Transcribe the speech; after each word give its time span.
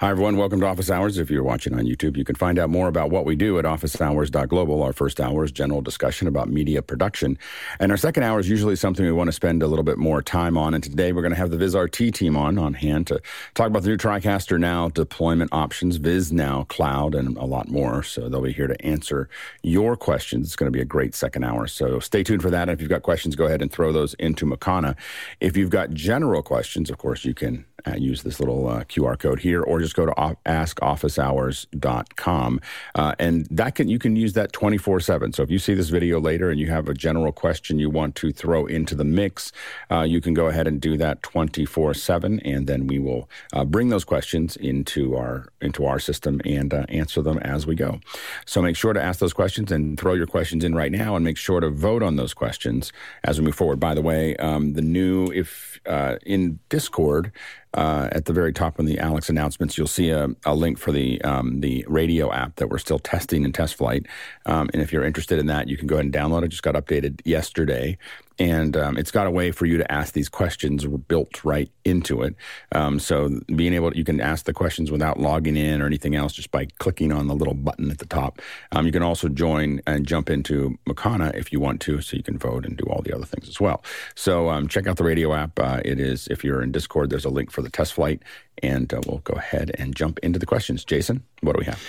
Hi, 0.00 0.08
everyone. 0.08 0.38
Welcome 0.38 0.60
to 0.60 0.66
Office 0.66 0.90
Hours. 0.90 1.18
If 1.18 1.30
you're 1.30 1.42
watching 1.42 1.74
on 1.74 1.84
YouTube, 1.84 2.16
you 2.16 2.24
can 2.24 2.34
find 2.34 2.58
out 2.58 2.70
more 2.70 2.88
about 2.88 3.10
what 3.10 3.26
we 3.26 3.36
do 3.36 3.58
at 3.58 3.66
officehours.global. 3.66 4.82
Our 4.82 4.94
first 4.94 5.20
hour 5.20 5.44
is 5.44 5.52
general 5.52 5.82
discussion 5.82 6.26
about 6.26 6.48
media 6.48 6.80
production. 6.80 7.36
And 7.78 7.92
our 7.92 7.98
second 7.98 8.22
hour 8.22 8.40
is 8.40 8.48
usually 8.48 8.76
something 8.76 9.04
we 9.04 9.12
want 9.12 9.28
to 9.28 9.32
spend 9.32 9.62
a 9.62 9.66
little 9.66 9.82
bit 9.82 9.98
more 9.98 10.22
time 10.22 10.56
on. 10.56 10.72
And 10.72 10.82
today 10.82 11.12
we're 11.12 11.20
going 11.20 11.34
to 11.34 11.36
have 11.36 11.50
the 11.50 11.58
VizRT 11.58 12.14
team 12.14 12.34
on, 12.34 12.56
on 12.56 12.72
hand 12.72 13.08
to 13.08 13.20
talk 13.52 13.66
about 13.66 13.82
the 13.82 13.90
new 13.90 13.98
TriCaster 13.98 14.58
Now 14.58 14.88
deployment 14.88 15.52
options, 15.52 15.96
Viz 15.96 16.32
Now 16.32 16.64
Cloud, 16.70 17.14
and 17.14 17.36
a 17.36 17.44
lot 17.44 17.68
more. 17.68 18.02
So 18.02 18.30
they'll 18.30 18.40
be 18.40 18.52
here 18.52 18.68
to 18.68 18.82
answer 18.82 19.28
your 19.62 19.96
questions. 19.96 20.46
It's 20.46 20.56
going 20.56 20.72
to 20.72 20.74
be 20.74 20.80
a 20.80 20.86
great 20.86 21.14
second 21.14 21.44
hour. 21.44 21.66
So 21.66 22.00
stay 22.00 22.22
tuned 22.22 22.40
for 22.40 22.48
that. 22.48 22.70
And 22.70 22.70
if 22.70 22.80
you've 22.80 22.88
got 22.88 23.02
questions, 23.02 23.36
go 23.36 23.44
ahead 23.44 23.60
and 23.60 23.70
throw 23.70 23.92
those 23.92 24.14
into 24.14 24.46
Makana. 24.46 24.96
If 25.40 25.58
you've 25.58 25.68
got 25.68 25.90
general 25.90 26.42
questions, 26.42 26.88
of 26.88 26.96
course, 26.96 27.26
you 27.26 27.34
can 27.34 27.66
uh, 27.86 27.94
use 27.96 28.22
this 28.22 28.40
little 28.40 28.68
uh, 28.68 28.84
QR 28.84 29.18
code 29.18 29.40
here, 29.40 29.62
or 29.62 29.80
just 29.80 29.96
go 29.96 30.06
to 30.06 30.12
askofficehours.com, 30.46 32.60
uh, 32.94 33.14
and 33.18 33.46
that 33.50 33.74
can 33.74 33.88
you 33.88 33.98
can 33.98 34.16
use 34.16 34.32
that 34.34 34.52
twenty 34.52 34.78
four 34.78 35.00
seven. 35.00 35.32
So 35.32 35.42
if 35.42 35.50
you 35.50 35.58
see 35.58 35.74
this 35.74 35.88
video 35.88 36.20
later 36.20 36.50
and 36.50 36.60
you 36.60 36.68
have 36.68 36.88
a 36.88 36.94
general 36.94 37.32
question 37.32 37.78
you 37.78 37.90
want 37.90 38.14
to 38.16 38.32
throw 38.32 38.66
into 38.66 38.94
the 38.94 39.04
mix, 39.04 39.52
uh, 39.90 40.02
you 40.02 40.20
can 40.20 40.34
go 40.34 40.46
ahead 40.46 40.66
and 40.66 40.80
do 40.80 40.96
that 40.96 41.22
twenty 41.22 41.64
four 41.64 41.94
seven, 41.94 42.40
and 42.40 42.66
then 42.66 42.86
we 42.86 42.98
will 42.98 43.28
uh, 43.52 43.64
bring 43.64 43.88
those 43.88 44.04
questions 44.04 44.56
into 44.56 45.16
our 45.16 45.48
into 45.60 45.86
our 45.86 45.98
system 45.98 46.40
and 46.44 46.74
uh, 46.74 46.84
answer 46.88 47.22
them 47.22 47.38
as 47.38 47.66
we 47.66 47.74
go. 47.74 48.00
So 48.46 48.62
make 48.62 48.76
sure 48.76 48.92
to 48.92 49.02
ask 49.02 49.20
those 49.20 49.32
questions 49.32 49.72
and 49.72 49.98
throw 49.98 50.14
your 50.14 50.26
questions 50.26 50.64
in 50.64 50.74
right 50.74 50.92
now, 50.92 51.16
and 51.16 51.24
make 51.24 51.36
sure 51.36 51.60
to 51.60 51.70
vote 51.70 52.02
on 52.02 52.16
those 52.16 52.34
questions 52.34 52.92
as 53.24 53.38
we 53.38 53.46
move 53.46 53.54
forward. 53.54 53.80
By 53.80 53.94
the 53.94 54.02
way, 54.02 54.36
um, 54.36 54.74
the 54.74 54.82
new 54.82 55.30
if 55.32 55.80
in 56.24 56.58
Discord 56.68 57.32
uh, 57.74 58.08
at 58.12 58.24
the 58.24 58.32
very 58.32 58.52
top 58.52 58.78
of 58.78 58.86
the 58.86 58.98
Alex 58.98 59.28
announcements, 59.28 59.78
you'll 59.78 59.86
see 59.86 60.10
a, 60.10 60.28
a 60.44 60.54
link 60.54 60.78
for 60.78 60.92
the 60.92 61.20
um, 61.22 61.60
the 61.60 61.84
radio 61.88 62.32
app 62.32 62.56
that 62.56 62.68
we're 62.68 62.78
still 62.78 62.98
testing 62.98 63.44
in 63.44 63.52
test 63.52 63.76
flight. 63.76 64.06
Um, 64.46 64.68
and 64.72 64.82
if 64.82 64.92
you're 64.92 65.04
interested 65.04 65.38
in 65.38 65.46
that, 65.46 65.68
you 65.68 65.76
can 65.76 65.86
go 65.86 65.96
ahead 65.96 66.04
and 66.06 66.14
download 66.14 66.44
it. 66.44 66.48
Just 66.48 66.62
got 66.62 66.74
updated 66.74 67.20
yesterday, 67.24 67.96
and 68.40 68.74
um, 68.74 68.96
it's 68.96 69.10
got 69.10 69.26
a 69.26 69.30
way 69.30 69.50
for 69.50 69.66
you 69.66 69.76
to 69.76 69.92
ask 69.92 70.14
these 70.14 70.30
questions 70.30 70.86
built 70.86 71.44
right 71.44 71.70
into 71.84 72.22
it. 72.22 72.34
Um, 72.72 72.98
so 72.98 73.38
being 73.54 73.74
able, 73.74 73.90
to, 73.90 73.98
you 73.98 74.02
can 74.02 74.18
ask 74.18 74.46
the 74.46 74.54
questions 74.54 74.90
without 74.90 75.20
logging 75.20 75.58
in 75.58 75.82
or 75.82 75.86
anything 75.86 76.14
else, 76.14 76.32
just 76.32 76.50
by 76.50 76.66
clicking 76.78 77.12
on 77.12 77.26
the 77.26 77.34
little 77.34 77.54
button 77.54 77.90
at 77.90 77.98
the 77.98 78.06
top. 78.06 78.40
Um, 78.72 78.86
you 78.86 78.92
can 78.92 79.02
also 79.02 79.28
join 79.28 79.82
and 79.86 80.06
jump 80.06 80.30
into 80.30 80.78
Makana 80.88 81.36
if 81.36 81.52
you 81.52 81.60
want 81.60 81.82
to, 81.82 82.00
so 82.00 82.16
you 82.16 82.22
can 82.22 82.38
vote 82.38 82.64
and 82.64 82.78
do 82.78 82.84
all 82.84 83.02
the 83.02 83.14
other 83.14 83.26
things 83.26 83.46
as 83.46 83.60
well. 83.60 83.84
So 84.14 84.48
um, 84.48 84.68
check 84.68 84.86
out 84.86 84.96
the 84.96 85.04
radio 85.04 85.34
app. 85.34 85.58
Uh, 85.58 85.80
it 85.84 86.00
is 86.00 86.26
if 86.28 86.42
you're 86.42 86.62
in 86.62 86.72
Discord, 86.72 87.10
there's 87.10 87.26
a 87.26 87.30
link 87.30 87.50
for 87.50 87.60
the 87.60 87.70
test 87.70 87.92
flight, 87.92 88.22
and 88.62 88.92
uh, 88.94 89.02
we'll 89.06 89.18
go 89.18 89.34
ahead 89.34 89.72
and 89.78 89.94
jump 89.94 90.18
into 90.22 90.38
the 90.38 90.46
questions. 90.46 90.82
Jason, 90.82 91.22
what 91.42 91.54
do 91.54 91.58
we 91.58 91.66
have? 91.66 91.80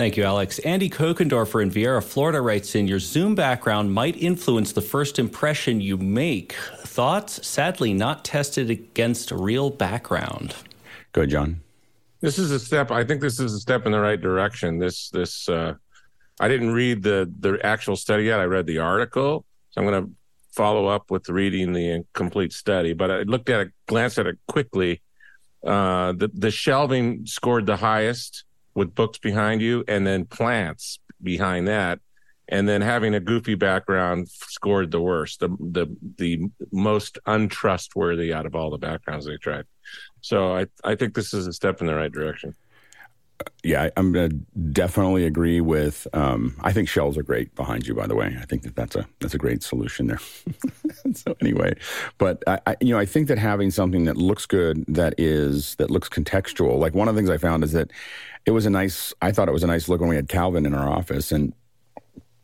Thank 0.00 0.16
you, 0.16 0.24
Alex. 0.24 0.58
Andy 0.60 0.88
Kokendorfer 0.88 1.62
in 1.62 1.70
Viera, 1.70 2.02
Florida 2.02 2.40
writes 2.40 2.74
in 2.74 2.88
Your 2.88 2.98
Zoom 2.98 3.34
background 3.34 3.92
might 3.92 4.16
influence 4.16 4.72
the 4.72 4.80
first 4.80 5.18
impression 5.18 5.82
you 5.82 5.98
make. 5.98 6.54
Thoughts? 6.54 7.46
Sadly, 7.46 7.92
not 7.92 8.24
tested 8.24 8.70
against 8.70 9.30
a 9.30 9.36
real 9.36 9.68
background. 9.68 10.54
Go 11.12 11.20
ahead, 11.20 11.28
John. 11.28 11.60
This 12.22 12.38
is 12.38 12.50
a 12.50 12.58
step. 12.58 12.90
I 12.90 13.04
think 13.04 13.20
this 13.20 13.38
is 13.38 13.52
a 13.52 13.60
step 13.60 13.84
in 13.84 13.92
the 13.92 14.00
right 14.00 14.18
direction. 14.18 14.78
This, 14.78 15.10
this, 15.10 15.50
uh, 15.50 15.74
I 16.40 16.48
didn't 16.48 16.72
read 16.72 17.02
the 17.02 17.30
the 17.38 17.58
actual 17.62 17.94
study 17.94 18.24
yet. 18.24 18.40
I 18.40 18.44
read 18.44 18.64
the 18.64 18.78
article, 18.78 19.44
so 19.68 19.82
I'm 19.82 19.86
going 19.86 20.02
to 20.02 20.10
follow 20.52 20.86
up 20.86 21.10
with 21.10 21.28
reading 21.28 21.74
the 21.74 22.06
complete 22.14 22.54
study. 22.54 22.94
But 22.94 23.10
I 23.10 23.22
looked 23.24 23.50
at 23.50 23.60
it, 23.60 23.72
glanced 23.84 24.18
at 24.18 24.26
it 24.26 24.38
quickly. 24.48 25.02
Uh, 25.62 26.12
the 26.12 26.30
the 26.32 26.50
shelving 26.50 27.26
scored 27.26 27.66
the 27.66 27.76
highest 27.76 28.44
with 28.74 28.94
books 28.94 29.18
behind 29.18 29.60
you 29.60 29.84
and 29.88 30.06
then 30.06 30.24
plants 30.24 30.98
behind 31.22 31.68
that. 31.68 32.00
And 32.48 32.68
then 32.68 32.80
having 32.80 33.14
a 33.14 33.20
goofy 33.20 33.54
background 33.54 34.28
scored 34.28 34.90
the 34.90 35.00
worst 35.00 35.38
the 35.38 35.48
the 35.60 35.86
the 36.18 36.50
most 36.72 37.18
untrustworthy 37.26 38.32
out 38.32 38.46
of 38.46 38.56
all 38.56 38.70
the 38.70 38.78
backgrounds 38.78 39.26
they 39.26 39.36
tried. 39.36 39.66
So 40.20 40.56
i 40.56 40.66
i 40.82 40.94
think 40.94 41.14
this 41.14 41.32
is 41.32 41.46
a 41.46 41.52
step 41.52 41.80
in 41.80 41.86
the 41.86 41.94
right 41.94 42.12
direction 42.12 42.54
yeah, 43.62 43.90
I, 43.96 44.00
am 44.00 44.12
to 44.14 44.28
definitely 44.28 45.26
agree 45.26 45.60
with. 45.60 46.06
Um, 46.12 46.56
I 46.60 46.72
think 46.72 46.88
shells 46.88 47.18
are 47.18 47.22
great 47.22 47.54
behind 47.54 47.86
you. 47.86 47.94
By 47.94 48.06
the 48.06 48.14
way, 48.14 48.36
I 48.40 48.44
think 48.44 48.62
that 48.62 48.74
that's 48.74 48.96
a 48.96 49.06
that's 49.20 49.34
a 49.34 49.38
great 49.38 49.62
solution 49.62 50.06
there. 50.06 50.20
so 51.14 51.36
anyway, 51.40 51.74
but 52.18 52.42
I, 52.46 52.60
I, 52.66 52.76
you 52.80 52.92
know 52.92 52.98
I 52.98 53.06
think 53.06 53.28
that 53.28 53.38
having 53.38 53.70
something 53.70 54.04
that 54.04 54.16
looks 54.16 54.46
good, 54.46 54.84
that 54.88 55.14
is 55.18 55.74
that 55.76 55.90
looks 55.90 56.08
contextual. 56.08 56.78
Like 56.78 56.94
one 56.94 57.08
of 57.08 57.14
the 57.14 57.18
things 57.18 57.30
I 57.30 57.36
found 57.36 57.64
is 57.64 57.72
that 57.72 57.90
it 58.46 58.52
was 58.52 58.66
a 58.66 58.70
nice. 58.70 59.12
I 59.20 59.32
thought 59.32 59.48
it 59.48 59.52
was 59.52 59.64
a 59.64 59.68
nice 59.68 59.88
look 59.88 60.00
when 60.00 60.08
we 60.08 60.16
had 60.16 60.28
Calvin 60.28 60.64
in 60.64 60.74
our 60.74 60.88
office, 60.88 61.30
and 61.30 61.52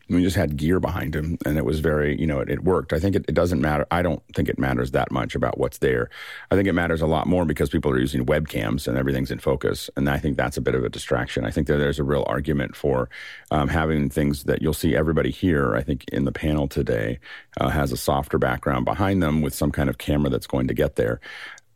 we 0.08 0.22
just 0.22 0.36
had 0.36 0.56
gear 0.56 0.78
behind 0.78 1.14
him 1.14 1.36
and 1.44 1.58
it 1.58 1.64
was 1.64 1.80
very 1.80 2.18
you 2.20 2.26
know 2.26 2.40
it, 2.40 2.48
it 2.48 2.64
worked. 2.64 2.92
I 2.92 2.98
think 2.98 3.16
it, 3.16 3.24
it, 3.28 3.34
doesn't 3.34 3.60
matter 3.60 3.86
i 3.90 4.02
don't 4.02 4.22
think 4.34 4.48
it 4.48 4.58
matters 4.58 4.92
that 4.92 5.10
much 5.10 5.34
about 5.34 5.58
what's 5.58 5.78
there. 5.78 6.10
I 6.50 6.56
think 6.56 6.68
it 6.68 6.72
matters 6.72 7.00
a 7.00 7.06
lot 7.06 7.26
more 7.26 7.44
because 7.44 7.68
people 7.70 7.90
are 7.90 7.98
using 7.98 8.24
webcams 8.24 8.86
and 8.86 8.96
everything's 8.96 9.30
in 9.30 9.38
focus 9.38 9.90
and 9.96 10.08
i 10.08 10.18
think 10.18 10.36
that's 10.36 10.56
a 10.56 10.60
bit 10.60 10.74
of 10.74 10.84
a 10.84 10.88
distraction. 10.88 11.44
I 11.44 11.50
think 11.50 11.66
that 11.66 11.78
there's 11.78 11.98
a 11.98 12.04
real 12.04 12.24
argument 12.26 12.76
for 12.76 13.08
um, 13.50 13.68
having 13.68 14.08
things 14.08 14.44
that 14.44 14.62
you'll 14.62 14.72
see 14.72 14.94
everybody 14.94 15.30
here 15.30 15.74
i 15.76 15.82
think 15.82 16.04
in 16.12 16.24
the 16.24 16.32
panel 16.32 16.68
today 16.68 17.18
uh, 17.60 17.68
has 17.68 17.92
a 17.92 17.96
softer 17.96 18.38
background 18.38 18.84
behind 18.84 19.22
them 19.22 19.42
with 19.42 19.54
some 19.54 19.72
kind 19.72 19.88
of 19.88 19.98
camera 19.98 20.30
that's 20.30 20.46
going 20.46 20.68
to 20.68 20.74
get 20.74 20.96
there. 20.96 21.20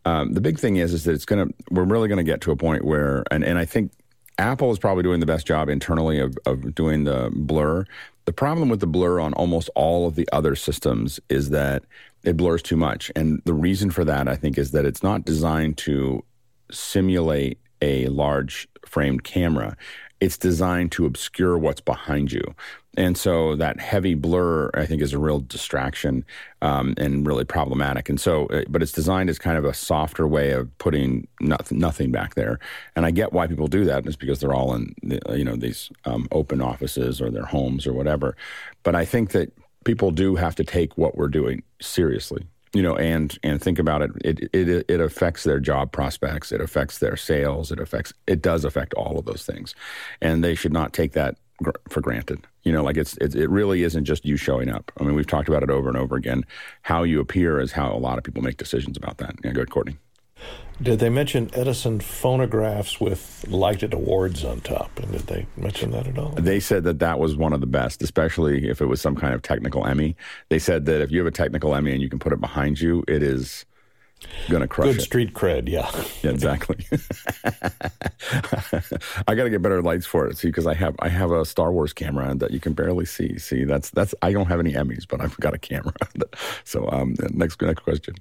Um, 0.04 0.32
the 0.32 0.40
big 0.40 0.58
thing 0.58 0.76
is 0.76 0.94
is 0.94 1.04
that 1.04 1.12
it's 1.12 1.26
going 1.26 1.48
to 1.48 1.54
we're 1.70 1.84
really 1.84 2.08
going 2.08 2.24
to 2.24 2.30
get 2.30 2.40
to 2.42 2.52
a 2.52 2.56
point 2.56 2.84
where 2.84 3.22
and, 3.30 3.44
and 3.44 3.58
i 3.58 3.66
think 3.66 3.92
Apple 4.40 4.72
is 4.72 4.78
probably 4.78 5.02
doing 5.02 5.20
the 5.20 5.26
best 5.26 5.46
job 5.46 5.68
internally 5.68 6.18
of, 6.18 6.36
of 6.46 6.74
doing 6.74 7.04
the 7.04 7.30
blur. 7.34 7.84
The 8.26 8.32
problem 8.32 8.68
with 8.68 8.80
the 8.80 8.86
blur 8.86 9.18
on 9.20 9.32
almost 9.34 9.70
all 9.74 10.06
of 10.06 10.14
the 10.14 10.28
other 10.32 10.54
systems 10.54 11.18
is 11.28 11.50
that 11.50 11.84
it 12.22 12.36
blurs 12.36 12.62
too 12.62 12.76
much. 12.76 13.10
And 13.16 13.40
the 13.44 13.54
reason 13.54 13.90
for 13.90 14.04
that, 14.04 14.28
I 14.28 14.36
think, 14.36 14.58
is 14.58 14.72
that 14.72 14.84
it's 14.84 15.02
not 15.02 15.24
designed 15.24 15.78
to 15.78 16.22
simulate 16.70 17.58
a 17.82 18.06
large 18.08 18.68
framed 18.86 19.24
camera. 19.24 19.76
It's 20.20 20.36
designed 20.36 20.92
to 20.92 21.06
obscure 21.06 21.56
what's 21.56 21.80
behind 21.80 22.30
you. 22.30 22.54
And 22.96 23.16
so 23.16 23.54
that 23.56 23.78
heavy 23.78 24.14
blur, 24.14 24.70
I 24.74 24.84
think, 24.84 25.00
is 25.00 25.12
a 25.12 25.18
real 25.18 25.38
distraction 25.40 26.24
um, 26.60 26.94
and 26.98 27.24
really 27.26 27.44
problematic. 27.44 28.08
And 28.08 28.20
so, 28.20 28.46
uh, 28.46 28.64
but 28.68 28.82
it's 28.82 28.92
designed 28.92 29.30
as 29.30 29.38
kind 29.38 29.56
of 29.56 29.64
a 29.64 29.72
softer 29.72 30.26
way 30.26 30.50
of 30.50 30.76
putting 30.78 31.28
nothing, 31.40 31.78
nothing 31.78 32.10
back 32.10 32.34
there. 32.34 32.58
And 32.96 33.06
I 33.06 33.12
get 33.12 33.32
why 33.32 33.46
people 33.46 33.68
do 33.68 33.84
that. 33.84 34.06
It's 34.06 34.16
because 34.16 34.40
they're 34.40 34.54
all 34.54 34.74
in, 34.74 34.94
the, 35.02 35.20
you 35.36 35.44
know, 35.44 35.56
these 35.56 35.90
um, 36.04 36.26
open 36.32 36.60
offices 36.60 37.20
or 37.20 37.30
their 37.30 37.44
homes 37.44 37.86
or 37.86 37.92
whatever. 37.92 38.36
But 38.82 38.96
I 38.96 39.04
think 39.04 39.30
that 39.30 39.52
people 39.84 40.10
do 40.10 40.34
have 40.34 40.56
to 40.56 40.64
take 40.64 40.98
what 40.98 41.16
we're 41.16 41.28
doing 41.28 41.62
seriously 41.80 42.44
you 42.72 42.82
know 42.82 42.96
and 42.96 43.38
and 43.42 43.60
think 43.60 43.78
about 43.78 44.02
it 44.02 44.10
it 44.24 44.50
it 44.52 44.84
it 44.88 45.00
affects 45.00 45.44
their 45.44 45.58
job 45.58 45.90
prospects 45.90 46.52
it 46.52 46.60
affects 46.60 46.98
their 46.98 47.16
sales 47.16 47.72
it 47.72 47.80
affects 47.80 48.12
it 48.26 48.42
does 48.42 48.64
affect 48.64 48.94
all 48.94 49.18
of 49.18 49.24
those 49.24 49.44
things 49.44 49.74
and 50.20 50.44
they 50.44 50.54
should 50.54 50.72
not 50.72 50.92
take 50.92 51.12
that 51.12 51.36
for 51.88 52.00
granted. 52.00 52.46
You 52.62 52.72
know, 52.72 52.82
like 52.82 52.96
it's, 52.96 53.16
it's, 53.20 53.34
it 53.34 53.48
really 53.50 53.82
isn't 53.82 54.04
just 54.04 54.24
you 54.24 54.36
showing 54.36 54.68
up. 54.68 54.92
I 55.00 55.04
mean, 55.04 55.14
we've 55.14 55.26
talked 55.26 55.48
about 55.48 55.62
it 55.62 55.70
over 55.70 55.88
and 55.88 55.96
over 55.96 56.16
again. 56.16 56.44
How 56.82 57.02
you 57.02 57.20
appear 57.20 57.60
is 57.60 57.72
how 57.72 57.92
a 57.92 57.98
lot 57.98 58.18
of 58.18 58.24
people 58.24 58.42
make 58.42 58.56
decisions 58.56 58.96
about 58.96 59.18
that. 59.18 59.34
Yeah, 59.44 59.52
go 59.52 59.60
ahead, 59.60 59.70
Courtney. 59.70 59.96
Did 60.82 60.98
they 60.98 61.10
mention 61.10 61.50
Edison 61.52 62.00
phonographs 62.00 62.98
with 62.98 63.44
lighted 63.48 63.92
awards 63.92 64.44
on 64.44 64.62
top? 64.62 64.98
And 64.98 65.12
did 65.12 65.26
they 65.26 65.46
mention 65.54 65.90
that 65.90 66.06
at 66.06 66.16
all? 66.16 66.30
They 66.30 66.58
said 66.58 66.84
that 66.84 67.00
that 67.00 67.18
was 67.18 67.36
one 67.36 67.52
of 67.52 67.60
the 67.60 67.66
best, 67.66 68.02
especially 68.02 68.66
if 68.66 68.80
it 68.80 68.86
was 68.86 68.98
some 68.98 69.14
kind 69.14 69.34
of 69.34 69.42
technical 69.42 69.86
Emmy. 69.86 70.16
They 70.48 70.58
said 70.58 70.86
that 70.86 71.02
if 71.02 71.10
you 71.10 71.18
have 71.18 71.26
a 71.26 71.32
technical 71.32 71.74
Emmy 71.74 71.92
and 71.92 72.00
you 72.00 72.08
can 72.08 72.18
put 72.18 72.32
it 72.32 72.40
behind 72.40 72.80
you, 72.80 73.04
it 73.08 73.22
is 73.22 73.66
to 74.48 74.68
crush 74.68 74.88
Good 74.88 74.96
it. 74.98 75.02
street 75.02 75.34
cred, 75.34 75.68
yeah. 75.68 75.90
yeah, 76.22 76.30
exactly. 76.30 76.86
I 79.26 79.34
got 79.34 79.44
to 79.44 79.50
get 79.50 79.62
better 79.62 79.82
lights 79.82 80.06
for 80.06 80.26
it, 80.26 80.38
see, 80.38 80.48
because 80.48 80.66
I 80.66 80.74
have 80.74 80.94
I 80.98 81.08
have 81.08 81.30
a 81.30 81.44
Star 81.44 81.72
Wars 81.72 81.92
camera 81.92 82.34
that 82.34 82.50
you 82.50 82.60
can 82.60 82.72
barely 82.72 83.04
see. 83.04 83.38
See, 83.38 83.64
that's 83.64 83.90
that's 83.90 84.14
I 84.22 84.32
don't 84.32 84.46
have 84.46 84.60
any 84.60 84.72
Emmys, 84.72 85.06
but 85.08 85.20
I've 85.20 85.36
got 85.38 85.54
a 85.54 85.58
camera. 85.58 85.94
so, 86.64 86.88
um, 86.90 87.14
next 87.30 87.60
next 87.62 87.80
question. 87.80 88.14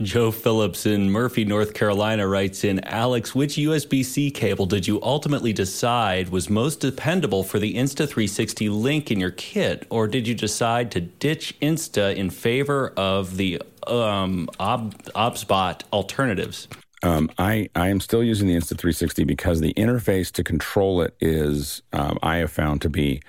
Joe 0.00 0.30
Phillips 0.30 0.86
in 0.86 1.10
Murphy, 1.10 1.44
North 1.44 1.74
Carolina 1.74 2.26
writes 2.26 2.64
in 2.64 2.80
Alex, 2.84 3.34
which 3.34 3.56
USB 3.56 4.04
C 4.04 4.30
cable 4.30 4.66
did 4.66 4.86
you 4.86 5.02
ultimately 5.02 5.52
decide 5.52 6.28
was 6.28 6.48
most 6.48 6.80
dependable 6.80 7.42
for 7.42 7.58
the 7.58 7.74
Insta360 7.74 8.70
link 8.70 9.10
in 9.10 9.20
your 9.20 9.30
kit? 9.30 9.86
Or 9.90 10.06
did 10.06 10.28
you 10.28 10.34
decide 10.34 10.90
to 10.92 11.00
ditch 11.00 11.58
Insta 11.60 12.14
in 12.14 12.30
favor 12.30 12.92
of 12.96 13.36
the 13.36 13.60
um, 13.86 14.48
Ob- 14.60 15.02
OBSBot 15.14 15.82
alternatives? 15.92 16.68
Um, 17.02 17.30
I, 17.38 17.70
I 17.76 17.88
am 17.88 18.00
still 18.00 18.24
using 18.24 18.48
the 18.48 18.56
Insta360 18.56 19.26
because 19.26 19.60
the 19.60 19.74
interface 19.74 20.32
to 20.32 20.44
control 20.44 21.02
it 21.02 21.14
is, 21.20 21.82
um, 21.92 22.18
I 22.22 22.36
have 22.38 22.50
found 22.50 22.82
to 22.82 22.90
be 22.90 23.22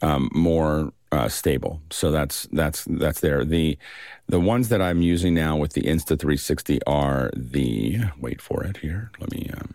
um, 0.00 0.28
more 0.32 0.92
uh, 1.12 1.28
stable. 1.28 1.80
So 1.90 2.10
that's 2.10 2.48
that's 2.52 2.84
that's 2.84 3.20
there. 3.20 3.44
The 3.44 3.78
the 4.26 4.40
ones 4.40 4.70
that 4.70 4.80
I'm 4.80 5.02
using 5.02 5.34
now 5.34 5.56
with 5.56 5.74
the 5.74 5.82
Insta360 5.82 6.80
are 6.86 7.30
the 7.36 8.00
wait 8.18 8.40
for 8.40 8.64
it 8.64 8.78
here. 8.78 9.12
Let 9.20 9.30
me 9.30 9.50
um, 9.56 9.74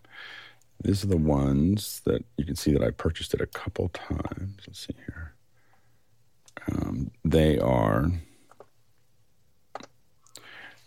these 0.83 1.03
are 1.03 1.07
the 1.07 1.17
ones 1.17 2.01
that 2.05 2.23
you 2.37 2.45
can 2.45 2.55
see 2.55 2.73
that 2.73 2.83
I 2.83 2.91
purchased 2.91 3.33
it 3.33 3.41
a 3.41 3.47
couple 3.47 3.89
times. 3.89 4.57
Let's 4.67 4.85
see 4.87 4.95
here. 5.05 5.33
Um, 6.71 7.11
they 7.23 7.59
are. 7.59 8.11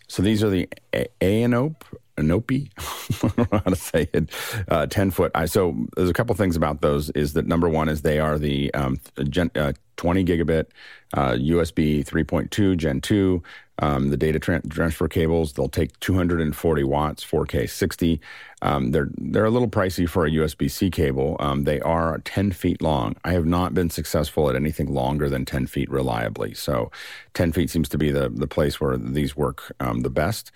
So 0.07 0.21
these 0.21 0.43
are 0.43 0.49
the 0.49 0.67
A- 0.93 1.07
Anope, 1.21 1.85
Anope, 2.17 2.69
I 3.23 3.27
don't 3.37 3.37
know 3.37 3.59
how 3.63 3.69
to 3.69 3.75
say 3.77 4.09
it, 4.13 4.29
uh, 4.67 4.85
10 4.85 5.11
foot. 5.11 5.31
I, 5.33 5.45
so 5.45 5.87
there's 5.95 6.09
a 6.09 6.13
couple 6.13 6.35
things 6.35 6.57
about 6.57 6.81
those 6.81 7.09
is 7.11 7.31
that 7.33 7.47
number 7.47 7.69
one 7.69 7.87
is 7.87 8.01
they 8.01 8.19
are 8.19 8.37
the 8.37 8.73
um, 8.73 8.99
gen, 9.29 9.51
uh, 9.55 9.71
20 10.01 10.25
gigabit 10.25 10.65
uh, 11.13 11.33
USB 11.33 12.03
3.2 12.03 12.75
Gen 12.75 13.01
2 13.01 13.43
um, 13.81 14.09
the 14.09 14.17
data 14.17 14.39
tra- 14.39 14.61
transfer 14.67 15.07
cables, 15.07 15.53
they'll 15.53 15.67
take 15.67 15.99
240 16.01 16.83
watts, 16.83 17.25
4K 17.25 17.67
60. 17.67 18.21
Um, 18.61 18.91
they're 18.91 19.09
they're 19.17 19.45
a 19.45 19.49
little 19.49 19.67
pricey 19.67 20.07
for 20.07 20.25
a 20.25 20.29
USB-C 20.29 20.91
cable. 20.91 21.35
Um, 21.39 21.63
they 21.63 21.81
are 21.81 22.19
10 22.19 22.51
feet 22.51 22.79
long. 22.81 23.15
I 23.23 23.33
have 23.33 23.47
not 23.47 23.73
been 23.73 23.89
successful 23.89 24.49
at 24.49 24.55
anything 24.55 24.93
longer 24.93 25.29
than 25.29 25.45
10 25.45 25.65
feet 25.65 25.89
reliably. 25.89 26.53
So, 26.53 26.91
10 27.33 27.53
feet 27.53 27.71
seems 27.71 27.89
to 27.89 27.97
be 27.97 28.11
the 28.11 28.29
the 28.29 28.47
place 28.47 28.79
where 28.79 28.97
these 28.97 29.35
work 29.35 29.73
um, 29.79 30.01
the 30.01 30.11
best. 30.11 30.51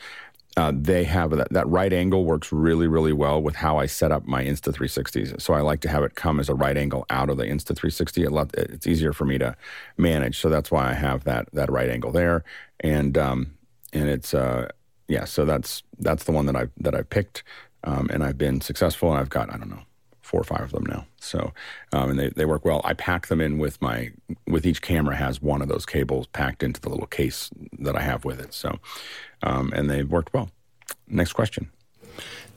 Uh, 0.58 0.72
they 0.74 1.04
have 1.04 1.32
that, 1.32 1.52
that 1.52 1.68
right 1.68 1.92
angle 1.92 2.24
works 2.24 2.52
really, 2.52 2.88
really 2.88 3.12
well 3.12 3.42
with 3.42 3.56
how 3.56 3.78
I 3.78 3.88
set 3.88 4.12
up 4.12 4.26
my 4.26 4.44
Insta 4.44 4.74
360s. 4.74 5.42
So 5.42 5.54
I 5.54 5.60
like 5.60 5.82
to 5.82 5.90
have 5.90 6.04
it 6.04 6.16
come 6.16 6.40
as 6.40 6.48
a 6.48 6.54
right 6.54 6.78
angle 6.78 7.06
out 7.10 7.30
of 7.30 7.36
the 7.38 7.44
Insta 7.44 7.76
360. 7.76 8.24
It 8.24 8.32
it's 8.54 8.88
easier 8.88 9.12
for 9.12 9.26
me 9.26 9.38
to 9.38 9.56
manage. 9.98 10.40
So 10.40 10.50
that's 10.50 10.72
why 10.72 10.90
I 10.90 10.94
have 10.94 11.26
that 11.26 11.50
that 11.52 11.70
right 11.70 11.90
angle 11.90 12.12
there. 12.12 12.46
And 12.80 13.18
um, 13.18 13.56
and 13.92 14.08
it's 14.08 14.34
uh, 14.34 14.70
yeah. 15.10 15.26
So 15.26 15.44
that's 15.44 15.84
that's 16.00 16.24
the 16.24 16.32
one 16.32 16.46
that 16.46 16.56
I 16.56 16.68
that 16.78 16.96
I 16.96 17.02
picked, 17.02 17.44
um, 17.84 18.10
and 18.12 18.24
I've 18.24 18.38
been 18.38 18.62
successful. 18.62 19.12
And 19.12 19.20
I've 19.20 19.30
got 19.30 19.54
I 19.54 19.58
don't 19.58 19.70
know 19.70 19.84
four 20.26 20.42
or 20.42 20.44
five 20.44 20.62
of 20.62 20.72
them 20.72 20.86
now. 20.86 21.06
So, 21.20 21.54
um, 21.94 22.10
and 22.10 22.20
they, 22.20 22.30
they 22.30 22.46
work 22.46 22.66
well. 22.66 22.82
I 22.84 22.94
pack 22.94 23.28
them 23.28 23.40
in 23.40 23.60
with 23.60 23.82
my, 23.82 24.12
with 24.48 24.66
each 24.66 24.82
camera 24.82 25.16
has 25.16 25.42
one 25.42 25.62
of 25.62 25.68
those 25.68 25.86
cables 25.86 26.28
packed 26.28 26.64
into 26.64 26.82
the 26.82 26.90
little 26.90 27.08
case 27.08 27.52
that 27.80 27.96
I 27.96 28.02
have 28.02 28.26
with 28.26 28.40
it. 28.40 28.54
So, 28.54 28.80
um, 29.44 29.72
and 29.74 29.90
they've 29.90 30.10
worked 30.10 30.34
well. 30.34 30.50
Next 31.08 31.34
question. 31.34 31.70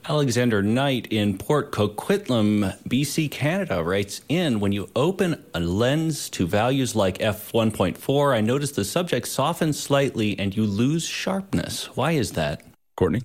Alexander 0.08 0.62
Knight 0.62 1.06
in 1.10 1.36
Port 1.36 1.70
Coquitlam, 1.70 2.74
BC, 2.88 3.30
Canada 3.30 3.84
writes 3.84 4.22
in 4.30 4.58
When 4.58 4.72
you 4.72 4.88
open 4.96 5.44
a 5.52 5.60
lens 5.60 6.30
to 6.30 6.46
values 6.46 6.96
like 6.96 7.18
f1.4, 7.18 8.34
I 8.34 8.40
notice 8.40 8.72
the 8.72 8.84
subject 8.84 9.28
softens 9.28 9.78
slightly 9.78 10.38
and 10.38 10.56
you 10.56 10.64
lose 10.64 11.04
sharpness. 11.04 11.94
Why 11.94 12.12
is 12.12 12.32
that? 12.32 12.62
Courtney? 12.96 13.20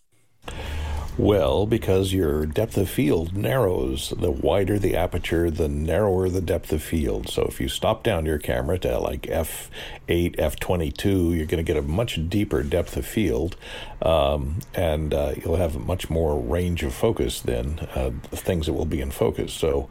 Well, 1.18 1.68
because 1.68 2.12
your 2.12 2.48
depth 2.48 2.76
of 2.76 2.90
field 2.90 3.38
narrows. 3.38 4.14
The 4.18 4.32
wider 4.32 4.80
the 4.80 4.96
aperture, 4.96 5.52
the 5.52 5.68
narrower 5.68 6.28
the 6.28 6.42
depth 6.42 6.74
of 6.74 6.82
field. 6.82 7.30
So 7.30 7.44
if 7.44 7.62
you 7.62 7.68
stop 7.68 8.02
down 8.02 8.26
your 8.26 8.40
camera 8.40 8.80
to 8.80 8.98
like 8.98 9.22
f8, 9.24 9.70
f22, 10.38 11.38
you're 11.38 11.46
going 11.46 11.64
to 11.64 11.64
get 11.64 11.78
a 11.78 11.84
much 11.84 12.28
deeper 12.30 12.64
depth 12.64 12.98
of 12.98 13.06
field, 13.06 13.56
um, 14.04 14.60
and 14.74 15.14
uh, 15.14 15.34
you'll 15.38 15.56
have 15.56 15.80
much 15.80 16.10
more 16.10 16.40
range 16.40 16.84
of 16.84 16.94
focus 16.94 17.40
than 17.42 17.80
uh, 17.96 18.12
the 18.30 18.38
things 18.38 18.66
that 18.66 18.74
will 18.74 18.86
be 18.86 19.00
in 19.00 19.12
focus. 19.12 19.54
So 19.54 19.90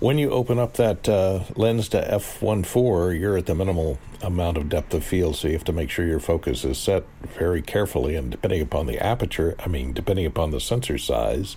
when 0.00 0.18
you 0.18 0.30
open 0.30 0.58
up 0.58 0.74
that 0.74 1.08
uh, 1.08 1.44
lens 1.54 1.88
to 1.90 2.02
f1.4, 2.02 3.18
you're 3.18 3.36
at 3.36 3.46
the 3.46 3.54
minimal 3.54 3.98
amount 4.20 4.56
of 4.56 4.68
depth 4.68 4.92
of 4.94 5.04
field, 5.04 5.36
so 5.36 5.48
you 5.48 5.54
have 5.54 5.64
to 5.64 5.72
make 5.72 5.90
sure 5.90 6.04
your 6.06 6.20
focus 6.20 6.64
is 6.64 6.76
set 6.76 7.04
very 7.22 7.62
carefully. 7.62 8.16
And 8.16 8.30
depending 8.30 8.62
upon 8.62 8.86
the 8.86 8.98
aperture, 8.98 9.54
I 9.60 9.68
mean, 9.68 9.92
depending 9.92 10.26
upon 10.26 10.50
the 10.50 10.60
sensor 10.60 10.98
size, 10.98 11.56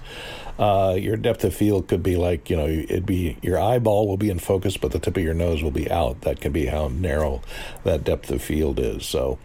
uh, 0.58 0.96
your 0.98 1.18
depth 1.18 1.44
of 1.44 1.54
field 1.54 1.88
could 1.88 2.02
be 2.02 2.16
like, 2.16 2.50
you 2.50 2.56
know, 2.56 2.68
it'd 2.68 3.06
be 3.06 3.38
your 3.42 3.60
eyeball 3.60 4.08
will 4.08 4.18
be 4.18 4.30
in 4.30 4.40
focus, 4.40 4.78
but 4.78 4.92
the 4.92 5.00
tip 5.00 5.18
of 5.18 5.24
your 5.24 5.34
nose 5.34 5.62
will 5.62 5.72
be 5.72 5.90
out. 5.92 6.22
That 6.22 6.40
can 6.40 6.52
be 6.52 6.68
how 6.68 6.88
narrow 6.88 7.42
that 7.84 8.04
depth 8.04 8.32
of 8.32 8.42
field 8.42 8.80
is. 8.80 9.06
So 9.06 9.38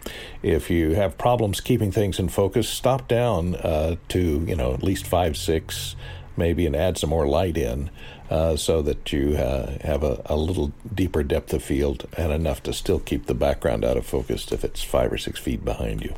if 0.42 0.70
you 0.70 0.94
have 0.94 1.18
problems 1.18 1.60
keeping 1.60 1.90
things 1.90 2.18
in 2.18 2.28
focus, 2.28 2.68
stop 2.68 3.08
down 3.08 3.56
uh, 3.56 3.96
to, 4.08 4.44
you 4.46 4.54
know, 4.54 4.72
at 4.72 4.82
least 4.82 5.06
five, 5.06 5.36
six, 5.36 5.96
maybe, 6.36 6.64
and 6.64 6.76
add 6.76 6.96
some 6.96 7.10
more 7.10 7.26
light 7.26 7.56
in. 7.56 7.90
Uh, 8.30 8.54
so 8.54 8.80
that 8.80 9.12
you 9.12 9.36
uh, 9.36 9.76
have 9.80 10.04
a, 10.04 10.22
a, 10.26 10.36
little 10.36 10.72
deeper 10.94 11.24
depth 11.24 11.52
of 11.52 11.64
field 11.64 12.06
and 12.16 12.30
enough 12.30 12.62
to 12.62 12.72
still 12.72 13.00
keep 13.00 13.26
the 13.26 13.34
background 13.34 13.84
out 13.84 13.96
of 13.96 14.06
focus 14.06 14.52
if 14.52 14.62
it's 14.62 14.84
five 14.84 15.12
or 15.12 15.18
six 15.18 15.40
feet 15.40 15.64
behind 15.64 16.00
you. 16.00 16.14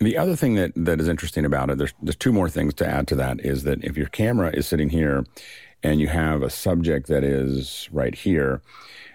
The 0.00 0.16
other 0.16 0.36
thing 0.36 0.54
that, 0.54 0.72
that 0.76 1.00
is 1.00 1.08
interesting 1.08 1.44
about 1.44 1.70
it, 1.70 1.78
there's, 1.78 1.92
there's 2.00 2.16
two 2.16 2.32
more 2.32 2.48
things 2.48 2.74
to 2.74 2.86
add 2.86 3.08
to 3.08 3.16
that, 3.16 3.40
is 3.44 3.64
that 3.64 3.82
if 3.82 3.96
your 3.96 4.06
camera 4.06 4.50
is 4.50 4.66
sitting 4.66 4.90
here 4.90 5.24
and 5.82 6.00
you 6.00 6.06
have 6.08 6.42
a 6.42 6.50
subject 6.50 7.08
that 7.08 7.24
is 7.24 7.88
right 7.90 8.14
here, 8.14 8.62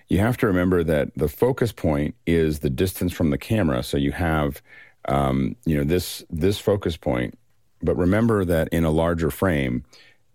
you 0.09 0.19
have 0.19 0.38
to 0.38 0.47
remember 0.47 0.83
that 0.83 1.12
the 1.15 1.30
focus 1.30 1.71
point 1.71 2.15
is 2.25 2.59
the 2.59 2.69
distance 2.69 3.13
from 3.13 3.30
the 3.30 3.38
camera. 3.38 3.81
So 3.81 3.97
you 3.97 4.12
have, 4.12 4.62
um, 5.07 5.56
you 5.65 5.77
know, 5.77 5.83
this 5.83 6.24
this 6.30 6.59
focus 6.59 6.97
point, 6.97 7.38
but 7.81 7.95
remember 7.95 8.45
that 8.45 8.68
in 8.69 8.83
a 8.83 8.91
larger 8.91 9.31
frame, 9.31 9.83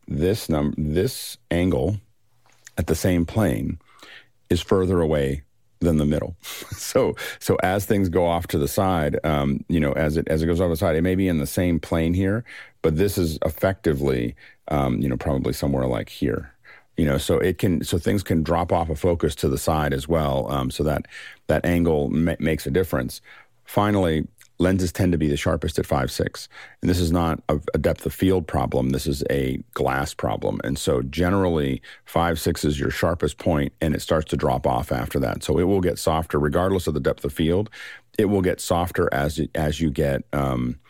this 0.06 0.48
num 0.48 0.74
this 0.78 1.36
angle 1.50 1.98
at 2.78 2.86
the 2.86 2.94
same 2.94 3.26
plane 3.26 3.78
is 4.48 4.62
further 4.62 5.00
away 5.00 5.42
than 5.80 5.98
the 5.98 6.06
middle. 6.06 6.36
so 6.42 7.14
so 7.38 7.56
as 7.62 7.84
things 7.84 8.08
go 8.08 8.26
off 8.26 8.46
to 8.48 8.58
the 8.58 8.69
side, 8.69 9.19
um, 9.25 9.64
you 9.69 9.80
know, 9.80 9.92
as 9.92 10.16
it 10.16 10.28
as 10.28 10.42
it 10.42 10.46
goes 10.46 10.60
off 10.60 10.70
the 10.70 10.76
side, 10.76 10.96
it 10.96 11.02
may 11.02 11.14
be 11.14 11.28
in 11.28 11.38
the 11.38 11.46
same 11.46 11.80
plane 11.80 12.14
here, 12.14 12.44
but 12.82 12.96
this 12.96 13.19
is 13.19 13.38
effectively, 13.44 14.34
um, 14.69 15.00
you 15.00 15.08
know, 15.08 15.16
probably 15.16 15.52
somewhere 15.52 15.86
like 15.86 16.08
here. 16.08 16.52
You 16.96 17.04
know, 17.04 17.19
so 17.19 17.38
it 17.38 17.58
can 17.58 17.84
so 17.84 17.96
things 17.96 18.25
can 18.25 18.42
drop 18.42 18.72
off 18.72 18.90
of 18.90 18.98
focus 18.98 19.36
to 19.36 19.48
the 19.48 19.58
side 19.58 19.92
as 19.92 20.08
well. 20.08 20.50
Um, 20.50 20.70
so 20.70 20.82
that 20.82 21.06
that 21.46 21.64
angle 21.64 22.08
ma- 22.10 22.34
makes 22.40 22.66
a 22.66 22.70
difference. 22.70 23.20
Finally, 23.64 24.26
lenses 24.58 24.93
tend 24.93 25.12
to 25.12 25.19
be 25.19 25.28
the 25.28 25.37
sharpest 25.37 25.78
at 25.78 25.87
5.6 25.87 26.49
and 26.82 26.90
this 26.90 26.99
is 26.99 27.12
not 27.12 27.43
a, 27.49 27.60
a, 27.75 27.78
depth 27.78 28.05
of 28.06 28.12
field 28.12 28.46
problem. 28.46 28.90
This 28.90 29.06
is 29.06 29.22
a 29.31 29.58
glass 29.75 30.14
problem. 30.14 30.60
And 30.64 30.78
so 30.78 31.02
generally 31.02 31.81
5.6 32.06 32.64
is 32.64 32.81
your 32.81 32.90
sharpest 32.90 33.38
point 33.38 33.72
and 33.81 33.94
it 33.94 34.02
starts 34.02 34.31
to 34.31 34.37
drop 34.37 34.66
off 34.66 34.90
after 34.90 35.19
that. 35.20 35.43
So 35.43 35.58
it 35.58 35.64
will 35.64 35.81
get 35.81 35.99
softer 35.99 36.38
regardless 36.38 36.87
of 36.87 36.94
the 36.94 37.00
depth 37.00 37.25
of 37.25 37.32
field. 37.32 37.70
It 38.19 38.26
will 38.26 38.43
get 38.43 38.60
softer 38.60 39.08
as 39.12 39.40
as 39.55 39.81
you 39.81 39.90
get 39.90 40.25
um, 40.32 40.81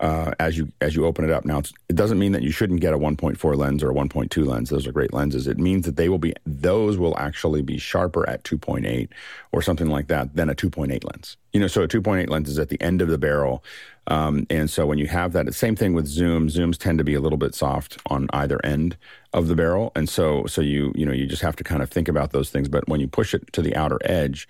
uh, 0.00 0.32
as 0.40 0.56
you 0.56 0.72
as 0.80 0.96
you 0.96 1.04
open 1.04 1.24
it 1.24 1.30
up. 1.30 1.44
Now, 1.44 1.58
it 1.58 1.94
doesn't 1.94 2.18
mean 2.18 2.32
that 2.32 2.42
you 2.42 2.50
shouldn't 2.50 2.80
get 2.80 2.94
a 2.94 2.98
1.4 2.98 3.56
lens 3.56 3.82
or 3.82 3.90
a 3.90 3.94
1.2 3.94 4.46
lens. 4.46 4.70
Those 4.70 4.86
are 4.86 4.92
great 4.92 5.12
lenses. 5.12 5.46
It 5.46 5.58
means 5.58 5.84
that 5.84 5.96
they 5.96 6.08
will 6.08 6.18
be 6.18 6.32
those 6.46 6.96
will 6.96 7.16
actually 7.18 7.60
be 7.60 7.76
sharper 7.76 8.28
at 8.28 8.42
2.8 8.42 9.08
or 9.52 9.60
something 9.60 9.88
like 9.88 10.08
that 10.08 10.34
than 10.34 10.48
a 10.48 10.54
2.8 10.54 11.04
lens. 11.04 11.36
You 11.52 11.60
know, 11.60 11.66
so 11.66 11.82
a 11.82 11.88
2.8 11.88 12.30
lens 12.30 12.48
is 12.48 12.58
at 12.58 12.70
the 12.70 12.80
end 12.80 13.02
of 13.02 13.08
the 13.08 13.18
barrel, 13.18 13.62
um, 14.06 14.46
and 14.48 14.70
so 14.70 14.86
when 14.86 14.98
you 14.98 15.06
have 15.06 15.34
that, 15.34 15.44
the 15.46 15.52
same 15.52 15.76
thing 15.76 15.92
with 15.92 16.06
zoom. 16.06 16.48
Zooms 16.48 16.78
tend 16.78 16.98
to 16.98 17.04
be 17.04 17.14
a 17.14 17.20
little 17.20 17.38
bit 17.38 17.54
soft 17.54 17.98
on 18.06 18.28
either 18.32 18.58
end 18.64 18.96
of 19.34 19.48
the 19.48 19.54
barrel, 19.54 19.92
and 19.94 20.08
so 20.08 20.46
so 20.46 20.62
you 20.62 20.92
you 20.94 21.04
know 21.04 21.12
you 21.12 21.26
just 21.26 21.42
have 21.42 21.56
to 21.56 21.64
kind 21.64 21.82
of 21.82 21.90
think 21.90 22.08
about 22.08 22.32
those 22.32 22.48
things. 22.48 22.68
But 22.68 22.88
when 22.88 23.00
you 23.00 23.06
push 23.06 23.34
it 23.34 23.52
to 23.52 23.60
the 23.60 23.76
outer 23.76 23.98
edge, 24.04 24.48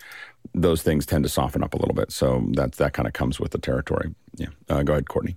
those 0.55 0.83
things 0.83 1.07
tend 1.07 1.25
to 1.25 1.29
soften 1.29 1.65
up 1.65 1.75
a 1.75 1.77
little 1.77 1.95
bit. 1.95 2.13
So 2.13 2.45
that 2.53 2.73
that 2.75 2.93
kind 2.93 3.09
of 3.09 3.15
comes 3.15 3.41
with 3.41 3.51
the 3.51 3.59
territory. 3.59 4.15
Yeah. 4.37 4.49
Uh, 4.69 4.85
go 4.85 4.93
ahead, 4.93 5.09
Courtney. 5.09 5.37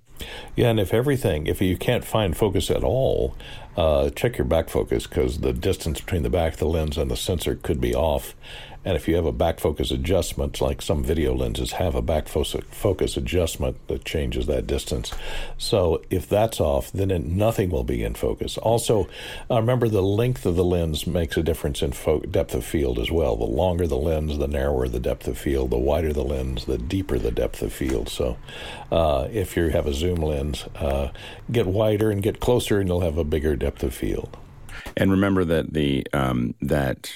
Yeah, 0.55 0.69
and 0.69 0.79
if 0.79 0.93
everything, 0.93 1.47
if 1.47 1.61
you 1.61 1.77
can't 1.77 2.05
find 2.05 2.35
focus 2.37 2.69
at 2.69 2.83
all, 2.83 3.35
uh, 3.75 4.09
check 4.11 4.37
your 4.37 4.45
back 4.45 4.69
focus 4.69 5.07
because 5.07 5.39
the 5.39 5.53
distance 5.53 5.99
between 5.99 6.23
the 6.23 6.29
back 6.29 6.57
the 6.57 6.65
lens 6.65 6.97
and 6.97 7.09
the 7.09 7.17
sensor 7.17 7.55
could 7.55 7.81
be 7.81 7.95
off. 7.95 8.35
And 8.85 8.95
if 8.95 9.07
you 9.07 9.15
have 9.15 9.25
a 9.25 9.31
back 9.31 9.59
focus 9.59 9.91
adjustment, 9.91 10.59
like 10.59 10.81
some 10.81 11.03
video 11.03 11.33
lenses 11.33 11.73
have 11.73 11.95
a 11.95 12.01
back 12.01 12.27
focus 12.27 13.17
adjustment 13.17 13.87
that 13.87 14.05
changes 14.05 14.45
that 14.47 14.67
distance. 14.67 15.11
So 15.57 16.01
if 16.09 16.27
that's 16.27 16.59
off, 16.59 16.91
then 16.91 17.11
it, 17.11 17.25
nothing 17.25 17.69
will 17.69 17.83
be 17.83 18.03
in 18.03 18.13
focus. 18.13 18.57
Also, 18.57 19.07
uh, 19.49 19.59
remember 19.59 19.87
the 19.87 20.03
length 20.03 20.45
of 20.45 20.55
the 20.55 20.65
lens 20.65 21.07
makes 21.07 21.37
a 21.37 21.43
difference 21.43 21.81
in 21.81 21.93
fo- 21.93 22.19
depth 22.19 22.53
of 22.53 22.65
field 22.65 22.99
as 22.99 23.09
well. 23.09 23.35
The 23.35 23.45
longer 23.45 23.87
the 23.87 23.97
lens, 23.97 24.37
the 24.37 24.47
narrower 24.47 24.87
the 24.87 24.99
depth 24.99 25.27
of 25.27 25.37
field. 25.37 25.69
The 25.69 25.77
wider 25.77 26.11
the 26.11 26.23
lens, 26.23 26.65
the 26.65 26.77
deeper 26.77 27.17
the 27.17 27.31
depth 27.31 27.61
of 27.61 27.71
field. 27.71 28.09
So 28.09 28.37
uh, 28.91 29.27
if 29.31 29.55
you 29.55 29.69
have 29.69 29.87
a 29.87 29.93
zoom 29.93 30.17
lens, 30.17 30.65
uh, 30.75 31.11
get 31.51 31.67
wider 31.67 32.11
and 32.11 32.21
get 32.21 32.39
closer, 32.39 32.79
and 32.79 32.89
you'll 32.89 33.01
have 33.01 33.17
a 33.17 33.23
bigger 33.23 33.55
depth 33.55 33.83
of 33.83 33.93
field. 33.93 34.37
And 34.97 35.11
remember 35.11 35.45
that 35.45 35.73
the 35.73 36.05
um, 36.13 36.55
that 36.61 37.11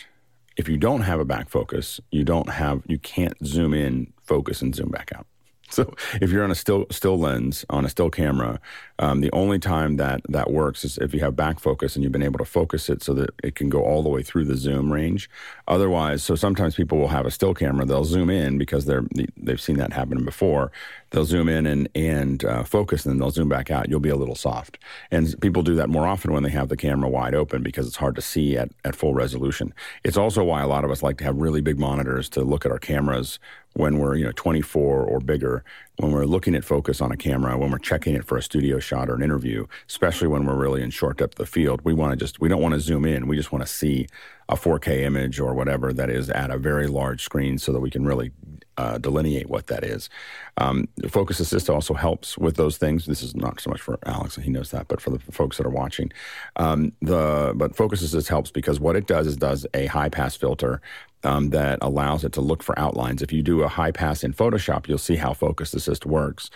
if 0.58 0.68
you 0.68 0.78
don't 0.78 1.02
have 1.02 1.20
a 1.20 1.26
back 1.26 1.50
focus, 1.50 2.02
you 2.12 2.24
don't 2.24 2.50
have 2.50 2.82
you 2.88 2.98
can't 3.00 3.36
zoom 3.46 3.74
in, 3.74 4.12
focus, 4.24 4.62
and 4.62 4.76
zoom 4.76 4.90
back 4.90 5.12
out. 5.16 5.28
so 5.70 5.94
if 6.22 6.32
you're 6.32 6.46
on 6.46 6.52
a 6.52 6.56
still 6.56 6.86
still 6.92 7.20
lens 7.20 7.66
on 7.70 7.84
a 7.84 7.90
still 7.90 8.10
camera, 8.10 8.60
um, 9.00 9.20
the 9.20 9.32
only 9.34 9.60
time 9.60 9.98
that 9.98 10.22
that 10.30 10.50
works 10.50 10.86
is 10.86 10.98
if 10.98 11.14
you 11.14 11.20
have 11.20 11.36
back 11.36 11.60
focus 11.60 11.96
and 11.96 12.04
you've 12.04 12.14
been 12.14 12.24
able 12.24 12.40
to 12.40 12.46
focus 12.46 12.90
it 12.90 13.04
so 13.04 13.14
that 13.14 13.32
it 13.44 13.56
can 13.56 13.68
go 13.68 13.84
all 13.84 14.02
the 14.02 14.10
way 14.10 14.24
through 14.24 14.46
the 14.46 14.56
zoom 14.56 14.92
range. 14.92 15.30
Otherwise, 15.68 16.24
so 16.24 16.36
sometimes 16.36 16.76
people 16.76 16.98
will 16.98 17.10
have 17.10 17.26
a 17.26 17.32
still 17.32 17.54
camera, 17.54 17.86
they'll 17.86 18.06
zoom 18.06 18.30
in 18.30 18.58
because 18.58 18.86
they're 18.86 19.06
they've 19.36 19.62
seen 19.62 19.78
that 19.78 19.92
happen 19.92 20.24
before. 20.24 20.72
They'll 21.12 21.26
zoom 21.26 21.48
in 21.48 21.66
and 21.66 21.90
and 21.96 22.44
uh, 22.44 22.64
focus, 22.64 23.06
and 23.06 23.14
then 23.14 23.20
they'll 23.20 23.32
zoom 23.32 23.50
back 23.50 23.72
out. 23.72 23.90
You'll 23.90 24.00
be 24.00 24.10
a 24.10 24.16
little 24.16 24.36
soft, 24.36 24.78
and 25.12 25.40
people 25.42 25.64
do 25.64 25.76
that 25.76 25.90
more 25.90 26.08
often 26.08 26.34
when 26.34 26.44
they 26.44 26.50
have 26.50 26.70
the 26.70 26.78
camera 26.78 27.10
wide 27.10 27.36
open 27.36 27.64
because 27.64 27.88
it's 27.88 27.96
hard 27.96 28.16
to 28.16 28.22
see 28.22 28.58
at 28.58 28.70
at 28.84 28.96
full 28.96 29.14
resolution. 29.14 29.74
It's 30.04 30.18
also 30.18 30.44
why 30.44 30.62
a 30.62 30.68
lot 30.68 30.84
of 30.84 30.92
us 30.92 31.04
like 31.04 31.18
to 31.18 31.24
have 31.24 31.38
really 31.38 31.62
big 31.62 31.80
monitors 31.80 32.30
to 32.30 32.42
look 32.42 32.66
at 32.66 32.72
our 32.72 32.80
cameras 32.80 33.40
when 33.78 34.00
we're 34.00 34.16
you 34.16 34.26
know 34.26 34.32
24 34.36 35.04
or 35.04 35.20
bigger 35.20 35.64
when 35.98 36.12
we're 36.12 36.26
looking 36.26 36.56
at 36.56 36.66
focus 36.66 37.00
on 37.00 37.12
a 37.12 37.18
camera 37.18 37.56
when 37.58 37.70
we're 37.70 37.78
checking 37.78 38.16
it 38.16 38.26
for 38.26 38.36
a 38.36 38.42
studio 38.42 38.80
shot 38.80 39.08
or 39.08 39.14
an 39.14 39.22
interview 39.22 39.68
especially 39.88 40.28
when 40.28 40.46
we're 40.46 40.56
really 40.56 40.82
in 40.82 40.90
short 40.90 41.18
depth 41.18 41.40
of 41.40 41.48
field 41.48 41.80
we 41.84 41.94
want 41.94 42.12
to 42.12 42.18
just 42.18 42.42
we 42.42 42.50
don't 42.50 42.62
want 42.62 42.74
to 42.74 42.80
zoom 42.80 43.06
in 43.06 43.28
we 43.28 43.38
just 43.38 43.52
want 43.52 43.64
to 43.64 43.72
see 43.72 44.08
a 44.50 44.56
4k 44.56 45.02
image 45.02 45.40
or 45.40 45.54
whatever 45.54 45.94
that 45.94 46.10
is 46.10 46.30
at 46.32 46.50
a 46.50 46.58
very 46.58 46.88
large 46.88 47.22
screen 47.24 47.60
so 47.60 47.72
that 47.72 47.80
we 47.80 47.92
can 47.92 48.04
really 48.04 48.32
uh, 48.78 48.98
delineate 48.98 49.50
what 49.50 49.68
that 49.68 49.84
is 49.84 50.10
um, 50.58 50.88
focus 51.10 51.40
assist 51.40 51.70
also 51.70 51.94
helps 51.94 52.38
with 52.38 52.56
those 52.56 52.78
things 52.78 53.06
this 53.06 53.24
is 53.24 53.36
not 53.36 53.60
so 53.60 53.70
much 53.70 53.82
for 53.82 54.00
alex 54.06 54.36
he 54.36 54.50
knows 54.50 54.72
that 54.72 54.88
but 54.88 55.02
for 55.02 55.10
the 55.10 55.20
folks 55.32 55.58
that 55.58 55.66
are 55.66 55.72
watching 55.72 56.12
um, 56.58 56.92
the 57.02 57.54
but 57.56 57.76
focus 57.76 58.02
assist 58.02 58.28
helps 58.28 58.52
because 58.52 58.80
what 58.80 58.96
it 58.96 59.08
does 59.08 59.28
is 59.28 59.38
does 59.38 59.66
a 59.74 59.86
high 59.88 60.10
pass 60.10 60.36
filter 60.36 60.82
um, 61.24 61.50
that 61.50 61.80
allows 61.82 62.24
it 62.24 62.34
to 62.34 62.42
look 62.42 62.64
for 62.64 62.78
outlines. 62.80 63.22
If 63.22 63.34
you 63.34 63.42
do 63.42 63.64
a 63.64 63.68
high 63.68 63.92
pass 63.92 64.24
in 64.24 64.34
Photoshop, 64.34 64.88
you'll 64.88 64.98
see 64.98 65.16
how 65.16 65.34
Focus 65.34 65.74
Assist 65.74 66.06
works. 66.06 66.50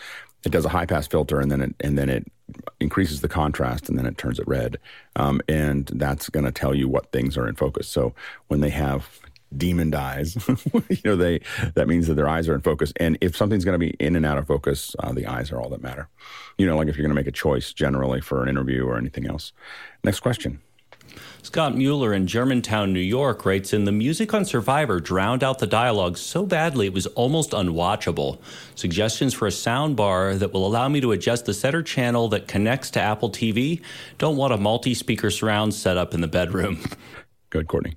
It 0.44 0.50
does 0.50 0.64
a 0.64 0.70
high 0.70 0.86
pass 0.86 1.06
filter 1.06 1.40
and 1.40 1.50
then 1.50 1.60
it 1.60 1.74
and 1.80 1.96
then 1.96 2.08
it 2.08 2.26
increases 2.80 3.20
the 3.20 3.28
contrast 3.28 3.88
and 3.88 3.96
then 3.96 4.06
it 4.06 4.18
turns 4.18 4.40
it 4.40 4.48
red, 4.48 4.78
um, 5.14 5.40
and 5.48 5.88
that's 5.94 6.28
going 6.28 6.44
to 6.44 6.52
tell 6.52 6.74
you 6.74 6.88
what 6.88 7.12
things 7.12 7.36
are 7.36 7.46
in 7.46 7.54
focus. 7.54 7.86
So 7.86 8.12
when 8.48 8.60
they 8.60 8.70
have 8.70 9.20
demoned 9.56 9.94
eyes, 9.94 10.36
you 10.88 10.98
know 11.04 11.16
they 11.16 11.40
that 11.74 11.88
means 11.88 12.06
that 12.06 12.14
their 12.14 12.28
eyes 12.28 12.48
are 12.48 12.54
in 12.54 12.60
focus. 12.60 12.92
And 12.96 13.18
if 13.20 13.36
something's 13.36 13.64
going 13.64 13.78
to 13.78 13.86
be 13.86 13.94
in 13.98 14.16
and 14.16 14.26
out 14.26 14.38
of 14.38 14.46
focus, 14.46 14.94
uh, 14.98 15.12
the 15.12 15.26
eyes 15.26 15.52
are 15.52 15.60
all 15.60 15.68
that 15.70 15.82
matter. 15.82 16.08
You 16.58 16.66
know, 16.66 16.76
like 16.76 16.88
if 16.88 16.96
you're 16.96 17.04
going 17.04 17.14
to 17.14 17.20
make 17.20 17.26
a 17.26 17.32
choice 17.32 17.72
generally 17.72 18.20
for 18.20 18.42
an 18.42 18.48
interview 18.48 18.84
or 18.84 18.96
anything 18.96 19.26
else. 19.26 19.52
Next 20.04 20.20
question. 20.20 20.60
Scott 21.42 21.76
Mueller 21.76 22.14
in 22.14 22.26
Germantown, 22.26 22.92
New 22.92 23.00
York 23.00 23.44
writes 23.44 23.72
in 23.72 23.84
The 23.84 23.92
music 23.92 24.32
on 24.32 24.44
Survivor 24.44 25.00
drowned 25.00 25.42
out 25.42 25.58
the 25.58 25.66
dialogue 25.66 26.16
so 26.16 26.46
badly 26.46 26.86
it 26.86 26.92
was 26.92 27.06
almost 27.08 27.50
unwatchable. 27.50 28.38
Suggestions 28.74 29.34
for 29.34 29.46
a 29.46 29.50
soundbar 29.50 30.38
that 30.38 30.52
will 30.52 30.66
allow 30.66 30.88
me 30.88 31.00
to 31.00 31.12
adjust 31.12 31.44
the 31.44 31.54
center 31.54 31.82
channel 31.82 32.28
that 32.28 32.46
connects 32.46 32.90
to 32.92 33.00
Apple 33.00 33.30
TV. 33.30 33.82
Don't 34.18 34.36
want 34.36 34.52
a 34.52 34.56
multi 34.56 34.94
speaker 34.94 35.30
surround 35.30 35.74
setup 35.74 36.14
in 36.14 36.20
the 36.20 36.28
bedroom. 36.28 36.80
Good, 37.50 37.68
Courtney. 37.68 37.96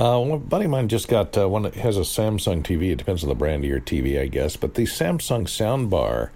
Uh, 0.00 0.32
a 0.32 0.38
buddy 0.38 0.64
of 0.64 0.70
mine 0.70 0.88
just 0.88 1.08
got 1.08 1.36
uh, 1.36 1.46
one 1.46 1.60
that 1.60 1.74
has 1.74 1.98
a 1.98 2.00
Samsung 2.00 2.62
TV. 2.62 2.90
It 2.90 2.96
depends 2.96 3.22
on 3.22 3.28
the 3.28 3.34
brand 3.34 3.64
of 3.64 3.68
your 3.68 3.80
TV, 3.80 4.18
I 4.18 4.28
guess. 4.28 4.56
But 4.56 4.74
the 4.74 4.84
Samsung 4.84 5.44
soundbar 5.44 6.30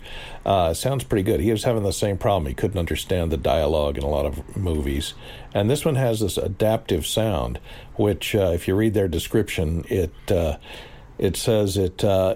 uh, 0.44 0.74
sounds 0.74 1.02
pretty 1.02 1.22
good. 1.22 1.40
He 1.40 1.50
was 1.50 1.64
having 1.64 1.82
the 1.82 1.90
same 1.90 2.18
problem. 2.18 2.46
He 2.46 2.52
couldn't 2.52 2.78
understand 2.78 3.32
the 3.32 3.38
dialogue 3.38 3.96
in 3.96 4.04
a 4.04 4.08
lot 4.08 4.26
of 4.26 4.54
movies. 4.54 5.14
And 5.54 5.70
this 5.70 5.82
one 5.82 5.94
has 5.94 6.20
this 6.20 6.36
adaptive 6.36 7.06
sound, 7.06 7.58
which, 7.94 8.34
uh, 8.34 8.50
if 8.52 8.68
you 8.68 8.74
read 8.74 8.92
their 8.92 9.08
description, 9.08 9.86
it 9.88 10.12
uh, 10.30 10.58
it 11.16 11.34
says 11.34 11.78
it 11.78 12.04
uh, 12.04 12.34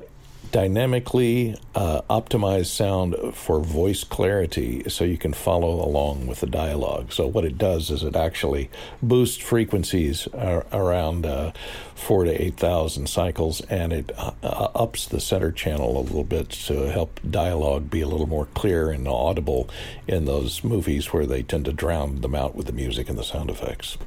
dynamically 0.50 1.56
uh, 1.74 2.02
optimized 2.10 2.66
sound 2.66 3.16
for 3.34 3.60
voice 3.60 4.04
clarity 4.04 4.88
so 4.88 5.04
you 5.04 5.18
can 5.18 5.32
follow 5.32 5.84
along 5.84 6.26
with 6.26 6.40
the 6.40 6.46
dialogue. 6.46 7.12
So, 7.12 7.26
what 7.26 7.44
it 7.44 7.58
does 7.58 7.90
is 7.90 8.02
it 8.02 8.16
actually 8.16 8.70
boosts 9.02 9.38
frequencies 9.38 10.26
uh, 10.28 10.62
around 10.72 11.26
uh, 11.26 11.52
four 11.94 12.24
to 12.24 12.42
8,000 12.42 13.08
cycles 13.08 13.60
and 13.62 13.92
it 13.92 14.12
uh, 14.16 14.32
uh, 14.42 14.68
ups 14.74 15.06
the 15.06 15.20
center 15.20 15.52
channel 15.52 15.98
a 15.98 16.02
little 16.02 16.24
bit 16.24 16.50
to 16.50 16.90
help 16.90 17.20
dialogue 17.28 17.90
be 17.90 18.00
a 18.00 18.08
little 18.08 18.28
more 18.28 18.46
clear 18.54 18.90
and 18.90 19.06
audible 19.08 19.68
in 20.06 20.24
those 20.24 20.62
movies 20.64 21.12
where 21.12 21.26
they 21.26 21.42
tend 21.42 21.64
to 21.64 21.72
drown 21.72 22.20
them 22.20 22.34
out 22.34 22.54
with 22.54 22.66
the 22.66 22.72
music 22.72 23.08
and 23.08 23.18
the 23.18 23.24
sound 23.24 23.50
effects. 23.50 23.98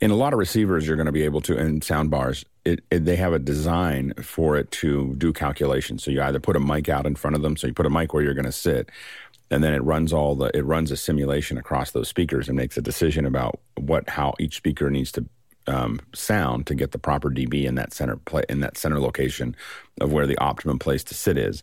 In 0.00 0.10
a 0.10 0.16
lot 0.16 0.32
of 0.32 0.38
receivers, 0.38 0.86
you're 0.86 0.96
going 0.96 1.06
to 1.06 1.12
be 1.12 1.22
able 1.22 1.40
to, 1.42 1.56
and 1.56 1.82
sound 1.82 2.10
bars, 2.10 2.44
it, 2.64 2.82
it, 2.90 3.04
they 3.04 3.16
have 3.16 3.32
a 3.32 3.38
design 3.38 4.12
for 4.20 4.56
it 4.56 4.70
to 4.72 5.14
do 5.16 5.32
calculations. 5.32 6.04
So 6.04 6.10
you 6.10 6.22
either 6.22 6.40
put 6.40 6.56
a 6.56 6.60
mic 6.60 6.88
out 6.88 7.06
in 7.06 7.14
front 7.14 7.36
of 7.36 7.42
them, 7.42 7.56
so 7.56 7.66
you 7.66 7.74
put 7.74 7.86
a 7.86 7.90
mic 7.90 8.12
where 8.12 8.22
you're 8.22 8.34
going 8.34 8.44
to 8.44 8.52
sit, 8.52 8.90
and 9.50 9.62
then 9.62 9.72
it 9.72 9.82
runs 9.82 10.12
all 10.12 10.34
the 10.34 10.50
it 10.56 10.64
runs 10.64 10.90
a 10.90 10.96
simulation 10.96 11.58
across 11.58 11.92
those 11.92 12.08
speakers 12.08 12.48
and 12.48 12.56
makes 12.56 12.76
a 12.76 12.82
decision 12.82 13.26
about 13.26 13.60
what 13.76 14.08
how 14.08 14.34
each 14.38 14.56
speaker 14.56 14.90
needs 14.90 15.12
to 15.12 15.24
um, 15.68 16.00
sound 16.14 16.66
to 16.66 16.74
get 16.74 16.92
the 16.92 16.98
proper 16.98 17.28
dB 17.28 17.64
in 17.64 17.74
that 17.74 17.92
center 17.92 18.16
play 18.16 18.44
in 18.48 18.60
that 18.60 18.76
center 18.76 19.00
location 19.00 19.56
of 20.00 20.12
where 20.12 20.26
the 20.26 20.38
optimum 20.38 20.78
place 20.78 21.02
to 21.04 21.14
sit 21.14 21.36
is 21.36 21.62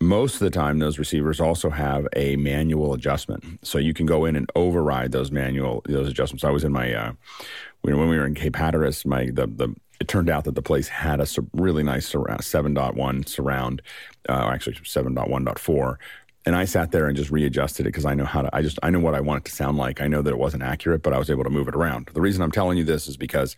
most 0.00 0.34
of 0.34 0.40
the 0.40 0.50
time 0.50 0.78
those 0.78 0.98
receivers 0.98 1.40
also 1.40 1.70
have 1.70 2.06
a 2.14 2.36
manual 2.36 2.92
adjustment 2.92 3.42
so 3.62 3.78
you 3.78 3.94
can 3.94 4.06
go 4.06 4.24
in 4.24 4.36
and 4.36 4.50
override 4.54 5.12
those 5.12 5.30
manual 5.30 5.82
those 5.86 6.08
adjustments 6.08 6.44
i 6.44 6.50
was 6.50 6.64
in 6.64 6.72
my 6.72 6.92
uh, 6.92 7.12
when, 7.82 8.08
we 8.08 8.16
were 8.16 8.26
in 8.26 8.34
cape 8.34 8.56
hatteras 8.56 9.06
my 9.06 9.26
the, 9.32 9.46
the 9.46 9.74
it 9.98 10.08
turned 10.08 10.28
out 10.28 10.44
that 10.44 10.54
the 10.54 10.62
place 10.62 10.88
had 10.88 11.20
a 11.20 11.26
really 11.54 11.82
nice 11.82 12.06
surround, 12.06 12.40
7.1 12.40 13.28
surround 13.28 13.80
uh, 14.28 14.50
actually 14.52 14.74
7.1.4 14.74 15.96
and 16.46 16.54
I 16.54 16.64
sat 16.64 16.92
there 16.92 17.08
and 17.08 17.16
just 17.16 17.30
readjusted 17.30 17.86
it 17.86 17.88
because 17.88 18.04
I 18.04 18.14
know 18.14 18.24
how 18.24 18.42
to. 18.42 18.54
I 18.54 18.62
just 18.62 18.78
I 18.82 18.90
know 18.90 19.00
what 19.00 19.16
I 19.16 19.20
want 19.20 19.44
it 19.44 19.50
to 19.50 19.56
sound 19.56 19.78
like. 19.78 20.00
I 20.00 20.06
know 20.06 20.22
that 20.22 20.30
it 20.30 20.38
wasn't 20.38 20.62
accurate, 20.62 21.02
but 21.02 21.12
I 21.12 21.18
was 21.18 21.28
able 21.28 21.42
to 21.42 21.50
move 21.50 21.66
it 21.66 21.74
around. 21.74 22.08
The 22.14 22.20
reason 22.20 22.40
I'm 22.40 22.52
telling 22.52 22.78
you 22.78 22.84
this 22.84 23.08
is 23.08 23.16
because 23.16 23.56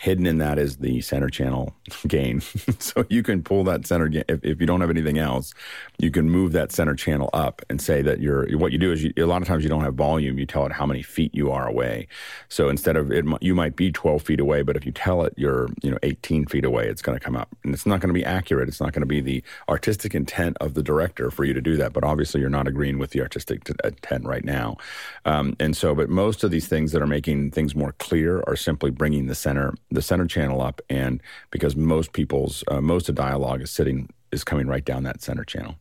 hidden 0.00 0.24
in 0.24 0.38
that 0.38 0.58
is 0.58 0.78
the 0.78 0.98
center 1.02 1.28
channel 1.28 1.74
gain. 2.08 2.40
so 2.78 3.04
you 3.10 3.22
can 3.22 3.42
pull 3.42 3.64
that 3.64 3.86
center 3.86 4.08
if, 4.28 4.42
if 4.42 4.58
you 4.58 4.66
don't 4.66 4.80
have 4.80 4.88
anything 4.88 5.18
else, 5.18 5.52
you 5.98 6.10
can 6.10 6.30
move 6.30 6.52
that 6.52 6.72
center 6.72 6.94
channel 6.94 7.28
up 7.34 7.60
and 7.68 7.82
say 7.82 8.00
that 8.00 8.18
you're 8.18 8.48
what 8.56 8.72
you 8.72 8.78
do 8.78 8.92
is 8.92 9.04
you, 9.04 9.12
a 9.18 9.24
lot 9.24 9.42
of 9.42 9.48
times 9.48 9.62
you 9.62 9.68
don't 9.68 9.84
have 9.84 9.94
volume. 9.94 10.38
You 10.38 10.46
tell 10.46 10.64
it 10.64 10.72
how 10.72 10.86
many 10.86 11.02
feet 11.02 11.34
you 11.34 11.50
are 11.50 11.68
away. 11.68 12.08
So 12.48 12.70
instead 12.70 12.96
of 12.96 13.12
it, 13.12 13.26
you 13.42 13.54
might 13.54 13.76
be 13.76 13.92
12 13.92 14.22
feet 14.22 14.40
away, 14.40 14.62
but 14.62 14.74
if 14.74 14.86
you 14.86 14.92
tell 14.92 15.22
it 15.22 15.34
you're 15.36 15.68
you 15.82 15.90
know 15.90 15.98
18 16.02 16.46
feet 16.46 16.64
away, 16.64 16.88
it's 16.88 17.02
going 17.02 17.18
to 17.18 17.22
come 17.22 17.36
up, 17.36 17.54
and 17.62 17.74
it's 17.74 17.84
not 17.84 18.00
going 18.00 18.08
to 18.08 18.18
be 18.18 18.24
accurate. 18.24 18.68
It's 18.68 18.80
not 18.80 18.94
going 18.94 19.02
to 19.02 19.06
be 19.06 19.20
the 19.20 19.42
artistic 19.68 20.14
intent 20.14 20.56
of 20.62 20.72
the 20.72 20.82
director 20.82 21.30
for 21.30 21.44
you 21.44 21.52
to 21.52 21.60
do 21.60 21.76
that. 21.76 21.92
But 21.92 22.04
obviously, 22.04 22.40
you're 22.40 22.48
not 22.48 22.66
agreeing 22.66 22.98
with 22.98 23.10
the 23.10 23.20
artistic 23.20 23.68
intent 23.84 24.24
right 24.24 24.46
now. 24.46 24.78
Um, 25.26 25.56
and 25.60 25.76
so, 25.76 25.94
but 25.94 26.08
most 26.08 26.42
of 26.42 26.50
these 26.50 26.68
things 26.68 26.92
that 26.92 27.02
are 27.02 27.06
making 27.06 27.50
things 27.50 27.74
more 27.74 27.92
clear 27.98 28.42
are 28.46 28.56
simply 28.56 28.90
bringing 28.90 29.26
the 29.26 29.34
center 29.34 29.74
the 29.90 30.02
center 30.02 30.26
channel 30.26 30.62
up, 30.62 30.80
and 30.88 31.22
because 31.50 31.76
most 31.76 32.12
people's 32.12 32.64
uh, 32.68 32.80
most 32.80 33.08
of 33.08 33.14
dialogue 33.14 33.62
is 33.62 33.70
sitting 33.70 34.08
is 34.32 34.44
coming 34.44 34.66
right 34.66 34.84
down 34.84 35.02
that 35.04 35.22
center 35.22 35.44
channel. 35.44 35.76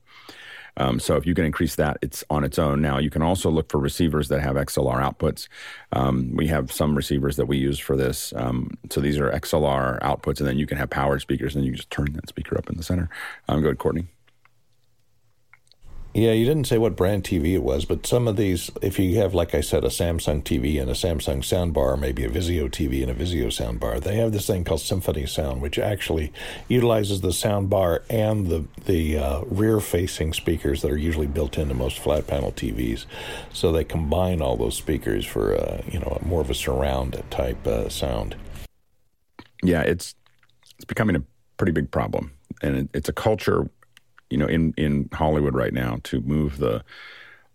Um, 0.78 1.00
so 1.00 1.18
if 1.18 1.26
you 1.26 1.36
can 1.36 1.46
increase 1.46 1.76
that, 1.76 1.98
it's 2.02 2.24
on 2.30 2.44
its 2.44 2.58
own. 2.58 2.82
Now 2.82 3.00
you 3.00 3.10
can 3.10 3.22
also 3.22 3.50
look 3.50 3.70
for 3.70 3.80
receivers 3.80 4.30
that 4.30 4.42
have 4.42 4.56
XLR 4.56 5.02
outputs. 5.02 5.48
Um, 5.92 6.32
we 6.34 6.48
have 6.48 6.72
some 6.72 6.96
receivers 6.96 7.36
that 7.36 7.48
we 7.48 7.58
use 7.58 7.80
for 7.80 7.98
this. 7.98 8.34
Um, 8.36 8.78
so 8.90 9.02
these 9.02 9.20
are 9.20 9.30
XLR 9.32 10.00
outputs, 10.02 10.40
and 10.40 10.48
then 10.48 10.58
you 10.58 10.66
can 10.66 10.78
have 10.78 10.90
powered 10.90 11.22
speakers, 11.22 11.56
and 11.56 11.66
you 11.66 11.72
can 11.72 11.78
just 11.78 11.92
turn 11.92 12.14
that 12.14 12.30
speaker 12.30 12.58
up 12.58 12.70
in 12.70 12.78
the 12.78 12.84
center. 12.84 13.10
Um, 13.48 13.62
go 13.62 13.68
ahead, 13.68 13.78
Courtney. 13.78 14.08
Yeah, 16.14 16.32
you 16.32 16.44
didn't 16.44 16.66
say 16.66 16.80
what 16.80 16.96
brand 16.96 17.24
TV 17.24 17.54
it 17.54 17.62
was, 17.62 17.86
but 17.86 18.08
some 18.08 18.28
of 18.28 18.36
these, 18.36 18.72
if 18.82 18.98
you 18.98 19.20
have, 19.20 19.36
like 19.36 19.54
I 19.54 19.62
said, 19.62 19.84
a 19.84 19.90
Samsung 19.90 20.44
TV 20.44 20.82
and 20.82 20.90
a 20.90 20.94
Samsung 20.94 21.44
soundbar, 21.44 22.00
maybe 22.00 22.24
a 22.24 22.30
Vizio 22.30 22.68
TV 22.68 23.04
and 23.04 23.12
a 23.12 23.14
Vizio 23.14 23.48
soundbar, 23.48 24.02
they 24.02 24.16
have 24.16 24.32
this 24.32 24.48
thing 24.48 24.64
called 24.64 24.82
Symphony 24.82 25.28
Sound, 25.28 25.62
which 25.62 25.78
actually 25.78 26.34
utilizes 26.68 27.22
the 27.22 27.30
soundbar 27.30 28.02
and 28.10 28.48
the 28.48 28.66
the 28.86 29.20
uh, 29.20 29.42
rear-facing 29.46 30.34
speakers 30.34 30.82
that 30.82 30.90
are 30.90 30.98
usually 30.98 31.28
built 31.28 31.60
into 31.60 31.76
most 31.76 32.00
flat 32.00 32.26
panel 32.26 32.52
TVs. 32.52 33.06
So 33.54 33.72
they 33.72 33.84
combine 33.84 34.42
all 34.42 34.58
those 34.58 34.76
speakers 34.76 35.28
for 35.28 35.56
uh, 35.56 35.84
you 35.88 36.00
know 36.00 36.18
more 36.24 36.42
of 36.42 36.50
a 36.50 36.56
surround 36.56 37.22
type 37.30 37.68
uh, 37.68 37.88
sound. 37.88 38.36
Yeah, 39.62 39.82
it's 39.82 40.16
it's 40.76 40.86
becoming 40.86 41.18
a 41.18 41.24
pretty 41.58 41.72
big 41.72 41.92
problem, 41.92 42.32
and 42.64 42.76
it, 42.76 42.90
it's 42.96 43.10
a 43.10 43.14
culture 43.14 43.70
you 44.30 44.38
know 44.38 44.48
in 44.48 44.74
in 44.78 45.10
Hollywood 45.14 45.56
right 45.56 45.74
now 45.74 46.00
to 46.04 46.22
move 46.22 46.58
the 46.58 46.84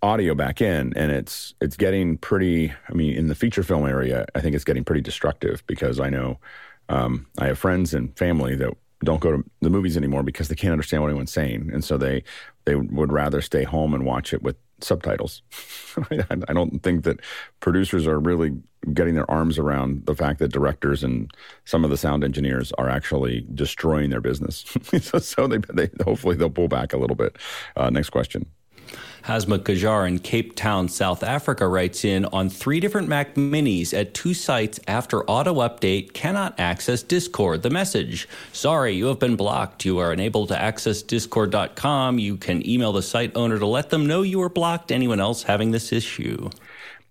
audio 0.03 0.35
back 0.35 0.61
in 0.61 0.93
and 0.97 1.11
it's 1.11 1.55
it's 1.61 1.77
getting 1.77 2.19
pretty 2.19 2.73
I 2.89 2.93
mean 2.93 3.15
in 3.15 3.29
the 3.29 3.35
feature 3.35 3.63
film 3.63 3.87
area 3.87 4.27
I 4.35 4.41
think 4.41 4.55
it's 4.55 4.65
getting 4.65 4.85
pretty 4.85 5.01
destructive 5.01 5.63
because 5.67 5.99
I 5.99 6.11
know 6.11 6.39
um, 6.91 7.27
I 7.39 7.47
have 7.47 7.59
friends 7.59 7.95
and 7.95 8.17
family 8.19 8.55
that 8.57 8.71
don't 9.03 9.21
go 9.21 9.33
to 9.33 9.45
the 9.61 9.71
movies 9.71 9.97
anymore 9.97 10.23
because 10.23 10.49
they 10.49 10.55
can't 10.55 10.73
understand 10.73 11.03
what 11.03 11.09
anyone's 11.09 11.33
saying 11.33 11.71
and 11.73 11.83
so 11.83 11.97
they 11.97 12.23
they 12.67 12.75
would 12.75 13.13
rather 13.13 13.41
stay 13.41 13.65
home 13.65 13.95
and 13.95 14.05
watch 14.05 14.35
it 14.35 14.43
with 14.43 14.57
subtitles. 14.81 15.43
I 16.11 16.53
don't 16.53 16.83
think 16.83 17.05
that 17.05 17.21
producers 17.61 18.07
are 18.07 18.19
really 18.19 18.53
getting 18.93 19.15
their 19.15 19.31
arms 19.31 19.59
around 19.59 20.07
the 20.07 20.15
fact 20.15 20.39
that 20.41 20.53
directors 20.53 21.03
and 21.03 21.31
some 21.65 21.85
of 21.85 21.91
the 21.91 21.97
sound 21.97 22.25
engineers 22.25 22.73
are 22.73 22.89
actually 22.89 23.47
destroying 23.55 24.11
their 24.11 24.21
business. 24.21 24.65
so, 25.01 25.19
so 25.19 25.47
they, 25.47 25.59
they, 25.73 25.91
hopefully 26.05 26.37
they'll 26.37 26.51
pull 26.51 26.69
back 26.69 26.93
a 26.93 26.97
little 26.97 27.17
bit. 27.17 27.37
Uh, 27.77 27.91
next 27.91 28.11
question. 28.11 28.47
Hasma 29.25 29.59
Kajar 29.59 30.07
in 30.07 30.19
Cape 30.19 30.55
Town, 30.55 30.87
South 30.89 31.23
Africa 31.23 31.67
writes 31.67 32.05
in 32.05 32.27
on 32.27 32.51
three 32.51 32.79
different 32.79 33.09
Mac 33.09 33.37
minis 33.37 33.99
at 33.99 34.13
two 34.13 34.35
sites 34.35 34.79
after 34.87 35.25
auto 35.25 35.55
update 35.55 36.13
cannot 36.13 36.61
access 36.61 37.03
Discord. 37.03 37.63
The 37.63 37.71
message 37.71 38.29
Sorry, 38.53 38.93
you 38.93 39.07
have 39.07 39.19
been 39.19 39.37
blocked. 39.37 39.87
You 39.87 39.99
are 39.99 40.13
unable 40.13 40.47
to 40.49 40.61
access 40.61 41.01
Discord.com. 41.01 42.19
You 42.19 42.37
can 42.37 42.69
email 42.69 42.93
the 42.93 43.03
site 43.03 43.35
owner 43.35 43.59
to 43.59 43.67
let 43.67 43.89
them 43.89 44.07
know 44.07 44.21
you 44.21 44.41
were 44.41 44.51
blocked. 44.51 44.93
Anyone 44.93 45.21
else 45.21 45.45
having 45.45 45.71
this 45.71 45.91
issue? 45.91 46.51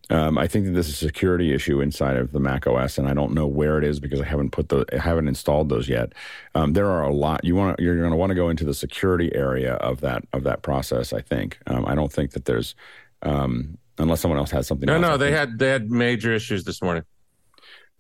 Um, 0.10 0.38
I 0.38 0.48
think 0.48 0.66
that 0.66 0.72
this 0.72 0.90
is 0.90 0.96
a 0.96 1.06
security 1.06 1.54
issue 1.54 1.80
inside 1.80 2.18
of 2.18 2.34
the 2.34 2.40
Mac 2.40 2.68
OS, 2.68 2.98
and 2.98 3.08
I 3.08 3.14
don't 3.14 3.34
know 3.34 3.48
where 3.48 3.78
it 3.78 3.86
is 3.86 4.00
because 4.02 4.20
I 4.20 4.26
haven't 4.26 4.52
put 4.52 4.70
the 4.70 4.86
I 4.92 4.98
haven't 5.00 5.30
installed 5.30 5.70
those 5.70 5.88
yet. 5.88 6.14
Um, 6.56 6.74
there 6.74 6.90
are 6.90 7.04
a 7.04 7.14
lot. 7.14 7.44
You 7.44 7.56
want 7.56 7.80
you're 7.80 7.98
going 7.98 8.12
to 8.12 8.18
want 8.18 8.32
to 8.32 8.36
go 8.36 8.50
into 8.50 8.66
the 8.66 8.74
security 8.74 9.34
area 9.34 9.76
of 9.76 10.02
that 10.02 10.24
of 10.34 10.44
that 10.44 10.62
process. 10.62 11.14
I 11.14 11.22
think. 11.22 11.58
Um, 11.68 11.86
I 11.88 11.96
don't 11.96 12.12
think 12.12 12.32
that 12.32 12.46
there's 12.46 12.76
um, 13.22 13.78
unless 13.98 14.20
someone 14.20 14.40
else 14.40 14.52
has 14.52 14.68
something. 14.68 14.88
No, 14.88 14.96
else, 14.96 15.02
no, 15.02 15.18
they 15.18 15.32
had 15.32 15.58
they 15.58 15.70
had 15.70 15.90
major 15.90 16.34
issues 16.34 16.66
this 16.66 16.82
morning. 16.82 17.04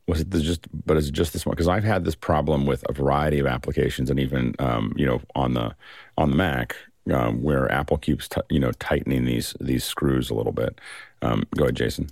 was 0.08 0.20
it 0.20 0.32
the 0.32 0.42
just 0.42 0.68
but 0.86 0.98
is 0.98 1.08
it 1.08 1.14
just 1.14 1.32
this 1.32 1.46
one 1.46 1.54
because 1.54 1.70
i've 1.70 1.84
had 1.86 2.04
this 2.04 2.16
problem 2.16 2.66
with 2.66 2.84
a 2.90 2.94
variety 2.94 3.40
of 3.40 3.46
applications 3.48 4.10
and 4.10 4.20
even 4.20 4.54
um, 4.60 4.92
you 4.98 5.06
know 5.06 5.22
on 5.36 5.54
the 5.54 5.74
on 6.18 6.30
the 6.30 6.36
mac 6.36 6.76
um, 7.12 7.42
where 7.44 7.72
apple 7.72 7.98
keeps 7.98 8.28
t- 8.28 8.42
you 8.50 8.60
know 8.60 8.72
tightening 8.74 9.26
these 9.26 9.56
these 9.60 9.84
screws 9.84 10.30
a 10.30 10.34
little 10.34 10.52
bit 10.54 10.80
um, 11.22 11.44
go 11.56 11.64
ahead 11.66 11.76
jason 11.76 12.08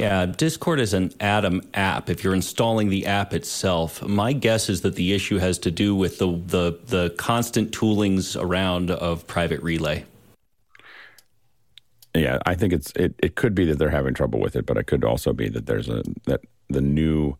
Yeah, 0.00 0.26
Discord 0.26 0.78
is 0.78 0.94
an 0.94 1.10
Atom 1.18 1.60
app. 1.74 2.08
If 2.08 2.22
you're 2.22 2.34
installing 2.34 2.88
the 2.88 3.04
app 3.06 3.34
itself, 3.34 4.00
my 4.02 4.32
guess 4.32 4.68
is 4.68 4.82
that 4.82 4.94
the 4.94 5.12
issue 5.12 5.38
has 5.38 5.58
to 5.58 5.72
do 5.72 5.92
with 5.96 6.18
the 6.18 6.28
the, 6.46 6.78
the 6.86 7.10
constant 7.18 7.72
toolings 7.72 8.36
around 8.40 8.92
of 8.92 9.26
Private 9.26 9.60
Relay. 9.60 10.04
yeah 12.14 12.38
i 12.46 12.54
think 12.54 12.72
it's 12.72 12.90
it, 12.96 13.14
it 13.22 13.34
could 13.36 13.54
be 13.54 13.64
that 13.66 13.78
they're 13.78 13.90
having 13.90 14.14
trouble 14.14 14.40
with 14.40 14.56
it 14.56 14.66
but 14.66 14.76
it 14.76 14.86
could 14.86 15.04
also 15.04 15.32
be 15.32 15.48
that 15.48 15.66
there's 15.66 15.88
a 15.88 16.02
that 16.24 16.40
the 16.68 16.80
new 16.80 17.36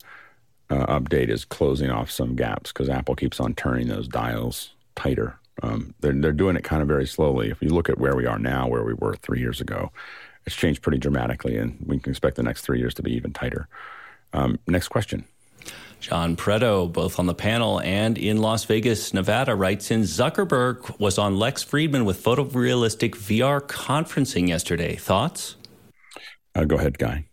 uh, 0.70 0.86
update 0.98 1.30
is 1.30 1.44
closing 1.44 1.90
off 1.90 2.10
some 2.10 2.36
gaps 2.36 2.72
because 2.72 2.88
apple 2.88 3.14
keeps 3.14 3.40
on 3.40 3.54
turning 3.54 3.88
those 3.88 4.08
dials 4.08 4.74
tighter 4.94 5.38
um, 5.62 5.94
they're, 6.00 6.12
they're 6.12 6.32
doing 6.32 6.56
it 6.56 6.64
kind 6.64 6.82
of 6.82 6.88
very 6.88 7.06
slowly 7.06 7.50
if 7.50 7.60
you 7.62 7.68
look 7.68 7.88
at 7.88 7.98
where 7.98 8.16
we 8.16 8.26
are 8.26 8.38
now 8.38 8.66
where 8.68 8.84
we 8.84 8.94
were 8.94 9.14
three 9.16 9.40
years 9.40 9.60
ago 9.60 9.90
it's 10.46 10.56
changed 10.56 10.82
pretty 10.82 10.98
dramatically 10.98 11.56
and 11.56 11.76
we 11.86 11.98
can 11.98 12.10
expect 12.10 12.36
the 12.36 12.42
next 12.42 12.62
three 12.62 12.78
years 12.78 12.94
to 12.94 13.02
be 13.02 13.12
even 13.12 13.32
tighter 13.32 13.68
um, 14.32 14.58
next 14.66 14.88
question 14.88 15.24
John 16.00 16.36
Preto, 16.36 16.86
both 16.86 17.18
on 17.18 17.26
the 17.26 17.34
panel 17.34 17.80
and 17.80 18.16
in 18.16 18.38
Las 18.38 18.64
Vegas, 18.64 19.12
Nevada, 19.12 19.56
writes 19.56 19.90
in 19.90 20.02
Zuckerberg 20.02 20.96
was 21.00 21.18
on 21.18 21.36
Lex 21.36 21.64
Fridman 21.64 22.04
with 22.04 22.22
photorealistic 22.22 23.16
VR 23.16 23.60
conferencing 23.60 24.46
yesterday. 24.46 24.94
Thoughts? 24.94 25.56
uh, 26.54 26.64
go 26.64 26.76
ahead 26.76 26.98
guy 26.98 27.24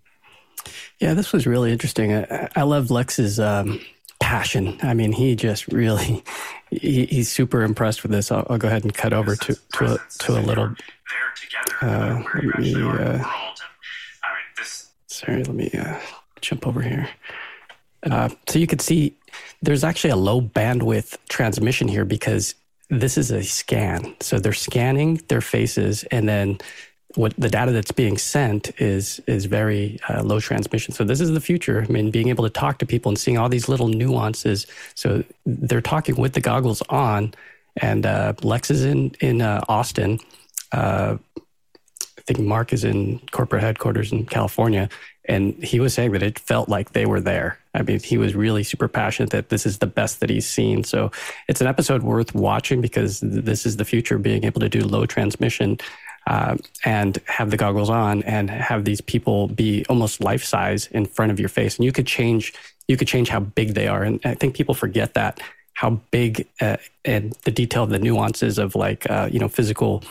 Yeah, 1.00 1.14
this 1.14 1.32
was 1.32 1.48
really 1.48 1.72
interesting. 1.72 2.14
I, 2.14 2.50
I 2.56 2.64
love 2.64 2.92
Lex's 2.92 3.40
um, 3.40 3.80
passion. 4.20 4.78
I 4.82 4.94
mean, 4.94 5.12
he 5.12 5.36
just 5.36 5.68
really, 5.68 6.24
he, 6.72 7.06
he's 7.06 7.32
super 7.32 7.64
impressed 7.64 8.04
with 8.04 8.12
this. 8.12 8.32
I'll, 8.32 8.46
I'll 8.50 8.58
go 8.58 8.68
ahead 8.68 8.84
and 8.84 8.94
cut 8.94 9.14
over 9.14 9.36
to, 9.36 9.56
to, 9.74 9.94
a, 9.94 9.98
to 10.20 10.40
a 10.40 10.42
little. 10.42 10.76
Uh, 11.82 12.24
let 12.34 12.60
me, 12.60 12.76
uh, 12.76 13.24
sorry, 15.08 15.44
let 15.44 15.56
me 15.56 15.70
uh, 15.78 16.00
jump 16.42 16.68
over 16.68 16.82
here. 16.82 17.10
Uh, 18.04 18.30
so 18.48 18.60
you 18.60 18.68
could 18.68 18.82
see 18.82 19.18
there's 19.62 19.84
actually 19.84 20.12
a 20.12 20.16
low 20.16 20.42
bandwidth 20.42 21.18
transmission 21.30 21.88
here 21.88 22.06
because 22.06 22.56
this 22.90 23.18
is 23.18 23.32
a 23.32 23.44
scan. 23.44 24.16
So 24.20 24.40
they're 24.40 24.54
scanning 24.54 25.22
their 25.28 25.42
faces, 25.42 26.04
and 26.12 26.30
then 26.30 26.60
what 27.16 27.34
the 27.38 27.50
data 27.50 27.72
that's 27.72 27.92
being 27.92 28.18
sent 28.18 28.72
is 28.80 29.22
is 29.28 29.46
very 29.46 30.00
uh, 30.10 30.22
low 30.24 30.40
transmission. 30.40 30.94
So 30.94 31.04
this 31.04 31.22
is 31.22 31.32
the 31.32 31.42
future. 31.42 31.86
I 31.88 31.92
mean, 31.92 32.12
being 32.12 32.30
able 32.30 32.44
to 32.44 32.50
talk 32.50 32.80
to 32.80 32.86
people 32.86 33.10
and 33.10 33.18
seeing 33.18 33.38
all 33.38 33.50
these 33.50 33.70
little 33.70 33.88
nuances. 33.88 34.68
So 34.96 35.24
they're 35.46 35.82
talking 35.82 36.16
with 36.16 36.34
the 36.34 36.42
goggles 36.42 36.82
on, 36.90 37.34
and 37.78 38.06
uh, 38.06 38.34
Lex 38.44 38.72
is 38.72 38.86
in 38.86 39.16
in 39.20 39.42
uh, 39.42 39.64
Austin. 39.68 40.20
Uh, 40.72 41.18
I 41.38 42.22
think 42.22 42.40
Mark 42.40 42.74
is 42.74 42.84
in 42.84 43.20
corporate 43.32 43.62
headquarters 43.62 44.12
in 44.12 44.26
California, 44.26 44.90
and 45.26 45.54
he 45.64 45.80
was 45.80 45.94
saying 45.94 46.12
that 46.14 46.24
it 46.24 46.40
felt 46.40 46.70
like 46.70 46.94
they 46.94 47.06
were 47.06 47.22
there. 47.22 47.60
I 47.76 47.84
mean, 47.84 48.00
he 48.00 48.18
was 48.18 48.36
really 48.36 48.64
super 48.64 48.88
passionate 48.88 49.30
that 49.32 49.50
this 49.50 49.66
is 49.66 49.78
the 49.78 49.86
best 49.88 50.22
that 50.22 50.30
he's 50.30 50.48
seen. 50.48 50.84
So 50.84 51.12
it's 51.48 51.62
an 51.62 51.68
episode 51.68 52.04
worth 52.04 52.34
watching 52.34 52.82
because 52.82 53.20
this 53.20 53.66
is 53.66 53.78
the 53.78 53.86
future, 53.86 54.18
being 54.18 54.44
able 54.44 54.62
to 54.62 54.70
do 54.70 54.82
low 54.82 55.06
transmission 55.06 55.78
uh, 56.28 56.58
and 56.84 57.20
have 57.26 57.52
the 57.52 57.58
goggles 57.58 57.90
on 57.90 58.24
and 58.24 58.50
have 58.50 58.86
these 58.86 59.02
people 59.02 59.48
be 59.48 59.86
almost 59.90 60.24
life 60.24 60.44
size 60.44 60.88
in 60.88 61.06
front 61.06 61.32
of 61.32 61.40
your 61.40 61.50
face, 61.50 61.78
and 61.78 61.86
you 61.86 61.92
could 61.92 62.08
change 62.08 62.54
you 62.88 62.98
could 62.98 63.08
change 63.08 63.30
how 63.30 63.40
big 63.40 63.74
they 63.74 63.88
are. 63.88 64.04
And 64.04 64.20
I 64.24 64.36
think 64.36 64.56
people 64.56 64.76
forget 64.76 65.16
that 65.16 65.40
how 65.74 66.02
big 66.12 66.48
uh, 66.62 66.78
and 67.04 67.34
the 67.44 67.52
detail 67.52 67.84
of 67.84 67.90
the 67.90 68.00
nuances 68.00 68.58
of 68.58 68.76
like 68.76 69.10
uh, 69.10 69.30
you 69.32 69.40
know 69.40 69.48
physical 69.48 70.04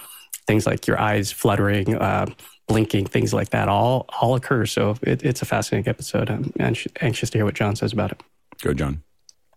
things 0.47 0.67
like 0.67 0.87
your 0.87 1.01
eyes 1.01 1.33
fluttering, 1.33 1.97
uh, 1.97 2.27
blinking, 2.69 3.07
things 3.07 3.33
like 3.33 3.51
that 3.51 3.69
all 3.69 4.07
all 4.21 4.35
occur. 4.35 4.67
So 4.67 4.97
it, 5.03 5.23
it's 5.25 5.43
a 5.43 5.47
fascinating 5.47 5.89
episode. 5.89 6.31
I'm 6.31 6.53
anx- 6.61 6.87
anxious 7.01 7.31
to 7.31 7.39
hear 7.39 7.45
what 7.45 7.55
John 7.55 7.77
says 7.77 7.93
about 7.93 8.13
it. 8.13 8.23
go 8.63 8.73
john 8.75 9.03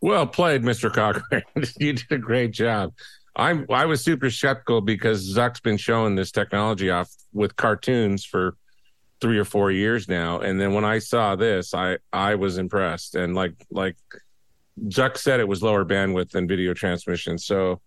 Well 0.01 0.25
played, 0.27 0.63
Mr. 0.63 0.93
Cochran. 0.93 1.43
you 1.77 1.93
did 1.93 2.11
a 2.11 2.17
great 2.17 2.51
job. 2.51 2.93
I'm 3.38 3.67
I 3.69 3.86
was 3.86 4.04
super 4.04 4.30
skeptical 4.32 4.82
because 4.82 5.34
Zuck's 5.34 5.60
been 5.60 5.78
showing 5.78 6.15
this 6.15 6.32
technology 6.32 6.89
off 6.89 7.13
with 7.32 7.56
cartoons 7.56 8.26
for 8.26 8.58
three 9.21 9.38
or 9.38 9.45
four 9.45 9.71
years 9.71 10.10
now, 10.10 10.39
and 10.39 10.60
then 10.60 10.73
when 10.73 10.84
I 10.84 11.00
saw 11.00 11.36
this, 11.36 11.73
I 11.73 12.00
I 12.12 12.36
was 12.36 12.58
impressed. 12.58 13.13
And 13.15 13.36
like 13.36 13.54
like 13.69 13.95
Zuck 14.86 15.17
said, 15.17 15.39
it 15.39 15.47
was 15.47 15.62
lower 15.62 15.86
bandwidth 15.86 16.32
than 16.32 16.47
video 16.47 16.73
transmission. 16.73 17.38
So 17.38 17.80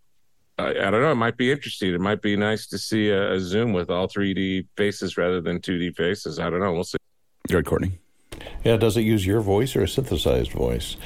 I, 0.56 0.70
I 0.70 0.90
don't 0.90 1.02
know. 1.02 1.10
It 1.10 1.16
might 1.16 1.36
be 1.36 1.50
interesting. 1.50 1.94
It 1.94 2.00
might 2.00 2.22
be 2.22 2.36
nice 2.36 2.68
to 2.68 2.78
see 2.78 3.08
a, 3.08 3.32
a 3.32 3.40
Zoom 3.40 3.72
with 3.72 3.90
all 3.90 4.06
3D 4.06 4.68
faces 4.76 5.16
rather 5.16 5.40
than 5.40 5.60
2D 5.60 5.96
faces. 5.96 6.38
I 6.38 6.48
don't 6.48 6.60
know. 6.60 6.72
We'll 6.72 6.84
see. 6.84 6.98
go 7.48 7.56
ahead 7.56 7.66
courtney 7.66 7.98
Yeah, 8.64 8.76
does 8.76 8.96
it 8.96 9.02
use 9.02 9.26
your 9.26 9.40
voice 9.40 9.74
or 9.74 9.82
a 9.82 9.88
synthesized 9.88 10.52
voice? 10.52 10.96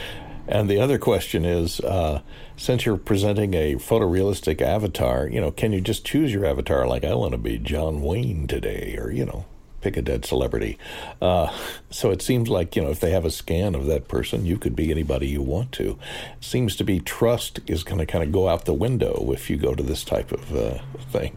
And 0.47 0.69
the 0.69 0.79
other 0.79 0.99
question 0.99 1.45
is, 1.45 1.81
uh, 1.81 2.21
since 2.57 2.85
you're 2.85 2.97
presenting 2.97 3.55
a 3.55 3.77
photorealistic 3.77 4.61
avatar, 4.61 5.27
you 5.27 5.41
know, 5.41 5.51
can 5.51 5.73
you 5.73 5.81
just 5.81 6.05
choose 6.05 6.33
your 6.33 6.45
avatar? 6.45 6.87
Like, 6.87 7.05
I 7.05 7.15
want 7.15 7.33
to 7.33 7.39
be 7.39 7.59
John 7.59 8.03
Wayne 8.03 8.47
today, 8.47 8.97
or 8.99 9.11
you 9.11 9.25
know, 9.25 9.47
pick 9.81 9.97
a 9.97 10.03
dead 10.03 10.25
celebrity. 10.25 10.79
Uh, 11.23 11.55
so 11.91 12.11
it 12.11 12.21
seems 12.23 12.49
like 12.49 12.77
you 12.77 12.83
know, 12.83 12.91
if 12.91 13.01
they 13.01 13.11
have 13.11 13.25
a 13.25 13.31
scan 13.31 13.75
of 13.75 13.87
that 13.87 14.09
person, 14.09 14.45
you 14.45 14.59
could 14.59 14.77
be 14.77 14.91
anybody 14.91 15.29
you 15.29 15.43
want 15.43 15.73
to. 15.73 15.99
Seems 16.41 16.77
to 16.77 16.85
be 16.85 17.01
trust 17.01 17.61
is 17.67 17.85
going 17.85 17.99
to 17.99 18.07
kind 18.07 18.25
of 18.25 18.33
go 18.33 18.49
out 18.49 18.65
the 18.65 18.75
window 18.75 19.31
if 19.33 19.49
you 19.49 19.57
go 19.57 19.75
to 19.75 19.83
this 19.83 20.05
type 20.05 20.31
of 20.33 20.55
uh, 20.55 20.79
thing. 21.11 21.37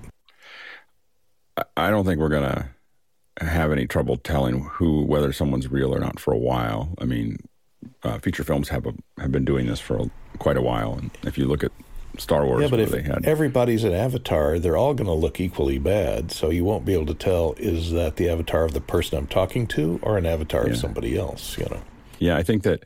I- 1.75 1.89
don't 1.89 2.05
think 2.05 2.19
we're 2.19 2.29
gonna 2.29 2.69
have 3.39 3.71
any 3.71 3.87
trouble 3.87 4.17
telling 4.17 4.63
who 4.63 5.03
whether 5.03 5.31
someone's 5.31 5.71
real 5.71 5.93
or 5.93 5.99
not 5.99 6.19
for 6.19 6.33
a 6.33 6.37
while. 6.37 6.93
I 6.99 7.05
mean, 7.05 7.37
uh, 8.03 8.17
feature 8.19 8.43
films 8.43 8.69
have 8.69 8.85
a, 8.85 8.93
have 9.19 9.31
been 9.31 9.45
doing 9.45 9.67
this 9.67 9.79
for 9.79 9.97
a, 9.97 10.09
quite 10.39 10.57
a 10.57 10.61
while, 10.61 10.93
and 10.95 11.11
if 11.23 11.37
you 11.37 11.45
look 11.45 11.63
at 11.63 11.71
Star 12.17 12.45
Wars, 12.45 12.63
Yeah, 12.63 12.69
but 12.69 12.79
if 12.79 12.91
had 12.91 13.25
everybody's 13.25 13.83
an 13.83 13.93
avatar, 13.93 14.57
they're 14.59 14.77
all 14.77 14.93
going 14.93 15.07
to 15.07 15.13
look 15.13 15.39
equally 15.39 15.77
bad. 15.77 16.31
So 16.31 16.49
you 16.49 16.63
won't 16.65 16.85
be 16.85 16.93
able 16.93 17.05
to 17.07 17.13
tell 17.13 17.53
is 17.57 17.91
that 17.91 18.15
the 18.15 18.29
avatar 18.29 18.63
of 18.63 18.73
the 18.73 18.81
person 18.81 19.17
I'm 19.17 19.27
talking 19.27 19.67
to 19.67 19.99
or 20.01 20.17
an 20.17 20.25
avatar 20.25 20.65
Yeah. 20.65 20.71
of 20.71 20.77
somebody 20.77 21.17
else. 21.17 21.57
You 21.57 21.65
know. 21.65 21.81
Yeah, 22.19 22.35
I 22.37 22.43
think 22.43 22.63
that 22.63 22.85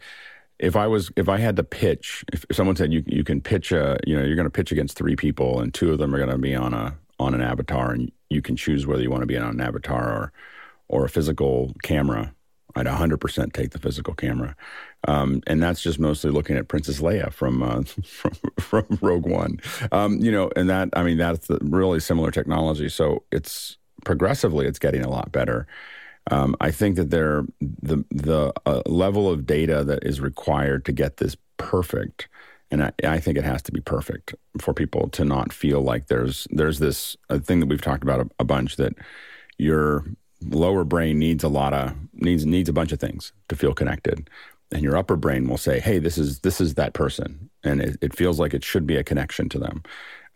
if 0.60 0.76
I 0.76 0.88
was 0.88 1.12
if 1.16 1.30
I 1.30 1.38
had 1.38 1.56
to 1.56 1.64
pitch, 1.64 2.26
if, 2.34 2.46
if 2.50 2.56
someone 2.56 2.76
said 2.76 2.92
you 2.92 3.04
you 3.08 3.24
can 3.24 3.40
pitch 3.42 3.72
a 3.72 3.98
you 4.06 4.18
know 4.18 4.26
you're 4.26 4.36
going 4.36 4.46
to 4.46 4.50
pitch 4.52 4.72
against 4.72 4.98
three 4.98 5.16
people 5.16 5.62
and 5.62 5.74
two 5.74 5.92
of 5.92 5.98
them 5.98 6.14
are 6.14 6.18
going 6.18 6.30
to 6.30 6.38
be 6.38 6.54
on 6.56 6.74
a 6.74 6.96
on 7.20 7.34
an 7.34 7.42
avatar 7.42 7.92
and 7.92 8.12
you 8.30 8.42
can 8.42 8.56
choose 8.56 8.86
whether 8.86 9.02
you 9.02 9.10
want 9.10 9.22
to 9.22 9.28
be 9.28 9.38
on 9.38 9.50
an 9.50 9.62
avatar 9.62 10.10
or 10.12 10.34
or 10.90 11.06
a 11.06 11.10
physical 11.10 11.74
camera. 11.84 12.34
I'd 12.76 12.86
100% 12.86 13.54
take 13.54 13.72
the 13.72 13.80
physical 13.80 14.14
camera, 14.14 14.56
um, 15.08 15.42
and 15.48 15.62
that's 15.62 15.82
just 15.82 16.00
mostly 16.00 16.32
looking 16.32 16.58
at 16.58 16.68
Princess 16.68 17.02
Leia 17.02 17.32
from 17.32 17.64
uh, 17.64 17.84
from, 18.06 18.34
from 18.60 19.00
Rogue 19.02 19.28
One. 19.28 19.60
Um, 19.92 20.20
you 20.20 20.32
know, 20.32 20.50
and 20.56 20.70
that 20.70 20.90
I 20.94 21.04
mean 21.04 21.18
that's 21.18 21.48
really 21.62 22.00
similar 22.00 22.32
technology. 22.32 22.90
So 22.90 23.24
it's 23.32 23.78
progressively 24.06 24.68
it's 24.68 24.80
getting 24.80 25.04
a 25.04 25.10
lot 25.10 25.32
better. 25.32 25.68
Um, 26.30 26.56
I 26.62 26.72
think 26.72 26.98
that 26.98 27.10
there 27.10 27.46
the 27.60 28.04
the 28.12 28.54
uh, 28.66 28.82
level 28.86 29.30
of 29.30 29.46
data 29.46 29.84
that 29.84 30.04
is 30.04 30.22
required 30.22 30.86
to 30.86 30.92
get 30.92 31.18
this 31.18 31.36
perfect, 31.58 32.28
and 32.70 32.84
I, 32.84 32.92
I 33.04 33.20
think 33.20 33.38
it 33.38 33.44
has 33.44 33.62
to 33.64 33.72
be 33.72 33.82
perfect 33.82 34.36
for 34.60 34.74
people 34.74 35.10
to 35.10 35.26
not 35.26 35.52
feel 35.52 35.82
like 35.82 36.08
there's 36.08 36.48
there's 36.52 36.80
this 36.80 37.18
a 37.30 37.40
thing 37.40 37.60
that 37.60 37.68
we've 37.68 37.82
talked 37.82 38.04
about 38.04 38.20
a, 38.20 38.30
a 38.40 38.44
bunch 38.44 38.76
that 38.76 38.94
your 39.58 40.06
lower 40.42 40.84
brain 40.84 41.20
needs 41.20 41.44
a 41.44 41.50
lot 41.50 41.74
of 41.74 41.94
needs 42.14 42.46
needs 42.46 42.70
a 42.70 42.74
bunch 42.74 42.92
of 42.92 43.00
things 43.00 43.34
to 43.50 43.56
feel 43.56 43.74
connected, 43.74 44.30
and 44.72 44.84
your 44.84 44.98
upper 44.98 45.16
brain 45.16 45.48
will 45.48 45.58
say, 45.58 45.80
"Hey, 45.80 46.00
this 46.00 46.18
is 46.18 46.40
this 46.40 46.62
is 46.62 46.76
that 46.76 46.94
person," 46.94 47.50
and 47.64 47.82
it, 47.82 47.98
it 48.02 48.16
feels 48.16 48.40
like 48.40 48.54
it 48.54 48.64
should 48.64 48.88
be 48.88 48.98
a 48.98 49.04
connection 49.04 49.50
to 49.50 49.60
them, 49.60 49.84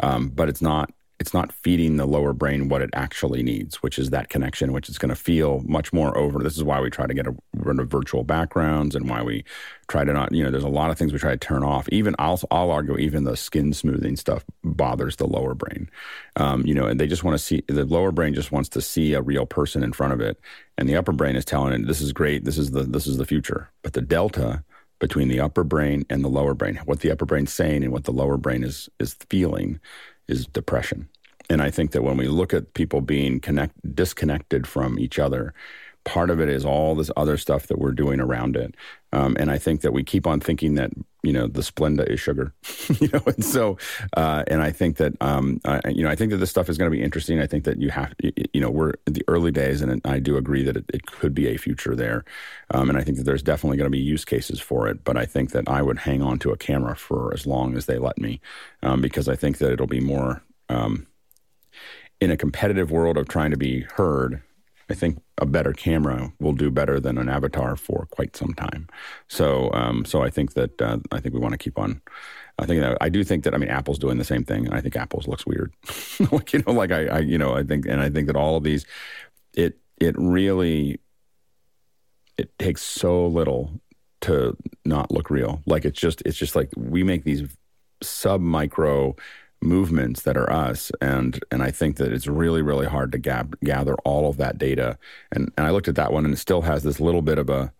um, 0.04 0.30
but 0.30 0.50
it's 0.50 0.62
not 0.62 0.92
it's 1.20 1.34
not 1.34 1.52
feeding 1.52 1.96
the 1.96 2.06
lower 2.06 2.34
brain 2.34 2.68
what 2.68 2.82
it 2.82 2.90
actually 2.94 3.42
needs, 3.42 3.78
which 3.78 3.98
is 3.98 4.10
that 4.10 4.30
connection, 4.30 4.74
which 4.74 4.90
is 4.90 4.98
going 4.98 5.10
to 5.10 5.16
feel 5.16 5.62
much 5.66 5.94
more 5.94 6.18
over. 6.18 6.40
This 6.40 6.58
is 6.58 6.64
why 6.64 6.82
we 6.82 6.90
try 6.90 7.08
to 7.08 7.14
get 7.14 7.26
a, 7.26 7.36
rid 7.56 7.80
of 7.80 7.90
virtual 7.90 8.24
backgrounds 8.24 8.96
and 8.96 9.10
why 9.10 9.22
we 9.22 9.46
try 9.88 10.04
to 10.04 10.12
not, 10.12 10.34
you 10.34 10.44
know, 10.44 10.52
there's 10.52 10.64
a 10.64 10.70
lot 10.70 10.92
of 10.92 10.98
things 10.98 11.14
we 11.14 11.20
try 11.20 11.32
to 11.32 11.38
turn 11.38 11.64
off. 11.64 11.88
Even 11.90 12.16
I'll, 12.20 12.40
I'll 12.52 12.72
argue, 12.72 12.98
even 12.98 13.24
the 13.24 13.38
skin 13.38 13.72
smoothing 13.72 14.18
stuff 14.18 14.44
bothers 14.64 15.16
the 15.16 15.28
lower 15.28 15.54
brain. 15.54 15.90
Um, 16.36 16.66
you 16.66 16.74
know, 16.74 16.86
and 16.86 17.00
they 17.00 17.08
just 17.08 17.24
want 17.24 17.38
to 17.38 17.44
see, 17.44 17.64
the 17.68 17.86
lower 17.86 18.12
brain 18.12 18.34
just 18.34 18.52
wants 18.52 18.70
to 18.70 18.82
see 18.82 19.14
a 19.14 19.22
real 19.22 19.46
person 19.46 19.84
in 19.84 19.94
front 19.94 20.14
of 20.14 20.20
it. 20.20 20.40
And 20.78 20.90
the 20.90 20.98
upper 20.98 21.14
brain 21.14 21.38
is 21.38 21.46
telling 21.46 21.74
it, 21.74 21.88
this 21.88 22.02
is 22.02 22.12
great. 22.12 22.44
This 22.44 22.58
is 22.58 22.72
the, 22.72 22.84
this 22.84 23.08
is 23.08 23.18
the 23.18 23.26
future. 23.26 23.70
But 23.84 23.94
the 23.94 24.02
delta, 24.02 24.64
between 25.00 25.28
the 25.28 25.42
upper 25.42 25.64
brain 25.64 26.06
and 26.10 26.24
the 26.24 26.30
lower 26.30 26.54
brain. 26.54 26.80
What 26.86 27.02
the 27.02 27.12
upper 27.12 27.26
brain's 27.26 27.52
saying 27.52 27.84
and 27.84 27.92
what 27.92 28.06
the 28.06 28.14
lower 28.14 28.38
brain 28.38 28.64
is 28.64 28.90
is 28.98 29.14
feeling 29.30 29.80
is 30.28 30.48
depression. 30.48 31.10
And 31.50 31.62
I 31.62 31.70
think 31.70 31.92
that 31.92 32.02
when 32.02 32.18
we 32.18 32.28
look 32.28 32.54
at 32.54 32.74
people 32.74 33.02
being 33.02 33.40
connect, 33.40 33.96
disconnected 33.96 34.66
from 34.68 34.98
each 34.98 35.20
other, 35.20 35.54
part 36.06 36.30
of 36.30 36.40
it 36.40 36.48
is 36.48 36.64
all 36.64 36.96
this 36.96 37.12
other 37.18 37.36
stuff 37.36 37.68
that 37.68 37.80
we're 37.80 37.92
doing 37.92 38.22
around 38.22 38.56
it. 38.56 38.76
Um, 39.12 39.36
and 39.40 39.50
I 39.50 39.58
think 39.58 39.82
that 39.82 39.92
we 39.92 40.04
keep 40.04 40.28
on 40.28 40.40
thinking 40.40 40.76
that 40.76 40.92
you 41.24 41.34
know 41.34 41.48
the 41.48 41.62
Splenda 41.62 42.06
is 42.08 42.20
sugar, 42.20 42.54
you 43.00 43.10
know, 43.12 43.22
and 43.26 43.44
so 43.44 43.78
uh, 44.16 44.44
and 44.48 44.62
I 44.62 44.72
think 44.72 44.98
that 44.98 45.14
um, 45.22 45.60
I, 45.66 45.82
you 45.90 46.04
know 46.04 46.10
I 46.10 46.16
think 46.16 46.32
that 46.32 46.38
this 46.38 46.50
stuff 46.50 46.70
is 46.70 46.78
going 46.78 46.92
to 46.92 46.96
be 46.96 47.04
interesting. 47.04 47.40
I 47.40 47.48
think 47.48 47.64
that 47.64 47.80
you 47.80 47.90
have 47.90 48.14
you 48.22 48.62
know 48.62 48.70
we're 48.70 48.94
in 49.08 49.14
the 49.14 49.24
early 49.28 49.52
days, 49.52 49.82
and 49.82 50.02
I 50.06 50.20
do 50.20 50.38
agree 50.38 50.64
that 50.64 50.78
it, 50.78 50.86
it 50.94 51.06
could 51.06 51.34
be 51.34 51.48
a 51.48 51.58
future 51.58 51.96
there, 51.96 52.26
um, 52.72 52.90
and 52.90 52.98
I 52.98 53.04
think 53.04 53.18
that 53.18 53.24
there's 53.24 53.44
definitely 53.44 53.78
going 53.78 53.88
to 53.88 53.98
be 53.98 54.00
use 54.00 54.26
cases 54.26 54.60
for 54.60 54.88
it. 54.88 55.04
But 55.04 55.18
I 55.18 55.26
think 55.26 55.52
that 55.52 55.68
I 55.68 55.82
would 55.82 56.00
hang 56.00 56.22
on 56.22 56.38
to 56.40 56.52
a 56.52 56.58
camera 56.58 56.96
for 56.96 57.34
as 57.34 57.48
long 57.48 57.76
as 57.76 57.86
they 57.86 57.98
let 57.98 58.18
me, 58.18 58.42
um, 58.84 59.02
because 59.02 59.30
I 59.30 59.36
think 59.36 59.60
that 59.60 59.72
it'll 59.72 59.88
be 59.88 60.02
more 60.02 60.44
um, 60.70 61.08
in 62.20 62.32
a 62.32 62.38
competitive 62.38 62.92
world 62.92 63.18
of 63.18 63.28
trying 63.28 63.52
to 63.52 63.58
be 63.58 63.82
heard, 63.96 64.42
I 64.90 64.94
think 64.94 65.22
a 65.40 65.46
better 65.46 65.74
camera 65.74 66.32
will 66.40 66.54
do 66.54 66.70
better 66.70 67.00
than 67.00 67.18
an 67.18 67.30
avatar 67.30 67.76
for 67.76 68.08
quite 68.12 68.36
some 68.36 68.54
time. 68.54 68.88
So, 69.28 69.72
um, 69.74 70.06
so 70.06 70.22
I 70.22 70.30
think 70.30 70.54
that 70.54 70.82
uh, 70.82 71.00
I 71.12 71.20
think 71.20 71.34
we 71.34 71.40
want 71.40 71.54
to 71.54 71.58
keep 71.58 71.80
on. 71.80 72.02
I 72.60 72.66
think 72.66 72.82
that 72.82 72.98
I 73.02 73.10
do 73.10 73.24
think 73.24 73.44
that 73.44 73.54
I 73.54 73.58
mean 73.58 73.70
Apple's 73.70 74.00
doing 74.00 74.18
the 74.18 74.24
same 74.24 74.44
thing, 74.44 74.66
and 74.66 74.76
I 74.76 74.82
think 74.82 74.96
Apple's 74.96 75.28
looks 75.28 75.46
weird. 75.46 75.74
like 76.32 76.54
you 76.54 76.64
know, 76.66 76.74
like 76.74 76.92
I, 76.92 77.06
I, 77.08 77.20
you 77.20 77.38
know, 77.38 77.56
I 77.56 77.64
think, 77.64 77.86
and 77.86 78.00
I 78.00 78.10
think 78.10 78.28
that 78.28 78.36
all 78.36 78.58
of 78.58 78.64
these, 78.64 78.86
it 79.54 79.80
it 80.00 80.16
really, 80.18 81.00
it 82.38 82.58
takes 82.60 82.82
so 82.82 83.28
little 83.28 83.82
to 84.22 84.56
not 84.86 85.12
look 85.12 85.30
real. 85.30 85.62
Like 85.66 85.86
it's 85.86 86.00
just 86.00 86.22
it's 86.26 86.38
just 86.38 86.56
like 86.56 86.70
we 86.78 87.04
make 87.04 87.24
these 87.24 87.44
sub 88.02 88.42
micro 88.42 89.16
movements 89.66 90.22
that 90.22 90.38
are 90.38 90.52
us 90.52 90.92
and 91.02 91.44
and 91.52 91.64
I 91.64 91.72
think 91.72 91.98
that 91.98 92.12
it's 92.14 92.28
really 92.28 92.62
really 92.62 92.86
hard 92.86 93.12
to 93.12 93.18
gather 93.64 93.96
all 94.06 94.30
of 94.30 94.38
that 94.38 94.58
data. 94.58 94.98
And 95.32 95.52
and 95.58 95.68
I 95.68 95.72
looked 95.72 95.88
at 95.88 95.96
that 95.96 96.14
one 96.14 96.26
and 96.26 96.34
it 96.34 96.38
still 96.38 96.62
has 96.62 96.84
this 96.84 97.00
little 97.00 97.22
bit 97.22 97.38
of 97.38 97.50
a 97.50 97.74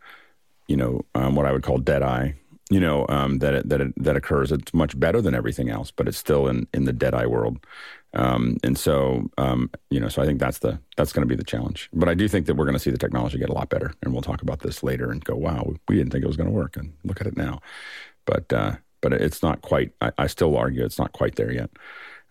you 0.68 0.76
know 0.78 1.06
um, 1.16 1.36
what 1.36 1.46
I 1.46 1.52
would 1.52 1.64
call 1.64 1.78
dead 1.78 2.02
eye 2.02 2.36
you 2.72 2.80
know 2.80 3.06
um, 3.10 3.40
that 3.40 3.54
it, 3.54 3.70
that 3.70 3.82
it, 3.82 3.94
that 4.04 4.16
occurs. 4.16 4.52
It's 4.52 4.74
much 4.74 5.00
better 5.00 5.22
than 5.22 5.36
everything 5.36 5.70
else 5.70 5.92
but 5.92 6.08
it's 6.08 6.18
still 6.18 6.48
in 6.48 6.68
in 6.74 6.86
the 6.86 6.94
dead 6.94 7.14
eye 7.14 7.28
world. 7.28 7.60
Um, 8.14 8.58
and 8.64 8.78
so 8.78 9.30
um, 9.38 9.70
you 9.90 10.00
know 10.00 10.10
so 10.10 10.22
I 10.22 10.26
think 10.26 10.40
that's 10.40 10.60
the 10.60 10.80
that's 10.98 11.14
going 11.14 11.28
to 11.28 11.34
be 11.34 11.36
the 11.36 11.44
challenge. 11.44 11.90
But 11.94 12.10
I 12.10 12.16
do 12.16 12.28
think 12.28 12.48
that 12.48 12.56
we're 12.56 12.66
going 12.66 12.74
to 12.74 12.80
see 12.80 12.92
the 12.92 12.98
technology 12.98 13.38
get 13.38 13.50
a 13.50 13.54
lot 13.54 13.70
better 13.70 13.94
and 14.02 14.14
we'll 14.14 14.22
talk 14.22 14.42
about 14.42 14.60
this 14.60 14.84
later 14.84 15.12
and 15.12 15.24
go 15.24 15.36
wow 15.36 15.74
we 15.88 15.96
didn't 15.96 16.12
think 16.12 16.24
it 16.24 16.28
was 16.28 16.38
going 16.38 16.50
to 16.50 16.56
work 16.56 16.76
and 16.78 16.94
look 17.04 17.22
at 17.22 17.28
it 17.28 17.38
now. 17.38 17.62
But 18.26 18.52
uh, 18.52 18.76
but 19.02 19.14
it's 19.14 19.44
not 19.44 19.62
quite. 19.62 19.92
I, 20.02 20.12
I 20.18 20.28
still 20.28 20.56
argue 20.58 20.84
it's 20.84 21.00
not 21.00 21.12
quite 21.12 21.36
there 21.36 21.52
yet. 21.52 21.70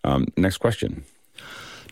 Um, 0.03 0.27
next 0.37 0.57
question. 0.57 1.03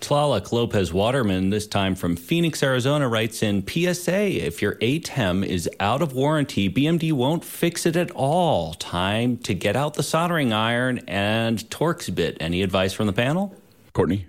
Tlaloc 0.03 0.51
Lopez 0.51 0.91
Waterman, 0.91 1.49
this 1.49 1.65
time 1.65 1.95
from 1.95 2.17
Phoenix, 2.17 2.61
Arizona, 2.61 3.07
writes 3.07 3.41
in 3.41 3.65
PSA 3.65 4.45
If 4.45 4.61
your 4.61 4.75
ATEM 4.75 5.45
is 5.45 5.69
out 5.79 6.01
of 6.01 6.11
warranty, 6.11 6.69
BMD 6.69 7.13
won't 7.13 7.45
fix 7.45 7.85
it 7.85 7.95
at 7.95 8.11
all. 8.11 8.73
Time 8.73 9.37
to 9.37 9.53
get 9.53 9.77
out 9.77 9.93
the 9.93 10.03
soldering 10.03 10.51
iron 10.51 10.99
and 11.07 11.59
Torx 11.69 12.13
bit. 12.13 12.35
Any 12.41 12.63
advice 12.63 12.91
from 12.91 13.07
the 13.07 13.13
panel? 13.13 13.55
Courtney? 13.93 14.27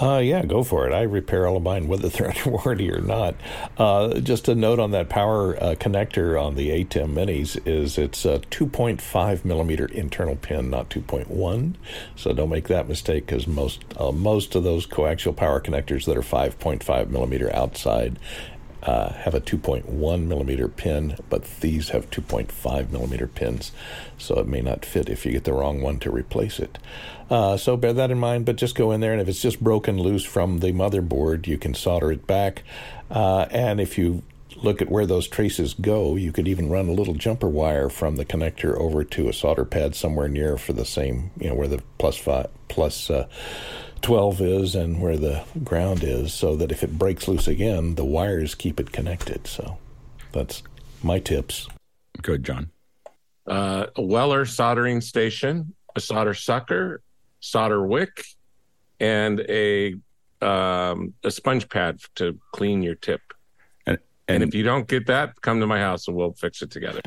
Uh, 0.00 0.18
yeah, 0.18 0.44
go 0.44 0.64
for 0.64 0.88
it. 0.88 0.92
I 0.92 1.02
repair 1.02 1.46
all 1.46 1.56
of 1.56 1.62
mine, 1.62 1.86
whether 1.86 2.08
they're 2.08 2.28
under 2.36 2.50
warranty 2.50 2.90
or 2.90 3.00
not. 3.00 3.36
Uh, 3.78 4.18
just 4.20 4.48
a 4.48 4.54
note 4.54 4.80
on 4.80 4.90
that 4.90 5.08
power 5.08 5.56
uh, 5.62 5.74
connector 5.76 6.40
on 6.40 6.56
the 6.56 6.70
ATEM 6.70 7.14
Minis 7.14 7.60
is 7.66 7.96
it's 7.96 8.24
a 8.24 8.40
2.5 8.50 9.44
millimeter 9.44 9.86
internal 9.86 10.36
pin, 10.36 10.70
not 10.70 10.90
2.1. 10.90 11.74
So 12.16 12.32
don't 12.32 12.50
make 12.50 12.68
that 12.68 12.88
mistake 12.88 13.26
because 13.26 13.46
most 13.46 13.84
uh, 13.96 14.10
most 14.10 14.54
of 14.56 14.64
those 14.64 14.86
coaxial 14.86 15.36
power 15.36 15.60
connectors 15.60 16.06
that 16.06 16.16
are 16.16 16.22
5.5 16.22 17.10
millimeter 17.10 17.54
outside 17.54 18.18
uh, 18.84 19.12
have 19.12 19.34
a 19.34 19.40
2.1 19.40 20.26
millimeter 20.26 20.68
pin, 20.68 21.16
but 21.30 21.44
these 21.60 21.90
have 21.90 22.10
2.5 22.10 22.90
millimeter 22.90 23.26
pins, 23.26 23.72
so 24.18 24.38
it 24.38 24.46
may 24.46 24.60
not 24.60 24.84
fit 24.84 25.08
if 25.08 25.24
you 25.24 25.32
get 25.32 25.44
the 25.44 25.52
wrong 25.52 25.80
one 25.80 25.98
to 25.98 26.10
replace 26.10 26.58
it. 26.58 26.78
Uh, 27.30 27.56
so 27.56 27.76
bear 27.76 27.92
that 27.92 28.10
in 28.10 28.18
mind, 28.18 28.44
but 28.44 28.56
just 28.56 28.74
go 28.74 28.92
in 28.92 29.00
there, 29.00 29.12
and 29.12 29.20
if 29.20 29.28
it's 29.28 29.40
just 29.40 29.62
broken 29.62 29.98
loose 29.98 30.24
from 30.24 30.60
the 30.60 30.72
motherboard, 30.72 31.46
you 31.46 31.58
can 31.58 31.74
solder 31.74 32.12
it 32.12 32.26
back. 32.26 32.62
Uh, 33.10 33.46
and 33.50 33.80
if 33.80 33.96
you 33.96 34.22
look 34.56 34.80
at 34.80 34.90
where 34.90 35.06
those 35.06 35.26
traces 35.28 35.74
go, 35.74 36.16
you 36.16 36.32
could 36.32 36.48
even 36.48 36.68
run 36.68 36.88
a 36.88 36.92
little 36.92 37.14
jumper 37.14 37.48
wire 37.48 37.88
from 37.88 38.16
the 38.16 38.24
connector 38.24 38.78
over 38.78 39.04
to 39.04 39.28
a 39.28 39.32
solder 39.32 39.64
pad 39.64 39.94
somewhere 39.94 40.28
near 40.28 40.56
for 40.56 40.72
the 40.72 40.84
same, 40.84 41.30
you 41.38 41.48
know, 41.48 41.54
where 41.54 41.68
the 41.68 41.82
plus 41.98 42.16
five, 42.16 42.48
plus, 42.68 43.10
uh, 43.10 43.26
12 44.02 44.40
is 44.42 44.74
and 44.74 45.00
where 45.00 45.16
the 45.16 45.42
ground 45.64 46.04
is, 46.04 46.34
so 46.34 46.54
that 46.56 46.70
if 46.70 46.82
it 46.82 46.98
breaks 46.98 47.26
loose 47.26 47.48
again, 47.48 47.94
the 47.94 48.04
wires 48.04 48.54
keep 48.54 48.78
it 48.78 48.92
connected. 48.92 49.46
So 49.46 49.78
that's 50.30 50.62
my 51.02 51.18
tips. 51.18 51.68
Good, 52.20 52.44
John. 52.44 52.70
Uh, 53.46 53.86
a 53.96 54.02
Weller 54.02 54.44
soldering 54.44 55.00
station, 55.00 55.74
a 55.96 56.00
solder 56.00 56.34
sucker, 56.34 57.00
solder 57.44 57.86
wick, 57.86 58.24
and 59.00 59.40
a 59.40 59.94
um, 60.40 61.14
a 61.22 61.30
sponge 61.30 61.68
pad 61.68 62.00
to 62.16 62.38
clean 62.52 62.82
your 62.82 62.94
tip. 62.94 63.20
And, 63.86 63.98
and 64.28 64.42
if 64.42 64.54
you 64.54 64.62
don't 64.62 64.88
get 64.88 65.06
that, 65.06 65.40
come 65.40 65.60
to 65.60 65.66
my 65.66 65.78
house 65.78 66.06
and 66.06 66.16
we'll 66.16 66.32
fix 66.32 66.60
it 66.60 66.70
together. 66.70 67.00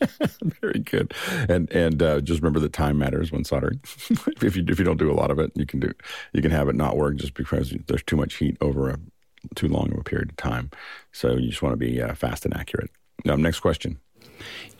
Very 0.60 0.80
good. 0.80 1.14
And 1.48 1.70
and 1.70 2.02
uh, 2.02 2.20
just 2.20 2.40
remember 2.40 2.60
that 2.60 2.72
time 2.72 2.98
matters 2.98 3.30
when 3.30 3.44
soldering. 3.44 3.80
if 4.42 4.56
you 4.56 4.64
if 4.66 4.78
you 4.78 4.84
don't 4.84 4.98
do 4.98 5.10
a 5.10 5.14
lot 5.14 5.30
of 5.30 5.38
it, 5.38 5.52
you 5.54 5.66
can 5.66 5.80
do 5.80 5.92
you 6.32 6.42
can 6.42 6.50
have 6.50 6.68
it 6.68 6.74
not 6.74 6.96
work 6.96 7.16
just 7.16 7.34
because 7.34 7.74
there's 7.86 8.02
too 8.02 8.16
much 8.16 8.34
heat 8.34 8.56
over 8.60 8.90
a 8.90 8.98
too 9.54 9.68
long 9.68 9.92
of 9.92 9.98
a 9.98 10.04
period 10.04 10.30
of 10.30 10.36
time. 10.36 10.70
So 11.12 11.36
you 11.36 11.50
just 11.50 11.62
want 11.62 11.74
to 11.74 11.76
be 11.76 12.00
uh, 12.00 12.14
fast 12.14 12.44
and 12.46 12.56
accurate. 12.56 12.90
Now, 13.24 13.36
next 13.36 13.60
question. 13.60 13.98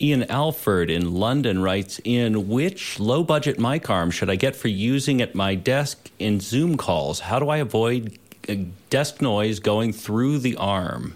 Ian 0.01 0.23
Alford 0.29 0.89
in 0.89 1.13
London 1.13 1.61
writes 1.61 1.99
in 2.03 2.49
which 2.49 2.99
low 2.99 3.23
budget 3.23 3.59
mic 3.59 3.89
arm 3.89 4.11
should 4.11 4.29
I 4.29 4.35
get 4.35 4.55
for 4.55 4.67
using 4.67 5.21
at 5.21 5.35
my 5.35 5.55
desk 5.55 6.09
in 6.19 6.39
Zoom 6.39 6.77
calls? 6.77 7.21
How 7.21 7.39
do 7.39 7.49
I 7.49 7.57
avoid 7.57 8.17
uh, 8.49 8.55
desk 8.89 9.21
noise 9.21 9.59
going 9.59 9.93
through 9.93 10.39
the 10.39 10.55
arm? 10.57 11.15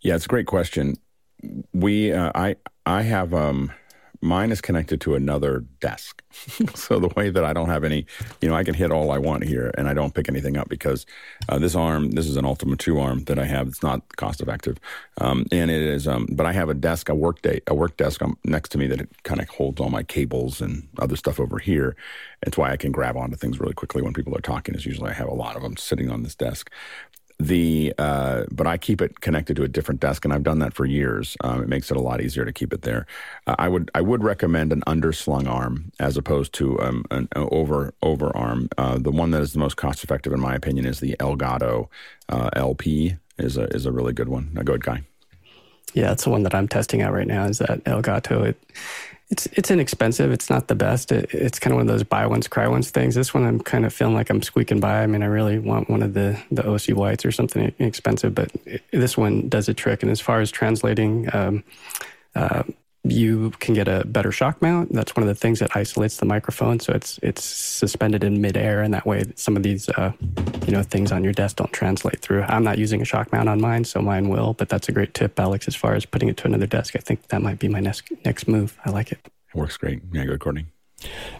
Yeah, 0.00 0.14
it's 0.14 0.24
a 0.26 0.28
great 0.28 0.46
question. 0.46 0.96
We, 1.72 2.12
uh, 2.12 2.32
I, 2.34 2.56
I 2.86 3.02
have 3.02 3.34
um, 3.34 3.72
mine 4.20 4.50
is 4.50 4.60
connected 4.60 5.00
to 5.02 5.14
another 5.14 5.64
desk, 5.80 6.22
so 6.74 6.98
the 6.98 7.08
way 7.16 7.30
that 7.30 7.44
I 7.44 7.52
don't 7.52 7.68
have 7.68 7.84
any, 7.84 8.06
you 8.40 8.48
know, 8.48 8.54
I 8.54 8.64
can 8.64 8.74
hit 8.74 8.90
all 8.90 9.10
I 9.10 9.18
want 9.18 9.44
here, 9.44 9.72
and 9.76 9.88
I 9.88 9.94
don't 9.94 10.14
pick 10.14 10.28
anything 10.28 10.56
up 10.56 10.68
because 10.68 11.06
uh, 11.48 11.58
this 11.58 11.74
arm, 11.74 12.12
this 12.12 12.26
is 12.26 12.36
an 12.36 12.44
Ultima 12.44 12.76
Two 12.76 12.98
arm 12.98 13.24
that 13.24 13.38
I 13.38 13.44
have. 13.44 13.68
It's 13.68 13.82
not 13.82 14.16
cost 14.16 14.40
effective, 14.40 14.78
um, 15.20 15.46
and 15.52 15.70
it 15.70 15.82
is. 15.82 16.06
Um, 16.08 16.26
but 16.32 16.46
I 16.46 16.52
have 16.52 16.68
a 16.68 16.74
desk, 16.74 17.08
a 17.08 17.14
work 17.14 17.42
day, 17.42 17.60
a 17.66 17.74
work 17.74 17.96
desk 17.96 18.22
um, 18.22 18.36
next 18.44 18.70
to 18.70 18.78
me 18.78 18.86
that 18.88 19.00
it 19.00 19.08
kind 19.22 19.40
of 19.40 19.48
holds 19.48 19.80
all 19.80 19.90
my 19.90 20.02
cables 20.02 20.60
and 20.60 20.88
other 20.98 21.16
stuff 21.16 21.40
over 21.40 21.58
here. 21.58 21.96
It's 22.42 22.56
why 22.56 22.70
I 22.70 22.76
can 22.76 22.92
grab 22.92 23.16
onto 23.16 23.36
things 23.36 23.58
really 23.58 23.74
quickly 23.74 24.02
when 24.02 24.12
people 24.14 24.36
are 24.36 24.40
talking. 24.40 24.74
Is 24.74 24.86
usually 24.86 25.10
I 25.10 25.14
have 25.14 25.28
a 25.28 25.34
lot 25.34 25.56
of 25.56 25.62
them 25.62 25.76
sitting 25.76 26.10
on 26.10 26.22
this 26.22 26.34
desk 26.34 26.70
the 27.38 27.94
uh, 27.98 28.44
but 28.50 28.66
I 28.66 28.78
keep 28.78 29.00
it 29.00 29.20
connected 29.20 29.56
to 29.56 29.62
a 29.62 29.68
different 29.68 30.00
desk, 30.00 30.24
and 30.24 30.34
I've 30.34 30.42
done 30.42 30.58
that 30.58 30.74
for 30.74 30.84
years. 30.84 31.36
Um, 31.42 31.62
it 31.62 31.68
makes 31.68 31.90
it 31.90 31.96
a 31.96 32.00
lot 32.00 32.20
easier 32.20 32.44
to 32.44 32.52
keep 32.52 32.72
it 32.72 32.82
there. 32.82 33.06
Uh, 33.46 33.54
I 33.58 33.68
would 33.68 33.90
I 33.94 34.00
would 34.00 34.24
recommend 34.24 34.72
an 34.72 34.82
underslung 34.86 35.48
arm 35.48 35.92
as 36.00 36.16
opposed 36.16 36.52
to 36.54 36.80
um, 36.80 37.04
an, 37.10 37.28
over 37.36 37.94
over 38.02 38.36
arm. 38.36 38.68
Uh, 38.76 38.98
the 38.98 39.12
one 39.12 39.30
that 39.30 39.42
is 39.42 39.52
the 39.52 39.60
most 39.60 39.76
cost 39.76 40.02
effective, 40.02 40.32
in 40.32 40.40
my 40.40 40.54
opinion, 40.54 40.84
is 40.84 41.00
the 41.00 41.16
Elgato 41.20 41.88
uh, 42.28 42.50
LP. 42.54 43.16
is 43.38 43.56
a 43.56 43.64
is 43.68 43.86
a 43.86 43.92
really 43.92 44.12
good 44.12 44.28
one. 44.28 44.50
A 44.56 44.64
good 44.64 44.82
guy. 44.82 45.02
Yeah, 45.94 46.12
it's 46.12 46.24
the 46.24 46.30
one 46.30 46.42
that 46.42 46.54
I'm 46.54 46.68
testing 46.68 47.02
out 47.02 47.12
right 47.12 47.26
now. 47.26 47.44
Is 47.44 47.58
that 47.58 47.84
Elgato? 47.84 48.46
It 48.46 48.58
It's 49.30 49.46
it's 49.52 49.70
inexpensive. 49.70 50.32
It's 50.32 50.48
not 50.48 50.68
the 50.68 50.74
best. 50.74 51.12
It, 51.12 51.32
it's 51.34 51.58
kind 51.58 51.72
of 51.72 51.76
one 51.76 51.88
of 51.88 51.92
those 51.92 52.02
buy 52.02 52.26
once 52.26 52.48
cry 52.48 52.66
once 52.66 52.90
things. 52.90 53.14
This 53.14 53.34
one 53.34 53.44
I'm 53.44 53.60
kind 53.60 53.84
of 53.84 53.92
feeling 53.92 54.14
like 54.14 54.30
I'm 54.30 54.42
squeaking 54.42 54.80
by. 54.80 55.02
I 55.02 55.06
mean, 55.06 55.22
I 55.22 55.26
really 55.26 55.58
want 55.58 55.90
one 55.90 56.02
of 56.02 56.14
the 56.14 56.38
the 56.50 56.66
OC 56.66 56.96
whites 56.96 57.24
or 57.24 57.32
something 57.32 57.74
inexpensive, 57.78 58.34
but 58.34 58.50
it, 58.64 58.82
this 58.90 59.18
one 59.18 59.48
does 59.48 59.68
a 59.68 59.74
trick. 59.74 60.02
And 60.02 60.10
as 60.10 60.20
far 60.20 60.40
as 60.40 60.50
translating. 60.50 61.28
Um, 61.34 61.64
uh, 62.34 62.62
you 63.04 63.50
can 63.60 63.74
get 63.74 63.88
a 63.88 64.04
better 64.06 64.32
shock 64.32 64.60
mount. 64.60 64.92
That's 64.92 65.14
one 65.14 65.22
of 65.22 65.28
the 65.28 65.34
things 65.34 65.60
that 65.60 65.76
isolates 65.76 66.16
the 66.16 66.26
microphone, 66.26 66.80
so 66.80 66.92
it's 66.92 67.18
it's 67.22 67.44
suspended 67.44 68.24
in 68.24 68.40
midair, 68.40 68.82
and 68.82 68.92
that 68.92 69.06
way 69.06 69.24
some 69.34 69.56
of 69.56 69.62
these 69.62 69.88
uh, 69.90 70.12
you 70.66 70.72
know 70.72 70.82
things 70.82 71.12
on 71.12 71.24
your 71.24 71.32
desk 71.32 71.56
don't 71.56 71.72
translate 71.72 72.20
through. 72.20 72.42
I'm 72.42 72.64
not 72.64 72.78
using 72.78 73.00
a 73.00 73.04
shock 73.04 73.32
mount 73.32 73.48
on 73.48 73.60
mine, 73.60 73.84
so 73.84 74.00
mine 74.00 74.28
will. 74.28 74.54
But 74.54 74.68
that's 74.68 74.88
a 74.88 74.92
great 74.92 75.14
tip, 75.14 75.38
Alex. 75.38 75.68
As 75.68 75.76
far 75.76 75.94
as 75.94 76.04
putting 76.04 76.28
it 76.28 76.36
to 76.38 76.46
another 76.46 76.66
desk, 76.66 76.96
I 76.96 77.00
think 77.00 77.28
that 77.28 77.42
might 77.42 77.58
be 77.58 77.68
my 77.68 77.80
next 77.80 78.10
next 78.24 78.48
move. 78.48 78.76
I 78.84 78.90
like 78.90 79.12
it. 79.12 79.20
It 79.24 79.54
works 79.54 79.76
great. 79.76 80.02
Yeah, 80.12 80.24
good, 80.24 80.40
Courtney. 80.40 80.66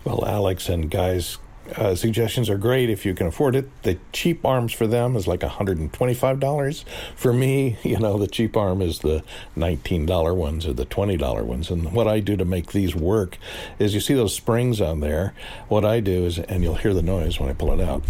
Well, 0.05 0.25
Alex 0.25 0.69
and 0.69 0.91
guys, 0.91 1.39
uh, 1.77 1.95
suggestions 1.95 2.49
are 2.49 2.59
great 2.59 2.91
if 2.91 3.05
you 3.05 3.15
can 3.15 3.27
afford 3.27 3.55
it. 3.55 3.71
The 3.83 3.99
cheap 4.13 4.45
arms 4.45 4.73
for 4.73 4.87
them 4.87 5.17
is 5.17 5.27
like 5.27 5.41
$125. 5.41 6.85
For 7.15 7.33
me, 7.33 7.77
you 7.83 7.99
know, 7.99 8.19
the 8.19 8.27
cheap 8.27 8.57
arm 8.57 8.83
is 8.83 9.01
the 9.01 9.23
$19 9.57 10.37
ones 10.37 10.67
or 10.67 10.73
the 10.73 10.87
$20 10.87 11.45
ones. 11.45 11.71
And 11.71 11.93
what 11.93 12.09
I 12.09 12.21
do 12.21 12.37
to 12.37 12.45
make 12.45 12.73
these 12.73 12.95
work 12.95 13.39
is 13.79 13.95
you 13.95 14.01
see 14.01 14.15
those 14.15 14.35
springs 14.35 14.81
on 14.81 15.01
there. 15.01 15.35
What 15.69 15.85
I 15.85 16.01
do 16.01 16.25
is, 16.25 16.39
and 16.39 16.63
you'll 16.63 16.77
hear 16.77 16.95
the 16.95 17.03
noise 17.03 17.39
when 17.39 17.49
I 17.49 17.53
pull 17.53 17.73
it 17.73 17.81
out. 17.81 18.03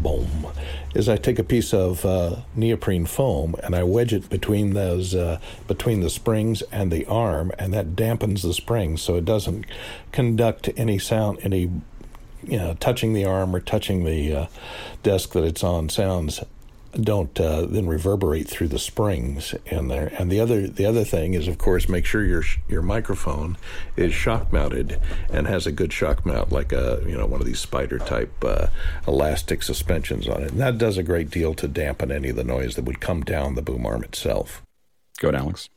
Boom. 0.00 0.46
Is 0.94 1.08
I 1.08 1.16
take 1.16 1.40
a 1.40 1.44
piece 1.44 1.74
of 1.74 2.04
uh, 2.04 2.36
neoprene 2.54 3.04
foam 3.04 3.56
and 3.64 3.74
I 3.74 3.82
wedge 3.82 4.12
it 4.12 4.30
between 4.30 4.74
those 4.74 5.12
uh, 5.12 5.40
between 5.66 6.02
the 6.02 6.10
springs 6.10 6.62
and 6.70 6.92
the 6.92 7.04
arm, 7.06 7.50
and 7.58 7.74
that 7.74 7.96
dampens 7.96 8.42
the 8.42 8.54
springs 8.54 9.02
so 9.02 9.16
it 9.16 9.24
doesn't 9.24 9.66
conduct 10.12 10.70
any 10.76 11.00
sound, 11.00 11.40
any 11.42 11.68
you 12.42 12.58
know, 12.58 12.74
touching 12.80 13.12
the 13.12 13.24
arm 13.24 13.54
or 13.54 13.60
touching 13.60 14.04
the 14.04 14.34
uh, 14.34 14.46
desk 15.02 15.32
that 15.32 15.44
it's 15.44 15.64
on 15.64 15.88
sounds 15.88 16.40
don't 16.98 17.38
uh, 17.38 17.66
then 17.66 17.86
reverberate 17.86 18.48
through 18.48 18.68
the 18.68 18.78
springs 18.78 19.54
in 19.66 19.88
there. 19.88 20.12
And 20.18 20.30
the 20.30 20.40
other 20.40 20.66
the 20.66 20.86
other 20.86 21.04
thing 21.04 21.34
is, 21.34 21.46
of 21.46 21.58
course, 21.58 21.88
make 21.88 22.04
sure 22.04 22.24
your 22.24 22.44
your 22.68 22.82
microphone 22.82 23.56
is 23.96 24.12
shock 24.14 24.52
mounted 24.52 25.00
and 25.30 25.46
has 25.46 25.66
a 25.66 25.72
good 25.72 25.92
shock 25.92 26.24
mount, 26.24 26.50
like 26.50 26.72
a 26.72 27.02
you 27.06 27.16
know 27.16 27.26
one 27.26 27.40
of 27.40 27.46
these 27.46 27.60
spider 27.60 27.98
type 27.98 28.32
uh, 28.42 28.68
elastic 29.06 29.62
suspensions 29.62 30.28
on 30.28 30.42
it. 30.42 30.52
And 30.52 30.60
that 30.60 30.78
does 30.78 30.98
a 30.98 31.02
great 31.02 31.30
deal 31.30 31.54
to 31.54 31.68
dampen 31.68 32.10
any 32.10 32.30
of 32.30 32.36
the 32.36 32.44
noise 32.44 32.74
that 32.76 32.84
would 32.84 33.00
come 33.00 33.22
down 33.22 33.54
the 33.54 33.62
boom 33.62 33.84
arm 33.86 34.02
itself. 34.02 34.62
Go 35.20 35.28
ahead, 35.28 35.40
Alex. 35.40 35.68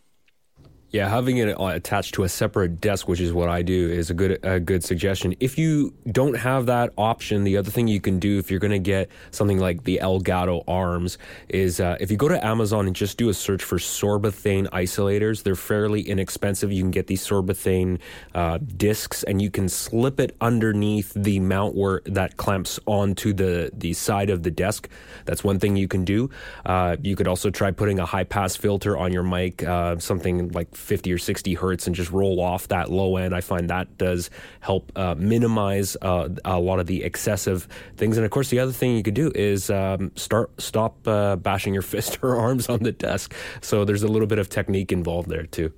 Yeah, 0.92 1.08
having 1.08 1.38
it 1.38 1.58
uh, 1.58 1.68
attached 1.68 2.16
to 2.16 2.24
a 2.24 2.30
separate 2.30 2.82
desk, 2.82 3.08
which 3.08 3.22
is 3.22 3.32
what 3.32 3.48
I 3.48 3.62
do, 3.62 3.90
is 3.90 4.10
a 4.10 4.14
good 4.14 4.40
a 4.44 4.60
good 4.60 4.84
suggestion. 4.84 5.34
If 5.40 5.58
you 5.58 5.94
don't 6.12 6.34
have 6.34 6.66
that 6.66 6.92
option, 6.98 7.46
the 7.46 7.56
other 7.56 7.72
thing 7.72 7.88
you 7.88 8.02
can 8.02 8.20
do 8.20 8.40
if 8.40 8.52
you're 8.52 8.60
going 8.60 8.72
to 8.72 8.80
get 8.80 9.10
something 9.32 9.58
like 9.58 9.86
the 9.86 10.02
Elgato 10.04 10.66
arms 10.68 11.18
is 11.48 11.80
uh, 11.80 11.96
if 12.02 12.12
you 12.12 12.18
go 12.18 12.28
to 12.28 12.46
Amazon 12.46 12.88
and 12.88 12.96
just 12.96 13.18
do 13.18 13.30
a 13.30 13.34
search 13.34 13.64
for 13.64 13.78
Sorbothane 13.78 14.68
isolators, 14.72 15.44
they're 15.44 15.56
fairly 15.56 16.02
inexpensive. 16.02 16.74
You 16.74 16.84
can 16.84 16.92
get 16.92 17.08
these 17.08 17.26
Sorbothane 17.26 18.00
uh, 18.36 18.58
discs, 18.76 19.24
and 19.24 19.42
you 19.42 19.50
can 19.50 19.70
slip 19.70 20.20
it 20.20 20.36
underneath 20.42 21.14
the 21.16 21.40
mount 21.40 21.74
where 21.74 22.02
that 22.06 22.36
clamps 22.36 22.82
onto 22.86 23.32
the 23.32 23.72
the 23.74 23.94
side 23.94 24.30
of 24.30 24.44
the 24.44 24.52
desk. 24.52 24.90
That's 25.24 25.42
one 25.42 25.58
thing 25.58 25.78
you 25.78 25.88
can 25.88 26.04
do. 26.04 26.32
Uh, 26.66 26.98
you 27.02 27.16
could 27.16 27.30
also 27.30 27.50
try 27.50 27.72
putting 27.72 27.98
a 27.98 28.06
high 28.06 28.26
pass 28.26 28.58
filter 28.58 28.98
on 28.98 29.14
your 29.14 29.24
mic, 29.24 29.64
uh, 29.64 29.98
something 29.98 30.52
like 30.52 30.81
50 30.82 31.14
or 31.14 31.18
60 31.18 31.54
hertz 31.54 31.88
and 31.88 31.96
just 31.96 32.12
roll 32.12 32.40
off 32.40 32.68
that 32.70 32.92
low 32.92 33.18
end. 33.18 33.34
I 33.34 33.42
find 33.42 33.70
that 33.70 33.98
does 33.98 34.30
help 34.60 34.92
uh, 34.96 35.16
minimize 35.18 35.96
uh, 36.02 36.30
a 36.46 36.60
lot 36.60 36.80
of 36.80 36.88
the 36.88 37.04
excessive 37.04 37.68
things. 37.98 38.18
And 38.18 38.26
of 38.26 38.32
course, 38.32 38.50
the 38.50 38.60
other 38.60 38.72
thing 38.72 38.96
you 38.96 39.04
could 39.04 39.14
do 39.14 39.32
is 39.36 39.70
um, 39.70 40.12
start 40.16 40.60
stop 40.62 41.08
uh, 41.08 41.36
bashing 41.36 41.74
your 41.74 41.84
fist 41.92 42.20
or 42.22 42.36
arms 42.38 42.70
on 42.70 42.80
the 42.84 42.92
desk. 42.92 43.34
So 43.62 43.86
there's 43.86 44.04
a 44.04 44.08
little 44.08 44.28
bit 44.28 44.40
of 44.40 44.50
technique 44.50 44.92
involved 44.92 45.30
there 45.30 45.46
too. 45.46 45.74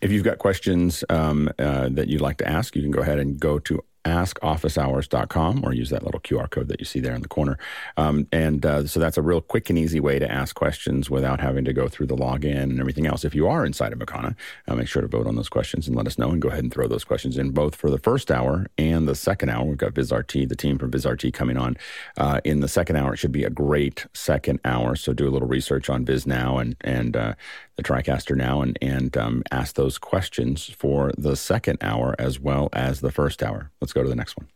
If 0.00 0.12
you've 0.12 0.24
got 0.24 0.38
questions 0.38 1.02
um, 1.10 1.50
uh, 1.58 1.88
that 1.90 2.06
you'd 2.06 2.20
like 2.20 2.38
to 2.38 2.48
ask, 2.48 2.76
you 2.76 2.82
can 2.82 2.92
go 2.92 3.00
ahead 3.00 3.18
and 3.18 3.38
go 3.38 3.58
to 3.60 3.82
askofficehours.com 4.08 5.64
or 5.64 5.72
use 5.72 5.90
that 5.90 6.02
little 6.02 6.20
QR 6.20 6.50
code 6.50 6.68
that 6.68 6.80
you 6.80 6.84
see 6.84 7.00
there 7.00 7.14
in 7.14 7.22
the 7.22 7.28
corner. 7.28 7.58
Um, 7.96 8.26
and 8.32 8.64
uh, 8.64 8.86
so 8.86 9.00
that's 9.00 9.16
a 9.16 9.22
real 9.22 9.40
quick 9.40 9.70
and 9.70 9.78
easy 9.78 10.00
way 10.00 10.18
to 10.18 10.30
ask 10.30 10.54
questions 10.54 11.10
without 11.10 11.40
having 11.40 11.64
to 11.64 11.72
go 11.72 11.88
through 11.88 12.06
the 12.06 12.16
login 12.16 12.62
and 12.62 12.80
everything 12.80 13.06
else. 13.06 13.24
If 13.24 13.34
you 13.34 13.46
are 13.48 13.64
inside 13.64 13.92
of 13.92 13.98
Makana, 13.98 14.34
uh, 14.66 14.74
make 14.74 14.88
sure 14.88 15.02
to 15.02 15.08
vote 15.08 15.26
on 15.26 15.36
those 15.36 15.48
questions 15.48 15.86
and 15.86 15.96
let 15.96 16.06
us 16.06 16.18
know 16.18 16.30
and 16.30 16.40
go 16.40 16.48
ahead 16.48 16.64
and 16.64 16.72
throw 16.72 16.88
those 16.88 17.04
questions 17.04 17.38
in 17.38 17.50
both 17.50 17.74
for 17.74 17.90
the 17.90 17.98
first 17.98 18.30
hour 18.30 18.66
and 18.76 19.06
the 19.06 19.14
second 19.14 19.50
hour. 19.50 19.64
We've 19.64 19.76
got 19.76 19.94
VizRT, 19.94 20.48
the 20.48 20.56
team 20.56 20.78
from 20.78 20.90
VizRT 20.90 21.32
coming 21.32 21.56
on 21.56 21.76
uh, 22.16 22.40
in 22.44 22.60
the 22.60 22.68
second 22.68 22.96
hour. 22.96 23.14
It 23.14 23.18
should 23.18 23.32
be 23.32 23.44
a 23.44 23.50
great 23.50 24.06
second 24.14 24.60
hour. 24.64 24.96
So 24.96 25.12
do 25.12 25.28
a 25.28 25.30
little 25.30 25.48
research 25.48 25.90
on 25.90 26.04
Viz 26.04 26.26
now 26.26 26.58
and, 26.58 26.76
and 26.80 27.16
uh, 27.16 27.34
the 27.78 27.84
TriCaster 27.84 28.36
now 28.36 28.60
and, 28.60 28.76
and 28.82 29.16
um, 29.16 29.42
ask 29.52 29.76
those 29.76 29.98
questions 29.98 30.68
for 30.68 31.12
the 31.16 31.36
second 31.36 31.78
hour 31.80 32.14
as 32.18 32.40
well 32.40 32.68
as 32.72 33.00
the 33.00 33.12
first 33.12 33.40
hour. 33.42 33.70
Let's 33.80 33.92
go 33.92 34.02
to 34.02 34.08
the 34.08 34.16
next 34.16 34.36
one. 34.36 34.48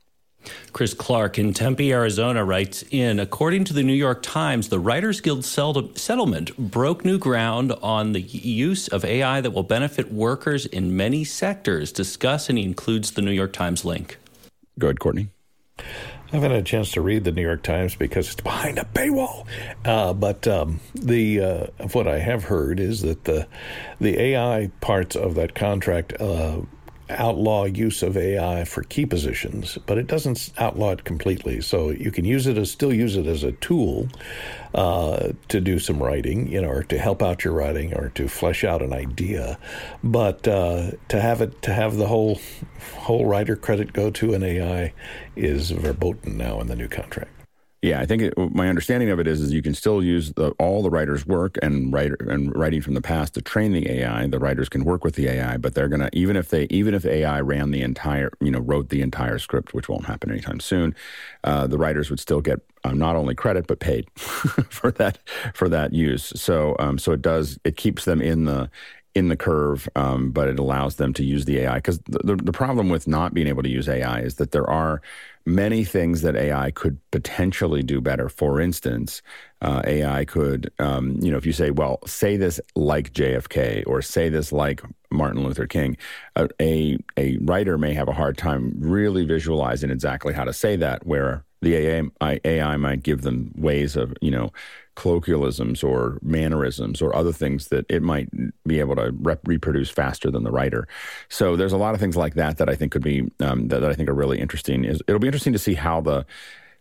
Chris 0.73 0.93
Clark 0.93 1.39
in 1.39 1.53
Tempe, 1.53 1.93
Arizona 1.93 2.45
writes 2.45 2.83
in 2.91 3.21
According 3.21 3.63
to 3.65 3.73
the 3.73 3.85
New 3.85 3.93
York 3.93 4.25
Times, 4.25 4.71
the 4.71 4.81
Writers 4.81 5.21
Guild 5.21 5.45
settlement 5.45 6.57
broke 6.59 7.05
new 7.05 7.17
ground 7.17 7.73
on 7.81 8.13
the 8.13 8.21
use 8.21 8.89
of 8.89 9.05
AI 9.05 9.41
that 9.41 9.53
will 9.53 9.63
benefit 9.63 10.13
workers 10.13 10.67
in 10.67 10.97
many 10.97 11.23
sectors. 11.23 11.93
Discuss, 11.93 12.49
and 12.49 12.59
he 12.59 12.65
includes 12.65 13.13
the 13.13 13.23
New 13.23 13.31
York 13.31 13.53
Times 13.53 13.85
link. 13.85 14.19
Go 14.81 14.89
ahead, 14.89 14.99
Courtney. 14.99 15.29
I 16.33 16.37
haven't 16.37 16.53
had 16.53 16.61
a 16.61 16.65
chance 16.65 16.93
to 16.93 17.03
read 17.03 17.25
the 17.25 17.33
New 17.33 17.43
York 17.43 17.63
Times 17.63 17.95
because 17.95 18.33
it's 18.33 18.41
behind 18.41 18.79
a 18.79 18.85
paywall. 18.85 19.47
Uh, 19.85 20.15
but 20.15 20.49
um, 20.49 20.81
the 20.95 21.41
uh, 21.41 21.67
what 21.93 22.09
I 22.09 22.21
have 22.21 22.45
heard 22.45 22.81
is 22.81 23.03
that 23.03 23.25
the 23.25 23.47
the 24.01 24.19
AI 24.19 24.71
parts 24.81 25.15
of 25.15 25.35
that 25.35 25.55
contract 25.55 26.19
uh, 26.19 26.61
outlaw 27.13 27.65
use 27.65 28.03
of 28.03 28.17
AI 28.17 28.65
for 28.65 28.83
key 28.83 29.07
positions, 29.07 29.79
but 29.87 29.99
it 29.99 30.07
doesn't 30.07 30.51
outlaw 30.59 30.93
it 30.93 31.05
completely. 31.05 31.61
So 31.61 31.91
you 31.91 32.11
can 32.11 32.25
use 32.25 32.47
it 32.47 32.59
as 32.59 32.71
still 32.71 32.93
use 32.93 33.17
it 33.17 33.27
as 33.27 33.45
a 33.45 33.53
tool 33.53 34.09
uh, 34.75 35.33
to 35.49 35.61
do 35.61 35.79
some 35.79 36.03
writing, 36.03 36.49
you 36.49 36.61
know, 36.61 36.69
or 36.69 36.83
to 36.85 36.99
help 36.99 37.23
out 37.23 37.45
your 37.45 37.53
writing, 37.53 37.95
or 37.95 38.09
to 38.11 38.29
flesh 38.29 38.65
out 38.65 38.83
an 38.83 38.93
idea. 38.93 39.59
But 40.03 40.47
uh, 40.49 40.93
to 41.09 41.21
have 41.21 41.41
it 41.41 41.63
to 41.63 41.73
have 41.73 41.97
the 41.97 42.07
whole 42.07 42.41
whole 42.95 43.27
writer 43.27 43.57
credit 43.57 43.93
go 43.93 44.11
to 44.11 44.35
an 44.35 44.43
AI 44.43 44.93
is 45.37 45.71
verboten 45.71 46.37
now 46.37 46.61
in 46.61 46.67
the 46.67 46.77
new 46.77 46.89
contract. 46.89 47.42
Yeah, 47.83 48.01
I 48.01 48.07
think 48.07 48.23
it, 48.23 48.35
my 48.55 48.69
understanding 48.69 49.11
of 49.11 49.19
it 49.19 49.27
is 49.27 49.41
is 49.41 49.53
you 49.53 49.61
can 49.61 49.75
still 49.75 50.05
use 50.05 50.33
the, 50.35 50.51
all 50.53 50.83
the 50.85 50.91
writer's 50.91 51.27
work 51.27 51.59
and 51.63 51.93
writer 51.93 52.17
and 52.31 52.55
writing 52.55 52.81
from 52.81 52.95
the 52.95 53.01
past 53.01 53.35
to 53.35 53.43
train 53.43 53.73
the 53.73 53.91
AI. 53.91 54.25
The 54.29 54.39
writers 54.39 54.69
can 54.69 54.85
work 54.85 55.03
with 55.03 55.17
the 55.17 55.27
AI, 55.27 55.57
but 55.57 55.75
they're 55.75 55.89
gonna 55.89 56.09
even 56.13 56.37
if 56.37 56.51
they 56.51 56.69
even 56.71 56.95
if 56.95 57.05
AI 57.05 57.41
ran 57.41 57.73
the 57.73 57.83
entire 57.83 58.31
you 58.41 58.53
know 58.53 58.61
wrote 58.61 58.91
the 58.91 59.03
entire 59.03 59.39
script, 59.41 59.75
which 59.75 59.89
won't 59.89 60.05
happen 60.05 60.31
anytime 60.31 60.61
soon, 60.61 60.95
uh, 61.43 61.67
the 61.67 61.77
writers 61.77 62.09
would 62.09 62.21
still 62.21 62.41
get 62.41 62.61
uh, 62.85 62.93
not 62.93 63.17
only 63.17 63.35
credit 63.35 63.67
but 63.67 63.81
paid 63.81 64.09
for 64.17 64.93
that 64.93 65.19
for 65.53 65.69
that 65.69 65.93
use. 65.93 66.33
So 66.41 66.77
um, 66.79 66.99
so 66.99 67.11
it 67.11 67.21
does 67.21 67.59
it 67.65 67.77
keeps 67.77 68.05
them 68.05 68.23
in 68.23 68.45
the 68.45 68.71
in 69.15 69.29
the 69.29 69.37
curve, 69.37 69.89
um, 69.97 70.31
but 70.31 70.49
it 70.49 70.59
allows 70.59 70.97
them 70.97 71.13
to 71.15 71.25
use 71.25 71.45
the 71.45 71.59
AI. 71.59 71.75
Because 71.75 71.99
the, 72.09 72.21
the, 72.25 72.37
the, 72.37 72.53
problem 72.53 72.89
with 72.89 73.07
not 73.07 73.35
being 73.35 73.47
able 73.47 73.63
to 73.63 73.69
use 73.69 73.87
AI 73.89 74.21
is 74.21 74.37
that 74.37 74.53
there 74.53 74.69
are 74.71 75.03
many 75.47 75.85
things 75.85 76.23
that 76.23 76.37
AI 76.37 76.71
could 76.71 76.99
potentially 77.11 77.83
do 77.83 78.01
better. 78.01 78.29
For 78.29 78.61
instance, 78.61 79.23
uh, 79.61 79.83
AI 79.87 80.25
could, 80.25 80.73
um, 80.79 81.19
you 81.21 81.31
know, 81.31 81.37
if 81.37 81.47
you 81.47 81.53
say, 81.53 81.71
well, 81.71 81.99
say 82.07 82.37
this 82.37 82.61
like 82.75 83.13
JFK 83.13 83.85
or 83.87 84.03
say 84.03 84.29
this 84.29 84.53
like 84.53 84.83
Martin 85.11 85.45
Luther 85.45 85.67
King, 85.67 85.97
uh, 86.37 86.49
a, 86.61 86.99
a 87.17 87.37
writer 87.39 87.79
may 87.79 87.95
have 87.95 88.09
a 88.09 88.13
hard 88.13 88.37
time 88.39 88.75
really 88.79 89.25
visualizing 89.25 89.91
exactly 89.91 90.33
how 90.35 90.45
to 90.45 90.53
say 90.53 90.77
that, 90.77 91.07
where 91.07 91.45
the 91.61 91.77
AI, 91.77 92.41
AI 92.45 92.77
might 92.77 93.03
give 93.03 93.23
them 93.23 93.53
ways 93.57 93.95
of, 93.97 94.15
you 94.21 94.31
know, 94.31 94.53
colloquialisms 94.95 95.83
or 95.83 96.19
mannerisms 96.23 97.01
or 97.01 97.15
other 97.15 97.33
things 97.33 97.69
that 97.69 97.87
it 97.89 98.03
might 98.03 98.29
be 98.67 98.79
able 98.79 98.97
to 98.97 99.13
rep- 99.21 99.47
reproduce 99.47 99.91
faster 99.91 100.31
than 100.31 100.45
the 100.45 100.51
writer. 100.51 100.87
So 101.29 101.57
there's 101.57 101.73
a 101.73 101.79
lot 101.79 101.95
of 101.95 102.01
things 102.01 102.17
like 102.17 102.35
that 102.35 102.59
that 102.59 102.69
I 102.69 102.75
think 102.75 102.93
could 102.93 103.03
be 103.03 103.31
um, 103.41 103.69
that, 103.69 103.81
that, 103.81 103.91
I 103.91 103.95
think 103.95 104.09
are 104.09 104.15
really 104.15 104.39
interesting. 104.39 104.85
Is 104.85 105.03
it'll 105.07 105.19
be 105.19 105.29
interesting 105.29 105.55
to 105.55 105.59
see 105.59 105.75
how 105.75 106.01
the 106.01 106.27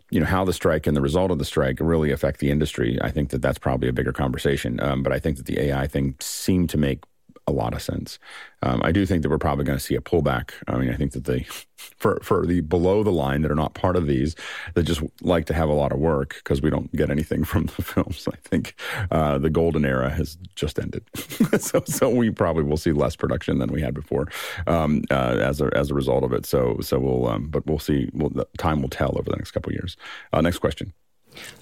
you 0.09 0.19
know 0.19 0.25
how 0.25 0.43
the 0.43 0.53
strike 0.53 0.87
and 0.87 0.95
the 0.95 1.01
result 1.01 1.31
of 1.31 1.37
the 1.39 1.45
strike 1.45 1.77
really 1.79 2.11
affect 2.11 2.39
the 2.39 2.51
industry. 2.51 2.99
I 3.01 3.11
think 3.11 3.29
that 3.29 3.41
that's 3.41 3.57
probably 3.57 3.87
a 3.87 3.93
bigger 3.93 4.11
conversation. 4.11 4.79
Um, 4.81 5.03
but 5.03 5.13
I 5.13 5.19
think 5.19 5.37
that 5.37 5.45
the 5.45 5.59
AI 5.59 5.87
thing 5.87 6.15
seemed 6.19 6.69
to 6.71 6.77
make 6.77 7.03
a 7.47 7.51
lot 7.51 7.73
of 7.73 7.81
sense. 7.81 8.19
Um, 8.63 8.81
I 8.83 8.91
do 8.91 9.05
think 9.05 9.23
that 9.23 9.29
we're 9.29 9.37
probably 9.37 9.65
going 9.65 9.77
to 9.77 9.83
see 9.83 9.95
a 9.95 10.01
pullback. 10.01 10.51
I 10.67 10.77
mean, 10.77 10.89
I 10.89 10.95
think 10.95 11.13
that 11.13 11.25
the 11.25 11.43
for 11.75 12.19
for 12.21 12.45
the 12.45 12.61
below 12.61 13.03
the 13.03 13.11
line 13.11 13.41
that 13.41 13.51
are 13.51 13.55
not 13.55 13.73
part 13.73 13.95
of 13.95 14.07
these, 14.07 14.35
that 14.75 14.83
just 14.83 15.01
like 15.21 15.45
to 15.45 15.53
have 15.53 15.69
a 15.69 15.73
lot 15.73 15.91
of 15.91 15.99
work 15.99 16.35
because 16.43 16.61
we 16.61 16.69
don't 16.69 16.91
get 16.95 17.09
anything 17.09 17.43
from 17.51 17.65
the 17.65 17.81
films. 17.81 18.27
I 18.31 18.37
think 18.37 18.75
uh, 19.09 19.37
the 19.37 19.49
golden 19.49 19.85
era 19.85 20.09
has 20.09 20.37
just 20.55 20.79
ended, 20.79 21.03
so 21.59 21.83
so 21.85 22.09
we 22.09 22.29
probably 22.29 22.63
will 22.63 22.77
see 22.77 22.91
less 22.91 23.15
production 23.15 23.59
than 23.59 23.71
we 23.71 23.81
had 23.81 23.93
before 23.93 24.27
um, 24.67 25.03
uh, 25.09 25.37
as 25.41 25.61
a 25.61 25.69
as 25.75 25.91
a 25.91 25.93
result 25.93 26.23
of 26.23 26.33
it. 26.33 26.45
So 26.45 26.77
so 26.81 26.99
we'll 26.99 27.27
um, 27.27 27.47
but 27.47 27.65
we'll 27.65 27.79
see. 27.79 28.09
We'll, 28.13 28.31
time 28.57 28.81
will 28.81 28.89
tell 28.89 29.17
over 29.17 29.29
the 29.29 29.37
next 29.37 29.51
couple 29.51 29.71
years. 29.71 29.97
Uh, 30.33 30.41
next 30.41 30.59
question. 30.59 30.93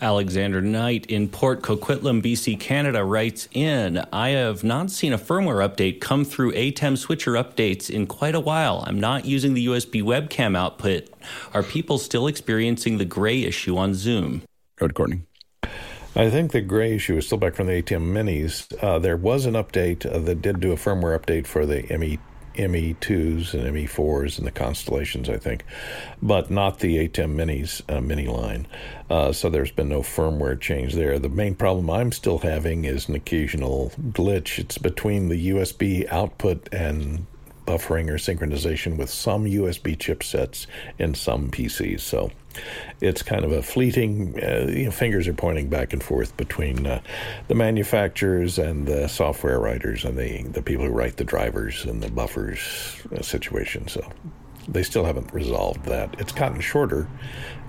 Alexander 0.01 0.61
Knight 0.61 1.05
in 1.07 1.29
Port 1.29 1.61
Coquitlam, 1.61 2.21
BC, 2.21 2.59
Canada 2.59 3.03
writes 3.03 3.47
in 3.51 4.03
I 4.11 4.29
have 4.29 4.63
not 4.63 4.91
seen 4.91 5.13
a 5.13 5.17
firmware 5.17 5.67
update 5.67 6.01
come 6.01 6.25
through 6.25 6.53
ATEM 6.53 6.97
switcher 6.97 7.33
updates 7.33 7.89
in 7.89 8.07
quite 8.07 8.35
a 8.35 8.39
while. 8.39 8.83
I'm 8.87 8.99
not 8.99 9.25
using 9.25 9.53
the 9.53 9.67
USB 9.67 10.01
webcam 10.01 10.57
output. 10.57 11.09
Are 11.53 11.63
people 11.63 11.97
still 11.97 12.27
experiencing 12.27 12.97
the 12.97 13.05
gray 13.05 13.43
issue 13.43 13.77
on 13.77 13.93
Zoom? 13.93 14.43
Go 14.77 14.87
to 14.87 14.93
Courtney. 14.93 15.21
I 16.15 16.29
think 16.29 16.51
the 16.51 16.61
gray 16.61 16.95
issue 16.95 17.17
is 17.17 17.27
still 17.27 17.37
back 17.37 17.55
from 17.55 17.67
the 17.67 17.81
ATEM 17.81 18.11
minis. 18.11 18.67
Uh, 18.83 18.97
there 18.97 19.15
was 19.15 19.45
an 19.45 19.53
update 19.53 20.05
uh, 20.05 20.17
that 20.19 20.41
did 20.41 20.59
do 20.59 20.71
a 20.71 20.75
firmware 20.75 21.17
update 21.17 21.45
for 21.45 21.65
the 21.65 21.85
ME 21.97 22.17
ME2s 22.59 23.53
and 23.53 23.75
ME4s 23.75 24.37
and 24.37 24.45
the 24.45 24.51
Constellations, 24.51 25.29
I 25.29 25.37
think, 25.37 25.63
but 26.21 26.51
not 26.51 26.79
the 26.79 27.07
ATEM 27.07 27.35
Minis 27.35 27.81
uh, 27.89 28.01
mini 28.01 28.27
line. 28.27 28.67
Uh, 29.09 29.31
so 29.31 29.49
there's 29.49 29.71
been 29.71 29.89
no 29.89 30.01
firmware 30.01 30.59
change 30.59 30.93
there. 30.93 31.17
The 31.17 31.29
main 31.29 31.55
problem 31.55 31.89
I'm 31.89 32.11
still 32.11 32.39
having 32.39 32.85
is 32.85 33.09
an 33.09 33.15
occasional 33.15 33.91
glitch. 34.11 34.59
It's 34.59 34.77
between 34.77 35.29
the 35.29 35.49
USB 35.49 36.07
output 36.11 36.67
and 36.71 37.25
buffering 37.65 38.09
or 38.09 38.15
synchronization 38.15 38.97
with 38.97 39.09
some 39.09 39.45
USB 39.45 39.95
chipsets 39.95 40.65
in 40.97 41.13
some 41.13 41.51
PCs. 41.51 42.01
So 42.01 42.31
it's 43.01 43.23
kind 43.23 43.45
of 43.45 43.51
a 43.51 43.61
fleeting, 43.61 44.41
uh, 44.43 44.67
you 44.69 44.85
know, 44.85 44.91
fingers 44.91 45.27
are 45.27 45.33
pointing 45.33 45.69
back 45.69 45.93
and 45.93 46.03
forth 46.03 46.35
between 46.37 46.85
uh, 46.85 47.01
the 47.47 47.55
manufacturers 47.55 48.59
and 48.59 48.87
the 48.87 49.07
software 49.07 49.59
writers 49.59 50.05
and 50.05 50.17
the, 50.17 50.43
the 50.43 50.61
people 50.61 50.85
who 50.85 50.91
write 50.91 51.17
the 51.17 51.23
drivers 51.23 51.85
and 51.85 52.01
the 52.01 52.09
buffers 52.09 53.01
uh, 53.15 53.21
situation. 53.21 53.87
So 53.87 54.11
they 54.67 54.83
still 54.83 55.05
haven't 55.05 55.33
resolved 55.33 55.85
that. 55.85 56.15
It's 56.19 56.31
gotten 56.31 56.61
shorter, 56.61 57.07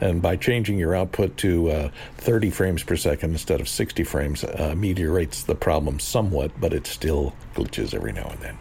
and 0.01 0.21
by 0.21 0.37
changing 0.37 0.79
your 0.79 0.95
output 0.95 1.37
to 1.39 1.71
uh, 1.71 1.91
30 2.19 2.51
frames 2.51 2.83
per 2.83 2.97
second 2.97 3.33
instead 3.33 3.61
of 3.61 3.69
60 3.69 4.05
frames, 4.05 4.45
uh, 4.45 4.75
the 5.47 5.57
problem 5.59 5.99
somewhat, 5.99 6.53
but 6.61 6.73
it 6.73 6.87
still 6.87 7.35
glitches 7.55 7.95
every 7.95 8.13
now 8.13 8.29
and 8.29 8.41
then. 8.41 8.59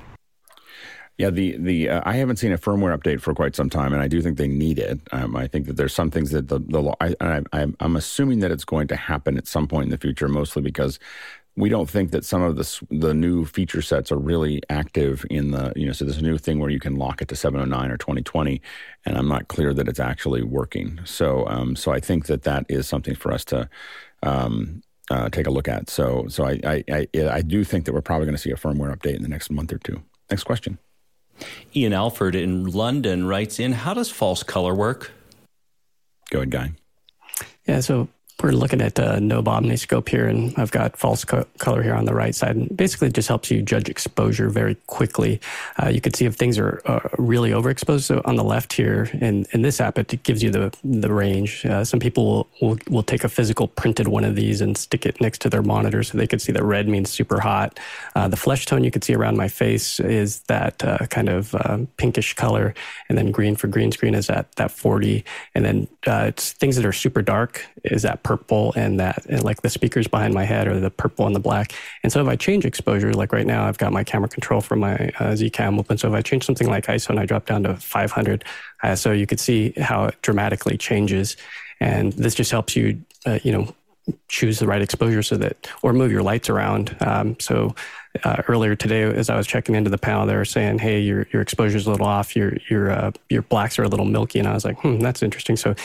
Yeah, 1.20 1.32
the 1.32 1.58
the 1.58 1.90
uh, 1.90 2.02
I 2.06 2.14
haven't 2.14 2.38
seen 2.38 2.54
a 2.54 2.58
firmware 2.58 2.98
update 2.98 3.20
for 3.20 3.36
quite 3.36 3.54
some 3.54 3.70
time, 3.70 3.92
and 3.92 4.02
I 4.02 4.08
do 4.08 4.22
think 4.22 4.38
they 4.38 4.48
need 4.48 4.80
it. 4.80 5.02
Um, 5.12 5.36
I 5.36 5.48
think 5.48 5.68
that 5.68 5.76
there's 5.76 5.94
some 5.94 6.10
things 6.10 6.32
that 6.32 6.48
the 6.48 6.60
the 6.60 6.96
I, 7.02 7.14
I, 7.52 7.66
I'm 7.82 7.98
assuming 7.98 8.40
that 8.40 8.52
it's 8.52 8.64
going 8.64 8.88
to 8.88 8.96
happen 8.96 9.38
at 9.38 9.46
some 9.46 9.68
point 9.68 9.84
in 9.84 9.90
the 9.90 9.98
future, 9.98 10.30
mostly 10.30 10.62
because 10.62 10.98
we 11.58 11.68
don't 11.68 11.90
think 11.90 12.12
that 12.12 12.24
some 12.24 12.42
of 12.42 12.56
the 12.56 12.88
the 12.90 13.14
new 13.14 13.44
feature 13.44 13.82
sets 13.82 14.14
are 14.14 14.18
really 14.18 14.62
active 14.70 15.26
in 15.30 15.52
the 15.52 15.74
you 15.76 15.86
know 15.86 15.92
so 15.92 16.06
a 16.06 16.22
new 16.22 16.38
thing 16.38 16.58
where 16.58 16.70
you 16.70 16.80
can 16.80 16.96
lock 16.96 17.22
it 17.22 17.28
to 17.28 17.36
709 17.36 17.92
or 17.92 17.98
2020 17.98 18.62
and 19.06 19.18
I'm 19.18 19.28
not 19.28 19.50
clear 19.50 19.74
that 19.74 19.90
it's 19.90 20.00
actually 20.00 20.42
working. 20.42 21.02
So 21.04 21.46
um, 21.50 21.76
so 21.76 21.92
I 21.92 22.00
think 22.00 22.28
that 22.28 22.44
that 22.44 22.66
is 22.70 22.88
something 22.88 23.16
for 23.16 23.34
us 23.34 23.44
to 23.46 23.70
um, 24.24 24.82
uh, 25.12 25.28
take 25.28 25.48
a 25.48 25.52
look 25.52 25.68
at. 25.68 25.90
So 25.90 26.28
so 26.30 26.46
I 26.46 26.62
I, 26.64 26.84
I 26.90 27.08
I 27.30 27.42
do 27.42 27.66
think 27.66 27.84
that 27.86 27.94
we're 27.94 28.02
probably 28.02 28.26
going 28.26 28.38
to 28.38 28.42
see 28.42 28.52
a 28.52 28.56
firmware 28.56 28.96
update 28.96 29.18
in 29.18 29.22
the 29.22 29.28
next 29.28 29.52
month 29.52 29.74
or 29.74 29.80
two. 29.80 30.02
Next 30.30 30.46
question 30.46 30.80
Ian 31.76 31.94
Alford 31.94 32.36
in 32.36 32.66
London 32.66 33.26
writes 33.26 33.60
in 33.60 33.72
How 33.72 33.94
does 33.94 34.10
false 34.10 34.44
color 34.44 34.74
work? 34.74 35.12
Go 36.30 36.40
ahead, 36.40 36.52
Guy. 36.52 36.72
Yeah, 37.68 37.80
so 37.82 38.08
we're 38.42 38.52
looking 38.52 38.82
at 38.82 38.98
a 39.00 39.20
no 39.20 39.42
omniscope 39.44 40.08
here, 40.10 40.28
and 40.28 40.54
I've 40.58 40.72
got 40.72 40.96
false 40.96 41.26
co- 41.26 41.46
color 41.58 41.84
here 41.84 41.94
on 41.94 42.06
the 42.06 42.14
right 42.14 42.34
side. 42.34 42.56
And 42.56 42.76
basically, 42.76 43.08
it 43.08 43.14
just 43.14 43.28
helps 43.28 43.52
you 43.52 43.62
judge 43.62 43.90
exposure 43.90 44.50
very 44.50 44.76
quickly. 44.88 45.42
Uh, 45.82 45.90
you 45.90 46.02
can 46.02 46.14
see 46.14 46.26
if 46.26 46.36
things 46.36 46.58
are 46.58 46.82
uh, 46.86 47.00
really 47.18 47.52
overexposed. 47.52 48.04
So 48.04 48.22
on 48.26 48.36
the 48.36 48.44
left 48.44 48.74
here, 48.74 49.10
in, 49.14 49.46
in 49.52 49.62
this 49.62 49.82
app, 49.82 49.98
it 49.98 50.24
gives 50.24 50.42
you 50.42 50.52
the 50.52 50.76
the 50.84 51.12
range. 51.12 51.66
Uh, 51.66 51.84
some 51.84 52.00
people 52.00 52.26
will, 52.26 52.48
will, 52.62 52.78
will 52.90 53.04
take 53.04 53.24
a 53.24 53.30
physical 53.30 53.68
printed 53.68 54.08
one 54.08 54.24
of 54.24 54.36
these 54.36 54.62
and 54.62 54.78
stick 54.78 55.06
it 55.06 55.20
next 55.20 55.42
to 55.42 55.50
their 55.50 55.64
monitor 55.64 56.04
so 56.04 56.18
they 56.18 56.28
can 56.28 56.40
see 56.40 56.52
that 56.52 56.64
red 56.64 56.88
means 56.88 57.10
super 57.10 57.40
hot. 57.40 57.80
Uh, 58.16 58.28
the 58.28 58.38
flesh 58.38 58.66
tone 58.66 58.84
you 58.84 58.92
can 58.92 59.02
see 59.02 59.16
around 59.16 59.38
my 59.38 59.48
face 59.48 60.00
is 60.00 60.42
that 60.42 60.84
uh, 60.84 60.98
kind 61.08 61.30
of 61.30 61.56
uh, 61.56 61.80
pinkish 61.98 62.34
color, 62.34 62.74
and 63.10 63.18
then 63.18 63.32
green 63.32 63.56
for 63.56 63.68
green 63.68 63.92
screen 63.92 64.16
is 64.16 64.30
at 64.30 64.52
that 64.56 64.72
40, 64.72 65.24
and 65.56 65.66
then 65.66 65.88
it's 66.06 66.54
things 66.54 66.76
that 66.76 66.86
are 66.86 66.94
super 66.94 67.22
dark 67.22 67.66
is 67.84 68.04
that 68.04 68.24
purple 68.30 68.72
and 68.76 69.00
that 69.00 69.26
and 69.26 69.44
like 69.44 69.64
the 69.64 69.70
speakers 69.72 70.08
behind 70.08 70.36
my 70.36 70.46
head 70.46 70.68
are 70.68 70.80
the 70.80 70.92
purple 70.92 71.26
and 71.26 71.36
the 71.36 71.40
black. 71.40 71.74
And 72.04 72.12
so 72.12 72.22
if 72.22 72.28
I 72.28 72.36
change 72.36 72.64
exposure, 72.64 73.12
like 73.12 73.34
right 73.34 73.48
now, 73.48 73.66
I've 73.66 73.80
got 73.80 73.92
my 73.92 74.04
camera 74.04 74.30
control 74.30 74.62
for 74.62 74.76
my 74.76 74.94
uh, 75.20 75.34
Zcam 75.34 75.80
open. 75.80 75.98
So 75.98 76.08
if 76.10 76.14
I 76.14 76.22
change 76.22 76.46
something 76.46 76.68
like 76.68 76.86
ISO 76.86 77.10
and 77.10 77.20
I 77.20 77.26
drop 77.26 77.48
down 77.48 77.64
to 77.64 77.76
500 77.76 78.46
so 78.94 79.12
you 79.12 79.26
could 79.26 79.40
see 79.40 79.74
how 79.78 80.06
it 80.06 80.22
dramatically 80.22 80.78
changes. 80.78 81.38
And 81.80 82.14
this 82.14 82.36
just 82.36 82.52
helps 82.52 82.76
you, 82.76 83.02
uh, 83.26 83.40
you 83.42 83.52
know, 83.52 83.74
choose 84.28 84.60
the 84.60 84.68
right 84.68 84.82
exposure 84.82 85.24
so 85.24 85.36
that, 85.38 85.68
or 85.82 85.92
move 85.92 86.12
your 86.12 86.22
lights 86.22 86.50
around. 86.52 86.96
Um, 87.02 87.36
so 87.40 87.74
uh, 88.24 88.42
earlier 88.48 88.76
today, 88.76 89.04
as 89.04 89.30
I 89.30 89.38
was 89.38 89.48
checking 89.48 89.76
into 89.76 89.90
the 89.90 89.98
panel, 89.98 90.26
they 90.26 90.36
were 90.36 90.46
saying, 90.46 90.80
"Hey, 90.80 91.00
your 91.00 91.28
your 91.32 91.42
exposure 91.42 91.78
is 91.78 91.86
a 91.86 91.92
little 91.92 92.08
off. 92.08 92.36
Your 92.36 92.54
your 92.70 92.92
uh, 92.92 93.12
your 93.30 93.44
blacks 93.44 93.78
are 93.78 93.84
a 93.84 93.88
little 93.88 94.06
milky." 94.06 94.40
And 94.40 94.48
I 94.48 94.54
was 94.54 94.66
like, 94.66 94.80
"Hmm, 94.80 95.00
that's 95.00 95.22
interesting." 95.22 95.56
So, 95.56 95.76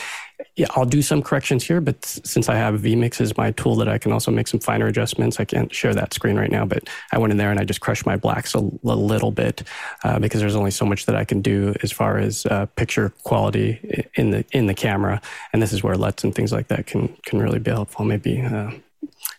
yeah, 0.55 0.67
I'll 0.71 0.85
do 0.85 1.01
some 1.01 1.21
corrections 1.21 1.65
here, 1.65 1.81
but 1.81 2.05
since 2.05 2.47
I 2.47 2.55
have 2.55 2.79
vMix 2.79 3.19
as 3.19 3.35
my 3.35 3.51
tool 3.51 3.75
that 3.75 3.89
I 3.89 3.97
can 3.97 4.13
also 4.13 4.31
make 4.31 4.47
some 4.47 4.61
finer 4.61 4.87
adjustments, 4.87 5.39
I 5.39 5.45
can't 5.45 5.73
share 5.73 5.93
that 5.93 6.13
screen 6.13 6.37
right 6.37 6.49
now. 6.49 6.65
But 6.65 6.87
I 7.11 7.17
went 7.17 7.31
in 7.31 7.37
there 7.37 7.51
and 7.51 7.59
I 7.59 7.65
just 7.65 7.81
crushed 7.81 8.05
my 8.05 8.15
blacks 8.15 8.55
a, 8.55 8.59
a 8.59 8.95
little 8.95 9.31
bit 9.31 9.63
uh, 10.03 10.19
because 10.19 10.39
there's 10.39 10.55
only 10.55 10.71
so 10.71 10.85
much 10.85 11.05
that 11.07 11.15
I 11.15 11.25
can 11.25 11.41
do 11.41 11.75
as 11.83 11.91
far 11.91 12.17
as 12.17 12.45
uh, 12.45 12.67
picture 12.77 13.09
quality 13.23 14.07
in 14.15 14.31
the 14.31 14.45
in 14.51 14.67
the 14.67 14.73
camera, 14.73 15.21
and 15.51 15.61
this 15.61 15.73
is 15.73 15.83
where 15.83 15.95
LUTs 15.95 16.23
and 16.23 16.33
things 16.33 16.53
like 16.53 16.69
that 16.69 16.87
can 16.87 17.09
can 17.25 17.41
really 17.41 17.59
be 17.59 17.71
helpful. 17.71 18.05
Maybe 18.05 18.41
uh, 18.41 18.71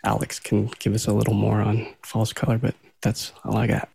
Alex 0.05 0.39
can 0.39 0.67
give 0.79 0.95
us 0.95 1.07
a 1.07 1.13
little 1.13 1.35
more 1.35 1.63
on 1.63 1.87
false 2.03 2.33
color, 2.33 2.59
but 2.59 2.75
that's 3.01 3.33
all 3.45 3.57
I 3.57 3.67
got. 3.67 3.89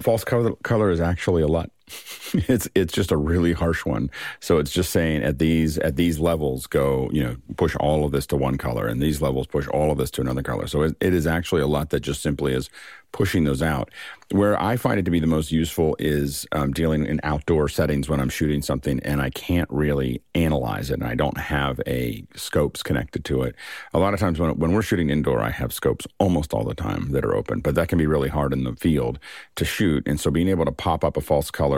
False 0.00 0.24
color, 0.24 0.52
color 0.62 0.90
is 0.90 1.00
actually 1.00 1.42
a 1.42 1.46
LUT. 1.46 1.70
it's 2.32 2.68
it's 2.74 2.92
just 2.92 3.12
a 3.12 3.16
really 3.16 3.52
harsh 3.52 3.84
one. 3.84 4.10
So 4.40 4.58
it's 4.58 4.72
just 4.72 4.90
saying 4.90 5.22
at 5.22 5.38
these 5.38 5.78
at 5.78 5.96
these 5.96 6.18
levels 6.18 6.66
go 6.66 7.08
you 7.12 7.22
know 7.22 7.36
push 7.56 7.76
all 7.76 8.04
of 8.04 8.12
this 8.12 8.26
to 8.28 8.36
one 8.36 8.58
color 8.58 8.86
and 8.86 9.00
these 9.00 9.22
levels 9.22 9.46
push 9.46 9.68
all 9.68 9.90
of 9.92 9.98
this 9.98 10.10
to 10.12 10.20
another 10.20 10.42
color. 10.42 10.66
So 10.66 10.82
it, 10.82 10.96
it 11.00 11.14
is 11.14 11.26
actually 11.26 11.62
a 11.62 11.66
LUT 11.66 11.90
that 11.90 12.00
just 12.00 12.22
simply 12.22 12.54
is 12.54 12.70
pushing 13.12 13.44
those 13.44 13.62
out. 13.62 13.90
Where 14.32 14.60
I 14.60 14.76
find 14.76 14.98
it 14.98 15.04
to 15.04 15.10
be 15.10 15.20
the 15.20 15.26
most 15.28 15.52
useful 15.52 15.96
is 16.00 16.46
um, 16.50 16.72
dealing 16.72 17.06
in 17.06 17.20
outdoor 17.22 17.68
settings 17.68 18.08
when 18.08 18.20
I'm 18.20 18.28
shooting 18.28 18.60
something 18.60 18.98
and 19.04 19.22
I 19.22 19.30
can't 19.30 19.70
really 19.70 20.20
analyze 20.34 20.90
it 20.90 20.94
and 20.94 21.04
I 21.04 21.14
don't 21.14 21.38
have 21.38 21.80
a 21.86 22.24
scopes 22.34 22.82
connected 22.82 23.24
to 23.26 23.42
it. 23.42 23.54
A 23.94 24.00
lot 24.00 24.14
of 24.14 24.20
times 24.20 24.40
when, 24.40 24.58
when 24.58 24.72
we're 24.72 24.82
shooting 24.82 25.10
indoor, 25.10 25.40
I 25.40 25.50
have 25.50 25.72
scopes 25.72 26.08
almost 26.18 26.52
all 26.52 26.64
the 26.64 26.74
time 26.74 27.12
that 27.12 27.24
are 27.24 27.36
open, 27.36 27.60
but 27.60 27.76
that 27.76 27.88
can 27.88 27.98
be 27.98 28.06
really 28.06 28.28
hard 28.28 28.52
in 28.52 28.64
the 28.64 28.74
field 28.74 29.20
to 29.54 29.64
shoot. 29.64 30.06
And 30.06 30.18
so 30.18 30.30
being 30.30 30.48
able 30.48 30.64
to 30.64 30.72
pop 30.72 31.04
up 31.04 31.16
a 31.16 31.20
false 31.20 31.52
color 31.52 31.75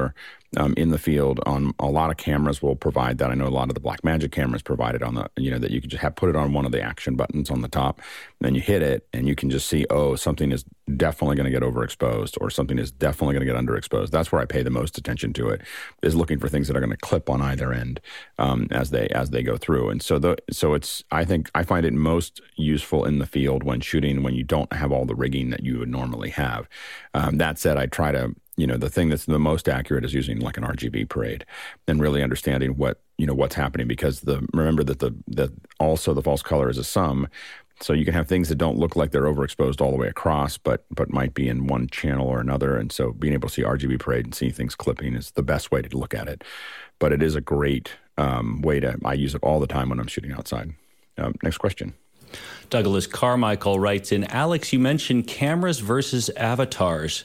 um, 0.57 0.73
in 0.77 0.91
the 0.91 0.99
field 0.99 1.41
on 1.45 1.75
a 1.79 1.87
lot 1.87 2.11
of 2.11 2.17
cameras 2.17 2.63
will 2.63 2.77
provide 2.77 3.19
that. 3.19 3.31
I 3.31 3.35
know 3.35 3.47
a 3.47 3.49
lot 3.49 3.69
of 3.69 3.75
the 3.75 3.81
Blackmagic 3.81 4.33
cameras 4.33 4.63
provided 4.63 5.03
on 5.03 5.15
the, 5.15 5.31
you 5.37 5.51
know, 5.51 5.59
that 5.59 5.71
you 5.71 5.81
can 5.81 5.91
just 5.91 6.03
have 6.03 6.17
put 6.17 6.31
it 6.31 6.37
on 6.37 6.55
one 6.55 6.65
of 6.65 6.73
the 6.73 6.81
action 6.81 7.17
buttons 7.17 7.51
on 7.51 7.61
the 7.61 7.69
top, 7.69 8.01
and 8.43 8.57
you 8.57 8.63
hit 8.63 8.83
it 8.83 9.07
and 9.13 9.29
you 9.29 9.35
can 9.35 9.51
just 9.51 9.67
see, 9.67 9.85
oh, 9.91 10.17
something 10.17 10.51
is 10.51 10.65
definitely 10.97 11.37
going 11.37 11.45
to 11.45 11.51
get 11.51 11.63
overexposed 11.63 12.39
or 12.41 12.49
something 12.49 12.79
is 12.79 12.91
definitely 12.91 13.35
going 13.35 13.47
to 13.47 13.53
get 13.53 13.63
underexposed. 13.63 14.11
That's 14.11 14.33
where 14.33 14.41
I 14.41 14.47
pay 14.47 14.63
the 14.63 14.71
most 14.71 14.97
attention 14.97 15.35
to 15.35 15.49
it 15.51 15.61
is 16.03 16.15
looking 16.15 16.39
for 16.39 16.49
things 16.49 16.67
that 16.69 16.77
are 16.77 16.81
going 16.81 16.91
to 16.91 16.97
clip 16.97 17.29
on 17.29 17.43
either 17.43 17.73
end 17.73 18.01
um, 18.39 18.69
as 18.71 18.91
they 18.91 19.09
as 19.09 19.31
they 19.31 19.43
go 19.43 19.59
through. 19.59 19.91
And 19.91 20.03
so 20.03 20.19
the 20.19 20.39
so 20.51 20.73
it's 20.73 21.05
I 21.11 21.27
think 21.27 21.51
I 21.55 21.63
find 21.63 21.85
it 21.85 21.93
most 21.93 22.41
useful 22.57 23.05
in 23.05 23.19
the 23.19 23.27
field 23.27 23.65
when 23.65 23.81
shooting 23.81 24.23
when 24.23 24.35
you 24.35 24.45
don't 24.45 24.73
have 24.73 24.93
all 24.93 25.05
the 25.05 25.15
rigging 25.15 25.51
that 25.51 25.63
you 25.63 25.79
would 25.79 25.91
normally 25.91 26.31
have. 26.31 26.69
Um, 27.13 27.37
that 27.37 27.59
said, 27.59 27.77
I 27.77 27.87
try 27.87 28.13
to 28.13 28.35
you 28.59 28.67
know 28.67 28.77
the 28.77 28.91
thing 28.91 29.09
that's 29.09 29.25
the 29.25 29.39
most 29.39 29.69
accurate 29.69 30.05
is 30.05 30.13
using 30.13 30.41
like 30.41 30.57
an 30.57 30.65
RGB 30.65 31.09
parade 31.09 31.47
and 31.87 32.01
really 32.01 32.23
understanding 32.23 32.77
what 32.77 33.01
you 33.17 33.25
know 33.25 33.33
what's 33.33 33.55
happening 33.55 33.87
because 33.87 34.21
the 34.21 34.47
remember 34.53 34.83
that 34.85 34.99
the 34.99 35.15
that 35.29 35.51
also 35.79 36.13
the 36.13 36.23
false 36.23 36.43
color 36.43 36.69
is 36.69 36.77
a 36.77 36.85
sum. 36.85 37.29
So 37.81 37.93
you 37.93 38.05
can 38.05 38.15
have 38.15 38.27
things 38.27 38.49
that 38.49 38.57
don't 38.57 38.77
look 38.77 38.97
like 38.97 39.13
they're 39.13 39.23
overexposed 39.23 39.81
all 39.81 39.93
the 39.93 39.97
way 39.97 40.09
across 40.09 40.59
but 40.59 40.85
but 40.91 41.13
might 41.13 41.35
be 41.35 41.49
in 41.49 41.69
one 41.69 41.87
channel 41.87 42.27
or 42.27 42.41
another. 42.41 42.77
And 42.77 42.91
so 42.91 43.13
being 43.13 43.33
able 43.33 43.49
to 43.49 43.55
see 43.55 43.63
RGB 43.63 44.01
parade 44.01 44.25
and 44.25 44.35
see 44.35 44.51
things 44.51 44.75
clipping 44.75 45.15
is 45.15 45.31
the 45.31 45.45
best 45.45 45.71
way 45.71 45.81
to 45.81 45.97
look 45.97 46.13
at 46.13 46.29
it. 46.29 46.43
But 46.99 47.13
it 47.13 47.23
is 47.23 47.37
a 47.37 47.41
great 47.41 47.93
um, 48.17 48.61
way 48.61 48.81
to 48.81 48.99
I 49.05 49.13
use 49.13 49.37
it 49.37 49.43
all 49.45 49.61
the 49.61 49.69
time 49.69 49.89
when 49.89 50.01
I'm 50.01 50.09
shooting 50.09 50.33
outside. 50.33 50.75
Um, 51.17 51.35
next 51.45 51.59
question. 51.59 51.95
Douglas 52.71 53.07
Carmichael 53.07 53.79
writes 53.79 54.13
in 54.13 54.25
Alex, 54.25 54.73
you 54.73 54.79
mentioned 54.79 55.27
cameras 55.29 55.79
versus 55.79 56.29
avatars. 56.31 57.25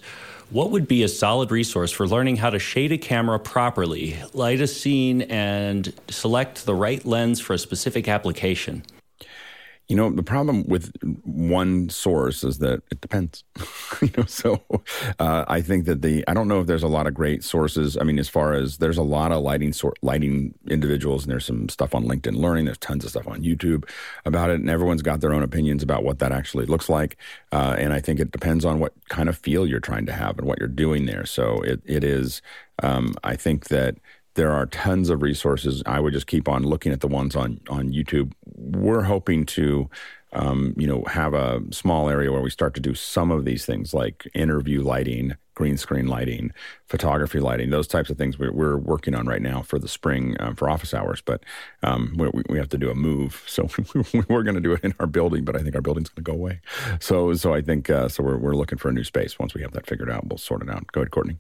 What 0.50 0.72
would 0.72 0.88
be 0.88 1.04
a 1.04 1.08
solid 1.08 1.52
resource 1.52 1.92
for 1.92 2.08
learning 2.08 2.38
how 2.38 2.50
to 2.52 2.60
shade 2.60 2.92
a 2.92 2.98
camera 2.98 3.40
properly, 3.40 4.18
light 4.34 4.62
a 4.62 4.68
scene, 4.68 5.24
and 5.24 5.92
select 6.10 6.66
the 6.66 6.76
right 6.76 7.04
lens 7.06 7.40
for 7.40 7.54
a 7.54 7.58
specific 7.58 8.08
application? 8.08 8.84
You 9.90 9.98
know, 9.98 10.10
the 10.10 10.24
problem 10.24 10.64
with 10.68 10.94
one 11.24 11.90
source 11.90 12.44
is 12.44 12.60
that 12.60 12.82
it 12.90 13.02
depends. 13.02 13.44
you 14.02 14.10
know, 14.18 14.26
so 14.26 14.62
uh, 15.20 15.46
I 15.48 15.62
think 15.62 15.86
that 15.86 16.02
the 16.02 16.24
I 16.28 16.34
don't 16.34 16.48
know 16.48 16.62
if 16.62 16.68
there's 16.68 16.84
a 16.84 16.88
lot 16.88 17.06
of 17.06 17.14
great 17.14 17.44
sources. 17.44 17.98
I 17.98 18.04
mean, 18.04 18.18
as 18.18 18.30
far 18.30 18.54
as 18.54 18.78
there's 18.78 18.98
a 18.98 19.04
lot 19.04 19.32
of 19.32 19.42
lighting 19.44 19.74
sort 19.74 19.98
lighting 20.02 20.54
individuals, 20.70 21.24
and 21.24 21.32
there's 21.32 21.46
some 21.46 21.68
stuff 21.70 21.94
on 21.94 22.06
LinkedIn 22.06 22.36
Learning. 22.36 22.66
There's 22.66 22.78
tons 22.78 23.04
of 23.04 23.10
stuff 23.10 23.28
on 23.28 23.44
YouTube 23.44 23.88
about 24.26 24.50
it, 24.50 24.60
and 24.60 24.70
everyone's 24.70 25.02
got 25.02 25.22
their 25.22 25.34
own 25.34 25.44
opinions 25.44 25.84
about 25.84 26.04
what 26.04 26.20
that 26.20 26.32
actually 26.32 26.66
looks 26.66 26.90
like. 26.90 27.18
Uh, 27.52 27.76
and 27.78 27.94
I 27.94 28.00
think 28.00 28.20
it 28.20 28.32
depends 28.32 28.66
on 28.66 28.80
what 28.80 28.94
kind 29.10 29.28
of 29.28 29.38
feel 29.38 29.68
you're 29.68 29.80
trying 29.80 30.06
to 30.06 30.14
have 30.14 30.38
and 30.38 30.48
what 30.48 30.60
you're 30.60 30.70
doing 30.70 31.06
there. 31.06 31.26
So 31.26 31.62
it 31.62 31.82
it 31.86 32.04
is. 32.04 32.42
Um, 32.82 33.14
I 33.24 33.36
think 33.36 33.66
that 33.66 33.98
there 34.36 34.52
are 34.52 34.66
tons 34.66 35.10
of 35.10 35.22
resources. 35.22 35.84
I 35.86 36.00
would 36.00 36.14
just 36.14 36.28
keep 36.28 36.48
on 36.48 36.64
looking 36.64 36.92
at 36.92 37.02
the 37.02 37.08
ones 37.08 37.36
on 37.36 37.60
on 37.70 37.92
YouTube. 37.92 38.34
We're 38.56 39.04
hoping 39.04 39.46
to, 39.48 39.90
um, 40.34 40.74
you 40.78 40.88
know, 40.88 41.04
have 41.06 41.34
a 41.34 41.62
small 41.72 42.10
area 42.10 42.32
where 42.32 42.42
we 42.42 42.50
start 42.50 42.74
to 42.76 42.82
do 42.82 42.96
some 42.96 43.32
of 43.32 43.46
these 43.46 43.66
things 43.66 43.94
like 43.94 44.28
interview 44.34 44.82
lighting, 44.82 45.36
green 45.54 45.78
screen 45.78 46.08
lighting, 46.08 46.52
photography 46.88 47.40
lighting, 47.40 47.70
those 47.70 47.88
types 47.88 48.10
of 48.10 48.18
things. 48.18 48.40
We're, 48.40 48.52
we're 48.52 48.78
working 48.78 49.14
on 49.14 49.28
right 49.28 49.42
now 49.42 49.62
for 49.62 49.78
the 49.78 49.88
spring 49.88 50.36
uh, 50.40 50.54
for 50.56 50.70
office 50.70 50.94
hours, 50.94 51.22
but 51.22 51.44
um, 51.84 52.16
we, 52.18 52.42
we 52.50 52.58
have 52.58 52.70
to 52.70 52.78
do 52.78 52.90
a 52.90 52.96
move, 52.96 53.44
so 53.48 53.70
we're 54.28 54.44
going 54.44 54.56
to 54.56 54.62
do 54.62 54.74
it 54.74 54.84
in 54.84 54.96
our 55.00 55.08
building. 55.08 55.46
But 55.46 55.56
I 55.56 55.60
think 55.60 55.76
our 55.76 55.82
building's 55.82 56.10
going 56.10 56.24
to 56.24 56.32
go 56.32 56.36
away. 56.36 56.62
So 57.00 57.34
so 57.36 57.54
I 57.54 57.62
think 57.62 57.90
uh, 57.90 58.10
so 58.10 58.24
we're 58.24 58.38
we're 58.38 58.56
looking 58.56 58.80
for 58.80 58.90
a 58.90 58.94
new 58.94 59.04
space. 59.04 59.38
Once 59.38 59.54
we 59.54 59.62
have 59.62 59.74
that 59.74 59.86
figured 59.86 60.10
out, 60.10 60.28
we'll 60.28 60.38
sort 60.38 60.64
it 60.64 60.70
out. 60.70 60.88
Go 60.92 61.02
ahead, 61.02 61.12
Courtney. 61.12 61.38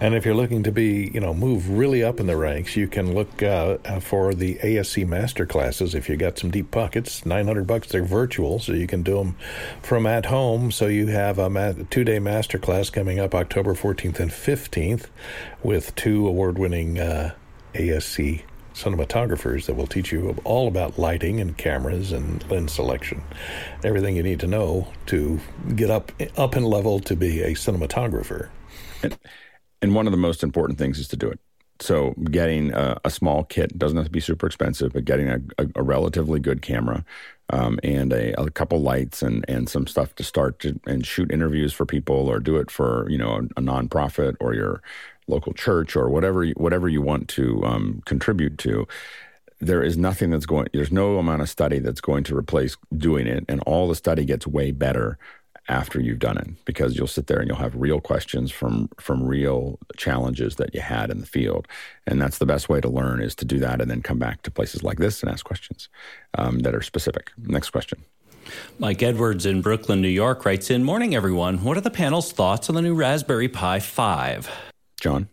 And 0.00 0.14
if 0.14 0.24
you're 0.24 0.34
looking 0.34 0.62
to 0.62 0.72
be, 0.72 1.10
you 1.12 1.20
know, 1.20 1.34
move 1.34 1.68
really 1.68 2.04
up 2.04 2.20
in 2.20 2.26
the 2.26 2.36
ranks, 2.36 2.76
you 2.76 2.86
can 2.86 3.14
look 3.14 3.42
uh, 3.42 3.78
uh 3.84 4.00
for 4.00 4.32
the 4.34 4.54
ASC 4.56 5.06
master 5.06 5.44
classes. 5.46 5.94
If 5.94 6.08
you 6.08 6.16
got 6.16 6.38
some 6.38 6.50
deep 6.50 6.70
pockets, 6.70 7.26
900 7.26 7.66
bucks. 7.66 7.88
They're 7.88 8.04
virtual, 8.04 8.58
so 8.58 8.72
you 8.72 8.86
can 8.86 9.02
do 9.02 9.16
them 9.16 9.36
from 9.82 10.06
at 10.06 10.26
home. 10.26 10.70
So 10.70 10.86
you 10.86 11.08
have 11.08 11.38
a 11.38 11.50
ma- 11.50 11.72
two-day 11.90 12.20
master 12.20 12.58
class 12.58 12.90
coming 12.90 13.18
up 13.18 13.34
October 13.34 13.74
14th 13.74 14.20
and 14.20 14.30
15th 14.30 15.06
with 15.62 15.94
two 15.96 16.28
award-winning 16.28 16.98
uh, 16.98 17.34
ASC 17.74 18.42
cinematographers 18.78 19.66
that 19.66 19.74
will 19.74 19.86
teach 19.86 20.12
you 20.12 20.36
all 20.44 20.68
about 20.68 20.98
lighting 20.98 21.40
and 21.40 21.58
cameras 21.58 22.12
and 22.12 22.48
lens 22.48 22.72
selection, 22.72 23.22
everything 23.82 24.14
you 24.14 24.22
need 24.22 24.38
to 24.40 24.46
know 24.46 24.86
to 25.06 25.40
get 25.74 25.90
up 25.90 26.12
up 26.36 26.56
in 26.56 26.62
level 26.62 27.00
to 27.00 27.16
be 27.16 27.42
a 27.42 27.50
cinematographer. 27.50 28.48
And, 29.02 29.18
and 29.82 29.94
one 29.94 30.06
of 30.06 30.12
the 30.12 30.18
most 30.18 30.42
important 30.42 30.78
things 30.78 30.98
is 30.98 31.08
to 31.08 31.16
do 31.16 31.28
it. 31.28 31.40
So 31.80 32.14
getting 32.30 32.72
a, 32.72 32.98
a, 33.04 33.10
small 33.10 33.44
kit 33.44 33.78
doesn't 33.78 33.96
have 33.96 34.06
to 34.06 34.10
be 34.10 34.20
super 34.20 34.46
expensive, 34.46 34.92
but 34.92 35.04
getting 35.04 35.28
a, 35.28 35.40
a, 35.58 35.66
a 35.76 35.82
relatively 35.82 36.40
good 36.40 36.60
camera 36.60 37.04
um, 37.50 37.78
and 37.84 38.12
a, 38.12 38.50
couple 38.50 38.80
lights 38.82 39.22
and, 39.22 39.44
and 39.48 39.68
some 39.68 39.86
stuff 39.86 40.14
to 40.16 40.24
start 40.24 40.58
to, 40.60 40.78
and 40.86 41.06
shoot 41.06 41.30
interviews 41.30 41.72
for 41.72 41.86
people 41.86 42.28
or 42.28 42.40
do 42.40 42.56
it 42.56 42.70
for 42.70 43.08
you 43.08 43.16
know 43.16 43.36
a, 43.56 43.60
nonprofit 43.60 44.36
or 44.40 44.54
your 44.54 44.82
local 45.28 45.52
church 45.52 45.94
or 45.94 46.08
whatever 46.08 46.46
whatever 46.56 46.88
you 46.88 47.00
want 47.00 47.28
to 47.28 47.64
um, 47.64 48.02
contribute 48.04 48.58
to. 48.58 48.86
There 49.60 49.82
is 49.82 49.96
nothing 49.96 50.30
that's 50.30 50.46
going. 50.46 50.68
There's 50.72 50.92
no 50.92 51.18
amount 51.18 51.42
of 51.42 51.48
study 51.48 51.78
that's 51.78 52.00
going 52.00 52.24
to 52.24 52.36
replace 52.36 52.76
doing 52.96 53.26
it, 53.26 53.44
and 53.48 53.60
all 53.66 53.88
the 53.88 53.94
study 53.94 54.24
gets 54.24 54.46
way 54.46 54.72
better 54.72 55.18
after 55.68 56.00
you've 56.00 56.18
done 56.18 56.38
it 56.38 56.48
because 56.64 56.96
you'll 56.96 57.06
sit 57.06 57.26
there 57.26 57.38
and 57.38 57.48
you'll 57.48 57.58
have 57.58 57.74
real 57.76 58.00
questions 58.00 58.50
from 58.50 58.88
from 58.98 59.22
real 59.22 59.78
challenges 59.96 60.56
that 60.56 60.74
you 60.74 60.80
had 60.80 61.10
in 61.10 61.20
the 61.20 61.26
field 61.26 61.68
and 62.06 62.20
that's 62.20 62.38
the 62.38 62.46
best 62.46 62.68
way 62.68 62.80
to 62.80 62.88
learn 62.88 63.20
is 63.20 63.34
to 63.34 63.44
do 63.44 63.58
that 63.58 63.80
and 63.80 63.90
then 63.90 64.02
come 64.02 64.18
back 64.18 64.42
to 64.42 64.50
places 64.50 64.82
like 64.82 64.98
this 64.98 65.22
and 65.22 65.30
ask 65.30 65.44
questions 65.44 65.88
um, 66.36 66.60
that 66.60 66.74
are 66.74 66.82
specific 66.82 67.30
next 67.36 67.70
question 67.70 68.02
Mike 68.78 69.02
Edwards 69.02 69.44
in 69.44 69.60
Brooklyn, 69.60 70.00
New 70.00 70.08
York 70.08 70.46
writes 70.46 70.70
in 70.70 70.82
Morning, 70.82 71.14
everyone. 71.14 71.62
What 71.64 71.76
are 71.76 71.82
the 71.82 71.90
panel's 71.90 72.32
thoughts 72.32 72.70
on 72.70 72.74
the 72.74 72.80
new 72.80 72.94
Raspberry 72.94 73.46
Pi 73.46 73.78
5? 73.78 74.50
John? 75.02 75.28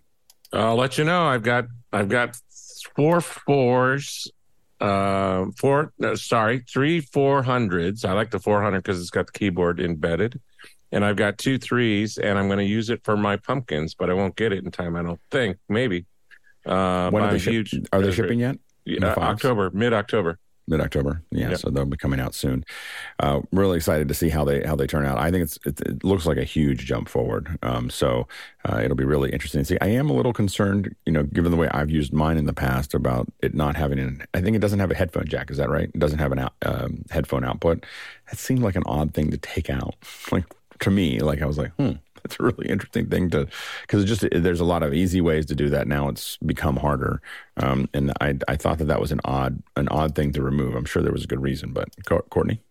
I'll 0.51 0.75
let 0.75 0.97
you 0.97 1.05
know. 1.05 1.25
I've 1.25 1.43
got 1.43 1.67
I've 1.93 2.09
got 2.09 2.37
four 2.95 3.21
fours 3.21 4.29
uh, 4.81 5.45
four, 5.57 5.93
no, 5.97 6.15
sorry, 6.15 6.59
three 6.59 7.01
400s. 7.01 8.05
I 8.05 8.13
like 8.13 8.31
the 8.31 8.39
400 8.39 8.81
because 8.81 8.99
it's 8.99 9.09
got 9.09 9.27
the 9.27 9.37
keyboard 9.37 9.79
embedded. 9.79 10.39
And 10.91 11.03
I've 11.03 11.15
got 11.15 11.37
two 11.37 11.57
threes, 11.57 12.17
and 12.17 12.37
I'm 12.37 12.47
going 12.47 12.59
to 12.59 12.65
use 12.65 12.89
it 12.89 13.01
for 13.03 13.17
my 13.17 13.35
pumpkins, 13.37 13.95
but 13.95 14.09
I 14.09 14.13
won't 14.13 14.35
get 14.35 14.53
it 14.53 14.63
in 14.63 14.71
time. 14.71 14.95
I 14.95 15.01
don't 15.03 15.19
think. 15.31 15.57
Maybe. 15.67 16.05
Uh, 16.65 17.09
when 17.09 17.23
are 17.23 17.31
they, 17.31 17.39
ship- 17.39 17.67
are 17.91 18.01
they 18.01 18.11
shipping 18.11 18.39
yet? 18.39 18.57
Yeah, 18.85 19.13
October, 19.17 19.71
mid 19.71 19.93
October 19.93 20.39
mid 20.67 20.81
October. 20.81 21.21
Yeah, 21.31 21.49
yep. 21.51 21.59
so 21.59 21.69
they'll 21.69 21.85
be 21.85 21.97
coming 21.97 22.19
out 22.19 22.33
soon. 22.33 22.65
Uh, 23.19 23.41
really 23.51 23.77
excited 23.77 24.07
to 24.07 24.13
see 24.13 24.29
how 24.29 24.43
they 24.43 24.63
how 24.63 24.75
they 24.75 24.87
turn 24.87 25.05
out. 25.05 25.17
I 25.17 25.31
think 25.31 25.43
it's 25.43 25.59
it, 25.65 25.79
it 25.81 26.03
looks 26.03 26.25
like 26.25 26.37
a 26.37 26.43
huge 26.43 26.85
jump 26.85 27.09
forward. 27.09 27.57
Um, 27.63 27.89
so 27.89 28.27
uh, 28.65 28.81
it'll 28.83 28.95
be 28.95 29.05
really 29.05 29.31
interesting 29.31 29.61
to 29.61 29.65
see. 29.65 29.77
I 29.81 29.87
am 29.87 30.09
a 30.09 30.13
little 30.13 30.33
concerned, 30.33 30.95
you 31.05 31.13
know, 31.13 31.23
given 31.23 31.51
the 31.51 31.57
way 31.57 31.67
I've 31.69 31.91
used 31.91 32.13
mine 32.13 32.37
in 32.37 32.45
the 32.45 32.53
past 32.53 32.93
about 32.93 33.27
it 33.41 33.53
not 33.53 33.75
having 33.75 33.99
an. 33.99 34.23
I 34.33 34.41
think 34.41 34.55
it 34.55 34.59
doesn't 34.59 34.79
have 34.79 34.91
a 34.91 34.95
headphone 34.95 35.27
jack. 35.27 35.51
Is 35.51 35.57
that 35.57 35.69
right? 35.69 35.89
It 35.93 35.99
doesn't 35.99 36.19
have 36.19 36.31
an 36.31 36.39
out, 36.39 36.53
um, 36.65 37.05
headphone 37.09 37.43
output. 37.43 37.85
That 38.29 38.37
seemed 38.37 38.61
like 38.61 38.75
an 38.75 38.83
odd 38.85 39.13
thing 39.13 39.31
to 39.31 39.37
take 39.37 39.69
out. 39.69 39.95
Like 40.31 40.45
to 40.79 40.91
me, 40.91 41.19
like 41.19 41.41
I 41.41 41.45
was 41.45 41.57
like, 41.57 41.71
hmm 41.75 41.93
that's 42.25 42.39
a 42.39 42.43
really 42.43 42.67
interesting 42.67 43.07
thing 43.07 43.29
to 43.29 43.47
because 43.81 44.03
just 44.03 44.25
there's 44.31 44.59
a 44.59 44.65
lot 44.65 44.81
of 44.81 44.95
easy 44.95 45.21
ways 45.21 45.45
to 45.45 45.55
do 45.55 45.69
that 45.69 45.87
now. 45.87 46.09
It's 46.09 46.37
become 46.37 46.75
harder, 46.77 47.21
um, 47.57 47.87
and 47.93 48.11
I 48.19 48.35
I 48.47 48.55
thought 48.55 48.79
that 48.79 48.85
that 48.85 48.99
was 48.99 49.11
an 49.11 49.21
odd 49.25 49.61
an 49.75 49.87
odd 49.89 50.15
thing 50.15 50.33
to 50.33 50.41
remove. 50.41 50.73
I'm 50.75 50.85
sure 50.85 51.03
there 51.03 51.11
was 51.11 51.23
a 51.23 51.27
good 51.27 51.41
reason, 51.41 51.71
but 51.71 51.89
Courtney. 52.31 52.61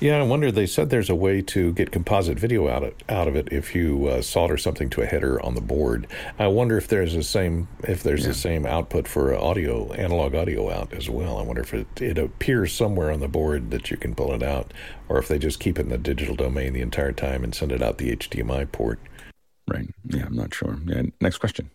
Yeah, 0.00 0.18
I 0.18 0.22
wonder. 0.22 0.50
They 0.50 0.66
said 0.66 0.90
there's 0.90 1.10
a 1.10 1.14
way 1.14 1.42
to 1.42 1.72
get 1.72 1.90
composite 1.90 2.38
video 2.38 2.68
out 2.68 2.84
of, 2.84 2.94
out 3.08 3.28
of 3.28 3.36
it 3.36 3.48
if 3.52 3.74
you 3.74 4.08
uh, 4.08 4.22
solder 4.22 4.56
something 4.56 4.90
to 4.90 5.02
a 5.02 5.06
header 5.06 5.44
on 5.44 5.54
the 5.54 5.60
board. 5.60 6.06
I 6.38 6.46
wonder 6.46 6.76
if 6.76 6.88
there's 6.88 7.14
the 7.14 7.22
same 7.22 7.68
if 7.84 8.02
there's 8.02 8.22
yeah. 8.22 8.28
the 8.28 8.34
same 8.34 8.66
output 8.66 9.08
for 9.08 9.34
audio 9.34 9.92
analog 9.92 10.34
audio 10.34 10.70
out 10.70 10.92
as 10.92 11.10
well. 11.10 11.38
I 11.38 11.42
wonder 11.42 11.62
if 11.62 11.74
it, 11.74 12.00
it 12.00 12.18
appears 12.18 12.72
somewhere 12.72 13.10
on 13.10 13.20
the 13.20 13.28
board 13.28 13.70
that 13.70 13.90
you 13.90 13.96
can 13.96 14.14
pull 14.14 14.32
it 14.32 14.42
out, 14.42 14.72
or 15.08 15.18
if 15.18 15.28
they 15.28 15.38
just 15.38 15.60
keep 15.60 15.78
it 15.78 15.82
in 15.82 15.88
the 15.88 15.98
digital 15.98 16.36
domain 16.36 16.72
the 16.72 16.80
entire 16.80 17.12
time 17.12 17.44
and 17.44 17.54
send 17.54 17.72
it 17.72 17.82
out 17.82 17.98
the 17.98 18.14
HDMI 18.14 18.70
port. 18.70 18.98
Right. 19.68 19.88
Yeah, 20.06 20.26
I'm 20.26 20.36
not 20.36 20.54
sure. 20.54 20.78
Yeah. 20.86 21.02
Next 21.20 21.38
question. 21.38 21.70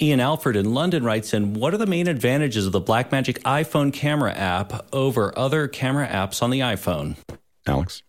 Ian 0.00 0.20
Alford 0.20 0.56
in 0.56 0.74
London 0.74 1.04
writes 1.04 1.32
in 1.32 1.54
What 1.54 1.72
are 1.72 1.78
the 1.78 1.86
main 1.86 2.06
advantages 2.06 2.66
of 2.66 2.72
the 2.72 2.80
Blackmagic 2.80 3.38
iPhone 3.42 3.92
camera 3.92 4.32
app 4.32 4.86
over 4.92 5.36
other 5.38 5.68
camera 5.68 6.06
apps 6.06 6.42
on 6.42 6.50
the 6.50 6.60
iPhone? 6.60 7.16
Alex? 7.66 8.02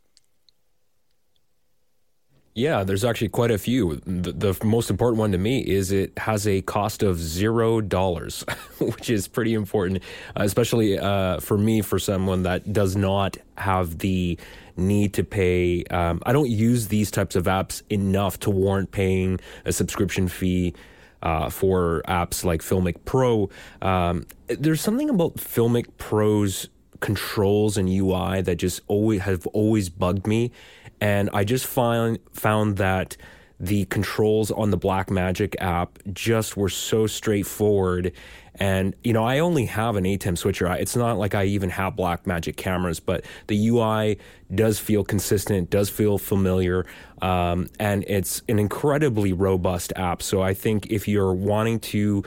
Yeah, 2.54 2.84
there's 2.84 3.06
actually 3.06 3.30
quite 3.30 3.52
a 3.52 3.58
few. 3.58 4.02
The, 4.06 4.32
the, 4.32 4.66
most 4.66 4.90
important 4.90 5.20
one 5.20 5.32
to 5.32 5.38
me 5.38 5.60
is 5.60 5.92
it 5.92 6.18
has 6.18 6.48
a 6.48 6.62
cost 6.64 7.04
of 7.04 7.20
zero 7.20 7.82
dollars, 7.82 8.44
which 8.80 9.12
is 9.12 9.28
pretty 9.28 9.54
important, 9.54 10.04
especially 10.36 10.98
uh, 10.98 11.40
for 11.40 11.58
me, 11.58 11.82
for 11.82 12.00
someone 12.00 12.44
that 12.44 12.74
does 12.74 12.96
not 12.96 13.38
have 13.58 14.00
the 14.00 14.40
need 14.76 15.14
to 15.14 15.24
pay. 15.24 15.84
Um, 15.86 16.22
I 16.26 16.34
don't 16.34 16.50
use 16.50 16.88
these 16.88 17.12
types 17.12 17.36
of 17.36 17.46
apps 17.46 17.84
enough 17.92 18.40
to 18.42 18.50
warrant 18.50 18.92
paying 18.92 19.40
a 19.64 19.72
subscription 19.72 20.28
fee 20.28 20.74
uh, 21.22 21.49
for 21.49 22.03
apps 22.07 22.43
like 22.43 22.61
Filmic 22.61 22.97
Pro. 23.05 23.49
Um, 23.82 24.26
there's 24.47 24.82
something 24.82 25.09
about 25.09 25.36
Filmic 25.36 25.88
Pro's 25.97 26.70
controls 26.99 27.78
and 27.78 27.89
UI 27.89 28.41
that 28.41 28.55
just 28.55 28.82
always 28.88 29.22
have 29.22 29.45
always 29.47 29.89
bugged 29.89 30.28
me, 30.28 30.51
and 30.99 31.30
I 31.34 31.43
just 31.43 31.65
find 31.65 32.20
found 32.34 32.78
that 32.78 33.18
the 33.60 33.86
controls 33.86 34.51
on 34.51 34.70
the 34.70 34.78
Blackmagic 34.78 35.55
app 35.60 35.99
just 36.14 36.58
were 36.58 36.70
so 36.70 37.08
straightforward 37.08 38.14
and, 38.60 38.95
you 39.03 39.14
know, 39.14 39.24
I 39.24 39.39
only 39.39 39.66
have 39.66 39.95
an 39.95 40.03
ATEM 40.03 40.38
switcher. 40.38 40.68
It's 40.74 40.95
not 40.95 41.18
like 41.18 41.36
I 41.36 41.45
even 41.45 41.70
have 41.70 41.95
Blackmagic 41.95 42.58
cameras, 42.58 42.99
but 42.99 43.24
the 43.47 43.68
UI 43.68 44.18
does 44.53 44.80
feel 44.80 45.03
consistent, 45.03 45.70
does 45.70 45.89
feel 45.89 46.18
familiar, 46.18 46.86
um, 47.22 47.68
and 47.80 48.03
it's 48.08 48.41
an 48.49 48.58
incredibly 48.58 49.32
robust 49.32 49.93
app. 49.95 50.22
So 50.24 50.41
I 50.41 50.53
think 50.53 50.88
if 50.88 51.08
you're 51.08 51.34
wanting 51.34 51.80
to, 51.82 52.24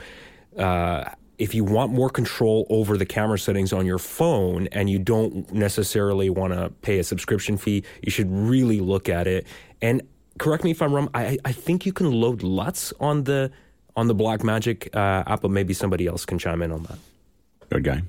uh, 0.57 1.09
if 1.37 1.53
you 1.53 1.63
want 1.63 1.91
more 1.91 2.09
control 2.09 2.65
over 2.69 2.97
the 2.97 3.05
camera 3.05 3.37
settings 3.37 3.73
on 3.73 3.85
your 3.85 3.97
phone 3.97 4.67
and 4.67 4.89
you 4.89 4.99
don't 4.99 5.51
necessarily 5.51 6.29
want 6.29 6.53
to 6.53 6.69
pay 6.81 6.99
a 6.99 7.03
subscription 7.03 7.57
fee, 7.57 7.83
you 8.01 8.11
should 8.11 8.31
really 8.31 8.79
look 8.79 9.09
at 9.09 9.27
it. 9.27 9.47
And 9.81 10.03
correct 10.41 10.63
me 10.63 10.71
if 10.71 10.81
I'm 10.81 10.91
wrong, 10.91 11.07
I, 11.13 11.37
I 11.45 11.51
think 11.51 11.85
you 11.85 11.93
can 11.93 12.11
load 12.11 12.41
LUTs 12.41 12.91
on 12.99 13.23
the 13.23 13.51
on 13.95 14.07
the 14.07 14.15
Blackmagic 14.15 14.93
uh, 14.95 15.23
app, 15.31 15.41
but 15.41 15.51
maybe 15.51 15.73
somebody 15.73 16.07
else 16.07 16.25
can 16.25 16.39
chime 16.39 16.61
in 16.61 16.71
on 16.71 16.83
that. 16.83 16.97
Good 17.69 17.83
guy. 17.83 18.01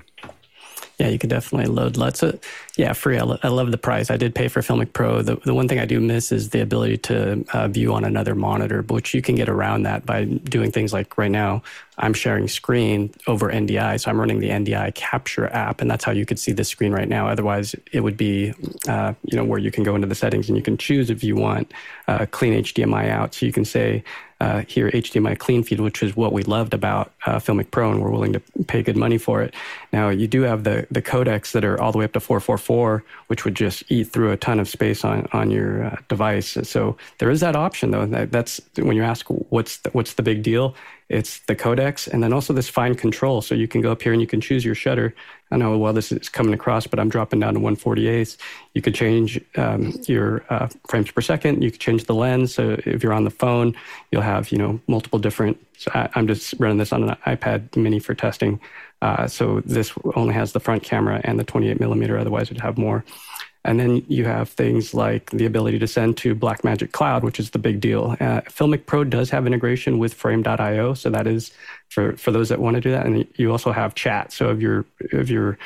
Yeah, 0.97 1.09
you 1.09 1.19
can 1.19 1.29
definitely 1.29 1.71
load 1.71 1.97
LUT. 1.97 2.17
So, 2.17 2.39
yeah, 2.75 2.93
free. 2.93 3.19
I, 3.19 3.21
lo- 3.21 3.37
I 3.43 3.49
love 3.49 3.69
the 3.69 3.77
price. 3.77 4.09
I 4.09 4.17
did 4.17 4.33
pay 4.33 4.47
for 4.47 4.61
Filmic 4.61 4.93
Pro. 4.93 5.21
The, 5.21 5.35
the 5.35 5.53
one 5.53 5.67
thing 5.67 5.77
I 5.77 5.85
do 5.85 5.99
miss 5.99 6.31
is 6.31 6.49
the 6.49 6.61
ability 6.61 6.97
to 6.99 7.45
uh, 7.53 7.67
view 7.67 7.93
on 7.93 8.03
another 8.03 8.33
monitor, 8.33 8.81
which 8.81 9.13
you 9.13 9.21
can 9.21 9.35
get 9.35 9.47
around 9.47 9.83
that 9.83 10.07
by 10.07 10.25
doing 10.25 10.71
things 10.71 10.91
like 10.91 11.15
right 11.15 11.29
now, 11.29 11.61
I'm 11.99 12.15
sharing 12.15 12.47
screen 12.47 13.13
over 13.27 13.51
NDI. 13.51 13.99
So 13.99 14.09
I'm 14.09 14.19
running 14.19 14.39
the 14.39 14.49
NDI 14.49 14.95
capture 14.95 15.45
app, 15.53 15.81
and 15.81 15.91
that's 15.91 16.03
how 16.03 16.13
you 16.13 16.25
could 16.25 16.39
see 16.39 16.51
the 16.51 16.63
screen 16.63 16.91
right 16.91 17.07
now. 17.07 17.27
Otherwise, 17.27 17.75
it 17.91 17.99
would 17.99 18.17
be, 18.17 18.53
uh, 18.87 19.13
you 19.23 19.37
know, 19.37 19.43
where 19.43 19.59
you 19.59 19.69
can 19.69 19.83
go 19.83 19.93
into 19.93 20.07
the 20.07 20.15
settings 20.15 20.47
and 20.49 20.57
you 20.57 20.63
can 20.63 20.75
choose 20.75 21.11
if 21.11 21.23
you 21.23 21.35
want 21.35 21.71
uh, 22.07 22.25
clean 22.31 22.53
HDMI 22.63 23.09
out. 23.09 23.35
So 23.35 23.45
you 23.45 23.51
can 23.51 23.65
say, 23.65 24.03
uh, 24.43 24.61
here 24.67 24.91
HDMI 24.91 25.39
clean 25.39 25.63
feed, 25.63 25.79
which 25.79 26.03
is 26.03 26.17
what 26.17 26.33
we 26.33 26.43
loved 26.43 26.73
about 26.73 27.13
uh, 27.25 27.37
Filmic 27.37 27.71
Pro, 27.71 27.91
and 27.91 28.01
we're 28.01 28.09
willing 28.11 28.33
to 28.33 28.41
pay 28.67 28.83
good 28.83 28.97
money 28.97 29.17
for 29.17 29.41
it. 29.41 29.53
Now 29.93 30.09
you 30.09 30.27
do 30.27 30.41
have 30.41 30.65
the 30.65 30.85
the 30.91 31.01
codecs 31.01 31.53
that 31.53 31.63
are 31.63 31.79
all 31.79 31.93
the 31.93 31.97
way 31.97 32.03
up 32.03 32.11
to 32.13 32.19
444, 32.19 32.62
which 33.27 33.45
would 33.45 33.55
just 33.55 33.83
eat 33.89 34.05
through 34.05 34.31
a 34.31 34.37
ton 34.37 34.59
of 34.59 34.67
space 34.67 35.03
on 35.03 35.27
on 35.33 35.51
your 35.51 35.85
uh, 35.85 35.97
device. 36.09 36.57
So 36.63 36.97
there 37.19 37.29
is 37.29 37.39
that 37.41 37.55
option 37.55 37.91
though. 37.91 38.05
That, 38.05 38.31
that's 38.31 38.61
when 38.77 38.95
you 38.95 39.03
ask 39.03 39.25
what's 39.27 39.77
the, 39.77 39.89
what's 39.91 40.13
the 40.13 40.23
big 40.23 40.43
deal. 40.43 40.75
It's 41.09 41.39
the 41.41 41.55
codecs 41.55 42.07
and 42.07 42.23
then 42.23 42.33
also 42.33 42.53
this 42.53 42.69
fine 42.69 42.95
control. 42.95 43.41
So 43.41 43.53
you 43.53 43.67
can 43.67 43.81
go 43.81 43.91
up 43.91 44.01
here 44.01 44.13
and 44.13 44.21
you 44.21 44.27
can 44.27 44.41
choose 44.41 44.65
your 44.65 44.73
shutter. 44.73 45.13
I 45.51 45.57
know, 45.57 45.77
well, 45.77 45.93
this 45.93 46.11
is 46.11 46.29
coming 46.29 46.55
across, 46.55 46.87
but 46.87 46.99
I'm 46.99 47.09
dropping 47.09 47.39
down 47.39 47.53
to 47.53 47.59
148. 47.59 48.35
You 48.73 48.81
could 48.81 48.95
change 48.95 49.39
um, 49.55 49.93
your 50.07 50.43
uh, 50.49 50.67
frames 50.87 51.11
per 51.11 51.21
second. 51.21 51.61
You 51.61 51.69
could 51.69 51.79
change 51.79 52.05
the 52.05 52.15
lens. 52.15 52.55
So 52.55 52.79
if 52.85 53.03
you're 53.03 53.13
on 53.13 53.25
the 53.25 53.29
phone, 53.29 53.75
you'll 54.11 54.23
have, 54.23 54.51
you 54.51 54.57
know, 54.57 54.79
multiple 54.87 55.19
different. 55.19 55.63
So 55.77 55.91
I, 55.93 56.09
am 56.15 56.25
just 56.25 56.55
running 56.57 56.79
this 56.79 56.91
on 56.91 57.07
an 57.07 57.15
iPad 57.27 57.75
mini 57.75 57.99
for 57.99 58.15
testing. 58.15 58.59
Uh, 59.03 59.27
so 59.27 59.59
this 59.65 59.91
only 60.15 60.33
has 60.33 60.53
the 60.53 60.61
front 60.61 60.81
camera 60.81 61.19
and 61.25 61.37
the 61.37 61.43
28 61.43 61.77
millimeter. 61.77 62.17
Otherwise, 62.17 62.49
it'd 62.49 62.61
have 62.61 62.77
more. 62.77 63.03
And 63.65 63.77
then 63.77 64.03
you 64.07 64.23
have 64.23 64.49
things 64.49 64.93
like 64.93 65.29
the 65.31 65.45
ability 65.45 65.79
to 65.79 65.87
send 65.87 66.15
to 66.17 66.33
Blackmagic 66.33 66.93
Cloud, 66.93 67.23
which 67.23 67.39
is 67.39 67.49
the 67.49 67.59
big 67.59 67.81
deal. 67.81 68.11
Uh, 68.19 68.41
Filmic 68.47 68.85
Pro 68.85 69.03
does 69.03 69.29
have 69.29 69.45
integration 69.45 69.99
with 69.99 70.13
Frame.io, 70.13 70.93
so 70.93 71.09
that 71.09 71.27
is 71.27 71.51
for 71.89 72.15
for 72.17 72.31
those 72.31 72.49
that 72.49 72.59
want 72.59 72.75
to 72.75 72.81
do 72.81 72.91
that. 72.91 73.05
And 73.05 73.27
you 73.35 73.51
also 73.51 73.71
have 73.73 73.93
chat. 73.93 74.31
So 74.31 74.51
if 74.51 74.59
you're 74.59 74.85
if 74.99 75.29
you're 75.29 75.57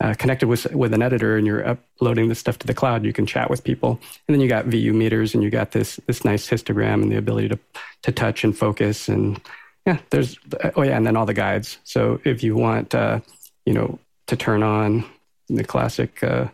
uh, 0.00 0.14
connected 0.14 0.48
with 0.48 0.66
with 0.74 0.92
an 0.94 1.02
editor 1.02 1.36
and 1.36 1.46
you're 1.46 1.66
uploading 1.66 2.28
this 2.28 2.38
stuff 2.38 2.58
to 2.60 2.66
the 2.66 2.74
cloud, 2.74 3.04
you 3.04 3.12
can 3.12 3.26
chat 3.26 3.50
with 3.50 3.64
people. 3.64 4.00
And 4.26 4.34
then 4.34 4.40
you 4.40 4.48
got 4.48 4.66
VU 4.66 4.92
meters, 4.92 5.34
and 5.34 5.42
you 5.42 5.50
got 5.50 5.72
this 5.72 6.00
this 6.06 6.24
nice 6.24 6.48
histogram 6.48 7.02
and 7.02 7.12
the 7.12 7.16
ability 7.16 7.48
to 7.48 7.58
to 8.02 8.12
touch 8.12 8.44
and 8.44 8.56
focus. 8.56 9.08
And 9.08 9.40
yeah, 9.86 9.98
there's 10.10 10.38
oh 10.74 10.82
yeah, 10.82 10.96
and 10.96 11.06
then 11.06 11.16
all 11.16 11.26
the 11.26 11.34
guides. 11.34 11.78
So 11.84 12.20
if 12.24 12.42
you 12.42 12.56
want, 12.56 12.94
uh, 12.94 13.20
you 13.64 13.72
know, 13.72 13.98
to 14.26 14.36
turn 14.36 14.62
on 14.62 15.04
the 15.48 15.64
classic 15.64 16.22
uh, 16.22 16.48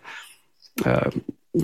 uh, 0.84 1.10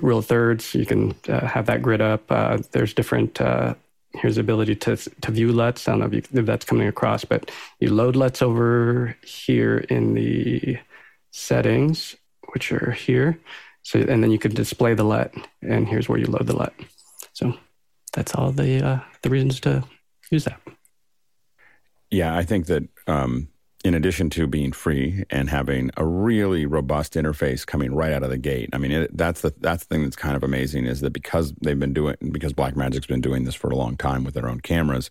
real 0.02 0.22
thirds. 0.22 0.74
You 0.74 0.86
can 0.86 1.14
uh, 1.28 1.46
have 1.46 1.66
that 1.66 1.82
grid 1.82 2.00
up. 2.00 2.30
Uh, 2.30 2.58
there's 2.72 2.94
different. 2.94 3.40
Uh, 3.40 3.74
here's 4.14 4.36
the 4.36 4.40
ability 4.40 4.76
to 4.76 4.96
to 4.96 5.30
view 5.30 5.52
LUTs. 5.52 5.86
I 5.88 5.92
don't 5.92 6.00
know 6.00 6.06
if, 6.06 6.14
you, 6.14 6.22
if, 6.40 6.46
that's 6.46 6.64
coming 6.64 6.88
across, 6.88 7.24
but 7.24 7.50
you 7.80 7.92
load 7.92 8.16
LUTs 8.16 8.42
over 8.42 9.16
here 9.24 9.78
in 9.90 10.14
the 10.14 10.78
settings, 11.30 12.16
which 12.52 12.72
are 12.72 12.92
here. 12.92 13.38
So 13.82 14.00
and 14.00 14.22
then 14.22 14.30
you 14.30 14.38
can 14.38 14.54
display 14.54 14.94
the 14.94 15.04
LUT, 15.04 15.34
and 15.62 15.88
here's 15.88 16.08
where 16.08 16.18
you 16.18 16.26
load 16.26 16.46
the 16.46 16.56
LUT. 16.56 16.74
So 17.32 17.54
that's 18.12 18.34
all 18.34 18.52
the 18.52 19.02
the 19.22 19.30
reasons 19.30 19.60
to 19.60 19.84
use 20.30 20.44
that. 20.44 20.60
Yeah, 22.10 22.36
I 22.36 22.42
think 22.42 22.66
that 22.66 22.88
um, 23.06 23.48
in 23.84 23.94
addition 23.94 24.28
to 24.28 24.46
being 24.46 24.72
free 24.72 25.24
and 25.30 25.48
having 25.48 25.90
a 25.96 26.04
really 26.04 26.66
robust 26.66 27.14
interface 27.14 27.64
coming 27.64 27.94
right 27.94 28.12
out 28.12 28.24
of 28.24 28.30
the 28.30 28.36
gate. 28.36 28.68
I 28.72 28.78
mean, 28.78 28.90
it, 28.90 29.16
that's 29.16 29.42
the 29.42 29.54
that's 29.60 29.84
the 29.84 29.94
thing 29.94 30.02
that's 30.02 30.16
kind 30.16 30.34
of 30.34 30.42
amazing 30.42 30.86
is 30.86 31.00
that 31.00 31.12
because 31.12 31.52
they've 31.62 31.78
been 31.78 31.92
doing 31.92 32.16
because 32.32 32.52
Blackmagic's 32.52 33.06
been 33.06 33.20
doing 33.20 33.44
this 33.44 33.54
for 33.54 33.70
a 33.70 33.76
long 33.76 33.96
time 33.96 34.24
with 34.24 34.34
their 34.34 34.48
own 34.48 34.60
cameras, 34.60 35.10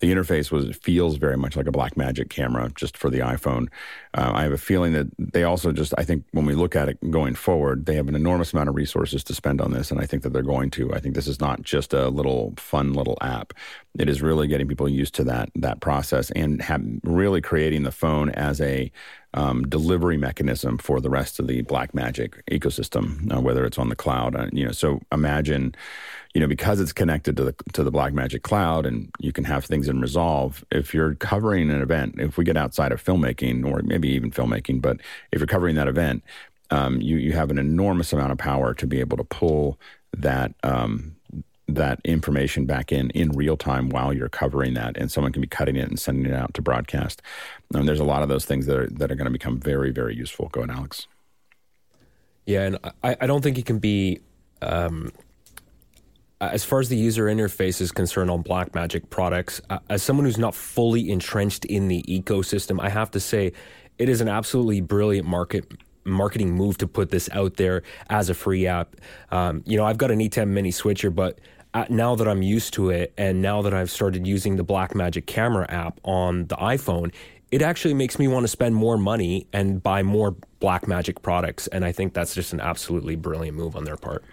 the 0.00 0.12
interface 0.12 0.50
was 0.50 0.76
feels 0.76 1.18
very 1.18 1.36
much 1.36 1.56
like 1.56 1.68
a 1.68 1.72
Blackmagic 1.72 2.30
camera 2.30 2.70
just 2.74 2.96
for 2.96 3.10
the 3.10 3.20
iPhone. 3.20 3.68
Uh, 4.12 4.32
I 4.34 4.42
have 4.42 4.52
a 4.52 4.58
feeling 4.58 4.92
that 4.94 5.06
they 5.18 5.44
also 5.44 5.70
just 5.70 5.94
I 5.96 6.02
think 6.02 6.24
when 6.32 6.46
we 6.46 6.54
look 6.54 6.74
at 6.74 6.88
it 6.88 6.98
going 7.12 7.36
forward, 7.36 7.86
they 7.86 7.94
have 7.94 8.08
an 8.08 8.16
enormous 8.16 8.52
amount 8.52 8.68
of 8.68 8.74
resources 8.74 9.22
to 9.24 9.34
spend 9.34 9.60
on 9.60 9.72
this, 9.72 9.92
and 9.92 10.00
I 10.00 10.06
think 10.06 10.24
that 10.24 10.32
they're 10.32 10.42
going 10.42 10.70
to. 10.72 10.92
I 10.92 10.98
think 10.98 11.14
this 11.14 11.28
is 11.28 11.38
not 11.38 11.62
just 11.62 11.94
a 11.94 12.08
little 12.08 12.54
fun 12.56 12.92
little 12.92 13.18
app. 13.20 13.52
It 13.98 14.08
is 14.08 14.22
really 14.22 14.46
getting 14.46 14.68
people 14.68 14.88
used 14.88 15.14
to 15.16 15.24
that 15.24 15.50
that 15.56 15.80
process 15.80 16.30
and 16.32 16.62
have, 16.62 16.82
really 17.02 17.40
creating 17.40 17.82
the 17.82 17.90
phone 17.90 18.30
as 18.30 18.60
a 18.60 18.90
um, 19.34 19.62
delivery 19.64 20.16
mechanism 20.16 20.78
for 20.78 21.00
the 21.00 21.10
rest 21.10 21.38
of 21.38 21.46
the 21.46 21.62
Blackmagic 21.64 22.40
ecosystem, 22.50 23.32
uh, 23.34 23.40
whether 23.40 23.64
it's 23.64 23.78
on 23.78 23.88
the 23.88 23.96
cloud. 23.96 24.34
Uh, 24.34 24.46
you 24.52 24.64
know, 24.64 24.72
so 24.72 25.00
imagine, 25.12 25.74
you 26.34 26.40
know, 26.40 26.46
because 26.46 26.80
it's 26.80 26.92
connected 26.92 27.36
to 27.36 27.44
the 27.44 27.54
to 27.72 27.82
the 27.82 27.92
Blackmagic 27.92 28.42
cloud, 28.42 28.86
and 28.86 29.10
you 29.18 29.32
can 29.32 29.44
have 29.44 29.64
things 29.64 29.88
in 29.88 30.00
Resolve. 30.00 30.64
If 30.70 30.94
you're 30.94 31.14
covering 31.16 31.70
an 31.70 31.82
event, 31.82 32.16
if 32.18 32.38
we 32.38 32.44
get 32.44 32.56
outside 32.56 32.92
of 32.92 33.02
filmmaking 33.02 33.64
or 33.64 33.82
maybe 33.82 34.08
even 34.10 34.30
filmmaking, 34.30 34.82
but 34.82 34.98
if 35.32 35.40
you're 35.40 35.46
covering 35.46 35.74
that 35.76 35.88
event, 35.88 36.22
um, 36.70 37.00
you 37.00 37.16
you 37.16 37.32
have 37.32 37.50
an 37.50 37.58
enormous 37.58 38.12
amount 38.12 38.32
of 38.32 38.38
power 38.38 38.72
to 38.74 38.86
be 38.86 39.00
able 39.00 39.16
to 39.16 39.24
pull 39.24 39.78
that 40.16 40.54
um, 40.62 41.16
that 41.76 42.00
information 42.04 42.66
back 42.66 42.92
in 42.92 43.10
in 43.10 43.30
real 43.30 43.56
time 43.56 43.88
while 43.88 44.12
you're 44.12 44.28
covering 44.28 44.74
that, 44.74 44.96
and 44.96 45.10
someone 45.10 45.32
can 45.32 45.42
be 45.42 45.48
cutting 45.48 45.76
it 45.76 45.88
and 45.88 45.98
sending 45.98 46.30
it 46.30 46.34
out 46.34 46.54
to 46.54 46.62
broadcast. 46.62 47.22
And 47.74 47.88
there's 47.88 48.00
a 48.00 48.04
lot 48.04 48.22
of 48.22 48.28
those 48.28 48.44
things 48.44 48.66
that 48.66 48.76
are 48.76 48.86
that 48.88 49.10
are 49.10 49.14
going 49.14 49.26
to 49.26 49.30
become 49.30 49.58
very 49.58 49.90
very 49.90 50.14
useful. 50.14 50.48
Go 50.48 50.64
Alex. 50.64 51.06
Yeah, 52.46 52.62
and 52.62 52.78
I, 53.02 53.16
I 53.20 53.26
don't 53.26 53.42
think 53.42 53.58
it 53.58 53.66
can 53.66 53.78
be. 53.78 54.20
Um, 54.62 55.12
as 56.40 56.64
far 56.64 56.80
as 56.80 56.88
the 56.88 56.96
user 56.96 57.26
interface 57.26 57.82
is 57.82 57.92
concerned 57.92 58.30
on 58.30 58.42
Blackmagic 58.42 59.10
products, 59.10 59.60
uh, 59.68 59.78
as 59.90 60.02
someone 60.02 60.24
who's 60.24 60.38
not 60.38 60.54
fully 60.54 61.10
entrenched 61.10 61.66
in 61.66 61.88
the 61.88 62.02
ecosystem, 62.08 62.80
I 62.80 62.88
have 62.88 63.10
to 63.10 63.20
say 63.20 63.52
it 63.98 64.08
is 64.08 64.22
an 64.22 64.28
absolutely 64.28 64.80
brilliant 64.80 65.28
market 65.28 65.70
marketing 66.04 66.52
move 66.52 66.78
to 66.78 66.86
put 66.86 67.10
this 67.10 67.28
out 67.32 67.56
there 67.56 67.82
as 68.08 68.30
a 68.30 68.34
free 68.34 68.66
app. 68.66 68.96
Um, 69.30 69.62
you 69.66 69.76
know, 69.76 69.84
I've 69.84 69.98
got 69.98 70.10
an 70.10 70.18
ATEM 70.18 70.48
mini 70.48 70.70
switcher, 70.70 71.10
but 71.10 71.38
now 71.88 72.14
that 72.14 72.26
I'm 72.26 72.42
used 72.42 72.74
to 72.74 72.90
it, 72.90 73.12
and 73.16 73.42
now 73.42 73.62
that 73.62 73.74
I've 73.74 73.90
started 73.90 74.26
using 74.26 74.56
the 74.56 74.64
Blackmagic 74.64 75.26
camera 75.26 75.66
app 75.68 76.00
on 76.04 76.46
the 76.46 76.56
iPhone, 76.56 77.12
it 77.50 77.62
actually 77.62 77.94
makes 77.94 78.18
me 78.18 78.28
want 78.28 78.44
to 78.44 78.48
spend 78.48 78.74
more 78.74 78.96
money 78.96 79.46
and 79.52 79.82
buy 79.82 80.02
more 80.02 80.36
Blackmagic 80.60 81.22
products. 81.22 81.66
And 81.68 81.84
I 81.84 81.92
think 81.92 82.14
that's 82.14 82.34
just 82.34 82.52
an 82.52 82.60
absolutely 82.60 83.16
brilliant 83.16 83.56
move 83.56 83.76
on 83.76 83.84
their 83.84 83.96
part. 83.96 84.24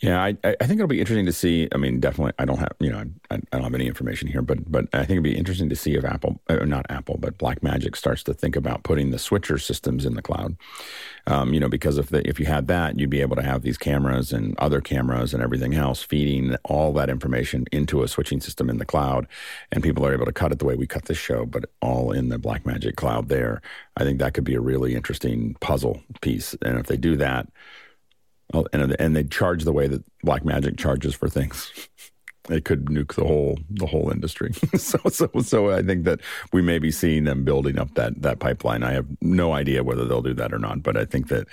Yeah, 0.00 0.22
I, 0.22 0.36
I 0.44 0.66
think 0.66 0.72
it'll 0.72 0.88
be 0.88 1.00
interesting 1.00 1.24
to 1.24 1.32
see. 1.32 1.68
I 1.72 1.78
mean, 1.78 1.98
definitely, 1.98 2.34
I 2.38 2.44
don't 2.44 2.58
have 2.58 2.72
you 2.78 2.90
know, 2.90 3.04
I, 3.30 3.36
I 3.36 3.38
don't 3.52 3.62
have 3.62 3.74
any 3.74 3.86
information 3.86 4.28
here, 4.28 4.42
but 4.42 4.70
but 4.70 4.86
I 4.92 4.98
think 4.98 5.12
it'd 5.12 5.22
be 5.22 5.36
interesting 5.36 5.70
to 5.70 5.76
see 5.76 5.94
if 5.94 6.04
Apple, 6.04 6.40
uh, 6.48 6.56
not 6.56 6.84
Apple, 6.90 7.16
but 7.18 7.38
Blackmagic 7.38 7.96
starts 7.96 8.22
to 8.24 8.34
think 8.34 8.54
about 8.54 8.82
putting 8.82 9.10
the 9.12 9.18
switcher 9.18 9.56
systems 9.56 10.04
in 10.04 10.14
the 10.14 10.20
cloud. 10.20 10.56
Um, 11.26 11.54
you 11.54 11.60
know, 11.60 11.68
because 11.68 11.96
if 11.96 12.08
the, 12.10 12.28
if 12.28 12.38
you 12.38 12.44
had 12.44 12.66
that, 12.66 12.98
you'd 12.98 13.08
be 13.08 13.22
able 13.22 13.36
to 13.36 13.42
have 13.42 13.62
these 13.62 13.78
cameras 13.78 14.30
and 14.32 14.58
other 14.58 14.82
cameras 14.82 15.32
and 15.32 15.42
everything 15.42 15.74
else 15.74 16.02
feeding 16.02 16.54
all 16.64 16.92
that 16.92 17.08
information 17.08 17.64
into 17.72 18.02
a 18.02 18.08
switching 18.08 18.40
system 18.40 18.68
in 18.68 18.78
the 18.78 18.84
cloud, 18.84 19.26
and 19.72 19.82
people 19.82 20.04
are 20.04 20.12
able 20.12 20.26
to 20.26 20.32
cut 20.32 20.52
it 20.52 20.58
the 20.58 20.66
way 20.66 20.74
we 20.74 20.86
cut 20.86 21.06
this 21.06 21.16
show, 21.18 21.46
but 21.46 21.64
all 21.80 22.12
in 22.12 22.28
the 22.28 22.38
Blackmagic 22.38 22.96
cloud. 22.96 23.28
There, 23.30 23.62
I 23.96 24.04
think 24.04 24.18
that 24.18 24.34
could 24.34 24.44
be 24.44 24.54
a 24.54 24.60
really 24.60 24.94
interesting 24.94 25.56
puzzle 25.60 26.02
piece, 26.20 26.54
and 26.60 26.78
if 26.78 26.86
they 26.88 26.98
do 26.98 27.16
that 27.16 27.48
and 28.52 28.96
and 28.98 29.16
they 29.16 29.24
charge 29.24 29.64
the 29.64 29.72
way 29.72 29.86
that 29.88 30.04
Blackmagic 30.24 30.78
charges 30.78 31.14
for 31.14 31.28
things. 31.28 31.88
It 32.50 32.66
could 32.66 32.86
nuke 32.86 33.14
the 33.14 33.24
whole 33.24 33.58
the 33.70 33.86
whole 33.86 34.10
industry. 34.10 34.52
so 34.76 34.98
so 35.08 35.30
so 35.40 35.70
I 35.70 35.82
think 35.82 36.04
that 36.04 36.20
we 36.52 36.60
may 36.60 36.78
be 36.78 36.90
seeing 36.90 37.24
them 37.24 37.42
building 37.42 37.78
up 37.78 37.94
that 37.94 38.20
that 38.20 38.38
pipeline. 38.38 38.82
I 38.82 38.92
have 38.92 39.06
no 39.22 39.52
idea 39.52 39.82
whether 39.82 40.04
they'll 40.04 40.20
do 40.20 40.34
that 40.34 40.52
or 40.52 40.58
not, 40.58 40.82
but 40.82 40.94
I 40.94 41.06
think 41.06 41.28
that 41.28 41.48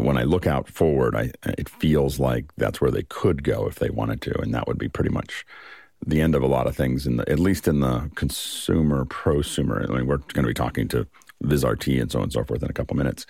when 0.00 0.16
I 0.16 0.24
look 0.24 0.48
out 0.48 0.68
forward, 0.68 1.14
I 1.14 1.30
it 1.44 1.68
feels 1.68 2.18
like 2.18 2.46
that's 2.56 2.80
where 2.80 2.90
they 2.90 3.04
could 3.04 3.44
go 3.44 3.68
if 3.68 3.76
they 3.76 3.90
wanted 3.90 4.20
to, 4.22 4.40
and 4.40 4.52
that 4.52 4.66
would 4.66 4.78
be 4.78 4.88
pretty 4.88 5.10
much 5.10 5.46
the 6.04 6.20
end 6.20 6.34
of 6.34 6.42
a 6.42 6.48
lot 6.48 6.66
of 6.66 6.74
things 6.74 7.06
in 7.06 7.18
the 7.18 7.30
at 7.30 7.38
least 7.38 7.68
in 7.68 7.78
the 7.78 8.10
consumer 8.16 9.04
prosumer. 9.04 9.88
I 9.88 9.94
mean, 9.94 10.08
we're 10.08 10.16
going 10.16 10.42
to 10.42 10.48
be 10.48 10.54
talking 10.54 10.88
to 10.88 11.06
VizRT 11.44 12.00
and 12.00 12.10
so 12.10 12.18
on 12.18 12.24
and 12.24 12.32
so 12.32 12.44
forth 12.44 12.62
in 12.62 12.70
a 12.70 12.72
couple 12.72 12.96
minutes 12.96 13.26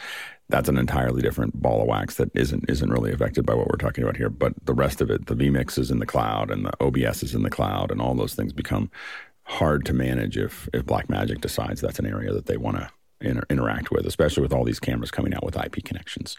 that's 0.52 0.68
an 0.68 0.76
entirely 0.76 1.22
different 1.22 1.60
ball 1.60 1.80
of 1.80 1.88
wax 1.88 2.16
that 2.16 2.30
isn't 2.34 2.68
isn't 2.68 2.90
really 2.90 3.10
affected 3.10 3.46
by 3.46 3.54
what 3.54 3.68
we're 3.68 3.76
talking 3.76 4.04
about 4.04 4.18
here. 4.18 4.28
But 4.28 4.52
the 4.66 4.74
rest 4.74 5.00
of 5.00 5.10
it, 5.10 5.26
the 5.26 5.34
vMix 5.34 5.78
is 5.78 5.90
in 5.90 5.98
the 5.98 6.06
cloud 6.06 6.50
and 6.50 6.66
the 6.66 6.72
OBS 6.84 7.22
is 7.22 7.34
in 7.34 7.42
the 7.42 7.50
cloud, 7.50 7.90
and 7.90 8.02
all 8.02 8.14
those 8.14 8.34
things 8.34 8.52
become 8.52 8.90
hard 9.44 9.86
to 9.86 9.94
manage 9.94 10.36
if 10.36 10.68
if 10.74 10.84
Blackmagic 10.84 11.40
decides 11.40 11.80
that's 11.80 11.98
an 11.98 12.06
area 12.06 12.32
that 12.32 12.46
they 12.46 12.58
want 12.58 12.76
to 12.76 12.90
inter- 13.22 13.44
interact 13.50 13.90
with, 13.90 14.06
especially 14.06 14.42
with 14.42 14.52
all 14.52 14.64
these 14.64 14.80
cameras 14.80 15.10
coming 15.10 15.34
out 15.34 15.44
with 15.44 15.56
IP 15.56 15.84
connections. 15.84 16.36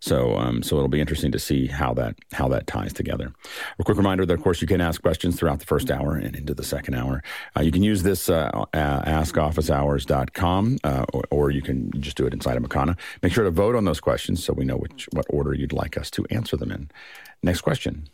So, 0.00 0.36
um, 0.36 0.62
so 0.62 0.76
it'll 0.76 0.88
be 0.88 1.00
interesting 1.00 1.32
to 1.32 1.38
see 1.38 1.66
how 1.66 1.94
that 1.94 2.16
how 2.32 2.48
that 2.48 2.66
ties 2.66 2.92
together. 2.92 3.32
A 3.78 3.84
quick 3.84 3.96
reminder 3.96 4.26
that, 4.26 4.34
of 4.34 4.42
course, 4.42 4.60
you 4.60 4.66
can 4.66 4.80
ask 4.80 5.00
questions 5.02 5.36
throughout 5.36 5.60
the 5.60 5.66
first 5.66 5.90
hour 5.90 6.16
and 6.16 6.36
into 6.36 6.54
the 6.54 6.64
second 6.64 6.94
hour. 6.94 7.22
Uh, 7.56 7.62
you 7.62 7.72
can 7.72 7.82
use 7.82 8.02
this 8.02 8.28
uh, 8.28 8.50
uh, 8.72 9.02
askofficehours.com, 9.02 10.78
uh, 10.84 11.04
or, 11.12 11.24
or 11.30 11.50
you 11.50 11.62
can 11.62 11.90
just 12.00 12.16
do 12.16 12.26
it 12.26 12.32
inside 12.32 12.56
of 12.56 12.62
Makana. 12.62 12.98
Make 13.22 13.32
sure 13.32 13.44
to 13.44 13.50
vote 13.50 13.74
on 13.74 13.84
those 13.84 14.00
questions 14.00 14.44
so 14.44 14.52
we 14.52 14.64
know 14.64 14.76
which 14.76 15.08
what 15.12 15.26
order 15.30 15.54
you'd 15.54 15.72
like 15.72 15.96
us 15.96 16.10
to 16.12 16.24
answer 16.30 16.56
them 16.56 16.70
in. 16.70 16.90
Next 17.42 17.60
question. 17.62 18.08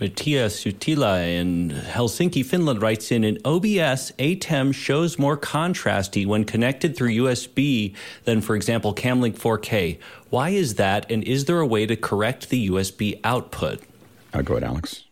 Matthias 0.00 0.62
Sutila 0.62 1.26
in 1.26 1.70
Helsinki, 1.70 2.44
Finland 2.44 2.80
writes 2.80 3.10
in 3.10 3.24
An 3.24 3.38
OBS 3.44 4.12
ATEM 4.18 4.72
shows 4.72 5.18
more 5.18 5.36
contrasty 5.36 6.24
when 6.24 6.44
connected 6.44 6.96
through 6.96 7.10
USB 7.10 7.96
than, 8.22 8.40
for 8.40 8.54
example, 8.54 8.92
Cam 8.92 9.20
Link 9.20 9.36
4K. 9.36 9.98
Why 10.30 10.50
is 10.50 10.76
that, 10.76 11.10
and 11.10 11.24
is 11.24 11.46
there 11.46 11.58
a 11.58 11.66
way 11.66 11.84
to 11.84 11.96
correct 11.96 12.48
the 12.48 12.68
USB 12.68 13.18
output? 13.24 13.82
Uh, 14.32 14.42
go 14.42 14.54
ahead, 14.54 14.68
Alex. 14.68 15.04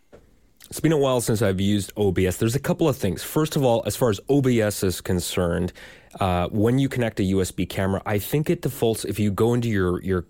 It's 0.69 0.79
been 0.79 0.93
a 0.93 0.97
while 0.97 1.19
since 1.19 1.41
I've 1.41 1.59
used 1.59 1.91
OBS. 1.97 2.37
There's 2.37 2.55
a 2.55 2.59
couple 2.59 2.87
of 2.87 2.95
things. 2.95 3.23
First 3.23 3.57
of 3.57 3.65
all, 3.65 3.83
as 3.85 3.97
far 3.97 4.09
as 4.09 4.21
OBS 4.29 4.83
is 4.83 5.01
concerned, 5.01 5.73
uh, 6.21 6.47
when 6.47 6.79
you 6.79 6.87
connect 6.87 7.19
a 7.19 7.23
USB 7.23 7.67
camera, 7.67 8.01
I 8.05 8.19
think 8.19 8.49
it 8.49 8.61
defaults 8.61 9.03
if 9.03 9.19
you 9.19 9.31
go 9.31 9.53
into 9.53 9.67
your 9.67 10.01
your 10.01 10.25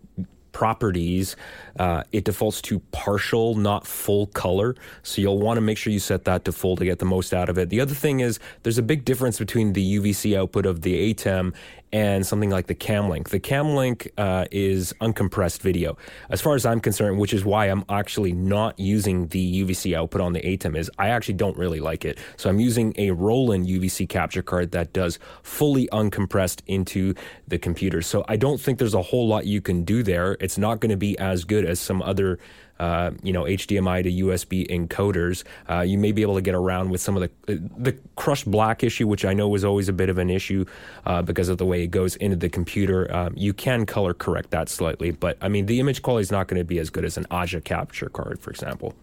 properties, 0.51 1.35
uh, 1.79 2.03
it 2.11 2.23
defaults 2.23 2.61
to 2.63 2.79
partial, 2.91 3.55
not 3.55 3.85
full 3.85 4.27
color. 4.27 4.75
So 5.03 5.21
you'll 5.21 5.39
want 5.39 5.57
to 5.57 5.61
make 5.61 5.77
sure 5.77 5.93
you 5.93 5.99
set 5.99 6.25
that 6.25 6.45
to 6.45 6.51
full 6.51 6.75
to 6.77 6.85
get 6.85 6.99
the 6.99 7.05
most 7.05 7.33
out 7.33 7.49
of 7.49 7.57
it. 7.57 7.69
The 7.69 7.81
other 7.81 7.93
thing 7.93 8.19
is 8.19 8.39
there's 8.63 8.77
a 8.77 8.83
big 8.83 9.05
difference 9.05 9.39
between 9.39 9.73
the 9.73 9.99
UVC 9.99 10.37
output 10.37 10.65
of 10.65 10.81
the 10.81 11.13
ATEM 11.13 11.53
and 11.91 12.25
something 12.25 12.49
like 12.49 12.67
the 12.67 12.75
Cam 12.75 13.09
Link. 13.09 13.29
The 13.29 13.39
Cam 13.39 13.75
Link 13.75 14.11
uh, 14.17 14.45
is 14.51 14.93
uncompressed 14.99 15.61
video. 15.61 15.97
As 16.29 16.41
far 16.41 16.55
as 16.55 16.65
I'm 16.65 16.79
concerned, 16.79 17.17
which 17.19 17.33
is 17.33 17.45
why 17.45 17.67
I'm 17.67 17.85
actually 17.89 18.33
not 18.33 18.77
using 18.79 19.27
the 19.27 19.63
UVC 19.63 19.95
output 19.95 20.21
on 20.21 20.33
the 20.33 20.41
ATEM, 20.41 20.77
is 20.77 20.91
I 20.97 21.09
actually 21.09 21.35
don't 21.35 21.57
really 21.57 21.79
like 21.79 22.03
it. 22.03 22.17
So 22.35 22.49
I'm 22.49 22.59
using 22.59 22.93
a 22.97 23.11
Roland 23.11 23.67
UVC 23.67 24.09
capture 24.09 24.41
card 24.41 24.71
that 24.71 24.93
does 24.93 25.19
fully 25.43 25.87
uncompressed 25.91 26.61
into 26.67 27.13
the 27.47 27.57
computer. 27.57 28.01
So 28.01 28.25
I 28.27 28.35
don't 28.35 28.59
think 28.59 28.79
there's 28.79 28.93
a 28.93 29.01
whole 29.01 29.27
lot 29.27 29.45
you 29.45 29.61
can 29.61 29.83
do 29.83 30.03
there. 30.03 30.37
It's 30.39 30.57
not 30.57 30.79
going 30.81 30.91
to 30.91 30.97
be 30.97 31.17
as 31.17 31.45
good 31.45 31.65
as 31.65 31.79
some 31.79 32.01
other 32.01 32.39
uh, 32.79 33.11
you 33.23 33.33
know, 33.33 33.43
HDMI 33.43 34.03
to 34.03 34.25
USB 34.25 34.67
encoders. 34.69 35.43
Uh, 35.69 35.81
you 35.81 35.97
may 35.97 36.11
be 36.11 36.21
able 36.21 36.35
to 36.35 36.41
get 36.41 36.55
around 36.55 36.89
with 36.89 37.01
some 37.01 37.17
of 37.17 37.29
the 37.45 37.55
the 37.77 37.97
crushed 38.15 38.49
black 38.49 38.83
issue, 38.83 39.07
which 39.07 39.25
I 39.25 39.33
know 39.33 39.47
was 39.47 39.63
always 39.63 39.89
a 39.89 39.93
bit 39.93 40.09
of 40.09 40.17
an 40.17 40.29
issue 40.29 40.65
uh, 41.05 41.21
because 41.21 41.49
of 41.49 41.57
the 41.57 41.65
way 41.65 41.83
it 41.83 41.87
goes 41.87 42.15
into 42.17 42.35
the 42.35 42.49
computer. 42.49 43.13
Um, 43.13 43.33
you 43.35 43.53
can 43.53 43.85
color 43.85 44.13
correct 44.13 44.51
that 44.51 44.69
slightly, 44.69 45.11
but 45.11 45.37
I 45.41 45.49
mean, 45.49 45.65
the 45.65 45.79
image 45.79 46.01
quality 46.01 46.21
is 46.21 46.31
not 46.31 46.47
going 46.47 46.59
to 46.59 46.65
be 46.65 46.79
as 46.79 46.89
good 46.89 47.05
as 47.05 47.17
an 47.17 47.25
Aja 47.31 47.61
capture 47.61 48.09
card, 48.09 48.39
for 48.39 48.51
example. 48.51 48.93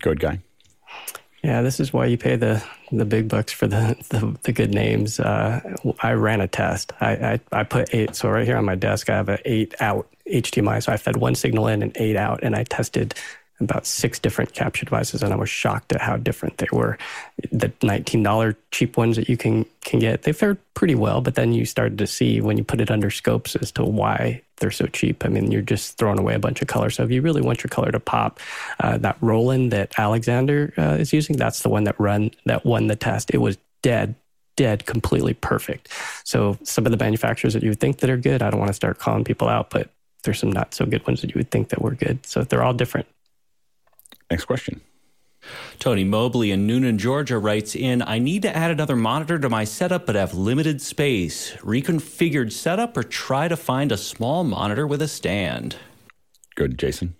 Good 0.00 0.20
guy. 0.20 0.40
Yeah, 1.42 1.62
this 1.62 1.80
is 1.80 1.92
why 1.92 2.06
you 2.06 2.16
pay 2.16 2.36
the, 2.36 2.62
the 2.92 3.04
big 3.04 3.28
bucks 3.28 3.52
for 3.52 3.66
the, 3.66 3.96
the, 4.10 4.38
the 4.42 4.52
good 4.52 4.72
names. 4.72 5.18
Uh, 5.18 5.60
I 6.00 6.12
ran 6.12 6.40
a 6.40 6.46
test. 6.46 6.92
I, 7.00 7.10
I, 7.10 7.40
I, 7.50 7.62
put 7.64 7.92
eight. 7.92 8.14
So 8.14 8.30
right 8.30 8.46
here 8.46 8.56
on 8.56 8.64
my 8.64 8.76
desk, 8.76 9.10
I 9.10 9.16
have 9.16 9.28
an 9.28 9.38
eight 9.44 9.74
out 9.80 10.08
HDMI. 10.30 10.80
So 10.84 10.92
I 10.92 10.96
fed 10.96 11.16
one 11.16 11.34
signal 11.34 11.66
in 11.66 11.82
and 11.82 11.96
eight 11.96 12.14
out, 12.14 12.40
and 12.44 12.54
I 12.54 12.62
tested 12.62 13.14
about 13.64 13.86
six 13.86 14.18
different 14.18 14.52
capture 14.52 14.84
devices, 14.84 15.22
and 15.22 15.32
I 15.32 15.36
was 15.36 15.50
shocked 15.50 15.92
at 15.92 16.00
how 16.00 16.16
different 16.16 16.58
they 16.58 16.68
were. 16.72 16.98
The 17.50 17.68
$19 17.68 18.56
cheap 18.70 18.96
ones 18.96 19.16
that 19.16 19.28
you 19.28 19.36
can 19.36 19.64
can 19.84 19.98
get, 19.98 20.22
they 20.22 20.32
fared 20.32 20.58
pretty 20.74 20.94
well, 20.94 21.20
but 21.20 21.34
then 21.34 21.52
you 21.52 21.64
started 21.64 21.98
to 21.98 22.06
see 22.06 22.40
when 22.40 22.56
you 22.56 22.64
put 22.64 22.80
it 22.80 22.90
under 22.90 23.10
scopes 23.10 23.56
as 23.56 23.72
to 23.72 23.84
why 23.84 24.42
they're 24.58 24.70
so 24.70 24.86
cheap. 24.86 25.24
I 25.24 25.28
mean, 25.28 25.50
you're 25.50 25.60
just 25.60 25.98
throwing 25.98 26.18
away 26.18 26.34
a 26.34 26.38
bunch 26.38 26.62
of 26.62 26.68
color. 26.68 26.88
So 26.90 27.02
if 27.02 27.10
you 27.10 27.20
really 27.20 27.42
want 27.42 27.62
your 27.64 27.68
color 27.68 27.90
to 27.90 28.00
pop, 28.00 28.38
uh, 28.80 28.98
that 28.98 29.16
Roland 29.20 29.72
that 29.72 29.92
Alexander 29.98 30.72
uh, 30.78 30.96
is 31.00 31.12
using, 31.12 31.36
that's 31.36 31.62
the 31.62 31.68
one 31.68 31.84
that 31.84 31.98
run 31.98 32.30
that 32.46 32.64
won 32.64 32.86
the 32.86 32.96
test. 32.96 33.34
It 33.34 33.38
was 33.38 33.58
dead 33.82 34.14
dead 34.56 34.84
completely 34.86 35.34
perfect. 35.34 35.88
So 36.24 36.58
some 36.62 36.84
of 36.86 36.92
the 36.92 36.98
manufacturers 36.98 37.54
that 37.54 37.62
you 37.62 37.70
would 37.70 37.80
think 37.80 37.98
that 37.98 38.10
are 38.10 38.16
good, 38.16 38.42
I 38.42 38.50
don't 38.50 38.60
want 38.60 38.68
to 38.68 38.74
start 38.74 38.98
calling 38.98 39.24
people 39.24 39.48
out, 39.48 39.70
but 39.70 39.90
there's 40.22 40.40
some 40.40 40.52
not 40.52 40.74
so 40.74 40.84
good 40.86 41.06
ones 41.06 41.20
that 41.20 41.30
you 41.30 41.38
would 41.38 41.50
think 41.50 41.70
that 41.70 41.82
were 41.82 41.94
good. 41.94 42.24
So 42.26 42.44
they're 42.44 42.62
all 42.62 42.74
different. 42.74 43.06
Next 44.32 44.46
question. 44.46 44.80
Tony 45.78 46.04
Mobley 46.04 46.52
in 46.52 46.66
Newnan, 46.66 46.96
Georgia 46.96 47.36
writes 47.36 47.76
in 47.76 48.00
I 48.00 48.18
need 48.18 48.40
to 48.40 48.56
add 48.56 48.70
another 48.70 48.96
monitor 48.96 49.38
to 49.38 49.50
my 49.50 49.64
setup 49.64 50.06
but 50.06 50.14
have 50.14 50.32
limited 50.32 50.80
space. 50.80 51.52
Reconfigured 51.56 52.50
setup 52.50 52.96
or 52.96 53.02
try 53.02 53.46
to 53.46 53.58
find 53.58 53.92
a 53.92 53.98
small 53.98 54.42
monitor 54.42 54.86
with 54.86 55.02
a 55.02 55.08
stand? 55.08 55.76
Good, 56.54 56.78
Jason. 56.78 57.14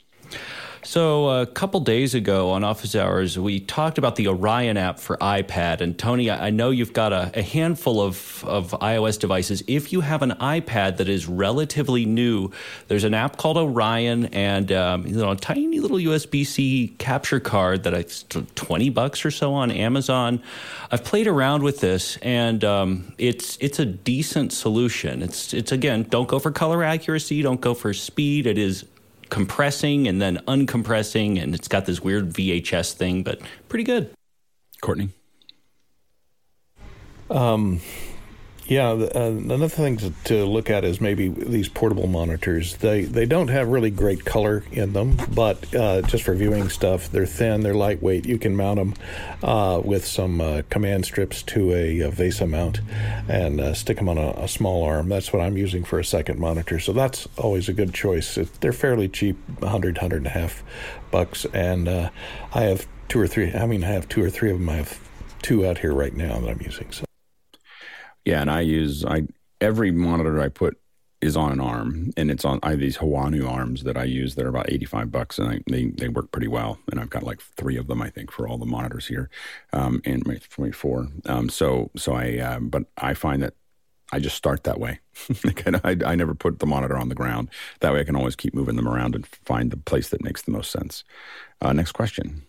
So, 0.85 1.29
a 1.29 1.47
couple 1.47 1.79
days 1.79 2.13
ago 2.13 2.51
on 2.51 2.65
Office 2.65 2.97
Hours, 2.97 3.39
we 3.39 3.61
talked 3.61 3.99
about 3.99 4.17
the 4.17 4.27
Orion 4.27 4.77
app 4.77 4.99
for 4.99 5.17
iPad. 5.19 5.81
And 5.81 5.97
Tony, 5.97 6.29
I 6.29 6.51
know 6.51 6.71
you've 6.71 6.93
got 6.93 7.13
a, 7.13 7.31
a, 7.39 7.43
handful 7.43 8.01
of, 8.01 8.45
of 8.45 8.73
iOS 8.73 9.17
devices. 9.17 9.63
If 9.69 9.93
you 9.93 10.01
have 10.01 10.23
an 10.23 10.33
iPad 10.41 10.97
that 10.97 11.09
is 11.09 11.29
relatively 11.29 12.05
new, 12.05 12.51
there's 12.89 13.05
an 13.05 13.15
app 13.15 13.37
called 13.37 13.59
Orion 13.59 14.27
and 14.27 14.73
um, 14.73 15.07
you 15.07 15.15
know, 15.15 15.31
a 15.31 15.37
tiny 15.37 15.79
little 15.79 15.99
USB 15.99 16.45
C 16.45 16.93
capture 16.99 17.39
card 17.39 17.85
that 17.85 17.95
I 17.95 18.05
20 18.57 18.91
bucks 18.91 19.25
or 19.25 19.31
so 19.31 19.55
on 19.55 19.71
Amazon. 19.71 20.43
I've 20.91 21.05
played 21.05 21.29
around 21.29 21.63
with 21.63 21.79
this 21.79 22.17
and 22.23 22.65
um, 22.65 23.15
it's 23.19 23.57
it's 23.61 23.79
a 23.79 23.87
decent 23.87 24.53
solution. 24.53 25.23
It's 25.23 25.55
it's 25.55 25.71
again, 25.71 26.03
don't 26.11 26.27
go 26.27 26.41
for 26.41 26.51
color 26.51 26.83
accuracy, 26.83 27.41
don't 27.41 27.61
go 27.61 27.73
for 27.73 27.95
speed. 27.95 28.49
It 28.49 28.59
is 28.59 28.85
compressing 29.33 30.07
and 30.07 30.21
then 30.21 30.37
uncompressing, 30.47 31.43
and 31.43 31.55
it's 31.55 31.67
got 31.67 31.87
this 31.87 32.03
weird 32.03 32.29
VHS 32.35 32.93
thing, 32.93 33.23
but 33.23 33.41
pretty 33.71 33.83
good. 33.83 34.11
Courtney. 34.83 35.09
Um, 37.31 37.81
yeah, 38.67 38.91
uh, 38.91 39.09
another 39.15 39.69
thing 39.69 39.97
to, 39.99 40.13
to, 40.25 40.45
look 40.45 40.71
at 40.71 40.85
is 40.85 41.01
maybe 41.01 41.29
these 41.29 41.69
portable 41.69 42.07
monitors. 42.07 42.77
They 42.77 43.05
they 43.05 43.27
don't 43.27 43.49
have 43.49 43.69
really 43.69 43.91
great 43.91 44.25
color 44.25 44.65
in 44.71 44.93
them, 44.93 45.17
but 45.35 45.75
uh, 45.75 46.03
just 46.03 46.23
for 46.23 46.35
viewing 46.35 46.69
stuff, 46.69 47.11
they're 47.11 47.27
thin, 47.27 47.63
they're 47.63 47.75
lightweight. 47.75 48.27
You 48.27 48.39
can 48.39 48.57
mount 48.57 48.79
them 48.79 48.95
uh, 49.43 49.81
with 49.85 50.07
some 50.07 50.41
uh, 50.41 50.63
command 50.71 51.05
strips 51.05 51.43
to 51.45 51.73
a, 51.73 52.01
a 52.01 52.11
VESA 52.11 52.49
mount 52.49 52.81
and 53.29 53.61
uh, 53.61 53.75
stick 53.75 53.97
them 53.97 54.09
on 54.09 54.19
a, 54.19 54.31
a, 54.31 54.49
small 54.49 54.85
arm. 54.85 55.09
That's 55.09 55.33
what 55.33 55.43
I'm 55.43 55.57
using 55.57 55.83
for 55.83 55.99
a 55.99 56.05
second 56.05 56.39
monitor. 56.39 56.79
So 56.79 56.93
that's 56.93 57.29
always 57.37 57.69
a 57.69 57.73
good 57.73 57.93
choice. 57.93 58.39
It, 58.39 58.61
they're 58.61 58.73
fairly 58.73 59.09
cheap, 59.09 59.37
100, 59.59 59.97
100 59.97 60.17
and 60.19 60.27
a 60.27 60.31
half 60.31 60.63
bucks, 61.11 61.45
and 61.53 61.89
uh, 61.89 62.11
I 62.55 62.63
have 62.63 62.87
two 63.09 63.21
or 63.21 63.27
three. 63.27 63.53
I 63.53 63.67
mean, 63.67 63.83
I 63.83 63.89
have 63.89 64.09
two 64.09 64.23
or 64.23 64.31
three 64.31 64.51
of 64.51 64.59
them. 64.59 64.69
I 64.69 64.77
have 64.77 65.01
two 65.43 65.67
out 65.67 65.79
here 65.79 65.93
right 65.93 66.15
now 66.15 66.39
that 66.39 66.49
I'm 66.49 66.61
using. 66.61 66.91
So. 66.93 67.05
Yeah, 68.25 68.41
and 68.41 68.51
I 68.51 68.61
use 68.61 69.05
I 69.05 69.27
every 69.61 69.91
monitor 69.91 70.41
I 70.41 70.49
put 70.49 70.79
is 71.21 71.37
on 71.37 71.53
an 71.53 71.61
arm, 71.61 72.11
and 72.17 72.31
it's 72.31 72.45
on 72.45 72.59
I 72.63 72.71
have 72.71 72.81
these 72.81 72.99
HUANUO 72.99 73.49
arms 73.49 73.85
that 73.85 73.97
I 73.97 74.05
use 74.05 74.35
that 74.35 74.45
are 74.45 74.49
about 74.49 74.71
eighty 74.71 74.85
five 74.85 75.11
bucks, 75.11 75.39
and 75.39 75.49
I, 75.49 75.61
they 75.71 75.87
they 75.87 76.09
work 76.09 76.33
pretty 76.33 76.49
well. 76.49 76.79
And 76.91 77.01
I've 77.01 77.11
got 77.11 77.23
like 77.23 77.41
three 77.41 77.77
of 77.77 77.87
them, 77.87 78.03
I 78.03 78.11
think, 78.11 78.31
for 78.31 78.49
all 78.49 78.59
the 78.59 78.67
monitors 78.67 79.07
here, 79.07 79.31
um, 79.73 80.03
and 80.05 80.27
maybe 80.27 80.73
four. 80.73 81.09
Um, 81.27 81.49
so 81.49 81.91
so 81.97 82.15
I 82.15 82.39
uh, 82.39 82.59
but 82.61 82.85
I 82.99 83.15
find 83.15 83.43
that 83.43 83.55
I 84.13 84.19
just 84.19 84.37
start 84.37 84.65
that 84.65 84.79
way. 84.79 85.01
I, 85.85 85.97
I 86.05 86.15
never 86.15 86.35
put 86.35 86.59
the 86.59 86.67
monitor 86.67 86.97
on 86.97 87.09
the 87.09 87.15
ground. 87.15 87.49
That 87.81 87.93
way, 87.93 88.01
I 88.01 88.05
can 88.05 88.17
always 88.17 88.37
keep 88.37 88.55
moving 88.55 88.77
them 88.77 88.89
around 88.89 89.15
and 89.15 89.27
find 89.27 89.71
the 89.71 89.79
place 89.79 90.11
that 90.11 90.23
makes 90.23 90.43
the 90.43 90.51
most 90.51 90.71
sense. 90.71 91.03
Uh, 91.61 91.73
next 91.73 91.93
question. 91.93 92.43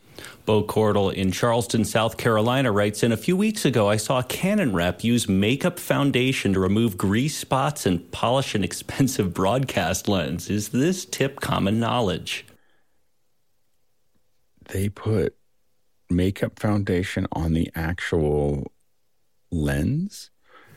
Bo 0.46 0.64
Cordell 0.64 1.14
in 1.14 1.32
Charleston, 1.32 1.86
South 1.86 2.18
Carolina 2.18 2.72
writes 2.72 3.02
in 3.02 3.14
A 3.14 3.18
few 3.18 3.38
weeks 3.38 3.64
ago, 3.64 3.90
I 3.90 3.96
saw 3.96 4.20
a 4.20 4.24
Canon 4.24 4.74
rep 4.74 5.04
use 5.04 5.30
makeup 5.30 5.80
foundation 5.80 6.54
to 6.54 6.60
remove 6.60 6.98
grease 6.98 7.38
spots 7.38 7.86
and 7.86 8.12
polish 8.12 8.54
an 8.54 8.64
expensive 8.64 9.34
broadcast 9.34 10.10
lens. 10.10 10.50
Is 10.50 10.70
this 10.70 11.06
tip 11.06 11.40
common 11.40 11.80
knowledge? 11.80 12.46
They 14.70 14.90
put 14.90 15.36
makeup 16.10 16.60
foundation 16.60 17.26
on 17.32 17.54
the 17.54 17.72
actual 17.74 18.72
lens? 19.50 20.30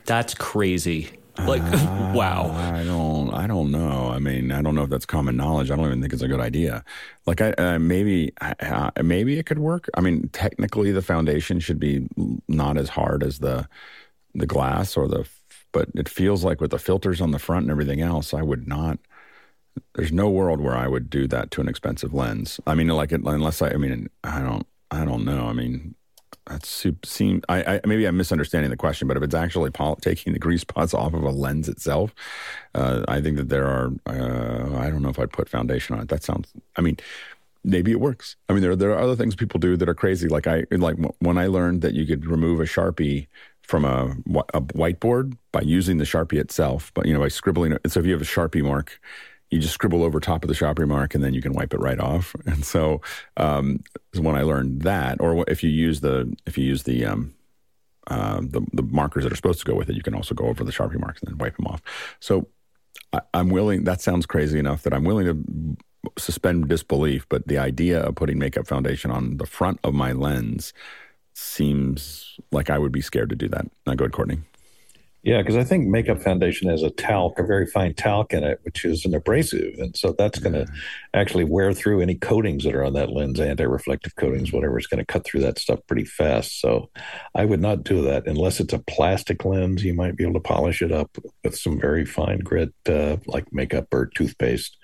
That's 0.04 0.34
crazy. 0.34 1.10
Like, 1.44 1.62
uh, 1.62 2.12
wow. 2.14 2.50
I 2.52 2.82
don't, 2.84 3.32
I 3.34 3.46
don't 3.46 3.70
know. 3.70 4.08
I 4.08 4.18
mean, 4.18 4.52
I 4.52 4.62
don't 4.62 4.74
know 4.74 4.82
if 4.82 4.90
that's 4.90 5.06
common 5.06 5.36
knowledge. 5.36 5.70
I 5.70 5.76
don't 5.76 5.86
even 5.86 6.00
think 6.00 6.12
it's 6.12 6.22
a 6.22 6.28
good 6.28 6.40
idea. 6.40 6.84
Like, 7.26 7.40
I 7.40 7.50
uh, 7.52 7.78
maybe, 7.78 8.32
uh, 8.40 8.90
maybe 9.02 9.38
it 9.38 9.46
could 9.46 9.58
work. 9.58 9.88
I 9.94 10.00
mean, 10.00 10.28
technically, 10.32 10.92
the 10.92 11.02
foundation 11.02 11.60
should 11.60 11.78
be 11.78 12.08
not 12.48 12.78
as 12.78 12.88
hard 12.88 13.22
as 13.22 13.38
the 13.40 13.68
the 14.34 14.46
glass 14.46 14.96
or 14.96 15.08
the, 15.08 15.26
but 15.72 15.88
it 15.94 16.08
feels 16.08 16.44
like 16.44 16.60
with 16.60 16.70
the 16.70 16.78
filters 16.78 17.20
on 17.22 17.30
the 17.30 17.38
front 17.38 17.64
and 17.64 17.70
everything 17.70 18.02
else, 18.02 18.34
I 18.34 18.42
would 18.42 18.68
not. 18.68 18.98
There's 19.94 20.12
no 20.12 20.28
world 20.28 20.60
where 20.60 20.76
I 20.76 20.88
would 20.88 21.10
do 21.10 21.26
that 21.28 21.50
to 21.52 21.60
an 21.60 21.68
expensive 21.68 22.14
lens. 22.14 22.60
I 22.66 22.74
mean, 22.74 22.88
like, 22.88 23.12
unless 23.12 23.62
I, 23.62 23.70
I 23.70 23.76
mean, 23.76 24.08
I 24.24 24.40
don't, 24.42 24.66
I 24.90 25.04
don't 25.04 25.24
know. 25.24 25.46
I 25.46 25.52
mean, 25.52 25.95
that 26.46 26.64
seem 27.04 27.42
I, 27.48 27.76
I, 27.76 27.80
maybe 27.86 28.04
I'm 28.06 28.16
misunderstanding 28.16 28.70
the 28.70 28.76
question, 28.76 29.08
but 29.08 29.16
if 29.16 29.22
it's 29.22 29.34
actually 29.34 29.70
pol- 29.70 29.96
taking 29.96 30.32
the 30.32 30.38
grease 30.38 30.60
spots 30.60 30.94
off 30.94 31.14
of 31.14 31.22
a 31.22 31.30
lens 31.30 31.68
itself, 31.68 32.14
uh, 32.74 33.04
I 33.08 33.20
think 33.20 33.36
that 33.36 33.48
there 33.48 33.66
are. 33.66 33.92
Uh, 34.06 34.78
I 34.78 34.90
don't 34.90 35.02
know 35.02 35.08
if 35.08 35.18
I'd 35.18 35.32
put 35.32 35.48
foundation 35.48 35.96
on 35.96 36.02
it. 36.02 36.08
That 36.08 36.22
sounds. 36.22 36.52
I 36.76 36.82
mean, 36.82 36.96
maybe 37.64 37.90
it 37.90 38.00
works. 38.00 38.36
I 38.48 38.52
mean, 38.52 38.62
there 38.62 38.76
there 38.76 38.92
are 38.92 38.98
other 38.98 39.16
things 39.16 39.34
people 39.34 39.58
do 39.58 39.76
that 39.76 39.88
are 39.88 39.94
crazy. 39.94 40.28
Like 40.28 40.46
I 40.46 40.64
like 40.70 40.96
when 41.18 41.38
I 41.38 41.46
learned 41.48 41.82
that 41.82 41.94
you 41.94 42.06
could 42.06 42.26
remove 42.26 42.60
a 42.60 42.64
sharpie 42.64 43.26
from 43.62 43.84
a, 43.84 44.14
a 44.54 44.60
whiteboard 44.60 45.36
by 45.50 45.60
using 45.62 45.98
the 45.98 46.04
sharpie 46.04 46.38
itself, 46.38 46.92
but 46.94 47.06
you 47.06 47.12
know 47.12 47.20
by 47.20 47.28
scribbling. 47.28 47.76
So 47.86 48.00
if 48.00 48.06
you 48.06 48.12
have 48.12 48.22
a 48.22 48.24
sharpie 48.24 48.62
mark 48.62 49.00
you 49.50 49.60
just 49.60 49.74
scribble 49.74 50.02
over 50.02 50.18
top 50.18 50.42
of 50.42 50.48
the 50.48 50.54
Sharpie 50.54 50.88
mark 50.88 51.14
and 51.14 51.22
then 51.22 51.32
you 51.32 51.40
can 51.40 51.52
wipe 51.52 51.72
it 51.72 51.80
right 51.80 52.00
off. 52.00 52.34
And 52.46 52.64
so 52.64 53.00
um, 53.36 53.82
when 54.14 54.36
I 54.36 54.42
learned 54.42 54.82
that, 54.82 55.20
or 55.20 55.44
if 55.48 55.62
you 55.62 55.70
use 55.70 56.00
the 56.00 56.34
if 56.46 56.56
you 56.56 56.64
use 56.64 56.84
the 56.84 57.04
um, 57.04 57.34
uh, 58.06 58.40
the, 58.40 58.62
the 58.72 58.82
markers 58.82 59.24
that 59.24 59.32
are 59.32 59.36
supposed 59.36 59.58
to 59.60 59.64
go 59.64 59.74
with 59.74 59.90
it, 59.90 59.96
you 59.96 60.02
can 60.02 60.14
also 60.14 60.34
go 60.34 60.46
over 60.46 60.64
the 60.64 60.72
Sharpie 60.72 61.00
marks 61.00 61.20
and 61.20 61.30
then 61.30 61.38
wipe 61.38 61.56
them 61.56 61.66
off. 61.66 61.82
So 62.20 62.48
I, 63.12 63.20
I'm 63.34 63.50
willing. 63.50 63.84
That 63.84 64.00
sounds 64.00 64.26
crazy 64.26 64.58
enough 64.58 64.82
that 64.82 64.94
I'm 64.94 65.04
willing 65.04 65.26
to 65.26 65.76
suspend 66.18 66.68
disbelief. 66.68 67.26
But 67.28 67.46
the 67.46 67.58
idea 67.58 68.00
of 68.00 68.14
putting 68.14 68.38
makeup 68.38 68.66
foundation 68.66 69.10
on 69.10 69.36
the 69.36 69.46
front 69.46 69.80
of 69.84 69.94
my 69.94 70.12
lens 70.12 70.72
seems 71.34 72.38
like 72.52 72.70
I 72.70 72.78
would 72.78 72.92
be 72.92 73.02
scared 73.02 73.30
to 73.30 73.36
do 73.36 73.48
that. 73.48 73.66
Now 73.86 73.94
go 73.94 74.04
ahead, 74.04 74.12
Courtney. 74.12 74.38
Yeah, 75.26 75.38
because 75.42 75.56
I 75.56 75.64
think 75.64 75.88
Makeup 75.88 76.22
Foundation 76.22 76.70
has 76.70 76.84
a 76.84 76.90
talc, 76.90 77.40
a 77.40 77.42
very 77.42 77.66
fine 77.66 77.94
talc 77.94 78.32
in 78.32 78.44
it, 78.44 78.60
which 78.62 78.84
is 78.84 79.04
an 79.04 79.12
abrasive. 79.12 79.74
And 79.76 79.96
so 79.96 80.14
that's 80.16 80.38
going 80.38 80.52
to 80.52 80.68
actually 81.14 81.42
wear 81.42 81.72
through 81.72 82.00
any 82.00 82.14
coatings 82.14 82.62
that 82.62 82.76
are 82.76 82.84
on 82.84 82.92
that 82.92 83.10
lens, 83.10 83.40
anti 83.40 83.64
reflective 83.64 84.14
coatings, 84.14 84.52
whatever, 84.52 84.78
is 84.78 84.86
going 84.86 85.04
to 85.04 85.04
cut 85.04 85.24
through 85.24 85.40
that 85.40 85.58
stuff 85.58 85.80
pretty 85.88 86.04
fast. 86.04 86.60
So 86.60 86.90
I 87.34 87.44
would 87.44 87.60
not 87.60 87.82
do 87.82 88.02
that 88.02 88.28
unless 88.28 88.60
it's 88.60 88.72
a 88.72 88.78
plastic 88.78 89.44
lens. 89.44 89.82
You 89.82 89.94
might 89.94 90.14
be 90.14 90.22
able 90.22 90.34
to 90.34 90.40
polish 90.40 90.80
it 90.80 90.92
up 90.92 91.18
with 91.42 91.58
some 91.58 91.80
very 91.80 92.04
fine 92.04 92.38
grit, 92.38 92.72
uh, 92.88 93.16
like 93.26 93.52
makeup 93.52 93.92
or 93.92 94.06
toothpaste. 94.06 94.76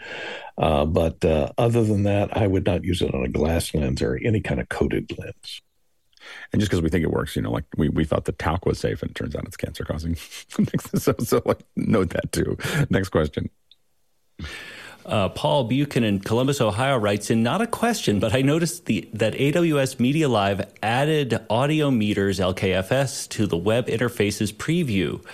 Uh, 0.59 0.87
but 0.87 1.25
uh, 1.25 1.53
other 1.57 1.85
than 1.85 2.03
that, 2.03 2.37
I 2.37 2.49
would 2.49 2.67
not 2.67 2.83
use 2.83 3.01
it 3.01 3.15
on 3.15 3.25
a 3.25 3.29
glass 3.29 3.73
lens 3.75 4.03
or 4.03 4.19
any 4.25 4.41
kind 4.41 4.61
of 4.61 4.69
coated 4.69 5.17
lens. 5.17 5.63
And 6.53 6.61
just 6.61 6.71
because 6.71 6.83
we 6.83 6.89
think 6.89 7.05
it 7.05 7.11
works, 7.11 7.37
you 7.37 7.43
know, 7.43 7.51
like 7.51 7.65
we, 7.77 7.89
we 7.89 8.05
thought 8.05 8.25
the 8.25 8.33
talc 8.33 8.67
was 8.67 8.79
safe 8.79 9.03
and 9.03 9.11
it 9.11 9.15
turns 9.15 9.35
out 9.35 9.45
it's 9.45 9.57
cancer 9.57 9.85
causing. 9.85 10.17
so, 10.95 11.15
so 11.19 11.43
like 11.45 11.63
note 11.77 12.11
that 12.11 12.33
too. 12.33 12.57
Next 12.91 13.11
question. 13.11 13.51
Uh, 15.05 15.29
Paul 15.31 15.65
Buchanan 15.65 16.15
in 16.15 16.21
Columbus, 16.21 16.61
Ohio 16.61 16.97
writes 16.97 17.31
in 17.31 17.43
not 17.43 17.61
a 17.61 17.67
question, 17.67 18.21
but 18.21 18.35
I 18.35 18.43
noticed 18.43 18.87
the, 18.87 19.09
that 19.15 19.35
AWS 19.35 19.97
MediaLive 19.97 20.69
added 20.83 21.41
audio 21.51 21.91
meters 21.91 22.39
LKFS 22.39 23.29
to 23.31 23.47
the 23.47 23.57
web 23.57 23.89
interfaces 23.89 24.53
preview. 24.53 25.25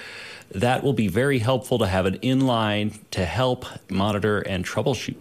That 0.53 0.83
will 0.83 0.95
be 0.95 1.09
very 1.09 1.39
helpful 1.39 1.79
to 1.79 1.87
have 1.87 2.07
an 2.07 2.19
inline 2.19 2.99
to 3.11 3.27
help 3.27 3.67
monitor 3.91 4.41
and 4.41 4.65
troubleshoot. 4.65 5.17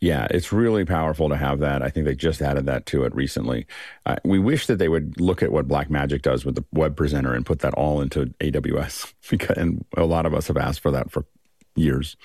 Yeah, 0.00 0.26
it's 0.30 0.50
really 0.50 0.86
powerful 0.86 1.28
to 1.28 1.36
have 1.36 1.58
that. 1.60 1.82
I 1.82 1.90
think 1.90 2.06
they 2.06 2.14
just 2.14 2.40
added 2.40 2.64
that 2.66 2.86
to 2.86 3.04
it 3.04 3.14
recently. 3.14 3.66
Uh, 4.06 4.16
we 4.24 4.38
wish 4.38 4.66
that 4.66 4.76
they 4.76 4.88
would 4.88 5.20
look 5.20 5.42
at 5.42 5.52
what 5.52 5.68
Blackmagic 5.68 6.22
does 6.22 6.42
with 6.42 6.54
the 6.54 6.64
web 6.72 6.96
presenter 6.96 7.34
and 7.34 7.44
put 7.44 7.58
that 7.58 7.74
all 7.74 8.00
into 8.00 8.26
AWS. 8.40 9.12
Because, 9.30 9.56
and 9.56 9.84
a 9.96 10.06
lot 10.06 10.26
of 10.26 10.34
us 10.34 10.48
have 10.48 10.56
asked 10.56 10.80
for 10.80 10.90
that 10.90 11.12
for 11.12 11.24
years 11.76 12.16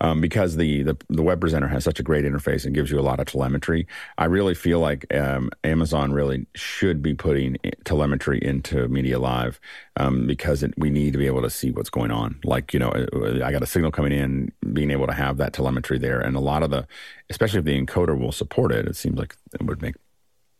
um, 0.00 0.20
because 0.20 0.56
the, 0.56 0.82
the, 0.82 0.96
the 1.08 1.22
web 1.22 1.40
presenter 1.40 1.68
has 1.68 1.84
such 1.84 1.98
a 1.98 2.02
great 2.02 2.24
interface 2.24 2.64
and 2.64 2.74
gives 2.74 2.90
you 2.90 2.98
a 2.98 3.02
lot 3.02 3.20
of 3.20 3.26
telemetry. 3.26 3.86
I 4.18 4.26
really 4.26 4.54
feel 4.54 4.80
like 4.80 5.12
um, 5.14 5.50
Amazon 5.64 6.12
really 6.12 6.46
should 6.54 7.02
be 7.02 7.14
putting 7.14 7.56
telemetry 7.84 8.38
into 8.42 8.88
MediaLive 8.88 9.58
um, 9.96 10.26
because 10.26 10.62
it, 10.62 10.74
we 10.76 10.90
need 10.90 11.12
to 11.12 11.18
be 11.18 11.26
able 11.26 11.42
to 11.42 11.50
see 11.50 11.70
what's 11.70 11.90
going 11.90 12.10
on. 12.10 12.38
Like 12.44 12.72
you 12.72 12.78
know, 12.78 12.90
uh, 12.90 13.44
I 13.44 13.52
got 13.52 13.62
a 13.62 13.66
signal 13.66 13.90
coming 13.90 14.12
in, 14.12 14.52
being 14.72 14.90
able 14.90 15.06
to 15.06 15.12
have 15.12 15.36
that 15.38 15.52
telemetry 15.52 15.98
there, 15.98 16.20
and 16.20 16.36
a 16.36 16.40
lot 16.40 16.62
of 16.62 16.70
the, 16.70 16.86
especially 17.30 17.58
if 17.58 17.64
the 17.64 17.80
encoder 17.80 18.18
will 18.18 18.32
support 18.32 18.72
it, 18.72 18.86
it 18.86 18.96
seems 18.96 19.18
like 19.18 19.36
it 19.52 19.62
would 19.62 19.82
make 19.82 19.96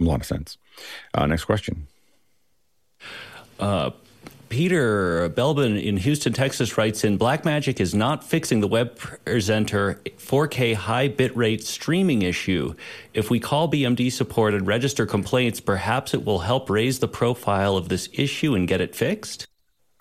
a 0.00 0.04
lot 0.04 0.20
of 0.20 0.26
sense. 0.26 0.58
Uh, 1.14 1.26
next 1.26 1.44
question. 1.44 1.86
Uh, 3.58 3.90
Peter 4.52 5.30
Belbin 5.30 5.82
in 5.82 5.96
Houston, 5.96 6.34
Texas 6.34 6.76
writes 6.76 7.04
in 7.04 7.18
Blackmagic 7.18 7.80
is 7.80 7.94
not 7.94 8.22
fixing 8.22 8.60
the 8.60 8.68
web 8.68 8.94
presenter 8.98 9.98
4K 10.18 10.74
high 10.74 11.08
bitrate 11.08 11.62
streaming 11.62 12.20
issue. 12.20 12.74
If 13.14 13.30
we 13.30 13.40
call 13.40 13.66
BMD 13.66 14.12
support 14.12 14.52
and 14.52 14.66
register 14.66 15.06
complaints, 15.06 15.58
perhaps 15.58 16.12
it 16.12 16.26
will 16.26 16.40
help 16.40 16.68
raise 16.68 16.98
the 16.98 17.08
profile 17.08 17.78
of 17.78 17.88
this 17.88 18.10
issue 18.12 18.54
and 18.54 18.68
get 18.68 18.82
it 18.82 18.94
fixed. 18.94 19.46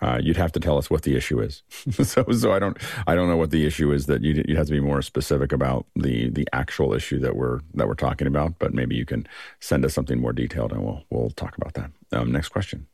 Uh, 0.02 0.18
you'd 0.22 0.36
have 0.36 0.52
to 0.52 0.60
tell 0.60 0.76
us 0.76 0.90
what 0.90 1.00
the 1.00 1.16
issue 1.16 1.40
is. 1.40 1.62
so, 2.06 2.22
so 2.30 2.52
I 2.52 2.58
don't, 2.58 2.76
I 3.06 3.14
don't 3.14 3.30
know 3.30 3.38
what 3.38 3.52
the 3.52 3.64
issue 3.64 3.90
is. 3.90 4.04
That 4.04 4.20
you'd, 4.20 4.44
you'd 4.46 4.58
have 4.58 4.66
to 4.66 4.72
be 4.72 4.80
more 4.80 5.00
specific 5.00 5.52
about 5.52 5.86
the 5.96 6.28
the 6.28 6.46
actual 6.52 6.92
issue 6.92 7.18
that 7.20 7.36
we're 7.36 7.60
that 7.72 7.88
we're 7.88 7.94
talking 7.94 8.26
about. 8.26 8.58
But 8.58 8.74
maybe 8.74 8.96
you 8.96 9.06
can 9.06 9.26
send 9.60 9.82
us 9.86 9.94
something 9.94 10.20
more 10.20 10.34
detailed, 10.34 10.72
and 10.72 10.84
we'll 10.84 11.04
we'll 11.08 11.30
talk 11.30 11.56
about 11.56 11.72
that. 11.74 11.90
Um, 12.12 12.32
next 12.32 12.50
question. 12.50 12.86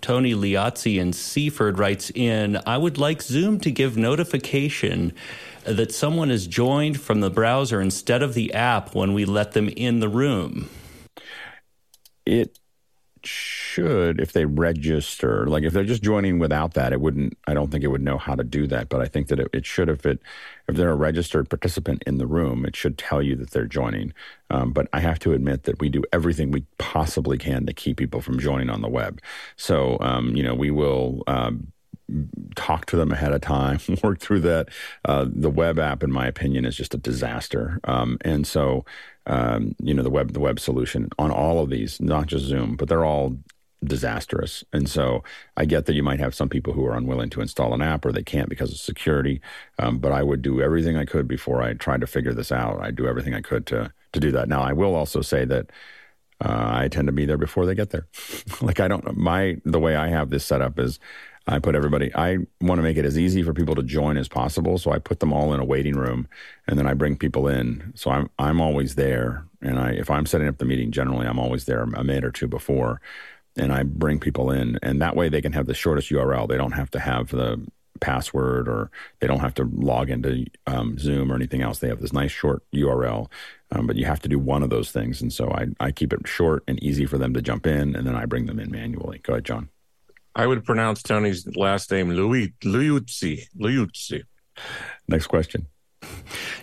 Tony 0.00 0.34
Liazzi 0.34 0.98
in 0.98 1.12
Seaford 1.12 1.78
writes 1.78 2.10
in 2.14 2.60
I 2.66 2.78
would 2.78 2.98
like 2.98 3.22
Zoom 3.22 3.58
to 3.60 3.70
give 3.70 3.96
notification 3.96 5.12
that 5.64 5.92
someone 5.92 6.30
is 6.30 6.46
joined 6.46 7.00
from 7.00 7.20
the 7.20 7.30
browser 7.30 7.80
instead 7.80 8.22
of 8.22 8.34
the 8.34 8.54
app 8.54 8.94
when 8.94 9.12
we 9.12 9.24
let 9.24 9.52
them 9.52 9.68
in 9.68 10.00
the 10.00 10.08
room. 10.08 10.70
It 12.24 12.59
should 13.26 14.20
if 14.20 14.32
they 14.32 14.44
register 14.44 15.46
like 15.46 15.62
if 15.62 15.72
they're 15.72 15.84
just 15.84 16.02
joining 16.02 16.38
without 16.38 16.74
that 16.74 16.92
it 16.92 17.00
wouldn't 17.00 17.36
i 17.46 17.54
don't 17.54 17.70
think 17.70 17.84
it 17.84 17.88
would 17.88 18.02
know 18.02 18.18
how 18.18 18.34
to 18.34 18.44
do 18.44 18.66
that 18.66 18.88
but 18.88 19.00
i 19.00 19.06
think 19.06 19.28
that 19.28 19.38
it, 19.38 19.48
it 19.52 19.66
should 19.66 19.88
if 19.88 20.06
it 20.06 20.20
if 20.68 20.76
they're 20.76 20.90
a 20.90 20.96
registered 20.96 21.48
participant 21.48 22.02
in 22.06 22.18
the 22.18 22.26
room 22.26 22.64
it 22.64 22.76
should 22.76 22.96
tell 22.96 23.22
you 23.22 23.36
that 23.36 23.50
they're 23.50 23.66
joining. 23.66 24.12
Um, 24.50 24.72
but 24.72 24.88
i 24.92 25.00
have 25.00 25.18
to 25.20 25.32
admit 25.32 25.64
that 25.64 25.80
we 25.80 25.88
do 25.88 26.02
everything 26.12 26.50
we 26.50 26.64
possibly 26.78 27.38
can 27.38 27.66
to 27.66 27.72
keep 27.72 27.96
people 27.96 28.20
from 28.20 28.38
joining 28.38 28.70
on 28.70 28.82
the 28.82 28.88
web. 28.88 29.20
So 29.56 29.98
um, 30.00 30.34
you 30.34 30.42
know 30.42 30.54
we 30.54 30.70
will 30.70 31.22
um, 31.26 31.72
talk 32.56 32.86
to 32.86 32.96
them 32.96 33.12
ahead 33.12 33.32
of 33.32 33.40
time, 33.40 33.80
work 34.02 34.20
through 34.20 34.40
that. 34.40 34.68
Uh, 35.04 35.26
the 35.28 35.50
web 35.50 35.78
app, 35.78 36.02
in 36.02 36.10
my 36.10 36.26
opinion, 36.26 36.64
is 36.64 36.76
just 36.76 36.94
a 36.94 36.98
disaster. 36.98 37.80
Um, 37.84 38.18
and 38.22 38.46
so 38.46 38.84
um, 39.26 39.74
you 39.78 39.94
know 39.94 40.02
the 40.02 40.10
web 40.10 40.32
the 40.32 40.40
web 40.40 40.58
solution 40.60 41.08
on 41.18 41.30
all 41.30 41.62
of 41.62 41.70
these, 41.70 42.00
not 42.00 42.26
just 42.26 42.44
Zoom, 42.46 42.76
but 42.76 42.88
they're 42.88 43.04
all 43.04 43.36
disastrous. 43.84 44.62
And 44.72 44.88
so 44.88 45.24
I 45.56 45.64
get 45.64 45.86
that 45.86 45.94
you 45.94 46.02
might 46.02 46.20
have 46.20 46.34
some 46.34 46.48
people 46.48 46.72
who 46.72 46.84
are 46.86 46.96
unwilling 46.96 47.30
to 47.30 47.40
install 47.40 47.72
an 47.72 47.82
app 47.82 48.04
or 48.04 48.12
they 48.12 48.22
can't 48.22 48.48
because 48.48 48.70
of 48.72 48.78
security. 48.78 49.40
Um, 49.78 49.98
but 49.98 50.12
I 50.12 50.22
would 50.22 50.42
do 50.42 50.60
everything 50.60 50.96
I 50.96 51.04
could 51.04 51.26
before 51.26 51.62
I 51.62 51.74
tried 51.74 52.02
to 52.02 52.06
figure 52.06 52.34
this 52.34 52.52
out. 52.52 52.80
I'd 52.80 52.96
do 52.96 53.06
everything 53.06 53.34
I 53.34 53.40
could 53.40 53.66
to 53.68 53.92
to 54.12 54.20
do 54.20 54.32
that. 54.32 54.48
Now 54.48 54.62
I 54.62 54.72
will 54.72 54.94
also 54.94 55.22
say 55.22 55.44
that 55.44 55.70
uh, 56.42 56.70
I 56.72 56.88
tend 56.88 57.06
to 57.06 57.12
be 57.12 57.26
there 57.26 57.38
before 57.38 57.66
they 57.66 57.74
get 57.74 57.90
there. 57.90 58.06
like 58.60 58.80
I 58.80 58.88
don't 58.88 59.16
my 59.16 59.56
the 59.64 59.80
way 59.80 59.96
I 59.96 60.08
have 60.08 60.30
this 60.30 60.44
set 60.44 60.60
up 60.60 60.78
is 60.78 60.98
I 61.46 61.58
put 61.58 61.74
everybody, 61.74 62.14
I 62.14 62.38
want 62.60 62.78
to 62.78 62.82
make 62.82 62.96
it 62.96 63.04
as 63.04 63.18
easy 63.18 63.42
for 63.42 63.52
people 63.52 63.74
to 63.74 63.82
join 63.82 64.16
as 64.16 64.28
possible. 64.28 64.78
So 64.78 64.92
I 64.92 64.98
put 64.98 65.20
them 65.20 65.32
all 65.32 65.52
in 65.52 65.60
a 65.60 65.64
waiting 65.64 65.96
room 65.96 66.28
and 66.66 66.78
then 66.78 66.86
I 66.86 66.94
bring 66.94 67.16
people 67.16 67.48
in. 67.48 67.92
So 67.96 68.10
I'm, 68.10 68.30
I'm 68.38 68.60
always 68.60 68.94
there. 68.94 69.44
And 69.60 69.78
I, 69.78 69.90
if 69.92 70.10
I'm 70.10 70.26
setting 70.26 70.48
up 70.48 70.58
the 70.58 70.64
meeting, 70.64 70.90
generally 70.90 71.26
I'm 71.26 71.38
always 71.38 71.64
there 71.64 71.82
a 71.82 72.04
minute 72.04 72.24
or 72.24 72.30
two 72.30 72.46
before 72.46 73.00
and 73.56 73.72
I 73.72 73.82
bring 73.82 74.20
people 74.20 74.50
in. 74.50 74.78
And 74.82 75.00
that 75.02 75.16
way 75.16 75.28
they 75.28 75.42
can 75.42 75.52
have 75.52 75.66
the 75.66 75.74
shortest 75.74 76.10
URL. 76.10 76.48
They 76.48 76.56
don't 76.56 76.72
have 76.72 76.90
to 76.92 77.00
have 77.00 77.30
the 77.30 77.66
password 78.00 78.68
or 78.68 78.90
they 79.20 79.26
don't 79.26 79.40
have 79.40 79.54
to 79.54 79.68
log 79.72 80.10
into 80.10 80.46
um, 80.66 80.98
Zoom 80.98 81.30
or 81.30 81.34
anything 81.34 81.62
else. 81.62 81.78
They 81.78 81.88
have 81.88 82.00
this 82.00 82.12
nice 82.12 82.30
short 82.30 82.62
URL, 82.74 83.30
um, 83.72 83.86
but 83.86 83.96
you 83.96 84.06
have 84.06 84.20
to 84.20 84.28
do 84.28 84.38
one 84.38 84.62
of 84.62 84.70
those 84.70 84.90
things. 84.90 85.20
And 85.20 85.32
so 85.32 85.50
I, 85.50 85.66
I 85.78 85.90
keep 85.90 86.12
it 86.12 86.26
short 86.26 86.64
and 86.66 86.82
easy 86.82 87.06
for 87.06 87.18
them 87.18 87.34
to 87.34 87.42
jump 87.42 87.66
in 87.66 87.94
and 87.96 88.06
then 88.06 88.14
I 88.14 88.24
bring 88.24 88.46
them 88.46 88.58
in 88.60 88.70
manually. 88.70 89.18
Go 89.18 89.34
ahead, 89.34 89.44
John. 89.44 89.68
I 90.34 90.46
would 90.46 90.64
pronounce 90.64 91.02
Tony's 91.02 91.46
last 91.56 91.90
name 91.90 92.10
Louis 92.10 92.52
Liuzzi. 92.62 93.46
Liuzzi. 93.58 94.22
Next 95.08 95.26
question. 95.26 95.66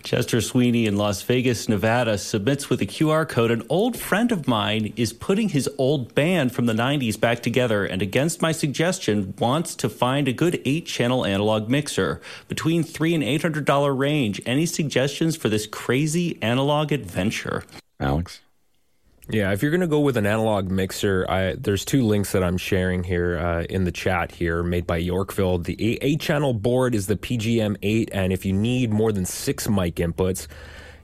Chester 0.04 0.40
Sweeney 0.40 0.86
in 0.86 0.96
Las 0.96 1.22
Vegas, 1.22 1.68
Nevada 1.68 2.18
submits 2.18 2.70
with 2.70 2.82
a 2.82 2.86
QR 2.86 3.28
code. 3.28 3.52
An 3.52 3.64
old 3.70 3.98
friend 3.98 4.32
of 4.32 4.48
mine 4.48 4.94
is 4.96 5.12
putting 5.14 5.50
his 5.50 5.70
old 5.78 6.16
band 6.16 6.54
from 6.54 6.66
the 6.66 6.74
90s 6.74 7.20
back 7.20 7.42
together 7.42 7.86
and, 7.86 8.02
against 8.02 8.42
my 8.42 8.52
suggestion, 8.52 9.34
wants 9.38 9.76
to 9.76 9.90
find 9.90 10.28
a 10.28 10.34
good 10.34 10.62
eight 10.66 10.86
channel 10.86 11.26
analog 11.26 11.70
mixer 11.70 12.22
between 12.48 12.84
three 12.84 13.14
and 13.14 13.24
$800 13.24 13.98
range. 13.98 14.42
Any 14.46 14.66
suggestions 14.66 15.36
for 15.36 15.50
this 15.50 15.68
crazy 15.68 16.42
analog 16.42 16.92
adventure? 16.92 17.64
Alex? 18.00 18.40
Yeah, 19.30 19.52
if 19.52 19.62
you're 19.62 19.72
going 19.72 19.82
to 19.82 19.88
go 19.88 20.00
with 20.00 20.16
an 20.16 20.26
analog 20.26 20.72
mixer, 20.72 21.26
I, 21.28 21.56
there's 21.56 21.84
two 21.84 22.04
links 22.04 22.32
that 22.32 22.44
I'm 22.44 22.58
sharing 22.58 23.04
here 23.04 23.38
uh, 23.38 23.64
in 23.64 23.84
the 23.84 23.92
chat 23.92 24.32
here, 24.32 24.64
made 24.64 24.88
by 24.88 24.98
Yorkville. 24.98 25.58
The 25.58 26.00
eight 26.02 26.22
channel 26.22 26.54
board 26.54 26.96
is 26.96 27.08
the 27.08 27.18
PGM8, 27.18 28.10
and 28.14 28.32
if 28.32 28.46
you 28.46 28.54
need 28.54 28.92
more 28.92 29.12
than 29.12 29.26
six 29.26 29.68
mic 29.68 29.96
inputs, 29.96 30.48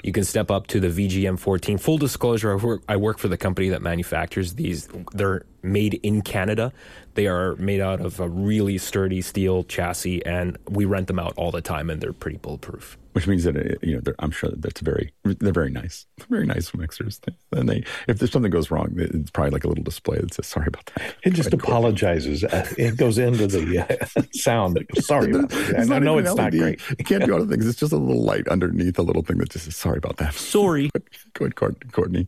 you 0.03 0.13
can 0.13 0.23
step 0.23 0.49
up 0.49 0.67
to 0.67 0.79
the 0.79 0.87
PGM14. 0.87 1.77
Full 1.79 1.97
disclosure, 1.97 2.53
I 2.53 2.55
work, 2.55 2.83
I 2.87 2.95
work 2.95 3.17
for 3.17 3.27
the 3.27 3.37
company 3.37 3.69
that 3.69 3.81
manufactures 3.81 4.53
these. 4.53 4.87
They're 5.11 5.43
made 5.61 5.99
in 6.03 6.21
Canada. 6.21 6.71
They 7.15 7.27
are 7.27 7.55
made 7.57 7.79
out 7.79 8.01
of 8.01 8.19
a 8.19 8.27
really 8.27 8.77
sturdy 8.77 9.21
steel 9.21 9.63
chassis, 9.63 10.25
and 10.25 10.57
we 10.69 10.85
rent 10.85 11.07
them 11.07 11.19
out 11.19 11.33
all 11.37 11.51
the 11.51 11.61
time, 11.61 11.89
and 11.89 12.01
they're 12.01 12.13
pretty 12.13 12.37
bulletproof. 12.37 12.97
Which 13.13 13.27
means 13.27 13.43
that 13.43 13.55
it, 13.55 13.77
you 13.83 13.95
know 13.95 14.13
I'm 14.17 14.31
sure 14.31 14.49
that 14.49 14.63
that's 14.63 14.81
very 14.81 15.13
they're 15.23 15.53
very 15.53 15.69
nice, 15.69 16.07
very 16.29 16.47
nice 16.47 16.73
mixers. 16.73 17.21
And 17.51 17.69
they 17.69 17.83
if 18.07 18.17
there's 18.17 18.31
something 18.31 18.49
goes 18.49 18.71
wrong, 18.71 18.93
it's 18.97 19.29
probably 19.29 19.51
like 19.51 19.63
a 19.63 19.67
little 19.67 19.83
display 19.83 20.17
that 20.17 20.33
says 20.33 20.47
sorry 20.47 20.65
about 20.65 20.87
that. 20.95 21.15
It 21.23 21.33
just 21.35 21.53
apologizes. 21.53 22.43
it 22.43 22.97
goes 22.97 23.19
into 23.19 23.45
the 23.45 23.79
uh, 23.79 24.21
sound. 24.33 24.83
Sorry, 24.99 25.29
about 25.29 25.49
that. 25.49 25.91
I 25.91 25.99
know 25.99 26.17
it's 26.17 26.29
LED. 26.29 26.37
not 26.37 26.51
great. 26.53 26.81
It 26.97 27.05
can't 27.05 27.23
do 27.23 27.35
other 27.35 27.45
things. 27.45 27.67
It's 27.67 27.79
just 27.79 27.93
a 27.93 27.97
little 27.97 28.23
light 28.23 28.47
underneath 28.47 28.97
a 28.97 29.03
little 29.03 29.21
thing 29.21 29.37
that 29.37 29.49
just 29.49 29.65
says 29.65 29.75
sorry 29.75 29.99
about 29.99 30.17
that. 30.17 30.33
Sorry. 30.33 30.89
Go 31.33 31.45
ahead, 31.45 31.55
Courtney. 31.91 32.27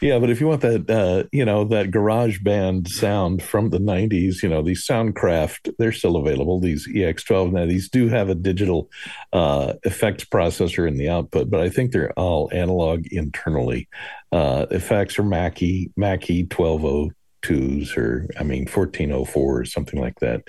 Yeah, 0.00 0.18
but 0.18 0.30
if 0.30 0.40
you 0.40 0.48
want 0.48 0.60
that, 0.62 0.90
uh, 0.90 1.28
you 1.32 1.44
know, 1.44 1.64
that 1.64 1.90
garage 1.90 2.40
band 2.40 2.88
sound 2.88 3.42
from 3.42 3.70
the 3.70 3.78
90s, 3.78 4.42
you 4.42 4.48
know, 4.48 4.62
these 4.62 4.86
Soundcraft, 4.86 5.74
they're 5.78 5.92
still 5.92 6.16
available. 6.16 6.60
These 6.60 6.88
EFX12, 6.88 7.52
now 7.52 7.66
these 7.66 7.88
do 7.88 8.08
have 8.08 8.28
a 8.28 8.34
digital 8.34 8.90
uh, 9.32 9.74
effects 9.84 10.24
processor 10.24 10.86
in 10.86 10.96
the 10.96 11.08
output, 11.08 11.50
but 11.50 11.60
I 11.60 11.70
think 11.70 11.92
they're 11.92 12.12
all 12.18 12.50
analog 12.52 13.06
internally. 13.10 13.88
Uh, 14.30 14.66
effects 14.70 15.18
are 15.18 15.24
Mackie, 15.24 15.90
Mackie 15.96 16.44
1202s 16.46 17.96
or, 17.96 18.28
I 18.38 18.42
mean, 18.42 18.66
1404 18.66 19.60
or 19.60 19.64
something 19.64 20.00
like 20.00 20.20
that 20.20 20.42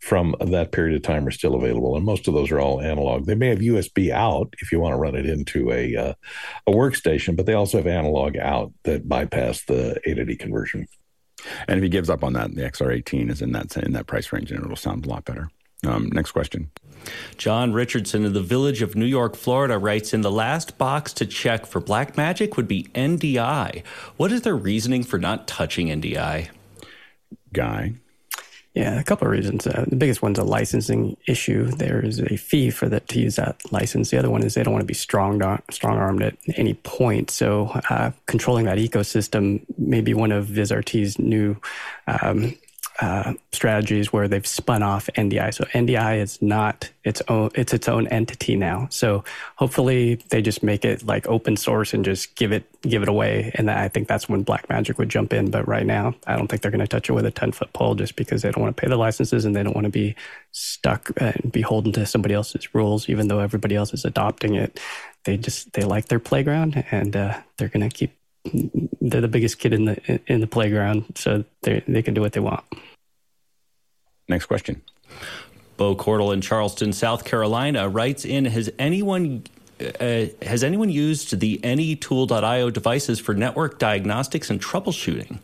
from 0.00 0.34
that 0.40 0.72
period 0.72 0.96
of 0.96 1.02
time 1.02 1.26
are 1.26 1.32
still 1.32 1.54
available, 1.54 1.96
and 1.96 2.04
most 2.04 2.28
of 2.28 2.34
those 2.34 2.50
are 2.50 2.60
all 2.60 2.80
analog. 2.80 3.26
They 3.26 3.34
may 3.34 3.48
have 3.48 3.58
USB 3.58 4.10
out 4.10 4.54
if 4.60 4.70
you 4.70 4.80
want 4.80 4.92
to 4.92 4.98
run 4.98 5.16
it 5.16 5.26
into 5.26 5.72
a 5.72 5.96
uh, 5.96 6.14
a 6.66 6.70
workstation, 6.70 7.36
but 7.36 7.46
they 7.46 7.54
also 7.54 7.78
have 7.78 7.86
analog 7.86 8.36
out 8.36 8.72
that 8.84 9.08
bypass 9.08 9.64
the 9.64 10.00
A 10.06 10.14
to 10.14 10.24
D 10.24 10.36
conversion. 10.36 10.86
And 11.66 11.78
if 11.78 11.82
he 11.82 11.88
gives 11.88 12.10
up 12.10 12.24
on 12.24 12.32
that, 12.34 12.54
the 12.54 12.62
XR18 12.62 13.30
is 13.30 13.42
in 13.42 13.52
that 13.52 13.76
in 13.76 13.92
that 13.92 14.06
price 14.06 14.32
range, 14.32 14.50
and 14.50 14.64
it'll 14.64 14.76
sound 14.76 15.06
a 15.06 15.08
lot 15.08 15.24
better. 15.24 15.50
Um, 15.86 16.10
next 16.12 16.32
question. 16.32 16.70
John 17.36 17.72
Richardson 17.72 18.24
of 18.24 18.34
the 18.34 18.42
village 18.42 18.82
of 18.82 18.96
New 18.96 19.06
York, 19.06 19.36
Florida 19.36 19.78
writes 19.78 20.12
in 20.12 20.22
the 20.22 20.30
last 20.30 20.76
box 20.76 21.12
to 21.14 21.26
check 21.26 21.66
for 21.66 21.80
Blackmagic 21.80 22.56
would 22.56 22.66
be 22.66 22.84
NDI. 22.94 23.84
What 24.16 24.32
is 24.32 24.42
their 24.42 24.56
reasoning 24.56 25.04
for 25.04 25.18
not 25.18 25.46
touching 25.46 25.86
NDI? 25.86 26.48
Guy. 27.52 27.94
Yeah, 28.78 29.00
a 29.00 29.02
couple 29.02 29.26
of 29.26 29.32
reasons. 29.32 29.66
Uh, 29.66 29.86
the 29.88 29.96
biggest 29.96 30.22
one's 30.22 30.38
a 30.38 30.44
licensing 30.44 31.16
issue. 31.26 31.64
There 31.64 31.98
is 31.98 32.20
a 32.20 32.36
fee 32.36 32.70
for 32.70 32.88
that 32.88 33.08
to 33.08 33.18
use 33.18 33.34
that 33.34 33.60
license. 33.72 34.10
The 34.10 34.18
other 34.18 34.30
one 34.30 34.44
is 34.44 34.54
they 34.54 34.62
don't 34.62 34.72
want 34.72 34.82
to 34.82 34.86
be 34.86 34.94
strong 34.94 35.42
strong 35.68 35.98
armed 35.98 36.22
at 36.22 36.36
any 36.54 36.74
point. 36.74 37.32
So 37.32 37.72
uh, 37.90 38.12
controlling 38.26 38.66
that 38.66 38.78
ecosystem 38.78 39.62
may 39.78 40.00
be 40.00 40.14
one 40.14 40.30
of 40.30 40.46
VizRT's 40.46 41.18
new 41.18 41.56
um, 42.06 42.54
uh, 43.00 43.34
strategies 43.52 44.12
where 44.12 44.26
they've 44.26 44.46
spun 44.46 44.82
off 44.82 45.08
NDI. 45.14 45.54
So 45.54 45.64
NDI 45.66 46.18
is 46.18 46.42
not 46.42 46.90
its 47.04 47.22
own; 47.28 47.50
it's 47.54 47.72
its 47.72 47.88
own 47.88 48.08
entity 48.08 48.56
now. 48.56 48.88
So 48.90 49.22
hopefully 49.56 50.16
they 50.30 50.42
just 50.42 50.62
make 50.64 50.84
it 50.84 51.06
like 51.06 51.26
open 51.28 51.56
source 51.56 51.94
and 51.94 52.04
just 52.04 52.34
give 52.34 52.50
it 52.50 52.64
give 52.82 53.02
it 53.02 53.08
away. 53.08 53.52
And 53.54 53.70
I 53.70 53.88
think 53.88 54.08
that's 54.08 54.28
when 54.28 54.44
Blackmagic 54.44 54.98
would 54.98 55.08
jump 55.08 55.32
in. 55.32 55.50
But 55.50 55.68
right 55.68 55.86
now, 55.86 56.14
I 56.26 56.36
don't 56.36 56.48
think 56.48 56.62
they're 56.62 56.72
going 56.72 56.80
to 56.80 56.88
touch 56.88 57.08
it 57.08 57.12
with 57.12 57.24
a 57.24 57.30
ten 57.30 57.52
foot 57.52 57.72
pole 57.72 57.94
just 57.94 58.16
because 58.16 58.42
they 58.42 58.50
don't 58.50 58.62
want 58.62 58.76
to 58.76 58.80
pay 58.80 58.88
the 58.88 58.96
licenses 58.96 59.44
and 59.44 59.54
they 59.54 59.62
don't 59.62 59.76
want 59.76 59.84
to 59.84 59.92
be 59.92 60.16
stuck 60.50 61.10
and 61.18 61.52
beholden 61.52 61.92
to 61.92 62.04
somebody 62.04 62.34
else's 62.34 62.74
rules. 62.74 63.08
Even 63.08 63.28
though 63.28 63.38
everybody 63.38 63.76
else 63.76 63.94
is 63.94 64.04
adopting 64.04 64.56
it, 64.56 64.80
they 65.24 65.36
just 65.36 65.72
they 65.74 65.82
like 65.82 66.08
their 66.08 66.18
playground 66.18 66.84
and 66.90 67.14
uh, 67.14 67.38
they're 67.56 67.68
going 67.68 67.88
to 67.88 67.94
keep 67.94 68.17
they're 69.00 69.20
the 69.20 69.28
biggest 69.28 69.58
kid 69.58 69.72
in 69.72 69.84
the 69.86 70.20
in 70.26 70.40
the 70.40 70.46
playground, 70.46 71.04
so 71.14 71.44
they 71.62 71.82
they 71.86 72.02
can 72.02 72.14
do 72.14 72.20
what 72.20 72.32
they 72.32 72.40
want. 72.40 72.64
Next 74.28 74.46
question. 74.46 74.82
Bo 75.76 75.94
Cordell 75.94 76.34
in 76.34 76.40
Charleston, 76.40 76.92
South 76.92 77.24
Carolina, 77.24 77.88
writes 77.88 78.24
in: 78.24 78.44
Has 78.46 78.70
anyone 78.78 79.44
uh, 79.80 80.26
has 80.42 80.64
anyone 80.64 80.90
used 80.90 81.38
the 81.40 81.58
NetTool.io 81.58 82.70
devices 82.70 83.20
for 83.20 83.34
network 83.34 83.78
diagnostics 83.78 84.50
and 84.50 84.60
troubleshooting? 84.60 85.40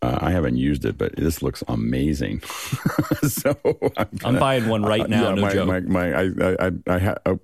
Uh, 0.00 0.18
I 0.20 0.30
haven't 0.32 0.56
used 0.56 0.84
it, 0.84 0.98
but 0.98 1.16
this 1.16 1.42
looks 1.42 1.64
amazing. 1.66 2.40
so 3.22 3.56
I'm, 3.96 4.08
gonna, 4.18 4.36
I'm, 4.36 4.38
buying 4.38 4.68
one 4.68 4.82
right 4.82 5.08
now. 5.08 5.28
Uh, 5.28 5.28
yeah, 5.30 5.34
no 5.34 5.42
my, 5.42 5.52
joke. 5.52 5.66
My, 5.66 5.80
my, 5.80 6.12
I, 6.12 6.22
I, 6.22 6.66
I, 6.66 6.70
I 6.86 6.98
ha- 6.98 7.16
uh, 7.24 7.36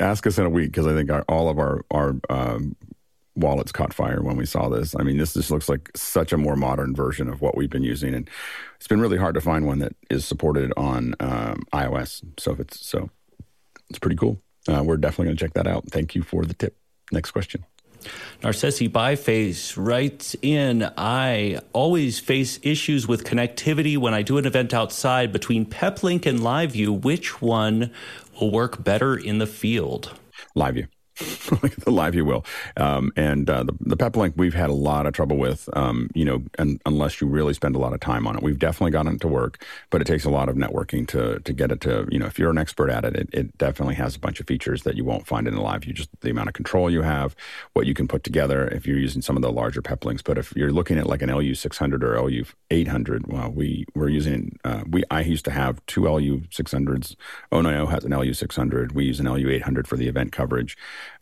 ask 0.00 0.26
us 0.26 0.36
in 0.36 0.44
a 0.44 0.50
week 0.50 0.72
because 0.72 0.86
I 0.86 0.94
think 0.94 1.10
our, 1.10 1.24
all 1.28 1.48
of 1.48 1.58
our 1.58 1.84
our 1.90 2.16
um, 2.28 2.74
wallets 3.38 3.72
caught 3.72 3.92
fire 3.92 4.22
when 4.22 4.36
we 4.36 4.46
saw 4.46 4.68
this. 4.68 4.94
I 4.98 5.02
mean, 5.02 5.16
this 5.16 5.34
just 5.34 5.50
looks 5.50 5.68
like 5.68 5.90
such 5.94 6.32
a 6.32 6.36
more 6.36 6.56
modern 6.56 6.94
version 6.94 7.28
of 7.28 7.40
what 7.40 7.56
we've 7.56 7.70
been 7.70 7.84
using, 7.84 8.14
and 8.14 8.28
it's 8.76 8.88
been 8.88 9.00
really 9.00 9.18
hard 9.18 9.34
to 9.34 9.40
find 9.40 9.66
one 9.66 9.78
that 9.78 9.94
is 10.10 10.24
supported 10.24 10.72
on 10.76 11.14
um, 11.20 11.62
iOS. 11.72 12.22
So 12.38 12.56
it's 12.58 12.84
so 12.86 13.10
it's 13.88 13.98
pretty 13.98 14.16
cool. 14.16 14.40
Uh, 14.66 14.82
we're 14.84 14.96
definitely 14.96 15.26
going 15.26 15.36
to 15.36 15.44
check 15.44 15.54
that 15.54 15.66
out. 15.66 15.84
Thank 15.90 16.14
you 16.14 16.22
for 16.22 16.44
the 16.44 16.54
tip. 16.54 16.76
Next 17.10 17.30
question. 17.30 17.64
Narcissi 18.42 18.88
Byface 18.88 19.74
writes 19.76 20.36
in 20.40 20.88
I 20.96 21.60
always 21.72 22.20
face 22.20 22.60
issues 22.62 23.08
with 23.08 23.24
connectivity 23.24 23.96
when 23.98 24.14
I 24.14 24.22
do 24.22 24.38
an 24.38 24.46
event 24.46 24.72
outside 24.72 25.32
between 25.32 25.66
Peplink 25.66 26.26
and 26.26 26.38
LiveU. 26.38 27.02
Which 27.02 27.42
one 27.42 27.90
will 28.40 28.50
work 28.50 28.84
better 28.84 29.16
in 29.16 29.38
the 29.38 29.46
field? 29.46 30.16
LiveU. 30.56 30.86
the 31.18 31.90
LiveU 31.90 32.24
will. 32.24 32.44
Um, 32.76 33.12
and 33.16 33.48
uh, 33.50 33.64
the, 33.64 33.74
the 33.80 33.96
Peplink 33.96 34.34
we've 34.36 34.54
had 34.54 34.70
a 34.70 34.74
lot 34.74 35.06
of 35.06 35.12
trouble 35.12 35.36
with, 35.36 35.68
um, 35.72 36.10
you 36.14 36.24
know, 36.24 36.44
and, 36.58 36.80
unless 36.86 37.20
you 37.20 37.26
really 37.26 37.54
spend 37.54 37.74
a 37.74 37.78
lot 37.78 37.92
of 37.92 38.00
time 38.00 38.26
on 38.26 38.36
it. 38.36 38.42
We've 38.42 38.58
definitely 38.58 38.92
gotten 38.92 39.14
it 39.14 39.20
to 39.22 39.28
work, 39.28 39.64
but 39.90 40.00
it 40.00 40.06
takes 40.06 40.24
a 40.24 40.30
lot 40.30 40.48
of 40.48 40.56
networking 40.56 41.08
to 41.08 41.40
to 41.40 41.52
get 41.52 41.72
it 41.72 41.80
to, 41.82 42.06
you 42.10 42.18
know, 42.18 42.26
if 42.26 42.38
you're 42.38 42.50
an 42.50 42.58
expert 42.58 42.90
at 42.90 43.04
it, 43.04 43.16
it, 43.16 43.28
it 43.32 43.58
definitely 43.58 43.96
has 43.96 44.14
a 44.14 44.18
bunch 44.18 44.38
of 44.38 44.46
features 44.46 44.84
that 44.84 44.96
you 44.96 45.04
won't 45.04 45.26
find 45.26 45.48
in 45.48 45.54
a 45.54 45.62
live. 45.62 45.84
You 45.84 45.92
just 45.92 46.10
the 46.20 46.30
amount 46.30 46.48
of 46.48 46.54
control 46.54 46.90
you 46.90 47.02
have, 47.02 47.34
what 47.72 47.86
you 47.86 47.94
can 47.94 48.06
put 48.06 48.22
together 48.22 48.68
if 48.68 48.86
you're 48.86 48.98
using 48.98 49.22
some 49.22 49.36
of 49.36 49.42
the 49.42 49.50
larger 49.50 49.82
Peplinks. 49.82 50.22
But 50.22 50.38
if 50.38 50.54
you're 50.54 50.72
looking 50.72 50.98
at 50.98 51.06
like 51.06 51.22
an 51.22 51.30
LU 51.30 51.54
600 51.54 52.04
or 52.04 52.20
LU 52.20 52.44
800, 52.70 53.26
well, 53.26 53.50
we 53.50 53.86
we're 53.94 54.08
using 54.08 54.58
uh, 54.64 54.84
we 54.88 55.02
I 55.10 55.22
used 55.22 55.44
to 55.46 55.50
have 55.50 55.84
two 55.86 56.04
LU 56.04 56.42
600s. 56.42 57.16
Onio 57.52 57.90
has 57.90 58.04
an 58.04 58.12
LU 58.12 58.32
600. 58.32 58.92
We 58.92 59.04
use 59.06 59.20
an 59.20 59.26
LU 59.26 59.48
800 59.48 59.88
for 59.88 59.96
the 59.96 60.08
event 60.08 60.32
coverage. 60.32 60.76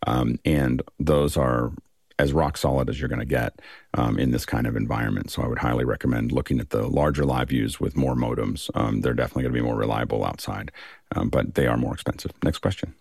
Um, 0.06 0.38
and 0.44 0.82
those 0.98 1.36
are 1.36 1.72
as 2.18 2.32
rock 2.32 2.56
solid 2.56 2.88
as 2.88 2.98
you're 2.98 3.08
going 3.08 3.20
to 3.20 3.26
get 3.26 3.60
um, 3.94 4.18
in 4.18 4.30
this 4.30 4.46
kind 4.46 4.66
of 4.66 4.76
environment. 4.76 5.30
So 5.30 5.42
I 5.42 5.46
would 5.46 5.58
highly 5.58 5.84
recommend 5.84 6.32
looking 6.32 6.60
at 6.60 6.70
the 6.70 6.86
larger 6.88 7.24
LiveUs 7.24 7.78
with 7.78 7.96
more 7.96 8.14
modems. 8.14 8.70
Um, 8.74 9.02
they're 9.02 9.14
definitely 9.14 9.42
going 9.42 9.54
to 9.54 9.60
be 9.60 9.66
more 9.66 9.76
reliable 9.76 10.24
outside, 10.24 10.72
um, 11.14 11.28
but 11.28 11.54
they 11.54 11.66
are 11.66 11.76
more 11.76 11.92
expensive. 11.92 12.32
Next 12.42 12.58
question. 12.58 12.94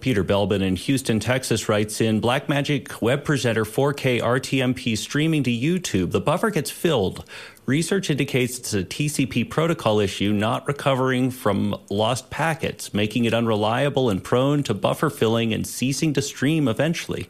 Peter 0.00 0.22
Belbin 0.22 0.62
in 0.62 0.76
Houston, 0.76 1.20
Texas 1.20 1.68
writes 1.68 2.00
in 2.00 2.20
Blackmagic 2.20 3.02
Web 3.02 3.24
Presenter 3.24 3.64
4K 3.64 4.20
RTMP 4.20 4.96
streaming 4.96 5.42
to 5.42 5.50
YouTube. 5.50 6.12
The 6.12 6.20
buffer 6.20 6.50
gets 6.50 6.70
filled. 6.70 7.24
Research 7.66 8.08
indicates 8.08 8.58
it's 8.58 8.74
a 8.74 8.84
TCP 8.84 9.50
protocol 9.50 10.00
issue, 10.00 10.32
not 10.32 10.66
recovering 10.66 11.30
from 11.30 11.76
lost 11.90 12.30
packets, 12.30 12.94
making 12.94 13.24
it 13.24 13.34
unreliable 13.34 14.08
and 14.08 14.22
prone 14.22 14.62
to 14.62 14.74
buffer 14.74 15.10
filling 15.10 15.52
and 15.52 15.66
ceasing 15.66 16.12
to 16.14 16.22
stream 16.22 16.68
eventually. 16.68 17.28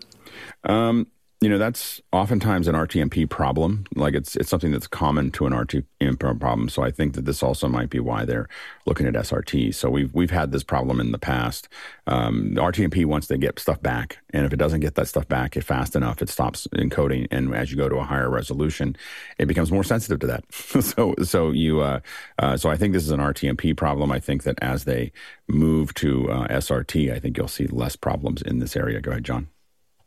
Um, 0.64 1.06
you 1.40 1.48
know 1.48 1.58
that's 1.58 2.00
oftentimes 2.12 2.66
an 2.66 2.74
RTMP 2.74 3.28
problem. 3.28 3.84
Like 3.94 4.14
it's 4.14 4.34
it's 4.34 4.48
something 4.48 4.72
that's 4.72 4.88
common 4.88 5.30
to 5.32 5.46
an 5.46 5.52
RTMP 5.52 6.18
problem. 6.40 6.68
So 6.68 6.82
I 6.82 6.90
think 6.90 7.14
that 7.14 7.26
this 7.26 7.44
also 7.44 7.68
might 7.68 7.90
be 7.90 8.00
why 8.00 8.24
they're 8.24 8.48
looking 8.86 9.06
at 9.06 9.14
SRT. 9.14 9.72
So 9.74 9.88
we've 9.88 10.12
we've 10.12 10.32
had 10.32 10.50
this 10.50 10.64
problem 10.64 10.98
in 10.98 11.12
the 11.12 11.18
past. 11.18 11.68
Um, 12.08 12.54
the 12.54 12.60
RTMP 12.60 13.04
wants 13.04 13.28
to 13.28 13.38
get 13.38 13.60
stuff 13.60 13.80
back, 13.80 14.18
and 14.30 14.46
if 14.46 14.52
it 14.52 14.56
doesn't 14.56 14.80
get 14.80 14.96
that 14.96 15.06
stuff 15.06 15.28
back 15.28 15.54
fast 15.54 15.94
enough, 15.94 16.20
it 16.22 16.28
stops 16.28 16.66
encoding. 16.74 17.28
And 17.30 17.54
as 17.54 17.70
you 17.70 17.76
go 17.76 17.88
to 17.88 17.96
a 17.96 18.04
higher 18.04 18.30
resolution, 18.30 18.96
it 19.38 19.46
becomes 19.46 19.70
more 19.70 19.84
sensitive 19.84 20.18
to 20.20 20.26
that. 20.26 20.44
so 20.52 21.14
so 21.22 21.52
you 21.52 21.80
uh, 21.80 22.00
uh, 22.40 22.56
so 22.56 22.68
I 22.68 22.76
think 22.76 22.94
this 22.94 23.04
is 23.04 23.12
an 23.12 23.20
RTMP 23.20 23.76
problem. 23.76 24.10
I 24.10 24.18
think 24.18 24.42
that 24.42 24.58
as 24.60 24.84
they 24.84 25.12
move 25.46 25.94
to 25.94 26.30
uh, 26.32 26.48
SRT, 26.48 27.12
I 27.12 27.20
think 27.20 27.36
you'll 27.36 27.46
see 27.46 27.68
less 27.68 27.94
problems 27.94 28.42
in 28.42 28.58
this 28.58 28.74
area. 28.74 29.00
Go 29.00 29.12
ahead, 29.12 29.24
John. 29.24 29.48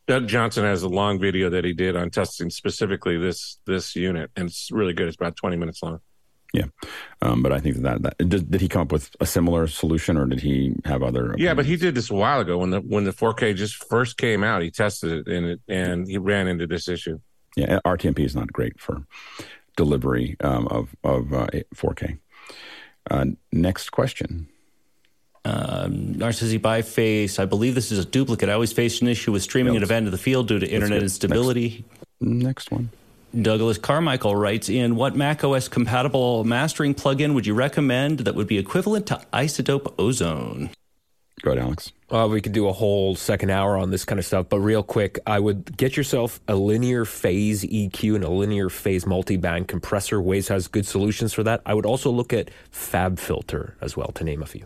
Doug 0.07 0.27
Johnson 0.27 0.63
has 0.63 0.83
a 0.83 0.89
long 0.89 1.19
video 1.19 1.49
that 1.49 1.63
he 1.63 1.73
did 1.73 1.95
on 1.95 2.09
testing 2.09 2.49
specifically 2.49 3.17
this 3.17 3.59
this 3.65 3.95
unit, 3.95 4.31
and 4.35 4.49
it's 4.49 4.69
really 4.71 4.93
good. 4.93 5.07
It's 5.07 5.15
about 5.15 5.35
twenty 5.35 5.57
minutes 5.57 5.81
long. 5.83 5.99
Yeah, 6.53 6.65
um, 7.21 7.41
but 7.41 7.53
I 7.53 7.59
think 7.59 7.77
that, 7.77 8.01
that 8.01 8.17
did, 8.17 8.51
did, 8.51 8.59
he 8.59 8.67
come 8.67 8.81
up 8.81 8.91
with 8.91 9.09
a 9.21 9.25
similar 9.25 9.67
solution, 9.67 10.17
or 10.17 10.25
did 10.25 10.41
he 10.41 10.75
have 10.83 11.01
other? 11.01 11.27
Opinions? 11.27 11.41
Yeah, 11.41 11.53
but 11.53 11.65
he 11.65 11.77
did 11.77 11.95
this 11.95 12.09
a 12.09 12.13
while 12.13 12.41
ago 12.41 12.57
when 12.57 12.71
the 12.71 12.81
when 12.81 13.05
the 13.05 13.13
4K 13.13 13.55
just 13.55 13.75
first 13.85 14.17
came 14.17 14.43
out. 14.43 14.61
He 14.61 14.69
tested 14.69 15.27
it 15.27 15.33
and 15.33 15.45
it 15.45 15.61
and 15.69 16.07
he 16.07 16.17
ran 16.17 16.47
into 16.47 16.67
this 16.67 16.89
issue. 16.89 17.19
Yeah, 17.55 17.79
RTMP 17.85 18.19
is 18.19 18.35
not 18.35 18.51
great 18.51 18.79
for 18.79 19.05
delivery 19.77 20.35
um, 20.41 20.67
of 20.67 20.93
of 21.03 21.31
uh, 21.31 21.47
4K. 21.73 22.19
Uh, 23.09 23.25
next 23.51 23.91
question 23.91 24.49
um, 25.45 26.13
Narcissi 26.17 26.59
Byface, 26.59 27.39
I 27.39 27.45
believe 27.45 27.75
this 27.75 27.91
is 27.91 27.99
a 27.99 28.05
duplicate. 28.05 28.49
I 28.49 28.53
always 28.53 28.73
faced 28.73 29.01
an 29.01 29.07
issue 29.07 29.31
with 29.31 29.41
streaming 29.41 29.73
yep. 29.73 29.79
an 29.79 29.83
event 29.83 30.05
to 30.07 30.11
the 30.11 30.17
field 30.17 30.47
due 30.47 30.59
to 30.59 30.67
internet 30.67 31.01
instability. 31.01 31.83
Next, 32.19 32.43
next 32.43 32.71
one. 32.71 32.89
Douglas 33.39 33.77
Carmichael 33.77 34.35
writes 34.35 34.67
in 34.67 34.95
What 34.95 35.15
macOS 35.15 35.69
compatible 35.69 36.43
mastering 36.43 36.93
plugin 36.93 37.33
would 37.33 37.47
you 37.47 37.53
recommend 37.53 38.19
that 38.19 38.35
would 38.35 38.47
be 38.47 38.57
equivalent 38.57 39.07
to 39.07 39.21
iZotope 39.33 39.93
Ozone? 39.97 40.69
Go 41.41 41.51
ahead, 41.51 41.63
Alex. 41.63 41.91
Uh, 42.11 42.27
we 42.29 42.41
could 42.41 42.51
do 42.51 42.67
a 42.67 42.73
whole 42.73 43.15
second 43.15 43.49
hour 43.49 43.77
on 43.77 43.89
this 43.89 44.05
kind 44.05 44.19
of 44.19 44.25
stuff, 44.25 44.47
but 44.49 44.59
real 44.59 44.83
quick, 44.83 45.17
I 45.25 45.39
would 45.39 45.75
get 45.75 45.97
yourself 45.97 46.39
a 46.47 46.55
linear 46.55 47.05
phase 47.05 47.63
EQ 47.63 48.15
and 48.15 48.23
a 48.23 48.29
linear 48.29 48.69
phase 48.69 49.05
multiband 49.05 49.67
compressor. 49.67 50.21
Waves 50.21 50.49
has 50.49 50.67
good 50.67 50.85
solutions 50.85 51.33
for 51.33 51.41
that. 51.43 51.61
I 51.65 51.73
would 51.73 51.85
also 51.85 52.11
look 52.11 52.31
at 52.33 52.51
FabFilter 52.71 53.73
as 53.81 53.97
well, 53.97 54.09
to 54.09 54.23
name 54.23 54.43
a 54.43 54.45
few. 54.45 54.65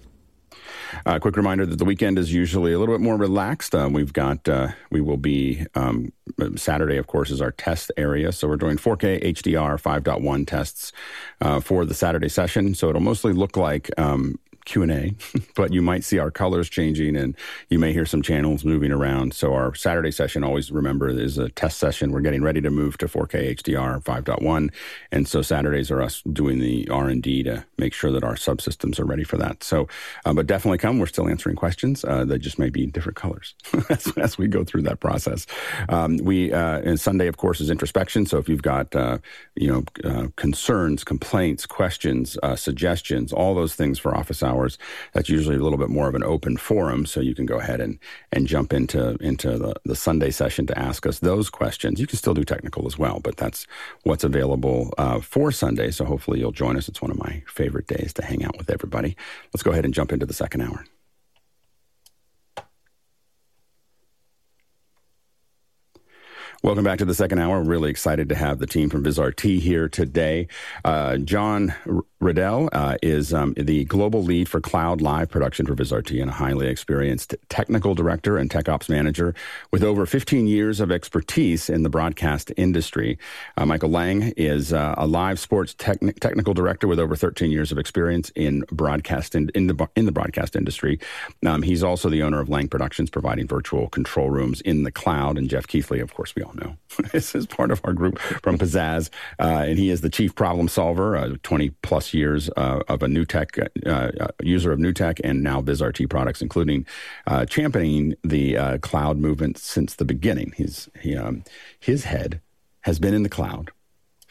Uh, 1.05 1.19
quick 1.19 1.37
reminder 1.37 1.65
that 1.65 1.77
the 1.77 1.85
weekend 1.85 2.17
is 2.17 2.33
usually 2.33 2.73
a 2.73 2.79
little 2.79 2.93
bit 2.93 3.01
more 3.01 3.17
relaxed. 3.17 3.73
Uh, 3.75 3.89
we've 3.91 4.13
got, 4.13 4.47
uh, 4.47 4.69
we 4.91 5.01
will 5.01 5.17
be, 5.17 5.65
um, 5.75 6.11
Saturday, 6.55 6.97
of 6.97 7.07
course, 7.07 7.29
is 7.31 7.41
our 7.41 7.51
test 7.51 7.91
area. 7.97 8.31
So 8.31 8.47
we're 8.47 8.57
doing 8.57 8.77
4K 8.77 9.23
HDR 9.23 9.81
5.1 9.81 10.47
tests 10.47 10.91
uh, 11.41 11.59
for 11.59 11.85
the 11.85 11.93
Saturday 11.93 12.29
session. 12.29 12.75
So 12.75 12.89
it'll 12.89 13.01
mostly 13.01 13.33
look 13.33 13.57
like 13.57 13.89
um, 13.97 14.39
Q&A, 14.65 15.15
but 15.55 15.73
you 15.73 15.81
might 15.81 16.03
see 16.03 16.19
our 16.19 16.31
colors 16.31 16.69
changing 16.69 17.15
and 17.15 17.35
you 17.69 17.79
may 17.79 17.93
hear 17.93 18.05
some 18.05 18.21
channels 18.21 18.65
moving 18.65 18.91
around. 18.91 19.33
So 19.33 19.53
our 19.53 19.73
Saturday 19.75 20.11
session, 20.11 20.43
always 20.43 20.71
remember, 20.71 21.09
is 21.09 21.37
a 21.37 21.49
test 21.49 21.77
session. 21.77 22.11
We're 22.11 22.21
getting 22.21 22.43
ready 22.43 22.61
to 22.61 22.69
move 22.69 22.97
to 22.97 23.07
4K 23.07 23.55
HDR 23.57 24.03
5.1. 24.03 24.71
And 25.11 25.27
so 25.27 25.41
Saturdays 25.41 25.91
are 25.91 26.01
us 26.01 26.21
doing 26.33 26.59
the 26.59 26.87
R&D 26.89 27.43
to 27.43 27.65
make 27.77 27.93
sure 27.93 28.11
that 28.11 28.23
our 28.23 28.35
subsystems 28.35 28.99
are 28.99 29.05
ready 29.05 29.23
for 29.23 29.37
that. 29.37 29.63
So, 29.63 29.87
uh, 30.25 30.33
but 30.33 30.47
definitely 30.47 30.79
come. 30.79 30.99
We're 30.99 31.05
still 31.05 31.29
answering 31.29 31.55
questions. 31.55 32.03
Uh, 32.03 32.25
they 32.25 32.37
just 32.37 32.59
may 32.59 32.69
be 32.69 32.85
different 32.87 33.15
colors 33.15 33.55
as, 33.89 34.11
as, 34.17 34.37
we 34.37 34.47
go 34.47 34.63
through 34.63 34.81
that 34.83 34.99
process. 34.99 35.45
Um, 35.89 36.17
we, 36.17 36.51
uh, 36.51 36.79
and 36.79 36.99
Sunday, 36.99 37.27
of 37.27 37.37
course, 37.37 37.61
is 37.61 37.69
introspection. 37.69 38.25
So 38.25 38.37
if 38.37 38.49
you've 38.49 38.61
got, 38.61 38.93
uh, 38.95 39.19
you 39.55 39.71
know, 39.71 39.83
uh, 40.03 40.27
concerns, 40.35 41.03
complaints, 41.03 41.65
questions, 41.65 42.37
uh, 42.43 42.55
suggestions, 42.55 43.31
all 43.31 43.55
those 43.55 43.75
things 43.75 43.99
for 43.99 44.15
office 44.15 44.43
hours, 44.43 44.54
hours. 44.55 44.77
That's 45.13 45.29
usually 45.29 45.55
a 45.55 45.59
little 45.59 45.77
bit 45.77 45.89
more 45.89 46.07
of 46.07 46.15
an 46.15 46.23
open 46.23 46.57
forum, 46.57 47.05
so 47.05 47.19
you 47.19 47.35
can 47.35 47.45
go 47.45 47.59
ahead 47.59 47.81
and 47.81 47.99
and 48.31 48.47
jump 48.47 48.73
into 48.73 49.15
into 49.21 49.57
the, 49.57 49.73
the 49.85 49.95
Sunday 49.95 50.31
session 50.31 50.65
to 50.67 50.79
ask 50.79 51.05
us 51.05 51.19
those 51.19 51.49
questions. 51.49 51.99
You 51.99 52.07
can 52.07 52.17
still 52.17 52.33
do 52.33 52.43
technical 52.43 52.85
as 52.87 52.97
well, 52.97 53.19
but 53.19 53.37
that's 53.37 53.67
what's 54.03 54.23
available 54.23 54.93
uh, 54.97 55.19
for 55.19 55.51
Sunday. 55.51 55.91
So 55.91 56.05
hopefully 56.05 56.39
you'll 56.39 56.51
join 56.51 56.77
us. 56.77 56.89
It's 56.89 57.01
one 57.01 57.11
of 57.11 57.17
my 57.17 57.43
favorite 57.47 57.87
days 57.87 58.13
to 58.13 58.25
hang 58.25 58.43
out 58.43 58.57
with 58.57 58.69
everybody. 58.69 59.15
Let's 59.53 59.63
go 59.63 59.71
ahead 59.71 59.85
and 59.85 59.93
jump 59.93 60.11
into 60.11 60.25
the 60.25 60.33
second 60.33 60.61
hour. 60.61 60.85
Welcome 66.65 66.83
back 66.83 66.97
to 66.97 67.05
the 67.05 67.13
second 67.13 67.37
hour. 67.37 67.59
We're 67.59 67.69
really 67.69 67.91
excited 67.91 68.27
to 68.29 68.33
have 68.33 68.57
the 68.57 68.65
team 68.65 68.89
from 68.89 69.03
VizRT 69.03 69.59
here 69.59 69.87
today. 69.87 70.47
Uh, 70.83 71.17
John 71.17 71.75
Riddell 72.19 72.69
uh, 72.73 72.97
is 73.03 73.35
um, 73.35 73.53
the 73.53 73.85
global 73.85 74.23
lead 74.23 74.49
for 74.49 74.59
cloud 74.59 74.99
live 74.99 75.29
production 75.29 75.67
for 75.67 75.75
VizRT 75.75 76.19
and 76.19 76.31
a 76.31 76.33
highly 76.33 76.67
experienced 76.67 77.35
technical 77.49 77.93
director 77.93 78.35
and 78.39 78.49
tech 78.49 78.67
ops 78.67 78.89
manager 78.89 79.35
with 79.69 79.83
over 79.83 80.07
15 80.07 80.47
years 80.47 80.79
of 80.79 80.91
expertise 80.91 81.69
in 81.69 81.83
the 81.83 81.89
broadcast 81.89 82.51
industry. 82.57 83.19
Uh, 83.57 83.67
Michael 83.67 83.91
Lang 83.91 84.33
is 84.35 84.73
uh, 84.73 84.95
a 84.97 85.05
live 85.05 85.39
sports 85.39 85.75
techni- 85.75 86.19
technical 86.19 86.55
director 86.55 86.87
with 86.87 86.99
over 86.99 87.15
13 87.15 87.51
years 87.51 87.71
of 87.71 87.77
experience 87.77 88.31
in 88.33 88.61
broadcast 88.71 89.35
in, 89.35 89.51
in 89.53 89.67
the 89.67 89.87
in 89.95 90.05
the 90.05 90.11
broadcast 90.11 90.55
industry. 90.55 90.99
Um, 91.45 91.61
he's 91.61 91.83
also 91.83 92.09
the 92.09 92.23
owner 92.23 92.39
of 92.39 92.49
Lang 92.49 92.69
Productions, 92.69 93.11
providing 93.11 93.47
virtual 93.47 93.87
control 93.89 94.31
rooms 94.31 94.61
in 94.61 94.81
the 94.81 94.91
cloud. 94.91 95.37
And 95.37 95.47
Jeff 95.47 95.67
Keithley, 95.67 95.99
of 95.99 96.11
course, 96.15 96.33
we 96.33 96.41
all 96.41 96.54
know, 96.55 96.77
this 97.11 97.35
is 97.35 97.45
part 97.45 97.71
of 97.71 97.81
our 97.83 97.93
group 97.93 98.19
from 98.19 98.57
Pizzazz, 98.57 99.09
uh, 99.39 99.65
and 99.67 99.77
he 99.77 99.89
is 99.89 100.01
the 100.01 100.09
chief 100.09 100.35
problem 100.35 100.67
solver, 100.67 101.15
uh, 101.15 101.35
20 101.43 101.69
plus 101.81 102.13
years 102.13 102.49
uh, 102.57 102.81
of 102.87 103.03
a 103.03 103.07
NewTek 103.07 103.67
uh, 103.85 104.27
user 104.41 104.71
of 104.71 104.79
new 104.79 104.93
tech 104.93 105.19
and 105.23 105.43
now 105.43 105.61
VizRT 105.61 106.09
products, 106.09 106.41
including 106.41 106.85
uh, 107.27 107.45
championing 107.45 108.15
the 108.23 108.57
uh, 108.57 108.77
cloud 108.79 109.17
movement 109.17 109.57
since 109.57 109.95
the 109.95 110.05
beginning. 110.05 110.53
He's 110.57 110.89
he 111.01 111.15
um, 111.15 111.43
his 111.79 112.05
head 112.05 112.41
has 112.81 112.99
been 112.99 113.13
in 113.13 113.23
the 113.23 113.29
cloud 113.29 113.71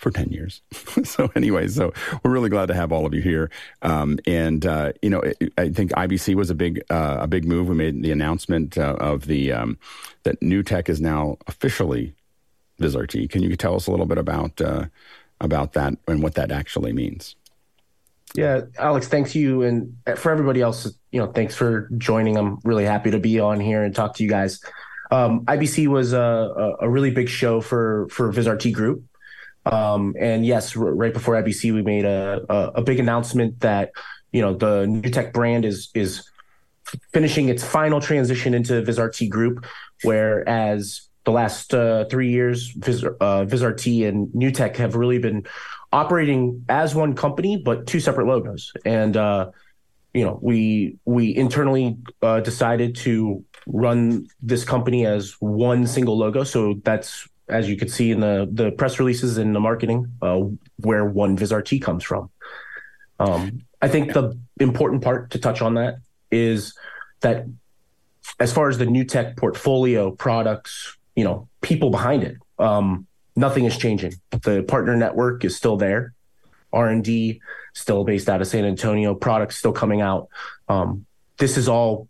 for 0.04 0.10
10 0.10 0.28
years. 0.28 0.60
so 1.04 1.30
anyway, 1.34 1.66
so 1.66 1.92
we're 2.22 2.30
really 2.30 2.50
glad 2.50 2.66
to 2.66 2.74
have 2.74 2.92
all 2.92 3.06
of 3.06 3.14
you 3.14 3.22
here. 3.22 3.50
Um, 3.80 4.18
and, 4.26 4.64
uh, 4.66 4.92
you 5.00 5.08
know, 5.08 5.22
I 5.56 5.70
think 5.70 5.92
IBC 5.92 6.34
was 6.34 6.50
a 6.50 6.54
big, 6.54 6.84
uh, 6.90 7.16
a 7.20 7.26
big 7.26 7.46
move. 7.46 7.68
We 7.68 7.74
made 7.74 8.02
the 8.02 8.12
announcement 8.12 8.76
uh, 8.76 8.96
of 9.00 9.26
the, 9.26 9.50
um, 9.52 9.78
that 10.24 10.36
tech 10.66 10.90
is 10.90 11.00
now 11.00 11.38
officially 11.46 12.14
VizRT. 12.80 13.30
Can 13.30 13.42
you 13.42 13.56
tell 13.56 13.74
us 13.74 13.86
a 13.86 13.90
little 13.90 14.04
bit 14.04 14.18
about, 14.18 14.60
about 15.40 15.72
that 15.72 15.94
and 16.06 16.22
what 16.22 16.34
that 16.34 16.52
actually 16.52 16.92
means? 16.92 17.34
Yeah, 18.34 18.62
Alex, 18.78 19.08
thanks 19.08 19.34
you. 19.34 19.62
And 19.62 19.96
for 20.16 20.32
everybody 20.32 20.60
else, 20.60 20.92
you 21.12 21.20
know, 21.20 21.32
thanks 21.32 21.54
for 21.54 21.88
joining. 21.96 22.36
I'm 22.36 22.58
really 22.62 22.84
happy 22.84 23.10
to 23.12 23.18
be 23.18 23.40
on 23.40 23.58
here 23.58 23.82
and 23.82 23.94
talk 23.94 24.16
to 24.16 24.22
you 24.22 24.28
guys. 24.28 24.60
Um, 25.10 25.46
IBC 25.46 25.86
was 25.86 26.12
a, 26.12 26.76
a, 26.80 26.88
really 26.88 27.10
big 27.10 27.28
show 27.28 27.60
for, 27.60 28.08
for 28.10 28.32
VizRT 28.32 28.72
Group. 28.72 29.04
Um, 29.66 30.14
and 30.18 30.44
yes, 30.44 30.76
r- 30.76 30.94
right 30.94 31.12
before 31.12 31.34
IBC, 31.34 31.72
we 31.72 31.82
made 31.82 32.04
a, 32.04 32.44
a, 32.48 32.56
a, 32.76 32.82
big 32.82 33.00
announcement 33.00 33.60
that, 33.60 33.92
you 34.30 34.42
know, 34.42 34.54
the 34.54 34.84
NewTek 34.84 35.32
brand 35.32 35.64
is, 35.64 35.90
is 35.94 36.28
finishing 37.12 37.48
its 37.48 37.64
final 37.64 38.00
transition 38.00 38.52
into 38.52 38.82
VizRT 38.82 39.30
Group, 39.30 39.64
whereas 40.02 41.08
the 41.24 41.30
last 41.30 41.72
uh, 41.72 42.04
three 42.06 42.30
years, 42.30 42.68
Viz, 42.68 43.04
uh, 43.04 43.44
VizRT 43.46 44.06
and 44.06 44.28
NewTek 44.28 44.76
have 44.76 44.94
really 44.94 45.18
been 45.18 45.46
operating 45.92 46.64
as 46.68 46.94
one 46.94 47.14
company 47.14 47.56
but 47.56 47.86
two 47.86 48.00
separate 48.00 48.26
logos. 48.26 48.72
And 48.84 49.16
uh, 49.16 49.50
you 50.12 50.24
know, 50.24 50.38
we 50.40 50.96
we 51.04 51.34
internally 51.34 51.96
uh, 52.22 52.40
decided 52.40 52.96
to 52.96 53.44
run 53.66 54.26
this 54.42 54.64
company 54.64 55.06
as 55.06 55.34
one 55.40 55.86
single 55.86 56.18
logo. 56.18 56.44
So 56.44 56.74
that's 56.84 57.26
as 57.48 57.68
you 57.68 57.76
can 57.76 57.88
see 57.88 58.10
in 58.10 58.20
the 58.20 58.48
the 58.50 58.70
press 58.72 58.98
releases 58.98 59.38
and 59.38 59.54
the 59.54 59.60
marketing, 59.60 60.12
uh, 60.22 60.40
where 60.78 61.04
one 61.04 61.36
VizRT 61.36 61.80
comes 61.82 62.04
from. 62.04 62.30
Um, 63.18 63.62
I 63.80 63.88
think 63.88 64.12
the 64.12 64.38
important 64.58 65.02
part 65.02 65.30
to 65.32 65.38
touch 65.38 65.62
on 65.62 65.74
that 65.74 65.96
is 66.30 66.74
that 67.20 67.46
as 68.40 68.52
far 68.52 68.68
as 68.68 68.78
the 68.78 68.86
NewTek 68.86 69.36
portfolio 69.36 70.10
products, 70.10 70.96
you 71.14 71.24
know, 71.24 71.48
people 71.60 71.90
behind 71.90 72.22
it, 72.22 72.36
um, 72.58 73.06
nothing 73.36 73.64
is 73.66 73.76
changing. 73.76 74.14
The 74.30 74.62
partner 74.62 74.96
network 74.96 75.44
is 75.44 75.56
still 75.56 75.76
there. 75.76 76.14
R 76.72 76.88
and 76.88 77.04
D 77.04 77.40
still 77.72 78.04
based 78.04 78.28
out 78.28 78.40
of 78.40 78.48
San 78.48 78.64
Antonio. 78.64 79.14
Products 79.14 79.56
still 79.56 79.72
coming 79.72 80.00
out. 80.00 80.28
Um, 80.68 81.06
this 81.38 81.56
is 81.56 81.68
all 81.68 82.08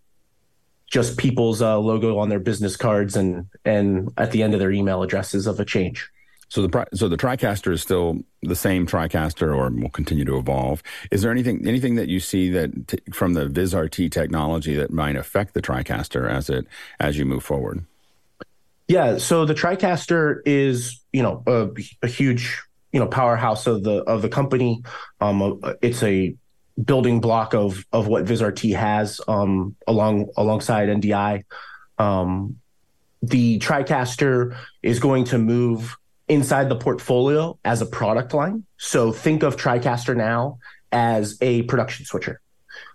just 0.86 1.16
people's 1.18 1.62
uh, 1.62 1.78
logo 1.78 2.18
on 2.18 2.28
their 2.28 2.40
business 2.40 2.76
cards 2.76 3.16
and 3.16 3.46
and 3.64 4.12
at 4.16 4.30
the 4.30 4.42
end 4.42 4.54
of 4.54 4.60
their 4.60 4.72
email 4.72 5.02
addresses 5.02 5.46
of 5.46 5.58
a 5.60 5.64
change. 5.64 6.10
So 6.48 6.66
the 6.66 6.86
so 6.94 7.08
the 7.08 7.16
TriCaster 7.16 7.72
is 7.72 7.82
still 7.82 8.20
the 8.42 8.54
same 8.54 8.86
TriCaster, 8.86 9.56
or 9.56 9.70
will 9.70 9.90
continue 9.90 10.24
to 10.24 10.38
evolve. 10.38 10.82
Is 11.10 11.22
there 11.22 11.32
anything 11.32 11.66
anything 11.66 11.96
that 11.96 12.08
you 12.08 12.20
see 12.20 12.50
that 12.50 12.88
t- 12.88 12.98
from 13.12 13.34
the 13.34 13.46
VizRT 13.46 14.10
technology 14.12 14.74
that 14.74 14.92
might 14.92 15.16
affect 15.16 15.54
the 15.54 15.62
TriCaster 15.62 16.30
as 16.30 16.48
it 16.48 16.66
as 17.00 17.18
you 17.18 17.24
move 17.24 17.42
forward? 17.42 17.84
Yeah, 18.86 19.16
so 19.18 19.46
the 19.46 19.54
TriCaster 19.54 20.42
is, 20.44 21.00
you 21.12 21.22
know, 21.22 21.42
a, 21.46 21.70
a 22.02 22.06
huge, 22.06 22.62
you 22.92 23.00
know, 23.00 23.06
powerhouse 23.06 23.66
of 23.66 23.82
the 23.82 24.02
of 24.04 24.22
the 24.22 24.28
company. 24.28 24.82
Um, 25.20 25.42
uh, 25.42 25.72
it's 25.80 26.02
a 26.02 26.36
building 26.82 27.20
block 27.20 27.54
of 27.54 27.84
of 27.92 28.08
what 28.08 28.24
VizRT 28.24 28.76
has 28.76 29.20
um, 29.28 29.76
along 29.86 30.28
alongside 30.36 30.88
NDI. 30.88 31.44
Um, 31.98 32.58
the 33.22 33.58
TriCaster 33.58 34.56
is 34.82 34.98
going 34.98 35.24
to 35.24 35.38
move 35.38 35.96
inside 36.28 36.68
the 36.68 36.76
portfolio 36.76 37.58
as 37.64 37.80
a 37.80 37.86
product 37.86 38.34
line. 38.34 38.64
So 38.76 39.12
think 39.12 39.42
of 39.42 39.56
TriCaster 39.56 40.16
now 40.16 40.58
as 40.92 41.38
a 41.40 41.62
production 41.62 42.06
switcher. 42.06 42.40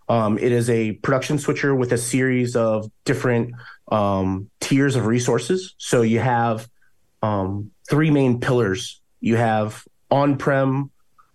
Um, 0.07 0.39
it 0.39 0.51
is 0.51 0.69
a 0.69 0.93
production 0.93 1.37
switcher 1.37 1.75
with 1.75 1.91
a 1.91 1.97
series 1.97 2.55
of 2.55 2.89
different 3.05 3.53
um, 3.91 4.49
tiers 4.59 4.95
of 4.95 5.05
resources. 5.05 5.75
So 5.77 6.01
you 6.01 6.19
have 6.19 6.67
um, 7.21 7.71
three 7.87 8.09
main 8.09 8.39
pillars. 8.39 9.01
You 9.19 9.35
have 9.35 9.83
on-prem, 10.09 10.89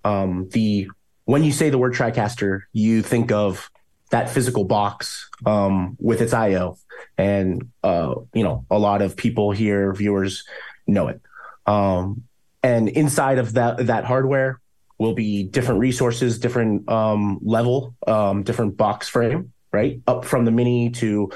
um, 0.04 0.48
the 0.50 0.88
when 1.24 1.44
you 1.44 1.52
say 1.52 1.70
the 1.70 1.78
word 1.78 1.94
TriCaster, 1.94 2.62
you 2.72 3.02
think 3.02 3.32
of 3.32 3.70
that 4.10 4.30
physical 4.30 4.64
box 4.64 5.28
um, 5.46 5.96
with 5.98 6.20
its 6.20 6.32
I/O, 6.32 6.78
and 7.18 7.70
uh, 7.82 8.14
you 8.32 8.44
know 8.44 8.66
a 8.70 8.78
lot 8.78 9.02
of 9.02 9.16
people 9.16 9.52
here, 9.52 9.92
viewers, 9.92 10.44
know 10.86 11.08
it. 11.08 11.20
Um, 11.66 12.24
and 12.62 12.88
inside 12.88 13.38
of 13.38 13.54
that 13.54 13.86
that 13.86 14.04
hardware 14.04 14.60
will 14.98 15.14
be 15.14 15.44
different 15.44 15.80
resources, 15.80 16.38
different 16.38 16.88
um, 16.88 17.38
level, 17.42 17.94
um, 18.06 18.42
different 18.42 18.76
box 18.76 19.08
frame, 19.08 19.52
right? 19.72 20.00
Up 20.06 20.24
from 20.24 20.44
the 20.44 20.50
mini 20.50 20.90
to 20.90 21.30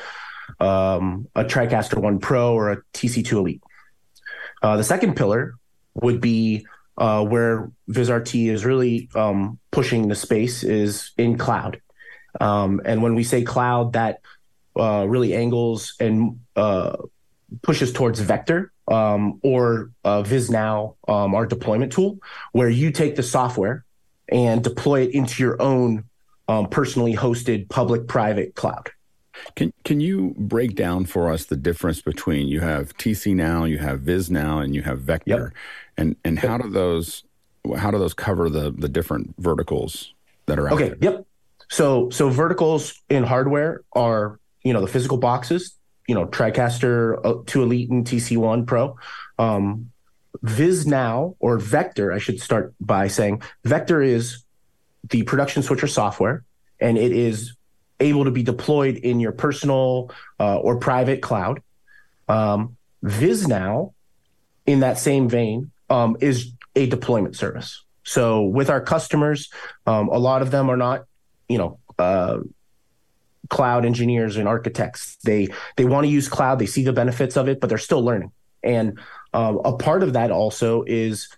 um, 0.60 1.26
a 1.34 1.44
TriCaster 1.44 1.98
One 1.98 2.18
Pro 2.18 2.54
or 2.54 2.72
a 2.72 2.82
TC2 2.94 3.32
Elite. 3.32 3.62
Uh, 4.62 4.76
the 4.76 4.84
second 4.84 5.16
pillar 5.16 5.54
would 5.94 6.20
be 6.20 6.66
uh, 6.98 7.24
where 7.24 7.70
VizRT 7.88 8.50
is 8.50 8.64
really 8.64 9.08
um, 9.14 9.58
pushing 9.70 10.08
the 10.08 10.14
space 10.14 10.64
is 10.64 11.12
in 11.16 11.38
cloud. 11.38 11.80
Um, 12.40 12.82
and 12.84 13.02
when 13.02 13.14
we 13.14 13.24
say 13.24 13.42
cloud, 13.42 13.94
that 13.94 14.20
uh, 14.78 15.06
really 15.08 15.34
angles 15.34 15.94
and 16.00 16.40
uh, 16.56 16.96
pushes 17.62 17.92
towards 17.92 18.20
Vector 18.20 18.72
um, 18.88 19.40
or 19.42 19.90
uh, 20.04 20.22
VizNow, 20.22 20.96
um, 21.06 21.34
our 21.34 21.46
deployment 21.46 21.92
tool, 21.92 22.18
where 22.52 22.68
you 22.68 22.90
take 22.90 23.16
the 23.16 23.22
software 23.22 23.84
and 24.28 24.62
deploy 24.62 25.02
it 25.02 25.14
into 25.14 25.42
your 25.42 25.60
own 25.62 26.04
um, 26.48 26.68
personally 26.68 27.14
hosted 27.14 27.68
public-private 27.68 28.54
cloud. 28.54 28.90
Can 29.54 29.72
can 29.84 30.00
you 30.00 30.34
break 30.36 30.74
down 30.74 31.04
for 31.04 31.30
us 31.30 31.44
the 31.44 31.56
difference 31.56 32.00
between 32.00 32.48
you 32.48 32.58
have 32.58 32.96
TC 32.96 33.36
now, 33.36 33.64
you 33.64 33.78
have 33.78 34.00
Viz 34.00 34.28
now, 34.30 34.58
and 34.58 34.74
you 34.74 34.82
have 34.82 35.00
Vector, 35.00 35.52
yep. 35.52 35.52
And 35.98 36.16
and 36.24 36.38
how 36.38 36.56
do 36.56 36.70
those 36.70 37.24
how 37.76 37.90
do 37.90 37.98
those 37.98 38.14
cover 38.14 38.48
the 38.48 38.70
the 38.70 38.88
different 38.88 39.34
verticals 39.38 40.14
that 40.46 40.58
are 40.58 40.68
out 40.68 40.78
there? 40.78 40.86
okay, 40.86 40.96
there? 40.98 41.12
Yep. 41.12 41.26
So 41.68 42.08
so 42.10 42.30
verticals 42.30 42.94
in 43.10 43.24
hardware 43.24 43.82
are 43.92 44.38
you 44.62 44.72
know 44.72 44.80
the 44.80 44.86
physical 44.86 45.18
boxes, 45.18 45.74
you 46.06 46.14
know 46.14 46.26
TriCaster 46.26 47.20
uh, 47.24 47.42
2 47.44 47.62
Elite 47.62 47.90
and 47.90 48.06
TC1 48.06 48.66
Pro. 48.66 48.96
Um, 49.38 49.90
Viz 50.42 50.86
now 50.86 51.34
or 51.40 51.58
Vector, 51.58 52.12
I 52.12 52.18
should 52.18 52.40
start 52.40 52.72
by 52.80 53.08
saying 53.08 53.42
Vector 53.64 54.00
is 54.00 54.44
the 55.10 55.24
production 55.24 55.62
switcher 55.62 55.88
software, 55.88 56.44
and 56.80 56.96
it 56.96 57.12
is 57.12 57.54
able 58.00 58.24
to 58.24 58.30
be 58.30 58.44
deployed 58.44 58.96
in 58.96 59.18
your 59.18 59.32
personal 59.32 60.12
uh, 60.38 60.58
or 60.58 60.78
private 60.78 61.22
cloud. 61.22 61.60
Um, 62.28 62.76
VizNow, 63.04 63.92
in 64.66 64.80
that 64.80 64.98
same 64.98 65.28
vein, 65.28 65.72
um, 65.90 66.16
is 66.20 66.52
a 66.76 66.86
deployment 66.86 67.36
service. 67.36 67.84
So 68.04 68.44
with 68.44 68.70
our 68.70 68.80
customers, 68.80 69.50
um, 69.86 70.08
a 70.08 70.18
lot 70.18 70.42
of 70.42 70.50
them 70.50 70.70
are 70.70 70.76
not, 70.76 71.04
you 71.48 71.58
know, 71.58 71.78
uh, 71.98 72.38
cloud 73.50 73.84
engineers 73.84 74.36
and 74.36 74.48
architects. 74.48 75.16
They 75.24 75.48
they 75.76 75.84
want 75.84 76.04
to 76.04 76.10
use 76.10 76.28
cloud. 76.28 76.58
They 76.58 76.66
see 76.66 76.84
the 76.84 76.92
benefits 76.92 77.36
of 77.36 77.48
it, 77.48 77.60
but 77.60 77.68
they're 77.68 77.78
still 77.78 78.02
learning. 78.02 78.32
And 78.62 78.98
um, 79.32 79.60
a 79.64 79.76
part 79.76 80.02
of 80.02 80.14
that 80.14 80.30
also 80.30 80.84
is 80.86 81.28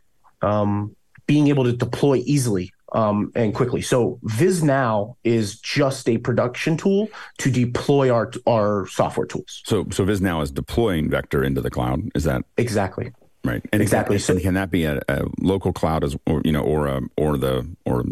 um, 0.43 0.95
being 1.27 1.49
able 1.49 1.65
to 1.65 1.73
deploy 1.73 2.23
easily 2.25 2.73
um, 2.93 3.31
and 3.35 3.55
quickly. 3.55 3.83
So 3.83 4.19
VizNow 4.25 5.17
is 5.23 5.59
just 5.61 6.09
a 6.09 6.19
production 6.19 6.77
tool 6.77 7.09
to 7.39 7.51
deploy 7.51 8.13
our 8.13 8.31
our 8.47 8.87
software 8.87 9.27
tools. 9.27 9.63
So 9.65 9.87
so 9.91 10.05
VizNow 10.05 10.43
is 10.43 10.51
deploying 10.51 11.11
Vector 11.11 11.45
into 11.45 11.61
the 11.61 11.71
cloud. 11.71 12.01
Is 12.15 12.25
that 12.25 12.45
exactly? 12.57 13.13
Right. 13.43 13.65
And 13.73 13.81
exactly. 13.81 14.17
Can, 14.17 14.37
so, 14.37 14.39
can 14.39 14.55
that 14.55 14.71
be 14.71 14.85
a, 14.85 15.01
a, 15.09 15.25
local 15.41 15.73
cloud 15.73 16.05
as 16.05 16.15
or 16.27 16.43
you 16.45 16.53
know 16.53 16.63
or 16.63 16.87
a, 16.87 17.01
or 17.17 17.39
the 17.39 17.67
or 17.87 18.05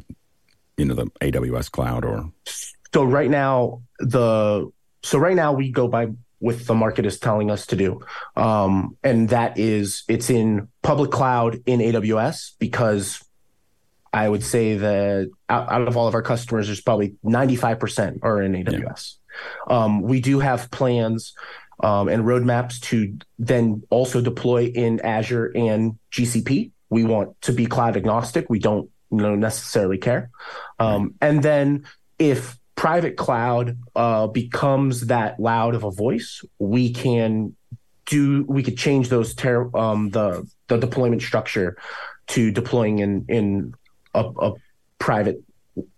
you 0.79 0.87
know 0.87 0.95
the 0.95 1.07
AWS 1.21 1.71
cloud 1.71 2.05
or 2.05 2.33
so 2.95 3.05
right 3.05 3.31
now 3.31 3.83
the 3.99 4.71
so 5.03 5.19
right 5.19 5.37
now 5.37 5.53
we 5.53 5.71
go 5.71 5.89
by 5.89 6.09
what 6.41 6.65
the 6.67 6.75
market 6.75 7.05
is 7.05 7.19
telling 7.19 7.51
us 7.51 7.67
to 7.67 7.77
do 7.77 8.01
um, 8.37 8.97
and 9.03 9.29
that 9.31 9.59
is 9.59 10.05
it's 10.09 10.31
in 10.31 10.69
public 10.83 11.11
cloud 11.11 11.61
in 11.67 11.81
aws 11.81 12.53
because 12.59 13.23
i 14.13 14.29
would 14.29 14.43
say 14.43 14.77
that 14.77 15.29
out, 15.49 15.71
out 15.71 15.89
of 15.89 15.97
all 15.97 16.09
of 16.09 16.15
our 16.15 16.23
customers 16.23 16.67
there's 16.67 16.81
probably 16.81 17.15
95% 17.25 18.21
are 18.23 18.41
in 18.41 18.53
aws 18.53 19.15
yeah. 19.69 19.85
um, 19.85 20.01
we 20.03 20.21
do 20.21 20.39
have 20.39 20.71
plans 20.71 21.35
um, 21.81 22.09
and 22.09 22.25
roadmaps 22.25 22.81
to 22.81 23.17
then 23.39 23.83
also 23.91 24.21
deploy 24.21 24.65
in 24.67 25.01
azure 25.01 25.53
and 25.55 25.99
gcp 26.13 26.71
we 26.91 27.05
want 27.05 27.41
to 27.43 27.53
be 27.53 27.67
cloud 27.67 27.97
agnostic. 27.97 28.49
We 28.49 28.59
don't 28.59 28.91
you 29.11 29.19
know 29.19 29.35
necessarily 29.35 29.99
care. 29.99 30.31
Um, 30.79 31.15
and 31.21 31.43
then 31.43 31.87
if 32.19 32.59
private 32.75 33.17
cloud 33.17 33.79
uh, 33.97 34.29
becomes 34.29 35.07
that 35.07 35.39
loud 35.41 35.75
of 35.75 35.85
a 35.85 35.91
voice, 35.91 36.45
we 36.59 36.93
can 36.93 37.57
do 38.07 38.45
we 38.49 38.63
could 38.63 38.79
change 38.79 39.09
those 39.09 39.35
ter- 39.35 39.75
um, 39.77 40.11
the 40.11 40.49
the 40.69 40.79
deployment 40.79 41.23
structure 41.23 41.77
to 42.29 42.51
deploying 42.51 42.99
in 43.01 43.25
in 43.29 43.75
a, 44.15 44.25
a 44.25 44.53
private 44.99 45.43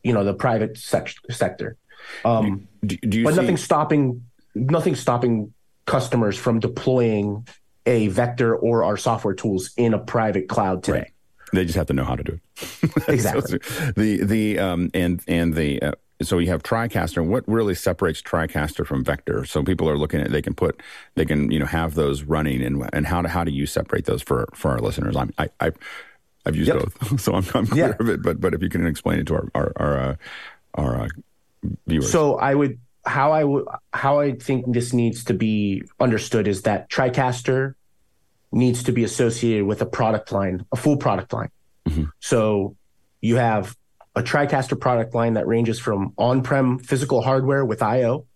you 0.02 0.12
know 0.12 0.24
the 0.24 0.34
private 0.34 0.76
sec- 0.76 1.14
sector. 1.30 1.76
Um, 2.24 2.66
do, 2.84 2.96
do 2.96 3.24
but 3.24 3.34
see- 3.34 3.40
nothing 3.40 3.56
stopping 3.56 4.24
nothing 4.54 4.96
stopping 4.96 5.52
customers 5.90 6.38
from 6.38 6.60
deploying 6.60 7.46
a 7.84 8.06
vector 8.08 8.54
or 8.54 8.84
our 8.84 8.96
software 8.96 9.34
tools 9.34 9.72
in 9.76 9.92
a 9.92 9.98
private 9.98 10.48
cloud 10.48 10.84
today. 10.84 10.98
Right. 10.98 11.12
They 11.52 11.64
just 11.64 11.76
have 11.76 11.88
to 11.88 11.92
know 11.92 12.04
how 12.04 12.14
to 12.14 12.22
do 12.22 12.38
it. 12.38 13.08
exactly. 13.08 13.58
so 13.60 13.92
the 13.96 14.22
the 14.22 14.58
um 14.60 14.90
and 14.94 15.20
and 15.26 15.54
the 15.54 15.82
uh, 15.82 15.92
so 16.22 16.38
you 16.38 16.48
have 16.48 16.62
TriCaster. 16.62 17.26
What 17.26 17.42
really 17.48 17.74
separates 17.74 18.22
TriCaster 18.22 18.86
from 18.86 19.02
Vector? 19.02 19.44
So 19.46 19.64
people 19.64 19.88
are 19.88 19.98
looking 19.98 20.20
at 20.20 20.30
they 20.30 20.42
can 20.42 20.54
put 20.54 20.80
they 21.16 21.24
can 21.24 21.50
you 21.50 21.58
know 21.58 21.66
have 21.66 21.94
those 21.94 22.22
running 22.22 22.62
and 22.62 22.88
and 22.92 23.04
how 23.04 23.22
do, 23.22 23.28
how 23.28 23.42
do 23.42 23.50
you 23.50 23.66
separate 23.66 24.04
those 24.04 24.22
for 24.22 24.48
for 24.54 24.70
our 24.70 24.78
listeners? 24.78 25.16
I'm, 25.16 25.32
I 25.38 25.48
I 25.58 25.72
I've 26.46 26.54
used 26.54 26.68
yep. 26.68 26.78
both, 26.78 27.20
so 27.24 27.34
I'm, 27.34 27.44
I'm 27.54 27.66
clear 27.66 27.88
yeah. 27.88 27.94
of 27.98 28.08
it. 28.08 28.22
But 28.22 28.40
but 28.40 28.54
if 28.54 28.62
you 28.62 28.68
can 28.68 28.86
explain 28.86 29.18
it 29.18 29.26
to 29.26 29.34
our 29.34 29.48
our 29.56 29.72
our, 29.76 29.98
uh, 29.98 30.14
our 30.74 31.00
uh, 31.00 31.08
viewers. 31.88 32.12
So 32.12 32.36
I 32.36 32.54
would 32.54 32.78
how 33.04 33.32
I 33.32 33.44
would 33.44 33.66
how 33.92 34.20
I 34.20 34.32
think 34.32 34.72
this 34.72 34.92
needs 34.92 35.24
to 35.24 35.34
be 35.34 35.82
understood 35.98 36.46
is 36.46 36.62
that 36.62 36.90
TriCaster 36.90 37.74
needs 38.52 38.82
to 38.84 38.92
be 38.92 39.04
associated 39.04 39.64
with 39.64 39.80
a 39.80 39.86
product 39.86 40.32
line, 40.32 40.66
a 40.72 40.76
full 40.76 40.96
product 40.96 41.32
line. 41.32 41.50
Mm-hmm. 41.88 42.04
So 42.20 42.76
you 43.20 43.36
have 43.36 43.76
a 44.16 44.22
TriCaster 44.22 44.78
product 44.78 45.14
line 45.14 45.34
that 45.34 45.46
ranges 45.46 45.78
from 45.78 46.12
on-prem 46.18 46.80
physical 46.80 47.22
hardware 47.22 47.64
with 47.64 47.82
I/O 47.82 48.26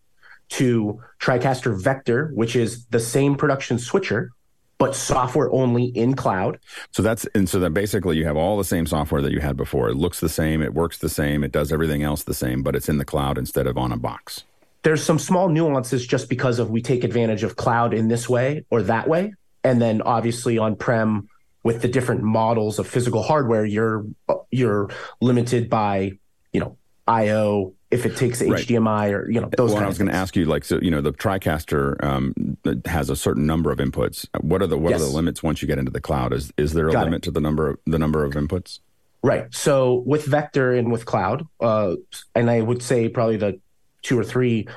to 0.50 1.00
TriCaster 1.20 1.82
Vector, 1.82 2.30
which 2.34 2.54
is 2.54 2.86
the 2.86 3.00
same 3.00 3.34
production 3.34 3.78
switcher 3.78 4.30
but 4.78 4.94
software 4.94 5.50
only 5.52 5.84
in 5.84 6.14
cloud. 6.14 6.58
So 6.90 7.02
that's 7.02 7.26
and 7.34 7.48
so 7.48 7.60
that 7.60 7.70
basically 7.70 8.16
you 8.16 8.24
have 8.24 8.36
all 8.36 8.58
the 8.58 8.64
same 8.64 8.86
software 8.86 9.22
that 9.22 9.32
you 9.32 9.40
had 9.40 9.56
before. 9.56 9.88
It 9.88 9.96
looks 9.96 10.20
the 10.20 10.28
same, 10.28 10.62
it 10.62 10.74
works 10.74 10.98
the 10.98 11.08
same, 11.08 11.44
it 11.44 11.52
does 11.52 11.72
everything 11.72 12.02
else 12.02 12.22
the 12.22 12.34
same, 12.34 12.62
but 12.62 12.74
it's 12.74 12.88
in 12.88 12.98
the 12.98 13.04
cloud 13.04 13.38
instead 13.38 13.66
of 13.66 13.78
on 13.78 13.92
a 13.92 13.96
box. 13.96 14.44
There's 14.84 15.02
some 15.02 15.18
small 15.18 15.48
nuances 15.48 16.06
just 16.06 16.28
because 16.28 16.58
of 16.58 16.70
we 16.70 16.82
take 16.82 17.02
advantage 17.04 17.42
of 17.42 17.56
cloud 17.56 17.92
in 17.92 18.08
this 18.08 18.28
way 18.28 18.64
or 18.70 18.82
that 18.82 19.08
way. 19.08 19.34
And 19.64 19.80
then 19.80 20.02
obviously 20.02 20.58
on 20.58 20.76
prem 20.76 21.28
with 21.62 21.82
the 21.82 21.88
different 21.88 22.22
models 22.22 22.78
of 22.78 22.86
physical 22.86 23.22
hardware, 23.22 23.64
you're 23.64 24.06
you're 24.50 24.90
limited 25.20 25.68
by 25.68 26.12
you 26.52 26.60
know 26.60 26.76
I/O 27.08 27.74
if 27.90 28.04
it 28.04 28.16
takes 28.16 28.42
right. 28.42 28.66
HDMI 28.66 29.12
or 29.12 29.30
you 29.30 29.40
know 29.40 29.48
those. 29.56 29.72
Well, 29.72 29.82
I 29.82 29.86
was 29.86 29.98
going 29.98 30.10
to 30.10 30.14
ask 30.14 30.36
you, 30.36 30.44
like, 30.46 30.64
so 30.64 30.78
you 30.82 30.90
know, 30.90 31.00
the 31.00 31.12
TriCaster 31.12 32.02
um, 32.02 32.56
has 32.86 33.08
a 33.08 33.16
certain 33.16 33.46
number 33.46 33.70
of 33.70 33.78
inputs. 33.78 34.26
What 34.40 34.62
are 34.62 34.66
the 34.66 34.76
what 34.76 34.90
yes. 34.90 35.00
are 35.00 35.04
the 35.04 35.10
limits 35.10 35.42
once 35.42 35.62
you 35.62 35.68
get 35.68 35.78
into 35.78 35.90
the 35.90 36.00
cloud? 36.00 36.32
Is 36.32 36.52
is 36.56 36.72
there 36.74 36.88
a 36.88 36.92
Got 36.92 37.04
limit 37.04 37.18
it. 37.18 37.22
to 37.24 37.30
the 37.30 37.40
number 37.40 37.70
of 37.70 37.78
the 37.86 37.98
number 37.98 38.24
of 38.24 38.32
inputs? 38.34 38.80
Right. 39.22 39.46
So 39.54 40.02
with 40.04 40.26
Vector 40.26 40.72
and 40.72 40.92
with 40.92 41.06
cloud, 41.06 41.46
uh, 41.58 41.94
and 42.34 42.50
I 42.50 42.60
would 42.60 42.82
say 42.82 43.08
probably 43.08 43.38
the 43.38 43.60
two 44.04 44.16
or 44.18 44.22
three 44.22 44.68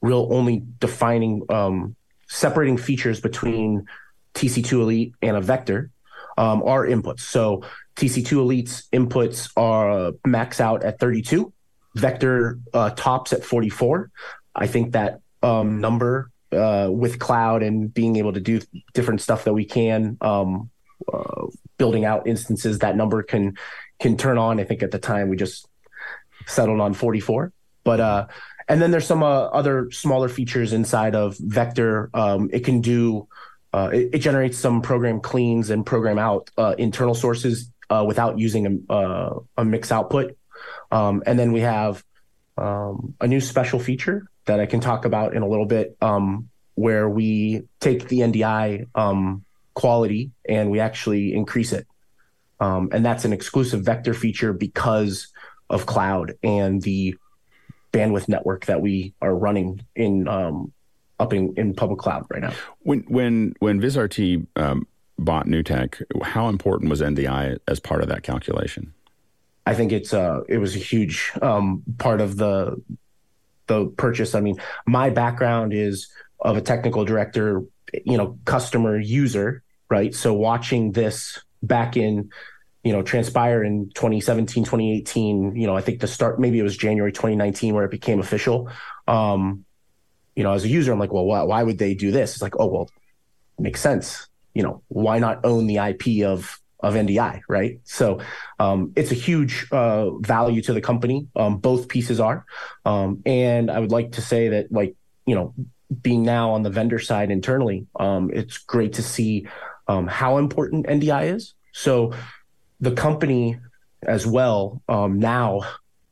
real 0.00 0.28
only 0.30 0.62
defining 0.78 1.42
um, 1.48 1.96
separating 2.28 2.76
features 2.76 3.20
between 3.20 3.86
TC2 4.34 4.72
Elite 4.72 5.14
and 5.20 5.36
a 5.36 5.40
Vector 5.40 5.90
um, 6.36 6.62
are 6.62 6.86
inputs. 6.86 7.20
So 7.20 7.64
TC2 7.96 8.32
Elite's 8.32 8.88
inputs 8.92 9.50
are 9.56 10.12
max 10.24 10.60
out 10.60 10.84
at 10.84 11.00
32. 11.00 11.52
Vector 11.96 12.60
uh, 12.72 12.90
tops 12.90 13.32
at 13.32 13.42
44. 13.42 14.10
I 14.54 14.66
think 14.68 14.92
that 14.92 15.20
um, 15.42 15.80
number 15.80 16.30
uh, 16.52 16.88
with 16.90 17.18
cloud 17.18 17.62
and 17.62 17.92
being 17.92 18.16
able 18.16 18.32
to 18.32 18.40
do 18.40 18.60
different 18.94 19.20
stuff 19.20 19.44
that 19.44 19.52
we 19.52 19.64
can, 19.64 20.16
um, 20.20 20.70
uh, 21.12 21.46
building 21.76 22.04
out 22.04 22.26
instances, 22.26 22.80
that 22.80 22.96
number 22.96 23.22
can 23.22 23.56
can 23.98 24.16
turn 24.16 24.38
on. 24.38 24.60
I 24.60 24.64
think 24.64 24.82
at 24.82 24.92
the 24.92 24.98
time 24.98 25.28
we 25.28 25.36
just 25.36 25.66
settled 26.46 26.80
on 26.80 26.94
44. 26.94 27.52
But 27.82 28.00
uh, 28.00 28.26
and 28.68 28.82
then 28.82 28.90
there's 28.90 29.06
some 29.06 29.22
uh, 29.22 29.46
other 29.46 29.90
smaller 29.90 30.28
features 30.28 30.72
inside 30.72 31.14
of 31.14 31.36
Vector. 31.38 32.10
Um, 32.12 32.50
it 32.52 32.64
can 32.64 32.80
do 32.80 33.28
uh, 33.72 33.90
it, 33.92 34.10
it, 34.14 34.18
generates 34.18 34.56
some 34.58 34.80
program 34.80 35.20
cleans 35.20 35.70
and 35.70 35.84
program 35.84 36.18
out 36.18 36.50
uh, 36.56 36.74
internal 36.78 37.14
sources 37.14 37.70
uh, 37.90 38.04
without 38.06 38.38
using 38.38 38.84
a, 38.88 38.92
uh, 38.92 39.40
a 39.58 39.64
mix 39.64 39.92
output. 39.92 40.36
Um, 40.90 41.22
and 41.26 41.38
then 41.38 41.52
we 41.52 41.60
have 41.60 42.02
um, 42.56 43.14
a 43.20 43.26
new 43.26 43.40
special 43.40 43.78
feature 43.78 44.26
that 44.46 44.58
I 44.58 44.66
can 44.66 44.80
talk 44.80 45.04
about 45.04 45.34
in 45.34 45.42
a 45.42 45.48
little 45.48 45.66
bit, 45.66 45.96
um, 46.00 46.48
where 46.74 47.08
we 47.08 47.64
take 47.80 48.08
the 48.08 48.20
NDI 48.20 48.86
um, 48.94 49.44
quality 49.74 50.30
and 50.48 50.70
we 50.70 50.80
actually 50.80 51.34
increase 51.34 51.72
it. 51.72 51.86
Um, 52.60 52.88
and 52.92 53.04
that's 53.04 53.24
an 53.24 53.32
exclusive 53.32 53.82
vector 53.82 54.14
feature 54.14 54.52
because 54.52 55.28
of 55.70 55.86
cloud 55.86 56.34
and 56.42 56.80
the 56.82 57.16
bandwidth 57.98 58.28
network 58.28 58.66
that 58.66 58.80
we 58.80 59.14
are 59.20 59.34
running 59.34 59.84
in 59.94 60.28
um, 60.28 60.72
up 61.18 61.32
in, 61.32 61.54
in 61.56 61.74
public 61.74 61.98
cloud 61.98 62.26
right 62.30 62.42
now. 62.42 62.52
When 62.80 63.00
when 63.08 63.54
when 63.58 63.80
VizRT 63.80 64.46
um, 64.56 64.86
bought 65.18 65.46
NewTek, 65.46 66.02
how 66.22 66.48
important 66.48 66.90
was 66.90 67.00
NDI 67.00 67.58
as 67.66 67.80
part 67.80 68.02
of 68.02 68.08
that 68.08 68.22
calculation? 68.22 68.94
I 69.66 69.74
think 69.74 69.92
it's 69.92 70.14
uh 70.14 70.40
it 70.48 70.58
was 70.58 70.74
a 70.74 70.78
huge 70.78 71.32
um, 71.42 71.82
part 71.98 72.20
of 72.20 72.36
the 72.36 72.80
the 73.66 73.86
purchase. 73.86 74.34
I 74.34 74.40
mean, 74.40 74.56
my 74.86 75.10
background 75.10 75.74
is 75.74 76.08
of 76.40 76.56
a 76.56 76.60
technical 76.60 77.04
director, 77.04 77.62
you 78.04 78.16
know, 78.16 78.38
customer 78.44 78.98
user, 78.98 79.62
right? 79.90 80.14
So 80.14 80.32
watching 80.32 80.92
this 80.92 81.38
back 81.62 81.96
in 81.96 82.30
you 82.84 82.92
know 82.92 83.02
transpire 83.02 83.62
in 83.62 83.90
2017 83.94 84.64
2018 84.64 85.56
you 85.56 85.66
know 85.66 85.76
i 85.76 85.80
think 85.80 86.00
the 86.00 86.06
start 86.06 86.38
maybe 86.40 86.58
it 86.58 86.62
was 86.62 86.76
january 86.76 87.12
2019 87.12 87.74
where 87.74 87.84
it 87.84 87.90
became 87.90 88.20
official. 88.20 88.70
Um 89.06 89.64
you 90.36 90.44
know 90.44 90.52
as 90.52 90.64
a 90.64 90.68
user 90.68 90.92
i'm 90.92 90.98
like 90.98 91.12
well 91.12 91.24
why, 91.24 91.42
why 91.42 91.62
would 91.62 91.78
they 91.78 91.94
do 91.94 92.10
this? 92.10 92.34
It's 92.34 92.42
like 92.42 92.54
oh 92.58 92.66
well 92.66 92.90
makes 93.58 93.80
sense. 93.80 94.28
You 94.54 94.62
know 94.62 94.82
why 94.88 95.18
not 95.18 95.44
own 95.44 95.66
the 95.66 95.78
ip 95.78 96.24
of 96.24 96.60
of 96.80 96.94
ndi 96.94 97.40
right? 97.48 97.80
So 97.84 98.20
um 98.58 98.92
it's 98.94 99.10
a 99.10 99.16
huge 99.16 99.66
uh 99.72 100.10
value 100.18 100.62
to 100.62 100.72
the 100.72 100.80
company 100.80 101.26
um 101.34 101.58
both 101.58 101.88
pieces 101.88 102.20
are. 102.20 102.44
Um 102.84 103.22
and 103.26 103.70
i 103.70 103.78
would 103.78 103.92
like 103.92 104.12
to 104.12 104.22
say 104.22 104.48
that 104.50 104.70
like 104.70 104.94
you 105.26 105.34
know 105.34 105.54
being 106.02 106.22
now 106.22 106.50
on 106.52 106.62
the 106.62 106.70
vendor 106.70 106.98
side 106.98 107.30
internally 107.30 107.86
um 107.98 108.30
it's 108.32 108.58
great 108.58 108.92
to 108.94 109.02
see 109.02 109.48
um 109.88 110.06
how 110.06 110.38
important 110.38 110.86
ndi 110.86 111.34
is. 111.34 111.54
So 111.72 112.12
the 112.80 112.92
company 112.92 113.58
as 114.02 114.26
well 114.26 114.82
um, 114.88 115.18
now 115.18 115.62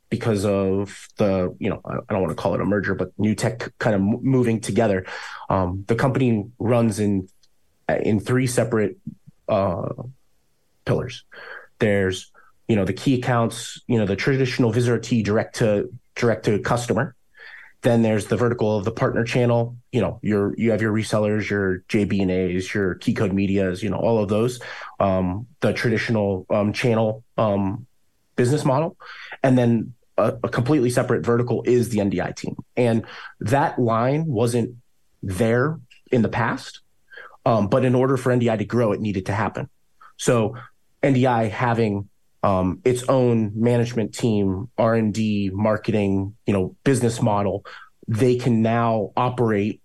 because 0.09 0.45
of 0.45 1.07
the 1.17 1.55
you 1.59 1.69
know 1.69 1.81
I 1.85 2.13
don't 2.13 2.21
want 2.21 2.31
to 2.31 2.41
call 2.41 2.53
it 2.55 2.61
a 2.61 2.65
merger, 2.65 2.95
but 2.95 3.15
NewTek 3.17 3.71
kind 3.79 3.95
of 3.95 4.01
moving 4.01 4.61
together. 4.61 5.05
Um, 5.49 5.83
the 5.87 5.95
company 5.95 6.45
runs 6.59 6.99
in 6.99 7.27
in 7.89 8.19
three 8.19 8.47
separate 8.47 8.97
uh, 9.47 9.89
pillars. 10.85 11.23
There's 11.79 12.31
you 12.67 12.75
know 12.75 12.85
the 12.85 12.93
key 12.93 13.15
accounts, 13.15 13.81
you 13.87 13.97
know 13.97 14.05
the 14.05 14.15
traditional 14.15 14.71
VizRT 14.71 15.23
direct 15.23 15.57
to 15.57 15.91
direct 16.15 16.45
to 16.45 16.59
customer. 16.59 17.15
Then 17.87 18.01
there's 18.01 18.25
the 18.25 18.35
vertical 18.35 18.75
of 18.75 18.83
the 18.83 18.91
partner 18.91 19.23
channel. 19.23 19.77
You 19.93 20.01
know, 20.01 20.19
your 20.21 20.53
you 20.57 20.71
have 20.71 20.81
your 20.81 20.91
resellers, 20.91 21.49
your 21.49 21.85
JB&As, 21.87 22.73
your 22.73 22.95
key 22.95 23.13
code 23.13 23.31
medias, 23.31 23.81
you 23.81 23.89
know, 23.89 23.95
all 23.95 24.21
of 24.21 24.27
those. 24.27 24.59
Um, 24.99 25.47
the 25.61 25.71
traditional 25.71 26.45
um, 26.49 26.73
channel 26.73 27.23
um, 27.37 27.87
business 28.35 28.65
model, 28.65 28.97
and 29.41 29.57
then 29.57 29.93
a, 30.17 30.35
a, 30.43 30.49
completely 30.49 30.89
separate 30.89 31.25
vertical 31.25 31.63
is 31.63 31.87
the 31.87 31.99
NDI 31.99 32.35
team. 32.35 32.57
And 32.75 33.05
that 33.39 33.79
line 33.79 34.25
wasn't 34.25 34.75
there 35.23 35.79
in 36.11 36.23
the 36.23 36.29
past, 36.29 36.81
um, 37.45 37.69
but 37.69 37.85
in 37.85 37.95
order 37.95 38.17
for 38.17 38.35
NDI 38.35 38.57
to 38.57 38.65
grow, 38.65 38.91
it 38.91 38.99
needed 38.99 39.27
to 39.27 39.33
happen. 39.33 39.69
So 40.17 40.57
NDI 41.01 41.51
having 41.51 42.09
um, 42.47 42.79
its 42.85 43.03
own 43.09 43.51
management 43.55 44.13
team, 44.13 44.69
R 44.77 44.95
and 44.95 45.13
D, 45.13 45.51
marketing, 45.53 46.37
you 46.45 46.53
know, 46.53 46.77
business 46.85 47.21
model, 47.21 47.65
they 48.07 48.37
can 48.37 48.61
now 48.61 49.11
operate 49.17 49.81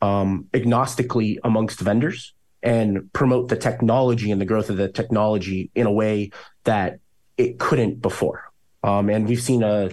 um, 0.00 0.46
agnostically 0.54 1.36
amongst 1.44 1.78
vendors 1.78 2.32
and 2.62 3.12
promote 3.12 3.50
the 3.50 3.56
technology 3.56 4.30
and 4.30 4.40
the 4.40 4.46
growth 4.46 4.70
of 4.70 4.78
the 4.78 4.88
technology 4.88 5.70
in 5.74 5.86
a 5.86 5.92
way 5.92 6.30
that 6.64 7.00
it 7.36 7.58
couldn't 7.58 8.00
before. 8.00 8.50
Um, 8.82 9.10
and 9.10 9.28
we've 9.28 9.42
seen 9.42 9.62
a 9.62 9.90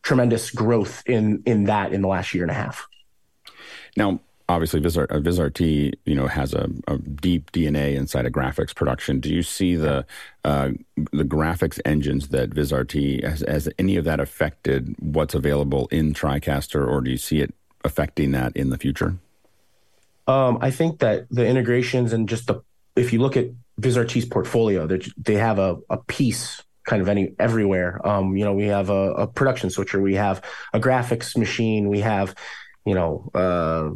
tremendous 0.00 0.50
growth 0.50 1.02
in 1.04 1.42
in 1.44 1.64
that 1.64 1.92
in 1.92 2.00
the 2.00 2.08
last 2.08 2.32
year 2.32 2.44
and 2.44 2.50
a 2.50 2.54
half. 2.54 2.86
Now, 3.94 4.20
obviously 4.48 4.80
VizR, 4.80 5.04
uh, 5.10 5.18
VizRT, 5.18 5.94
you 6.04 6.14
know, 6.14 6.26
has 6.26 6.54
a, 6.54 6.68
a, 6.88 6.98
deep 6.98 7.52
DNA 7.52 7.94
inside 7.94 8.26
of 8.26 8.32
graphics 8.32 8.74
production. 8.74 9.20
Do 9.20 9.32
you 9.32 9.42
see 9.42 9.76
the 9.76 10.04
uh, 10.44 10.70
the 11.12 11.24
graphics 11.24 11.80
engines 11.84 12.28
that 12.28 12.50
VizRT 12.50 13.24
has, 13.24 13.44
has 13.46 13.68
any 13.78 13.96
of 13.96 14.04
that 14.04 14.20
affected 14.20 14.94
what's 14.98 15.34
available 15.34 15.88
in 15.90 16.14
TriCaster, 16.14 16.86
or 16.86 17.00
do 17.00 17.10
you 17.10 17.18
see 17.18 17.40
it 17.40 17.54
affecting 17.84 18.32
that 18.32 18.56
in 18.56 18.70
the 18.70 18.78
future? 18.78 19.16
Um, 20.26 20.58
I 20.60 20.70
think 20.70 21.00
that 21.00 21.26
the 21.30 21.46
integrations 21.46 22.12
and 22.12 22.28
just 22.28 22.46
the 22.46 22.62
if 22.94 23.12
you 23.12 23.20
look 23.20 23.36
at 23.36 23.46
VizRT's 23.80 24.26
portfolio, 24.26 24.86
they 25.16 25.34
have 25.34 25.58
a, 25.58 25.78
a 25.88 25.96
piece 25.96 26.62
kind 26.84 27.00
of 27.00 27.08
any 27.08 27.34
everywhere. 27.38 28.06
Um, 28.06 28.36
you 28.36 28.44
know, 28.44 28.54
we 28.54 28.66
have 28.66 28.90
a, 28.90 29.12
a, 29.14 29.26
production 29.26 29.70
switcher, 29.70 30.00
we 30.00 30.14
have 30.14 30.42
a 30.72 30.80
graphics 30.80 31.36
machine, 31.36 31.88
we 31.88 32.00
have, 32.00 32.34
you 32.84 32.94
know, 32.94 33.30
uh, 33.34 33.90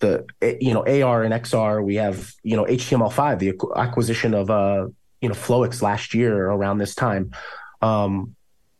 the 0.00 0.26
you 0.40 0.74
know 0.74 0.80
AR 0.80 1.22
and 1.22 1.32
XR. 1.32 1.82
We 1.84 1.94
have 1.96 2.32
you 2.42 2.56
know 2.56 2.64
HTML5, 2.64 3.38
the 3.38 3.54
acquisition 3.76 4.34
of 4.34 4.50
uh 4.50 4.88
you 5.20 5.28
know 5.28 5.34
Flowics 5.34 5.82
last 5.82 6.14
year 6.14 6.50
around 6.50 6.78
this 6.78 6.94
time. 6.94 7.32
Um, 7.80 8.34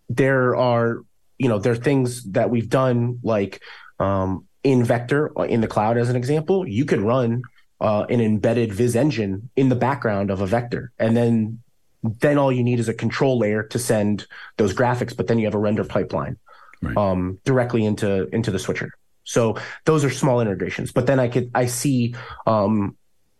there 0.08 0.56
are 0.56 1.02
you 1.38 1.48
know 1.48 1.58
there 1.58 1.72
are 1.72 1.76
things 1.76 2.24
that 2.32 2.50
we've 2.50 2.68
done 2.68 3.20
like 3.22 3.62
um, 3.98 4.46
in 4.64 4.84
Vector 4.84 5.38
uh, 5.38 5.44
in 5.44 5.60
the 5.60 5.68
cloud 5.68 5.96
as 5.96 6.10
an 6.10 6.16
example. 6.16 6.66
You 6.68 6.84
can 6.84 7.04
run 7.04 7.42
uh, 7.80 8.06
an 8.08 8.20
embedded 8.20 8.72
Viz 8.72 8.96
engine 8.96 9.48
in 9.56 9.68
the 9.68 9.76
background 9.76 10.30
of 10.30 10.40
a 10.40 10.46
vector, 10.46 10.92
and 10.98 11.16
then 11.16 11.62
then 12.02 12.38
all 12.38 12.50
you 12.50 12.62
need 12.62 12.80
is 12.80 12.88
a 12.88 12.94
control 12.94 13.38
layer 13.38 13.62
to 13.62 13.78
send 13.78 14.26
those 14.56 14.74
graphics. 14.74 15.16
But 15.16 15.26
then 15.26 15.38
you 15.38 15.46
have 15.46 15.54
a 15.54 15.58
render 15.58 15.84
pipeline 15.84 16.38
right. 16.82 16.96
um, 16.96 17.38
directly 17.44 17.84
into 17.84 18.28
into 18.34 18.50
the 18.50 18.58
switcher. 18.58 18.92
So 19.24 19.56
those 19.84 20.04
are 20.04 20.10
small 20.10 20.40
integrations. 20.40 20.92
But 20.92 21.06
then 21.06 21.20
I 21.20 21.28
could 21.28 21.50
I 21.54 21.66
see 21.66 22.14
um, 22.46 22.96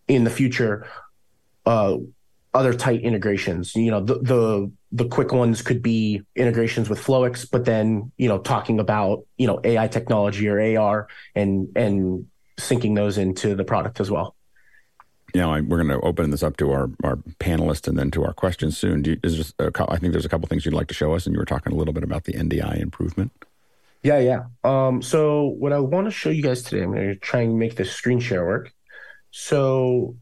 in 0.08 0.24
the 0.24 0.30
future 0.30 0.86
uh, 1.66 1.96
other 2.52 2.74
tight 2.74 3.02
integrations. 3.02 3.74
You 3.74 3.90
know, 3.90 4.00
the 4.00 4.18
the 4.20 4.72
the 4.92 5.08
quick 5.08 5.32
ones 5.32 5.62
could 5.62 5.82
be 5.82 6.22
integrations 6.34 6.88
with 6.88 7.00
Flowics, 7.00 7.48
but 7.50 7.64
then 7.64 8.12
you 8.16 8.28
know 8.28 8.38
talking 8.38 8.80
about 8.80 9.24
you 9.36 9.46
know 9.46 9.60
AI 9.64 9.88
technology 9.88 10.48
or 10.48 10.78
AR 10.78 11.08
and 11.34 11.68
and 11.76 12.26
syncing 12.58 12.94
those 12.94 13.18
into 13.18 13.54
the 13.54 13.64
product 13.64 14.00
as 14.00 14.10
well. 14.10 14.34
You 15.32 15.40
know, 15.42 15.50
we're 15.50 15.82
going 15.82 15.88
to 15.88 16.00
open 16.04 16.30
this 16.30 16.42
up 16.42 16.56
to 16.56 16.72
our, 16.72 16.90
our 17.04 17.16
panelists 17.38 17.86
and 17.86 17.96
then 17.96 18.10
to 18.12 18.24
our 18.24 18.32
questions 18.32 18.76
soon. 18.76 19.04
You, 19.04 19.16
is 19.22 19.36
just 19.36 19.54
a, 19.60 19.70
I 19.88 19.96
think 19.96 20.10
there's 20.10 20.24
a 20.24 20.28
couple 20.28 20.48
things 20.48 20.64
you'd 20.64 20.74
like 20.74 20.88
to 20.88 20.94
show 20.94 21.14
us, 21.14 21.24
and 21.24 21.32
you 21.32 21.38
were 21.38 21.44
talking 21.44 21.72
a 21.72 21.76
little 21.76 21.94
bit 21.94 22.02
about 22.02 22.24
the 22.24 22.32
NDI 22.32 22.80
improvement. 22.80 23.30
Yeah, 24.02 24.18
yeah. 24.18 24.44
Um, 24.64 25.02
so 25.02 25.46
what 25.46 25.72
I 25.72 25.80
want 25.80 26.06
to 26.06 26.10
show 26.10 26.30
you 26.30 26.42
guys 26.42 26.62
today, 26.62 26.82
I'm 26.82 26.92
going 26.92 27.08
to 27.08 27.16
try 27.16 27.40
and 27.40 27.58
make 27.58 27.76
this 27.76 27.92
screen 27.92 28.18
share 28.18 28.44
work. 28.46 28.72
So 29.30 30.16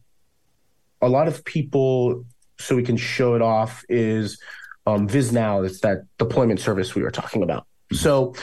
a 1.01 1.07
lot 1.07 1.27
of 1.27 1.45
people, 1.45 2.25
so 2.59 2.75
we 2.75 2.83
can 2.83 2.97
show 2.97 3.35
it 3.35 3.41
off, 3.41 3.85
is 3.87 4.39
um, 4.85 5.07
VizNow. 5.07 5.65
It's 5.65 5.79
that 5.81 5.99
deployment 6.17 6.59
service 6.59 6.93
we 6.93 7.03
were 7.03 7.11
talking 7.11 7.41
about. 7.41 7.63
Mm-hmm. 7.63 7.97
So 7.97 8.35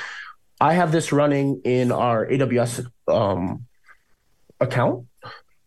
I 0.58 0.72
have 0.72 0.90
this 0.90 1.12
running 1.12 1.60
in 1.64 1.92
our 1.92 2.26
AWS 2.26 2.86
um, 3.06 3.66
account. 4.58 5.06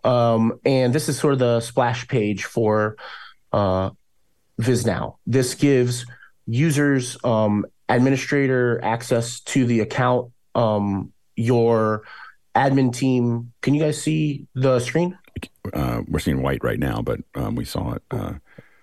Um, 0.04 0.60
and 0.66 0.94
this 0.94 1.10
is 1.10 1.20
sort 1.20 1.34
of 1.34 1.40
the 1.40 1.60
splash 1.60 2.08
page 2.08 2.46
for 2.46 2.98
uh, 3.52 3.92
VizNow. 4.60 5.18
This 5.28 5.54
gives 5.54 6.06
users 6.48 7.18
um, 7.24 7.66
administrator 7.90 8.80
access 8.84 9.42
to 9.42 9.66
the 9.66 9.82
account. 9.82 10.32
Um, 10.56 11.12
your 11.36 12.04
admin 12.56 12.94
team. 12.94 13.54
Can 13.62 13.74
you 13.74 13.82
guys 13.82 14.02
see 14.02 14.48
the 14.56 14.80
screen? 14.80 15.18
Uh, 15.74 16.02
we're 16.08 16.20
seeing 16.20 16.42
white 16.42 16.64
right 16.64 16.80
now, 16.80 17.02
but 17.02 17.20
um, 17.36 17.56
we 17.56 17.66
saw 17.66 17.94
it. 17.94 18.04
Uh, 18.12 18.34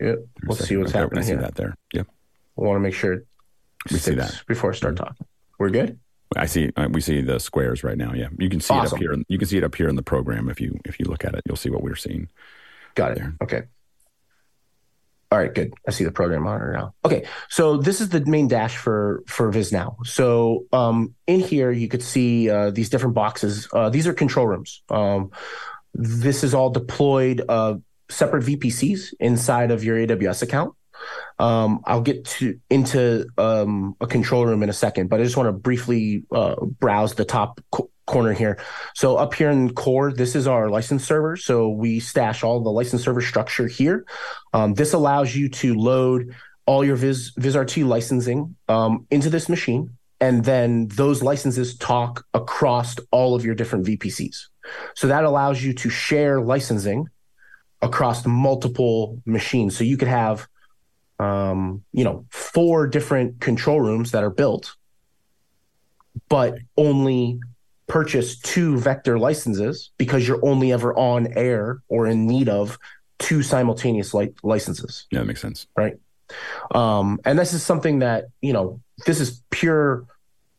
yeah, 0.01 0.15
we'll 0.45 0.57
see 0.57 0.77
what's 0.77 0.93
happening. 0.93 1.19
I 1.19 1.23
see 1.23 1.33
here. 1.33 1.41
that 1.41 1.55
there. 1.55 1.77
Yep. 1.93 2.07
I 2.59 2.61
want 2.61 2.77
to 2.77 2.81
make 2.81 2.95
sure 2.95 3.25
we 3.91 3.99
see 3.99 4.15
that 4.15 4.43
before 4.47 4.73
I 4.73 4.75
start 4.75 4.95
mm-hmm. 4.95 5.05
talking. 5.05 5.27
We're 5.59 5.71
good. 5.71 5.99
I 6.37 6.47
see. 6.47 6.71
Uh, 6.77 6.89
we 6.91 7.01
see 7.01 7.21
the 7.21 7.39
squares 7.39 7.85
right 7.85 7.97
now. 7.97 8.13
Yeah, 8.13 8.29
you 8.39 8.49
can 8.49 8.61
see 8.61 8.75
awesome. 8.75 8.99
it 8.99 9.07
up 9.07 9.17
here. 9.17 9.25
You 9.29 9.39
can 9.39 9.49
see 9.49 9.59
it 9.59 9.65
up 9.65 9.75
here 9.75 9.89
in 9.89 9.97
the 9.97 10.03
program. 10.03 10.49
If 10.49 10.61
you 10.61 10.79
if 10.85 10.99
you 10.99 11.07
look 11.07 11.25
at 11.25 11.35
it, 11.35 11.43
you'll 11.47 11.57
see 11.57 11.71
what 11.71 11.83
we're 11.83 11.97
seeing. 11.97 12.29
Got 12.95 13.13
it. 13.13 13.19
There. 13.19 13.35
Okay. 13.43 13.63
All 15.33 15.39
right, 15.39 15.53
good. 15.53 15.75
I 15.87 15.91
see 15.91 16.05
the 16.05 16.13
program 16.13 16.45
monitor 16.45 16.73
now. 16.73 16.95
Okay, 17.05 17.27
so 17.49 17.79
this 17.79 18.01
is 18.01 18.11
the 18.11 18.25
main 18.25 18.47
dash 18.47 18.77
for 18.77 19.25
for 19.27 19.51
VizNow. 19.53 19.97
So 20.07 20.67
um, 20.73 21.15
in 21.27 21.41
here, 21.41 21.73
you 21.73 21.89
could 21.89 22.03
see 22.03 22.49
uh, 22.49 22.71
these 22.71 22.91
different 22.91 23.15
boxes. 23.15 23.69
Uh, 23.73 23.91
these 23.91 24.07
are 24.07 24.15
control 24.15 24.47
rooms. 24.47 24.83
Um, 24.89 25.33
this 25.95 26.45
is 26.45 26.55
all 26.55 26.71
deployed 26.71 27.43
uh, 27.49 27.75
separate 28.09 28.45
VPCs 28.45 29.15
inside 29.19 29.73
of 29.73 29.83
your 29.83 29.97
AWS 29.97 30.43
account. 30.43 30.75
Um, 31.39 31.81
I'll 31.85 32.03
get 32.03 32.25
to 32.25 32.59
into 32.71 33.27
um, 33.37 33.97
a 34.01 34.07
control 34.07 34.47
room 34.47 34.63
in 34.63 34.69
a 34.69 34.75
second, 34.75 35.09
but 35.09 35.21
I 35.21 35.25
just 35.25 35.37
want 35.37 35.49
to 35.49 35.53
briefly 35.53 36.25
uh, 36.31 36.55
browse 36.65 37.15
the 37.15 37.25
top 37.25 37.61
co- 37.71 37.91
corner 38.07 38.33
here. 38.33 38.59
So 38.95 39.17
up 39.17 39.35
here 39.35 39.51
in 39.51 39.75
core, 39.75 40.13
this 40.13 40.35
is 40.35 40.47
our 40.47 40.71
license 40.71 41.05
server. 41.05 41.37
So 41.37 41.69
we 41.69 42.01
stash 42.01 42.43
all 42.43 42.61
the 42.61 42.71
license 42.71 43.03
server 43.03 43.21
structure 43.21 43.67
here. 43.67 44.07
Um, 44.53 44.75
this 44.75 44.93
allows 44.93 45.35
you 45.35 45.49
to 45.51 45.75
load 45.75 46.35
all 46.67 46.85
your 46.85 46.97
Viz 46.97 47.33
VizRT 47.39 47.87
licensing 47.87 48.57
um, 48.69 49.07
into 49.11 49.31
this 49.31 49.49
machine, 49.49 49.97
and 50.21 50.45
then 50.45 50.89
those 50.89 51.23
licenses 51.23 51.77
talk 51.77 52.25
across 52.35 52.97
all 53.11 53.35
of 53.35 53.45
your 53.45 53.55
different 53.55 53.87
VPCs. 53.87 54.47
So 54.95 55.07
that 55.09 55.25
allows 55.25 55.63
you 55.63 55.73
to 55.75 55.91
share 55.91 56.41
licensing 56.41 57.09
across 57.83 58.27
multiple 58.27 59.23
machines. 59.27 59.77
So 59.77 59.85
you 59.85 59.97
could 59.97 60.09
have, 60.09 60.49
um, 61.19 61.85
you 61.93 62.05
know, 62.05 62.27
four 62.31 62.87
different 62.87 63.41
control 63.41 63.81
rooms 63.81 64.11
that 64.11 64.25
are 64.25 64.31
built, 64.31 64.75
but 66.29 66.59
only 66.77 67.39
purchase 67.87 68.39
two 68.39 68.79
vector 68.79 69.19
licenses 69.19 69.91
because 69.99 70.27
you're 70.27 70.45
only 70.45 70.73
ever 70.73 70.97
on 70.97 71.29
air 71.35 71.81
or 71.89 72.07
in 72.07 72.27
need 72.27 72.49
of 72.49 72.79
two 73.19 73.43
simultaneous 73.43 74.13
li- 74.13 74.35
licenses. 74.43 75.07
Yeah, 75.11 75.21
that 75.21 75.27
makes 75.27 75.41
sense. 75.41 75.67
Right. 75.77 75.95
Um, 76.75 77.21
and 77.25 77.39
this 77.39 77.53
is 77.53 77.63
something 77.63 78.01
that, 78.01 78.27
you 78.41 78.53
know, 78.53 78.81
this 79.07 79.21
is 79.21 79.43
pure 79.51 80.07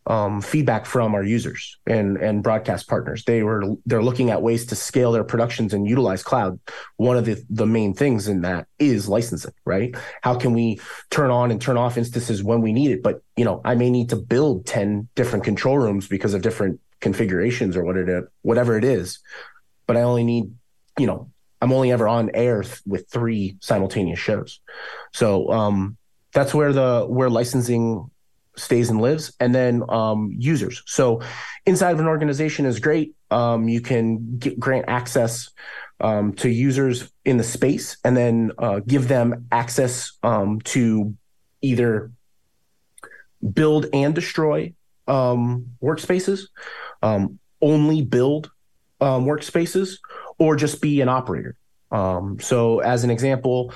um, 0.08 0.42
feedback 0.42 0.86
from 0.86 1.14
our 1.16 1.24
users 1.24 1.78
and 1.86 2.18
and 2.18 2.42
broadcast 2.42 2.88
partners. 2.88 3.26
They 3.26 3.44
were 3.44 3.76
they're 3.86 4.02
looking 4.02 4.30
at 4.30 4.42
ways 4.42 4.66
to 4.68 4.76
scale 4.76 5.12
their 5.12 5.26
productions 5.26 5.74
and 5.74 5.88
utilize 5.88 6.24
cloud. 6.24 6.60
One 6.96 7.18
of 7.18 7.26
the 7.26 7.44
the 7.50 7.66
main 7.66 7.94
things 7.94 8.30
in 8.30 8.42
that 8.42 8.68
is 8.80 9.10
licensing, 9.10 9.54
right? 9.66 9.94
How 10.22 10.36
can 10.36 10.54
we 10.54 10.80
turn 11.10 11.30
on 11.30 11.52
and 11.52 11.62
turn 11.62 11.76
off 11.76 11.98
instances 11.98 12.42
when 12.42 12.62
we 12.62 12.72
need 12.72 12.92
it? 12.92 13.04
But 13.04 13.22
you 13.36 13.44
know, 13.44 13.62
I 13.66 13.76
may 13.76 13.90
need 13.90 14.10
to 14.10 14.16
build 14.16 14.66
ten 14.66 15.10
different 15.16 15.44
control 15.44 15.78
rooms 15.78 16.08
because 16.08 16.34
of 16.34 16.42
different 16.42 16.80
configurations 17.00 17.76
or 17.78 17.84
what 17.84 17.98
it 17.98 18.26
whatever 18.42 18.78
it 18.78 18.84
is. 18.84 19.20
But 19.86 19.98
I 19.98 20.02
only 20.02 20.24
need, 20.24 20.54
you 20.98 21.08
know, 21.08 21.30
I'm 21.62 21.72
only 21.72 21.92
ever 21.92 22.08
on 22.08 22.32
air 22.34 22.64
th- 22.64 22.82
with 22.86 23.10
three 23.10 23.58
simultaneous 23.62 24.20
shows. 24.20 24.60
So 25.14 25.50
um, 25.52 25.98
that's 26.34 26.54
where 26.54 26.74
the 26.74 27.06
where 27.08 27.30
licensing 27.30 28.10
stays 28.56 28.90
and 28.90 29.02
lives, 29.02 29.34
and 29.40 29.54
then 29.54 29.84
um, 29.90 30.36
users. 30.38 30.84
So 30.86 31.22
inside 31.66 31.92
of 31.92 32.00
an 32.00 32.08
organization 32.08 32.66
is 32.66 32.80
great. 32.80 33.16
Um, 33.30 33.68
you 33.68 33.82
can 33.82 34.38
get, 34.38 34.60
grant 34.60 34.86
access 34.88 35.50
um, 36.00 36.34
to 36.34 36.50
users 36.50 37.12
in 37.26 37.38
the 37.38 37.44
space, 37.44 37.98
and 38.04 38.16
then 38.16 38.52
uh, 38.58 38.80
give 38.86 39.08
them 39.08 39.48
access 39.52 40.12
um, 40.24 40.62
to 40.62 41.16
either 41.62 42.12
build 43.54 43.88
and 43.94 44.14
destroy 44.16 44.74
um, 45.08 45.72
workspaces, 45.82 46.48
um, 47.02 47.40
only 47.62 48.02
build 48.02 48.52
workspaces, 49.02 50.00
or 50.38 50.56
just 50.56 50.82
be 50.82 51.02
an 51.02 51.10
operator. 51.10 51.56
Um, 51.92 52.40
so, 52.40 52.80
as 52.80 53.04
an 53.04 53.12
example, 53.12 53.74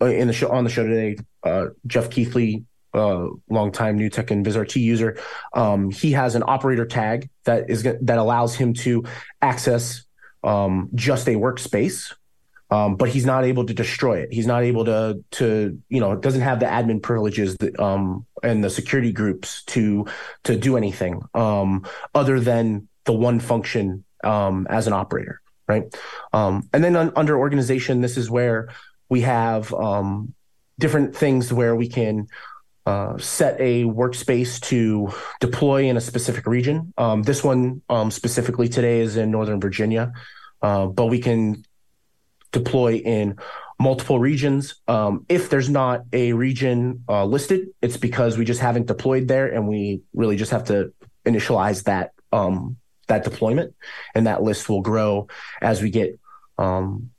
uh, 0.00 0.06
in 0.06 0.26
the 0.26 0.32
show 0.32 0.50
on 0.50 0.64
the 0.64 0.70
show 0.70 0.86
today, 0.86 1.16
uh, 1.42 1.68
Jeff 1.86 2.10
Keithley, 2.10 2.64
uh, 2.94 3.28
longtime 3.48 3.98
NewTek 3.98 4.30
and 4.30 4.44
VizRT 4.44 4.80
user, 4.80 5.18
um, 5.54 5.90
he 5.90 6.12
has 6.12 6.34
an 6.34 6.42
operator 6.46 6.86
tag 6.86 7.28
that 7.44 7.70
is 7.70 7.82
that 7.82 8.18
allows 8.18 8.54
him 8.54 8.74
to 8.74 9.04
access 9.40 10.04
um, 10.44 10.88
just 10.94 11.28
a 11.28 11.32
workspace, 11.32 12.14
um, 12.70 12.96
but 12.96 13.08
he's 13.08 13.24
not 13.24 13.44
able 13.44 13.64
to 13.66 13.74
destroy 13.74 14.18
it. 14.18 14.32
He's 14.32 14.46
not 14.46 14.62
able 14.62 14.84
to 14.86 15.22
to 15.32 15.80
you 15.88 16.00
know 16.00 16.16
doesn't 16.16 16.40
have 16.40 16.60
the 16.60 16.66
admin 16.66 17.02
privileges 17.02 17.56
that, 17.58 17.78
um, 17.78 18.26
and 18.42 18.64
the 18.64 18.70
security 18.70 19.12
groups 19.12 19.62
to 19.64 20.06
to 20.44 20.56
do 20.56 20.76
anything 20.76 21.22
um, 21.34 21.86
other 22.14 22.40
than 22.40 22.88
the 23.04 23.12
one 23.12 23.38
function 23.38 24.04
um, 24.24 24.66
as 24.68 24.86
an 24.86 24.92
operator, 24.92 25.40
right? 25.68 25.84
Um, 26.32 26.68
and 26.72 26.82
then 26.82 26.96
un- 26.96 27.12
under 27.14 27.38
organization, 27.38 28.00
this 28.00 28.16
is 28.16 28.28
where 28.28 28.68
we 29.08 29.20
have 29.20 29.72
um, 29.72 30.34
different 30.78 31.14
things 31.14 31.52
where 31.52 31.76
we 31.76 31.88
can 31.88 32.26
uh, 32.84 33.16
set 33.18 33.60
a 33.60 33.84
workspace 33.84 34.60
to 34.60 35.12
deploy 35.38 35.84
in 35.84 35.96
a 35.96 36.00
specific 36.00 36.46
region. 36.46 36.92
This 37.22 37.44
one 37.44 37.82
specifically 38.10 38.68
today 38.68 39.00
is 39.00 39.16
in 39.16 39.30
Northern 39.30 39.60
Virginia, 39.60 40.12
uh, 40.62 40.86
but 40.86 41.06
we 41.06 41.20
can 41.20 41.64
deploy 42.56 42.94
in 42.96 43.36
multiple 43.78 44.18
regions. 44.18 44.76
Um, 44.88 45.26
if 45.28 45.50
there's 45.50 45.68
not 45.68 46.02
a 46.12 46.32
region 46.32 47.04
uh, 47.08 47.24
listed, 47.24 47.68
it's 47.82 47.96
because 47.96 48.38
we 48.38 48.44
just 48.44 48.60
haven't 48.60 48.86
deployed 48.86 49.28
there, 49.28 49.48
and 49.52 49.68
we 49.68 50.00
really 50.14 50.36
just 50.36 50.52
have 50.52 50.64
to 50.64 50.92
initialize 51.24 51.84
that 51.84 52.12
um, 52.32 52.76
that 53.08 53.24
deployment, 53.24 53.74
and 54.14 54.26
that 54.26 54.42
list 54.42 54.68
will 54.68 54.80
grow 54.80 55.28
as 55.60 55.82
we 55.82 55.90
get 55.90 56.18
um, 56.58 57.10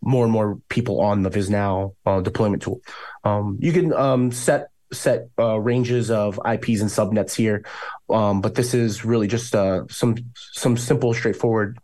more 0.00 0.24
and 0.24 0.32
more 0.32 0.58
people 0.68 1.00
on 1.00 1.22
the 1.22 1.30
VizNow 1.30 1.94
uh, 2.06 2.20
deployment 2.20 2.62
tool. 2.62 2.80
Um, 3.24 3.58
you 3.60 3.72
can 3.72 3.92
um, 3.92 4.32
set 4.32 4.68
set 4.90 5.28
uh, 5.38 5.60
ranges 5.60 6.10
of 6.10 6.40
IPs 6.46 6.80
and 6.80 6.90
subnets 6.90 7.34
here, 7.34 7.64
um, 8.08 8.40
but 8.40 8.54
this 8.54 8.72
is 8.72 9.04
really 9.04 9.28
just 9.28 9.54
uh, 9.54 9.84
some 9.90 10.16
some 10.34 10.76
simple, 10.76 11.12
straightforward. 11.12 11.78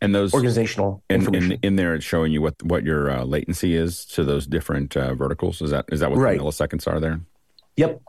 And 0.00 0.14
those 0.14 0.34
organizational 0.34 1.02
in, 1.08 1.34
in, 1.34 1.52
in 1.62 1.76
there, 1.76 1.94
it's 1.94 2.04
showing 2.04 2.30
you 2.30 2.42
what 2.42 2.62
what 2.62 2.84
your 2.84 3.10
uh, 3.10 3.24
latency 3.24 3.74
is 3.74 4.04
to 4.06 4.24
those 4.24 4.46
different 4.46 4.96
uh, 4.96 5.14
verticals. 5.14 5.62
Is 5.62 5.70
that 5.70 5.86
is 5.90 6.00
that 6.00 6.10
what 6.10 6.18
right. 6.18 6.38
the 6.38 6.44
milliseconds 6.44 6.86
are 6.86 7.00
there? 7.00 7.20
Yep, 7.76 8.02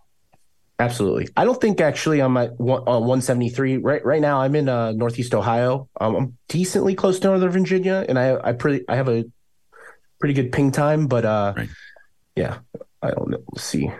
Absolutely. 0.80 1.28
I 1.36 1.44
don't 1.44 1.60
think 1.60 1.82
actually 1.82 2.22
I'm 2.22 2.38
at 2.38 2.60
one, 2.60 2.82
uh, 2.82 3.00
173 3.00 3.78
right 3.78 4.06
right 4.06 4.22
now. 4.22 4.42
I'm 4.42 4.56
in 4.56 4.70
uh, 4.70 4.92
Northeast 4.92 5.34
Ohio. 5.34 5.90
Um, 6.00 6.16
I'm 6.16 6.38
decently 6.48 6.94
close 6.94 7.20
to 7.20 7.28
Northern 7.28 7.50
Virginia, 7.50 8.06
and 8.08 8.20
I 8.20 8.38
I 8.44 8.54
pretty 8.54 8.86
I 8.88 8.96
have 8.96 9.10
a 9.10 9.26
pretty 10.20 10.36
good 10.36 10.52
ping 10.52 10.72
time. 10.72 11.08
But 11.08 11.26
uh, 11.26 11.54
right. 11.58 11.70
yeah, 12.36 12.60
I 13.02 13.10
don't 13.10 13.30
know. 13.30 13.44
Let's 13.54 13.64
see. 13.64 13.92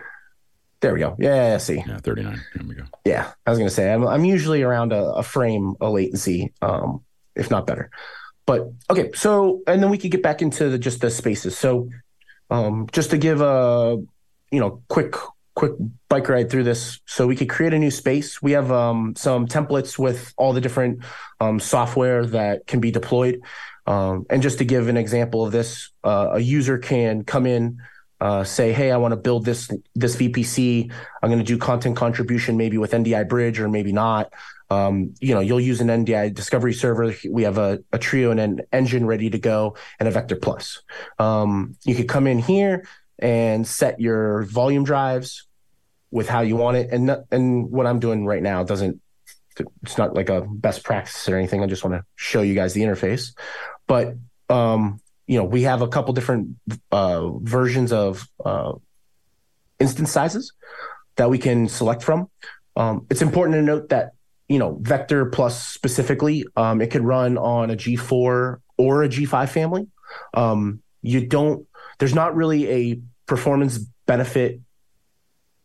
There 0.80 0.94
we 0.94 1.00
go. 1.00 1.16
Yeah, 1.18 1.34
yeah 1.34 1.58
see. 1.58 1.82
Yeah, 1.84 1.98
39. 1.98 2.40
There 2.54 2.66
we 2.68 2.74
go. 2.76 2.84
Yeah, 3.04 3.32
I 3.44 3.50
was 3.50 3.58
gonna 3.58 3.70
say 3.70 3.92
I'm 3.92 4.06
I'm 4.06 4.24
usually 4.24 4.62
around 4.62 4.92
a, 4.92 5.02
a 5.14 5.22
frame 5.24 5.74
a 5.80 5.90
latency, 5.90 6.52
um, 6.62 7.02
if 7.38 7.50
not 7.50 7.66
better. 7.66 7.90
But 8.46 8.72
okay, 8.90 9.10
so 9.14 9.62
and 9.66 9.82
then 9.82 9.90
we 9.90 9.98
could 9.98 10.10
get 10.10 10.22
back 10.22 10.42
into 10.42 10.70
the, 10.70 10.78
just 10.78 11.00
the 11.00 11.10
spaces. 11.10 11.56
So, 11.56 11.90
um, 12.50 12.88
just 12.92 13.10
to 13.10 13.18
give 13.18 13.40
a 13.40 14.02
you 14.50 14.60
know 14.60 14.82
quick 14.88 15.14
quick 15.54 15.72
bike 16.08 16.28
ride 16.28 16.48
through 16.50 16.62
this. 16.62 17.00
So 17.04 17.26
we 17.26 17.34
could 17.34 17.48
create 17.48 17.74
a 17.74 17.78
new 17.78 17.90
space. 17.90 18.40
We 18.40 18.52
have 18.52 18.70
um, 18.70 19.14
some 19.16 19.48
templates 19.48 19.98
with 19.98 20.32
all 20.38 20.52
the 20.52 20.60
different 20.60 21.02
um, 21.40 21.58
software 21.58 22.24
that 22.26 22.66
can 22.68 22.78
be 22.78 22.92
deployed. 22.92 23.42
Um, 23.84 24.24
and 24.30 24.40
just 24.40 24.58
to 24.58 24.64
give 24.64 24.86
an 24.86 24.96
example 24.96 25.44
of 25.44 25.50
this, 25.50 25.90
uh, 26.04 26.28
a 26.34 26.38
user 26.38 26.78
can 26.78 27.24
come 27.24 27.44
in, 27.44 27.82
uh, 28.20 28.44
say, 28.44 28.72
"Hey, 28.72 28.92
I 28.92 28.98
want 28.98 29.12
to 29.12 29.16
build 29.16 29.44
this 29.44 29.68
this 29.94 30.16
VPC. 30.16 30.92
I'm 31.22 31.28
going 31.28 31.38
to 31.38 31.44
do 31.44 31.58
content 31.58 31.96
contribution, 31.96 32.56
maybe 32.56 32.78
with 32.78 32.92
NDI 32.92 33.28
Bridge 33.28 33.60
or 33.60 33.68
maybe 33.68 33.92
not." 33.92 34.32
Um, 34.70 35.14
you 35.20 35.34
know, 35.34 35.40
you'll 35.40 35.60
use 35.60 35.80
an 35.80 35.88
NDI 35.88 36.34
discovery 36.34 36.74
server. 36.74 37.14
We 37.28 37.44
have 37.44 37.58
a, 37.58 37.80
a 37.92 37.98
Trio 37.98 38.30
and 38.30 38.40
an 38.40 38.60
engine 38.72 39.06
ready 39.06 39.30
to 39.30 39.38
go, 39.38 39.76
and 39.98 40.08
a 40.08 40.12
Vector 40.12 40.36
Plus. 40.36 40.82
Um, 41.18 41.76
you 41.84 41.94
could 41.94 42.08
come 42.08 42.26
in 42.26 42.38
here 42.38 42.86
and 43.18 43.66
set 43.66 44.00
your 44.00 44.44
volume 44.44 44.84
drives, 44.84 45.48
with 46.10 46.28
how 46.28 46.40
you 46.40 46.56
want 46.56 46.76
it. 46.76 46.90
And 46.90 47.10
and 47.30 47.70
what 47.70 47.86
I'm 47.86 48.00
doing 48.00 48.26
right 48.26 48.42
now 48.42 48.62
doesn't 48.64 49.00
it's 49.82 49.98
not 49.98 50.14
like 50.14 50.28
a 50.28 50.42
best 50.42 50.84
practice 50.84 51.28
or 51.28 51.36
anything. 51.36 51.62
I 51.62 51.66
just 51.66 51.82
want 51.82 51.96
to 51.96 52.04
show 52.14 52.42
you 52.42 52.54
guys 52.54 52.74
the 52.74 52.82
interface. 52.82 53.34
But 53.86 54.14
um, 54.48 55.00
you 55.26 55.38
know, 55.38 55.44
we 55.44 55.62
have 55.62 55.82
a 55.82 55.88
couple 55.88 56.14
different 56.14 56.56
uh, 56.92 57.28
versions 57.38 57.92
of 57.92 58.26
uh, 58.44 58.74
instance 59.78 60.12
sizes 60.12 60.52
that 61.16 61.28
we 61.28 61.38
can 61.38 61.68
select 61.68 62.02
from. 62.02 62.30
Um, 62.76 63.06
it's 63.10 63.22
important 63.22 63.56
to 63.56 63.62
note 63.62 63.88
that 63.88 64.12
you 64.48 64.58
know 64.58 64.78
Vector 64.80 65.26
Plus 65.26 65.62
specifically, 65.62 66.44
um, 66.56 66.80
it 66.80 66.90
could 66.90 67.02
run 67.02 67.38
on 67.38 67.70
a 67.70 67.76
G4 67.76 68.60
or 68.76 69.02
a 69.02 69.08
G5 69.08 69.48
family. 69.48 69.86
Um, 70.34 70.82
you 71.02 71.26
don't. 71.26 71.66
There's 71.98 72.14
not 72.14 72.34
really 72.34 72.68
a 72.70 73.00
performance 73.26 73.78
benefit 74.06 74.60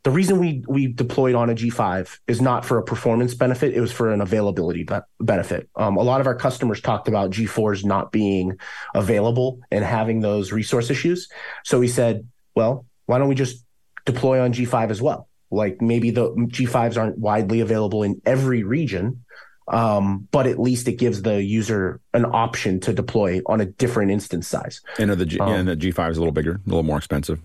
the 0.04 0.12
reason 0.12 0.40
we 0.40 0.64
we 0.68 0.88
deployed 0.88 1.34
on 1.34 1.50
a 1.50 1.56
G5 1.56 2.20
is 2.28 2.42
not 2.42 2.66
for 2.66 2.78
a 2.78 2.84
performance 2.84 3.34
benefit; 3.34 3.74
it 3.74 3.80
was 3.80 3.92
for 3.92 4.12
an 4.12 4.20
availability 4.20 4.84
be- 4.84 5.00
benefit. 5.22 5.70
Um, 5.76 5.96
a 5.96 6.04
lot 6.04 6.20
of 6.20 6.28
our 6.28 6.36
customers 6.36 6.82
talked 6.82 7.08
about 7.08 7.32
G4s 7.32 7.86
not 7.86 8.12
being 8.12 8.58
available 8.94 9.62
and 9.72 9.84
having 9.84 10.20
those 10.20 10.52
resource 10.52 10.90
issues. 10.90 11.30
So 11.64 11.80
we 11.80 11.88
said, 11.88 12.28
well, 12.54 12.86
why 13.06 13.18
don't 13.18 13.30
we 13.30 13.36
just 13.36 13.64
deploy 14.06 14.42
on 14.42 14.52
G5 14.52 14.92
as 14.92 15.02
well? 15.02 15.30
Like 15.54 15.82
maybe 15.82 16.12
the 16.12 16.32
G5s 16.32 16.98
aren't 16.98 17.18
widely 17.18 17.60
available 17.60 18.04
in 18.04 18.22
every 18.26 18.64
region, 18.64 19.24
um, 19.68 20.28
but 20.32 20.48
at 20.48 20.60
least 20.60 20.88
it 20.88 20.94
gives 20.94 21.22
the 21.22 21.42
user 21.42 22.00
an 22.14 22.26
option 22.26 22.80
to 22.82 22.94
deploy 22.94 23.42
on 23.46 23.62
a 23.62 23.66
different 23.66 24.12
instance 24.12 24.48
size. 24.48 24.82
And 24.98 25.12
the 25.12 25.26
G- 25.26 25.40
um, 25.40 25.50
and 25.50 25.68
the 25.68 25.76
G5 25.76 26.12
is 26.12 26.18
a 26.18 26.20
little 26.20 26.34
bigger, 26.34 26.60
a 26.66 26.70
little 26.70 26.84
more 26.84 26.98
expensive. 26.98 27.40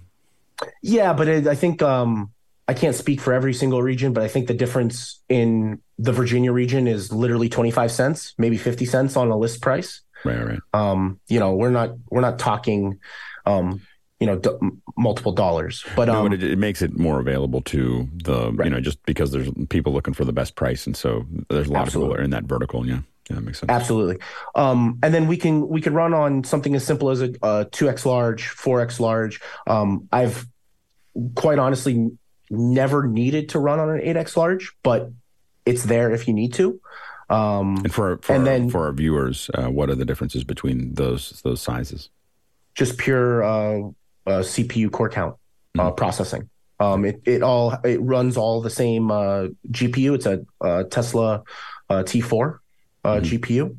Yeah, 0.83 1.13
but 1.13 1.29
it, 1.29 1.47
I 1.47 1.55
think 1.55 1.83
um, 1.83 2.31
I 2.67 2.75
can't 2.75 2.97
speak 2.97 3.21
for 3.21 3.33
every 3.33 3.55
single 3.55 3.83
region, 3.83 4.13
but 4.13 4.23
I 4.23 4.29
think 4.29 4.49
the 4.49 4.55
difference 4.55 5.21
in 5.29 5.81
the 5.99 6.13
Virginia 6.13 6.53
region 6.53 6.89
is 6.89 7.13
literally 7.13 7.49
25 7.49 7.93
cents, 7.93 8.35
maybe 8.39 8.57
50 8.57 8.85
cents 8.85 9.17
on 9.17 9.31
a 9.31 9.37
list 9.37 9.63
price. 9.63 10.01
Right, 10.25 10.45
right. 10.45 10.61
Um, 10.73 11.21
you 11.29 11.39
know, 11.39 11.55
we're 11.55 11.71
not 11.71 11.91
we're 12.11 12.21
not 12.21 12.39
talking 12.39 12.99
um, 13.47 13.83
you 14.21 14.27
know, 14.27 14.37
d- 14.37 14.51
multiple 14.97 15.33
dollars, 15.33 15.85
but 15.95 16.09
um, 16.09 16.29
no, 16.29 16.35
it, 16.35 16.43
it, 16.43 16.59
makes 16.59 16.83
it 16.83 16.99
more 16.99 17.21
available 17.21 17.61
to 17.63 18.09
the, 18.25 18.53
right. 18.53 18.65
you 18.65 18.71
know, 18.71 18.81
just 18.81 19.05
because 19.07 19.31
there's 19.31 19.49
people 19.69 19.93
looking 19.93 20.15
for 20.15 20.25
the 20.25 20.33
best 20.33 20.57
price, 20.57 20.87
and 20.87 20.97
so 20.97 21.25
there's 21.49 21.69
a 21.69 21.73
lot 21.73 21.83
Absolutely. 21.83 21.87
of 21.87 22.17
people 22.17 22.21
are 22.21 22.25
in 22.25 22.31
that 22.31 22.45
vertical. 22.45 22.87
Yeah, 22.87 23.01
Yeah, 23.31 23.37
that 23.37 23.43
makes 23.43 23.61
sense. 23.61 23.71
Absolutely. 23.71 24.19
Um, 24.55 24.99
and 25.03 25.15
then 25.15 25.29
we 25.29 25.37
can 25.37 25.69
we 25.69 25.81
can 25.81 25.95
run 25.95 26.15
on 26.15 26.43
something 26.43 26.75
as 26.75 26.85
simple 26.85 27.11
as 27.11 27.21
a 27.21 27.69
two 27.71 27.89
x 27.89 28.05
large, 28.05 28.49
four 28.49 28.81
x 28.81 28.99
large. 28.99 29.41
Um, 29.67 30.09
I've 30.11 30.47
quite 31.35 31.59
honestly 31.59 32.11
never 32.51 33.07
needed 33.07 33.51
to 33.51 33.59
run 33.59 33.79
on 33.79 33.91
an 33.91 34.01
eight 34.03 34.17
x 34.17 34.37
large, 34.37 34.73
but 34.83 35.11
it's 35.65 35.85
there 35.85 36.11
if 36.11 36.27
you 36.27 36.35
need 36.35 36.55
to. 36.55 36.81
Um, 37.31 37.77
and 37.79 37.93
for 37.93 38.19
for, 38.19 38.35
and 38.35 38.47
then, 38.47 38.71
for 38.71 38.87
our 38.87 38.93
viewers, 38.93 39.51
uh, 39.55 39.69
what 39.69 39.91
are 39.91 39.95
the 39.95 40.05
differences 40.05 40.45
between 40.45 40.95
those 40.95 41.41
those 41.43 41.61
sizes? 41.61 42.09
Just 42.75 42.97
pure 42.97 43.43
uh, 43.43 43.91
uh, 44.29 44.43
CPU 44.43 44.91
core 44.91 45.09
count 45.09 45.37
mm. 45.77 45.97
processing. 45.97 46.49
Um, 46.81 47.05
it 47.05 47.21
it 47.25 47.43
all 47.43 47.73
it 47.85 48.01
runs 48.01 48.37
all 48.37 48.61
the 48.61 48.71
same 48.71 49.11
uh, 49.11 49.49
GPU. 49.71 50.15
It's 50.15 50.27
a, 50.27 50.85
Tesla 50.85 51.43
uh, 51.91 52.03
T4 52.05 52.59
uh, 53.05 53.09
mm. 53.09 53.21
GPU, 53.23 53.77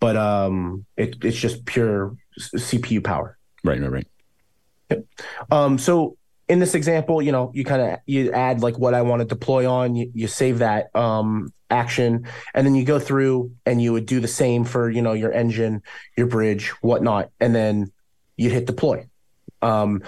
but 0.00 0.16
um, 0.16 0.84
it, 0.96 1.16
it's 1.22 1.38
just 1.38 1.64
pure 1.64 2.16
CPU 2.38 3.04
power. 3.04 3.38
Right, 3.62 3.80
right, 3.80 3.90
right. 3.90 4.06
Yep. 4.90 5.04
Um, 5.50 5.78
so 5.78 6.16
in 6.48 6.58
this 6.58 6.74
example, 6.74 7.22
you 7.22 7.32
know, 7.32 7.50
you 7.54 7.64
kind 7.64 7.82
of 7.82 7.98
you 8.06 8.32
add 8.32 8.60
like 8.60 8.78
what 8.78 8.94
I 8.94 9.02
want 9.02 9.20
to 9.20 9.26
deploy 9.26 9.70
on, 9.70 9.94
you, 9.94 10.10
you 10.14 10.26
save 10.26 10.58
that 10.58 10.94
um, 10.96 11.52
action, 11.70 12.26
and 12.54 12.66
then 12.66 12.74
you 12.74 12.84
go 12.84 12.98
through 12.98 13.52
and 13.64 13.80
you 13.80 13.92
would 13.92 14.06
do 14.06 14.20
the 14.20 14.28
same 14.28 14.64
for 14.64 14.90
you 14.90 15.02
know 15.02 15.12
your 15.12 15.32
engine, 15.32 15.82
your 16.16 16.26
bridge, 16.26 16.68
whatnot, 16.82 17.30
and 17.40 17.54
then 17.54 17.92
you 18.36 18.50
hit 18.50 18.66
deploy. 18.66 19.06
Um, 19.62 20.02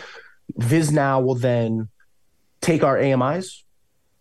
VizNow 0.59 1.25
will 1.25 1.37
then 1.37 1.89
take 2.61 2.83
our 2.83 2.99
AMIs, 2.99 3.65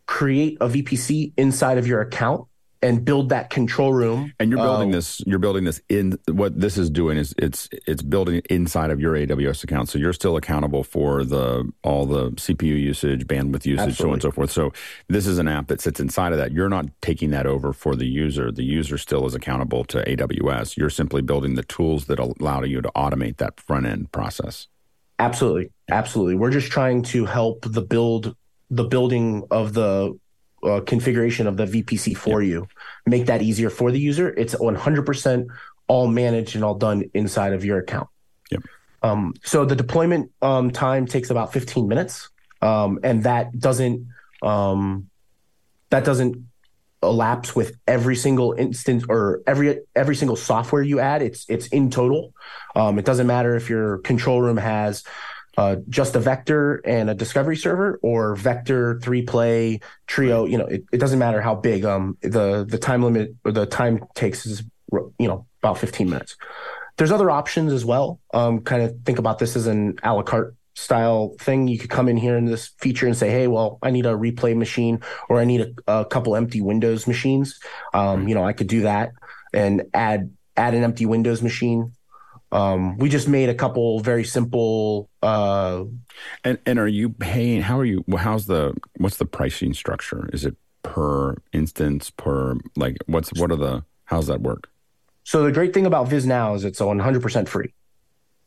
create 0.05 0.57
a 0.61 0.67
VPC 0.67 1.33
inside 1.37 1.77
of 1.77 1.87
your 1.87 2.01
account, 2.01 2.47
and 2.83 3.05
build 3.05 3.29
that 3.29 3.49
control 3.49 3.93
room. 3.93 4.33
And 4.39 4.51
you're 4.51 4.59
building 4.59 4.89
uh, 4.89 4.97
this. 4.97 5.21
You're 5.25 5.39
building 5.39 5.63
this 5.63 5.81
in. 5.87 6.19
What 6.29 6.59
this 6.59 6.77
is 6.77 6.89
doing 6.89 7.17
is 7.17 7.33
it's 7.37 7.69
it's 7.87 8.03
building 8.03 8.41
inside 8.49 8.91
of 8.91 8.99
your 8.99 9.15
AWS 9.15 9.63
account. 9.63 9.87
So 9.87 9.97
you're 9.97 10.13
still 10.13 10.35
accountable 10.35 10.83
for 10.83 11.23
the 11.23 11.71
all 11.81 12.05
the 12.05 12.31
CPU 12.31 12.79
usage, 12.79 13.25
bandwidth 13.25 13.65
usage, 13.65 13.87
absolutely. 13.87 13.93
so 13.95 14.07
on 14.07 14.13
and 14.13 14.21
so 14.21 14.31
forth. 14.31 14.51
So 14.51 14.73
this 15.07 15.25
is 15.25 15.37
an 15.37 15.47
app 15.47 15.67
that 15.67 15.79
sits 15.79 16.01
inside 16.01 16.33
of 16.33 16.37
that. 16.39 16.51
You're 16.51 16.69
not 16.69 16.87
taking 17.01 17.31
that 17.31 17.45
over 17.45 17.71
for 17.71 17.95
the 17.95 18.05
user. 18.05 18.51
The 18.51 18.65
user 18.65 18.97
still 18.97 19.25
is 19.25 19.33
accountable 19.33 19.85
to 19.85 20.03
AWS. 20.03 20.75
You're 20.75 20.89
simply 20.89 21.21
building 21.21 21.55
the 21.55 21.63
tools 21.63 22.05
that 22.05 22.19
allow 22.19 22.63
you 22.63 22.81
to 22.81 22.91
automate 22.95 23.37
that 23.37 23.61
front 23.61 23.85
end 23.85 24.11
process. 24.11 24.67
Absolutely, 25.23 25.71
absolutely. 25.89 26.35
We're 26.35 26.51
just 26.51 26.71
trying 26.71 27.03
to 27.03 27.25
help 27.25 27.65
the 27.67 27.81
build 27.81 28.35
the 28.69 28.83
building 28.83 29.43
of 29.51 29.73
the 29.73 30.17
uh, 30.63 30.81
configuration 30.81 31.47
of 31.47 31.57
the 31.57 31.65
VPC 31.65 32.17
for 32.17 32.41
yep. 32.41 32.49
you, 32.49 32.67
make 33.05 33.27
that 33.27 33.41
easier 33.41 33.69
for 33.69 33.91
the 33.91 33.99
user. 33.99 34.29
It's 34.29 34.55
100% 34.55 35.47
all 35.87 36.07
managed 36.07 36.55
and 36.55 36.63
all 36.63 36.75
done 36.75 37.03
inside 37.13 37.53
of 37.53 37.63
your 37.63 37.77
account. 37.79 38.07
Yep. 38.51 38.63
Um, 39.03 39.33
so 39.43 39.65
the 39.65 39.75
deployment 39.75 40.31
um, 40.41 40.71
time 40.71 41.05
takes 41.05 41.29
about 41.29 41.53
15 41.53 41.87
minutes, 41.87 42.29
um, 42.61 42.99
and 43.03 43.23
that 43.23 43.57
doesn't 43.59 44.07
um, 44.41 45.09
that 45.89 46.03
doesn't 46.03 46.47
elapse 47.03 47.55
with 47.55 47.77
every 47.87 48.15
single 48.15 48.53
instance 48.53 49.03
or 49.07 49.41
every 49.45 49.81
every 49.95 50.15
single 50.15 50.35
software 50.35 50.81
you 50.81 50.99
add. 50.99 51.21
It's 51.21 51.45
it's 51.49 51.67
in 51.67 51.89
total. 51.89 52.33
Um, 52.75 52.97
it 52.97 53.05
doesn't 53.05 53.27
matter 53.27 53.55
if 53.55 53.69
your 53.69 53.99
control 53.99 54.41
room 54.41 54.57
has 54.57 55.03
uh, 55.57 55.77
just 55.89 56.15
a 56.15 56.19
vector 56.19 56.81
and 56.85 57.09
a 57.09 57.13
discovery 57.13 57.55
server 57.55 57.99
or 58.01 58.35
vector 58.35 58.99
three 59.01 59.21
play 59.21 59.79
trio 60.07 60.45
you 60.45 60.57
know 60.57 60.65
it, 60.65 60.83
it 60.91 60.97
doesn't 60.97 61.19
matter 61.19 61.41
how 61.41 61.53
big 61.53 61.85
um 61.85 62.17
the 62.21 62.65
the 62.67 62.77
time 62.77 63.03
limit 63.03 63.35
or 63.45 63.51
the 63.51 63.65
time 63.65 64.03
takes 64.15 64.47
is 64.47 64.63
you 64.91 65.27
know 65.27 65.45
about 65.61 65.77
15 65.77 66.09
minutes 66.09 66.37
there's 66.97 67.11
other 67.11 67.29
options 67.29 67.71
as 67.71 67.85
well 67.85 68.19
um 68.33 68.61
kind 68.61 68.81
of 68.81 68.95
think 69.05 69.19
about 69.19 69.37
this 69.37 69.55
as 69.55 69.67
an 69.67 69.99
a 70.01 70.13
la 70.13 70.23
carte 70.23 70.55
style 70.75 71.35
thing 71.39 71.67
you 71.67 71.77
could 71.77 71.89
come 71.89 72.07
in 72.07 72.17
here 72.17 72.35
in 72.35 72.45
this 72.45 72.71
feature 72.79 73.05
and 73.05 73.15
say 73.15 73.29
hey 73.29 73.47
well 73.47 73.77
i 73.83 73.91
need 73.91 74.05
a 74.05 74.13
replay 74.13 74.55
machine 74.55 74.99
or 75.29 75.39
i 75.39 75.45
need 75.45 75.61
a, 75.61 75.99
a 75.99 76.05
couple 76.05 76.35
empty 76.35 76.61
windows 76.61 77.05
machines 77.05 77.59
um 77.93 78.27
you 78.27 78.33
know 78.33 78.43
i 78.43 78.53
could 78.53 78.67
do 78.67 78.81
that 78.81 79.11
and 79.53 79.83
add 79.93 80.31
add 80.57 80.73
an 80.73 80.83
empty 80.83 81.05
windows 81.05 81.41
machine 81.41 81.93
um, 82.53 82.99
we 82.99 83.09
just 83.09 83.27
made 83.27 83.49
a 83.49 83.55
couple 83.55 83.99
very 84.01 84.23
simple. 84.23 85.09
Uh, 85.23 85.85
and 86.43 86.59
and 86.67 86.77
are 86.77 86.87
you 86.87 87.09
paying? 87.09 87.63
How 87.63 87.79
are 87.79 87.85
you? 87.85 88.05
How's 88.15 88.45
the 88.45 88.75
what's 88.97 89.17
the 89.17 89.25
pricing 89.25 89.73
structure? 89.73 90.29
Is 90.31 90.45
it 90.45 90.55
per 90.83 91.35
instance 91.51 92.11
per 92.11 92.55
like 92.75 92.97
what's 93.07 93.33
what 93.39 93.51
are 93.51 93.55
the 93.55 93.83
how's 94.05 94.27
that 94.27 94.41
work? 94.41 94.69
So 95.23 95.43
the 95.43 95.51
great 95.51 95.73
thing 95.73 95.87
about 95.87 96.09
VizNow 96.09 96.55
is 96.55 96.63
it's 96.63 96.79
100% 96.79 97.47
free. 97.47 97.73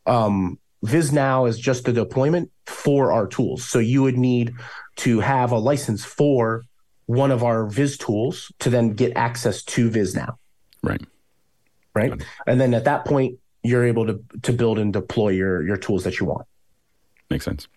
Um, 0.07 0.59
VizNow 0.85 1.48
is 1.48 1.59
just 1.59 1.85
the 1.85 1.93
deployment 1.93 2.51
for 2.66 3.12
our 3.12 3.27
tools. 3.27 3.65
So 3.65 3.78
you 3.78 4.03
would 4.03 4.19
need 4.19 4.55
to 4.97 5.20
have 5.20 5.53
a 5.53 5.59
license 5.59 6.05
for 6.05 6.65
one 7.07 7.31
of 7.31 7.43
our 7.43 7.66
Viz 7.66 7.97
tools 7.98 8.53
to 8.61 8.70
then 8.70 8.90
get 8.90 9.16
access 9.16 9.62
to 9.62 9.90
VizNow. 9.90 10.36
Right. 10.82 11.03
Right. 11.94 12.23
And 12.47 12.61
then 12.61 12.74
at 12.74 12.85
that 12.85 13.07
point, 13.07 13.39
you're 13.62 13.85
able 13.85 14.07
to 14.07 14.23
to 14.43 14.53
build 14.53 14.78
and 14.78 14.93
deploy 14.93 15.31
your 15.31 15.66
your 15.66 15.77
tools 15.77 16.05
that 16.05 16.20
you 16.20 16.27
want. 16.27 16.47
Makes 17.31 17.47
sense. 17.47 17.69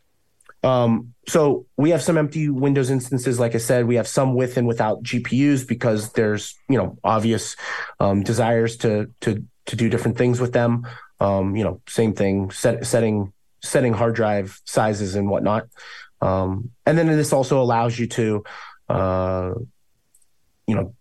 Um, 0.62 1.14
so 1.28 1.66
we 1.78 1.92
have 1.92 2.02
some 2.02 2.18
empty 2.18 2.50
Windows 2.50 2.90
instances. 2.90 3.40
Like 3.40 3.56
I 3.56 3.60
said, 3.60 3.88
we 3.88 3.96
have 3.96 4.08
some 4.08 4.36
with 4.36 4.58
and 4.58 4.68
without 4.68 5.02
GPUs 5.04 5.68
because 5.68 6.12
there's 6.12 6.56
you 6.68 6.78
know 6.78 6.98
obvious 7.04 7.56
um, 8.00 8.24
desires 8.24 8.78
to 8.78 9.10
to 9.22 9.46
to 9.68 9.76
do 9.76 9.90
different 9.90 10.18
things 10.18 10.40
with 10.40 10.52
them. 10.52 10.86
Um, 11.20 11.56
you 11.56 11.64
know, 11.64 11.82
same 11.88 12.14
thing, 12.14 12.52
set, 12.52 12.86
setting 12.86 13.34
setting 13.62 13.94
hard 13.94 14.16
drive 14.16 14.60
sizes 14.66 15.16
and 15.16 15.30
whatnot. 15.30 15.68
Um, 16.22 16.72
and 16.86 16.98
then 16.98 17.08
this 17.08 17.34
also 17.34 17.62
allows 17.62 17.98
you 17.98 18.08
to, 18.08 18.44
uh, 18.88 19.54
you 20.68 20.76
know, 20.76 20.94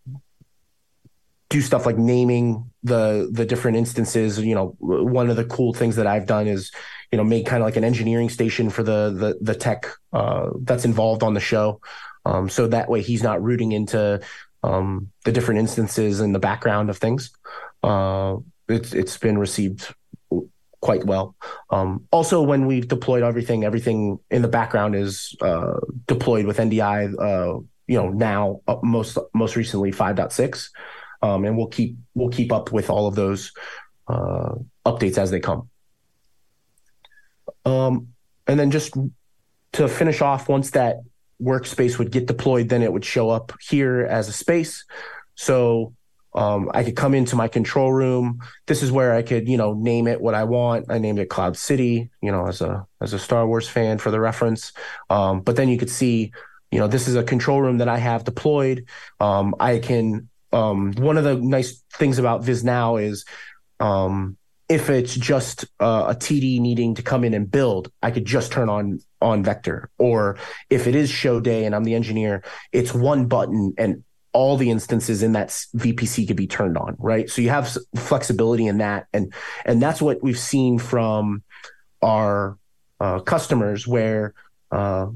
do 1.50 1.60
stuff 1.60 1.86
like 1.86 1.96
naming 1.96 2.70
the 2.82 3.28
the 3.32 3.46
different 3.46 3.76
instances. 3.76 4.38
You 4.38 4.54
know 4.54 4.76
one 4.78 5.30
of 5.30 5.36
the 5.36 5.44
cool 5.44 5.72
things 5.72 5.96
that 5.96 6.06
i've 6.06 6.26
done 6.26 6.46
is 6.46 6.70
you 7.10 7.16
know 7.16 7.24
make 7.24 7.46
kind 7.46 7.62
of 7.62 7.66
like 7.66 7.76
an 7.76 7.84
engineering 7.84 8.28
station 8.28 8.70
for 8.70 8.82
the 8.82 9.10
the, 9.10 9.38
the 9.40 9.54
tech 9.54 9.86
uh, 10.12 10.50
that's 10.62 10.84
involved 10.84 11.22
on 11.22 11.34
the 11.34 11.40
show. 11.40 11.80
Um, 12.24 12.48
so 12.48 12.66
that 12.68 12.90
way 12.90 13.00
he's 13.00 13.22
not 13.22 13.42
rooting 13.42 13.72
into 13.72 14.20
um, 14.62 15.10
the 15.24 15.32
different 15.32 15.60
instances 15.60 16.20
in 16.20 16.32
the 16.32 16.38
background 16.38 16.90
of 16.90 16.98
things. 16.98 17.30
Uh, 17.82 18.36
it's 18.68 18.92
it's 18.92 19.16
been 19.16 19.38
received 19.38 19.94
quite 20.80 21.04
well 21.04 21.34
um, 21.70 22.06
also 22.12 22.40
when 22.40 22.66
we've 22.66 22.88
deployed 22.88 23.22
everything 23.22 23.64
everything 23.64 24.18
in 24.30 24.42
the 24.42 24.48
background 24.48 24.94
is 24.94 25.34
uh, 25.40 25.74
deployed 26.06 26.46
with 26.46 26.58
ndi 26.58 26.80
uh, 26.80 27.60
you 27.86 27.96
know 27.96 28.10
now 28.10 28.60
uh, 28.68 28.76
most 28.82 29.18
most 29.34 29.56
recently 29.56 29.90
5.6 29.90 30.68
um, 31.22 31.44
and 31.44 31.56
we'll 31.56 31.66
keep 31.66 31.96
we'll 32.14 32.30
keep 32.30 32.52
up 32.52 32.72
with 32.72 32.90
all 32.90 33.06
of 33.06 33.14
those 33.14 33.52
uh, 34.08 34.54
updates 34.86 35.18
as 35.18 35.30
they 35.30 35.40
come. 35.40 35.68
Um, 37.64 38.08
and 38.46 38.58
then 38.58 38.70
just 38.70 38.96
to 39.72 39.88
finish 39.88 40.20
off, 40.20 40.48
once 40.48 40.70
that 40.70 41.00
workspace 41.42 41.98
would 41.98 42.10
get 42.10 42.26
deployed, 42.26 42.68
then 42.68 42.82
it 42.82 42.92
would 42.92 43.04
show 43.04 43.30
up 43.30 43.52
here 43.60 44.06
as 44.08 44.28
a 44.28 44.32
space. 44.32 44.84
So 45.34 45.94
um, 46.38 46.70
I 46.72 46.84
could 46.84 46.94
come 46.94 47.14
into 47.14 47.34
my 47.34 47.48
control 47.48 47.92
room. 47.92 48.40
This 48.68 48.84
is 48.84 48.92
where 48.92 49.12
I 49.12 49.22
could, 49.22 49.48
you 49.48 49.56
know, 49.56 49.74
name 49.74 50.06
it 50.06 50.20
what 50.20 50.34
I 50.34 50.44
want. 50.44 50.86
I 50.88 50.98
named 50.98 51.18
it 51.18 51.28
Cloud 51.28 51.56
City, 51.56 52.10
you 52.22 52.30
know, 52.30 52.46
as 52.46 52.60
a 52.60 52.86
as 53.00 53.12
a 53.12 53.18
Star 53.18 53.44
Wars 53.44 53.68
fan 53.68 53.98
for 53.98 54.12
the 54.12 54.20
reference. 54.20 54.72
Um, 55.10 55.40
but 55.40 55.56
then 55.56 55.68
you 55.68 55.76
could 55.76 55.90
see, 55.90 56.30
you 56.70 56.78
know, 56.78 56.86
this 56.86 57.08
is 57.08 57.16
a 57.16 57.24
control 57.24 57.60
room 57.60 57.78
that 57.78 57.88
I 57.88 57.98
have 57.98 58.22
deployed. 58.22 58.86
Um, 59.18 59.56
I 59.58 59.80
can 59.80 60.28
um, 60.52 60.92
one 60.92 61.16
of 61.16 61.24
the 61.24 61.34
nice 61.34 61.82
things 61.94 62.20
about 62.20 62.42
VizNow 62.42 63.02
is 63.02 63.24
um, 63.80 64.36
if 64.68 64.90
it's 64.90 65.16
just 65.16 65.64
uh, 65.80 66.04
a 66.10 66.14
TD 66.14 66.60
needing 66.60 66.94
to 66.94 67.02
come 67.02 67.24
in 67.24 67.34
and 67.34 67.50
build, 67.50 67.90
I 68.00 68.12
could 68.12 68.24
just 68.24 68.52
turn 68.52 68.68
on 68.68 69.00
on 69.20 69.42
Vector. 69.42 69.90
Or 69.98 70.38
if 70.70 70.86
it 70.86 70.94
is 70.94 71.10
show 71.10 71.40
day 71.40 71.64
and 71.64 71.74
I'm 71.74 71.82
the 71.82 71.96
engineer, 71.96 72.44
it's 72.70 72.94
one 72.94 73.26
button 73.26 73.74
and 73.76 74.04
all 74.38 74.56
the 74.56 74.70
instances 74.70 75.24
in 75.24 75.32
that 75.32 75.48
VPC 75.48 76.28
could 76.28 76.36
be 76.36 76.46
turned 76.46 76.78
on, 76.78 76.94
right? 77.00 77.28
So 77.28 77.42
you 77.42 77.50
have 77.50 77.76
flexibility 77.96 78.68
in 78.68 78.78
that, 78.78 79.08
and 79.12 79.32
and 79.64 79.82
that's 79.82 80.00
what 80.00 80.22
we've 80.22 80.38
seen 80.38 80.78
from 80.78 81.42
our 82.02 82.56
uh, 83.00 83.18
customers 83.18 83.84
where 83.84 84.34
uh, 84.70 85.06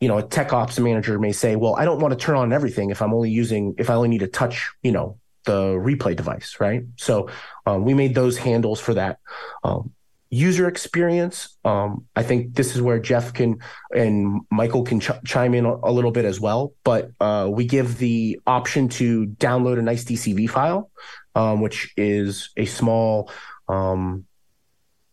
you 0.00 0.08
know, 0.08 0.18
a 0.18 0.22
tech 0.24 0.52
ops 0.52 0.80
manager 0.80 1.16
may 1.20 1.30
say, 1.30 1.54
well, 1.54 1.76
I 1.76 1.84
don't 1.84 2.00
want 2.00 2.10
to 2.10 2.18
turn 2.18 2.34
on 2.34 2.52
everything 2.52 2.90
if 2.90 3.00
I'm 3.00 3.14
only 3.14 3.30
using, 3.30 3.76
if 3.78 3.88
I 3.88 3.94
only 3.94 4.08
need 4.08 4.26
to 4.26 4.26
touch, 4.26 4.72
you 4.82 4.90
know, 4.90 5.16
the 5.44 5.74
replay 5.74 6.16
device, 6.16 6.56
right? 6.58 6.82
So 6.96 7.28
um, 7.66 7.84
we 7.84 7.94
made 7.94 8.12
those 8.12 8.36
handles 8.36 8.80
for 8.80 8.94
that. 8.94 9.20
Um, 9.62 9.92
user 10.34 10.66
experience, 10.66 11.56
um, 11.64 12.06
I 12.16 12.24
think 12.24 12.54
this 12.54 12.74
is 12.74 12.82
where 12.82 12.98
Jeff 12.98 13.32
can 13.34 13.60
and 13.94 14.40
Michael 14.50 14.82
can 14.82 14.98
ch- 14.98 15.22
chime 15.24 15.54
in 15.54 15.64
a, 15.66 15.92
little 15.92 16.10
bit 16.10 16.24
as 16.24 16.40
well. 16.40 16.72
But 16.84 17.10
uh, 17.20 17.48
we 17.52 17.66
give 17.66 17.98
the 17.98 18.40
option 18.46 18.88
to 18.90 19.26
download 19.26 19.78
a 19.78 19.82
nice 19.82 20.04
DCV 20.04 20.48
file 20.48 20.90
um, 21.34 21.60
which 21.60 21.92
is 21.96 22.50
a 22.56 22.66
small 22.66 23.30
um, 23.68 24.26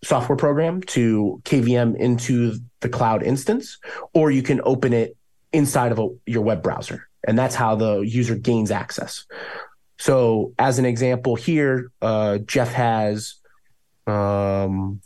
software 0.04 0.36
program 0.36 0.82
to 0.82 1.42
KVM 1.46 1.96
into 1.98 2.58
the 2.82 2.90
cloud 2.90 3.24
instance, 3.24 3.78
or 4.14 4.32
you 4.32 4.42
can 4.42 4.62
open 4.64 4.94
it 4.94 5.16
inside 5.52 5.92
of 5.92 6.00
a, 6.00 6.10
your 6.26 6.42
web 6.42 6.62
browser. 6.62 7.08
And 7.26 7.38
that's 7.38 7.56
how 7.56 7.76
the 7.76 8.00
user 8.00 8.36
gains 8.36 8.72
access. 8.72 9.26
So, 9.98 10.54
as 10.58 10.80
an 10.80 10.86
example 10.86 11.36
here, 11.36 11.92
uh, 12.02 12.38
Jeff 12.40 12.72
has 12.72 13.36
um, 14.08 15.02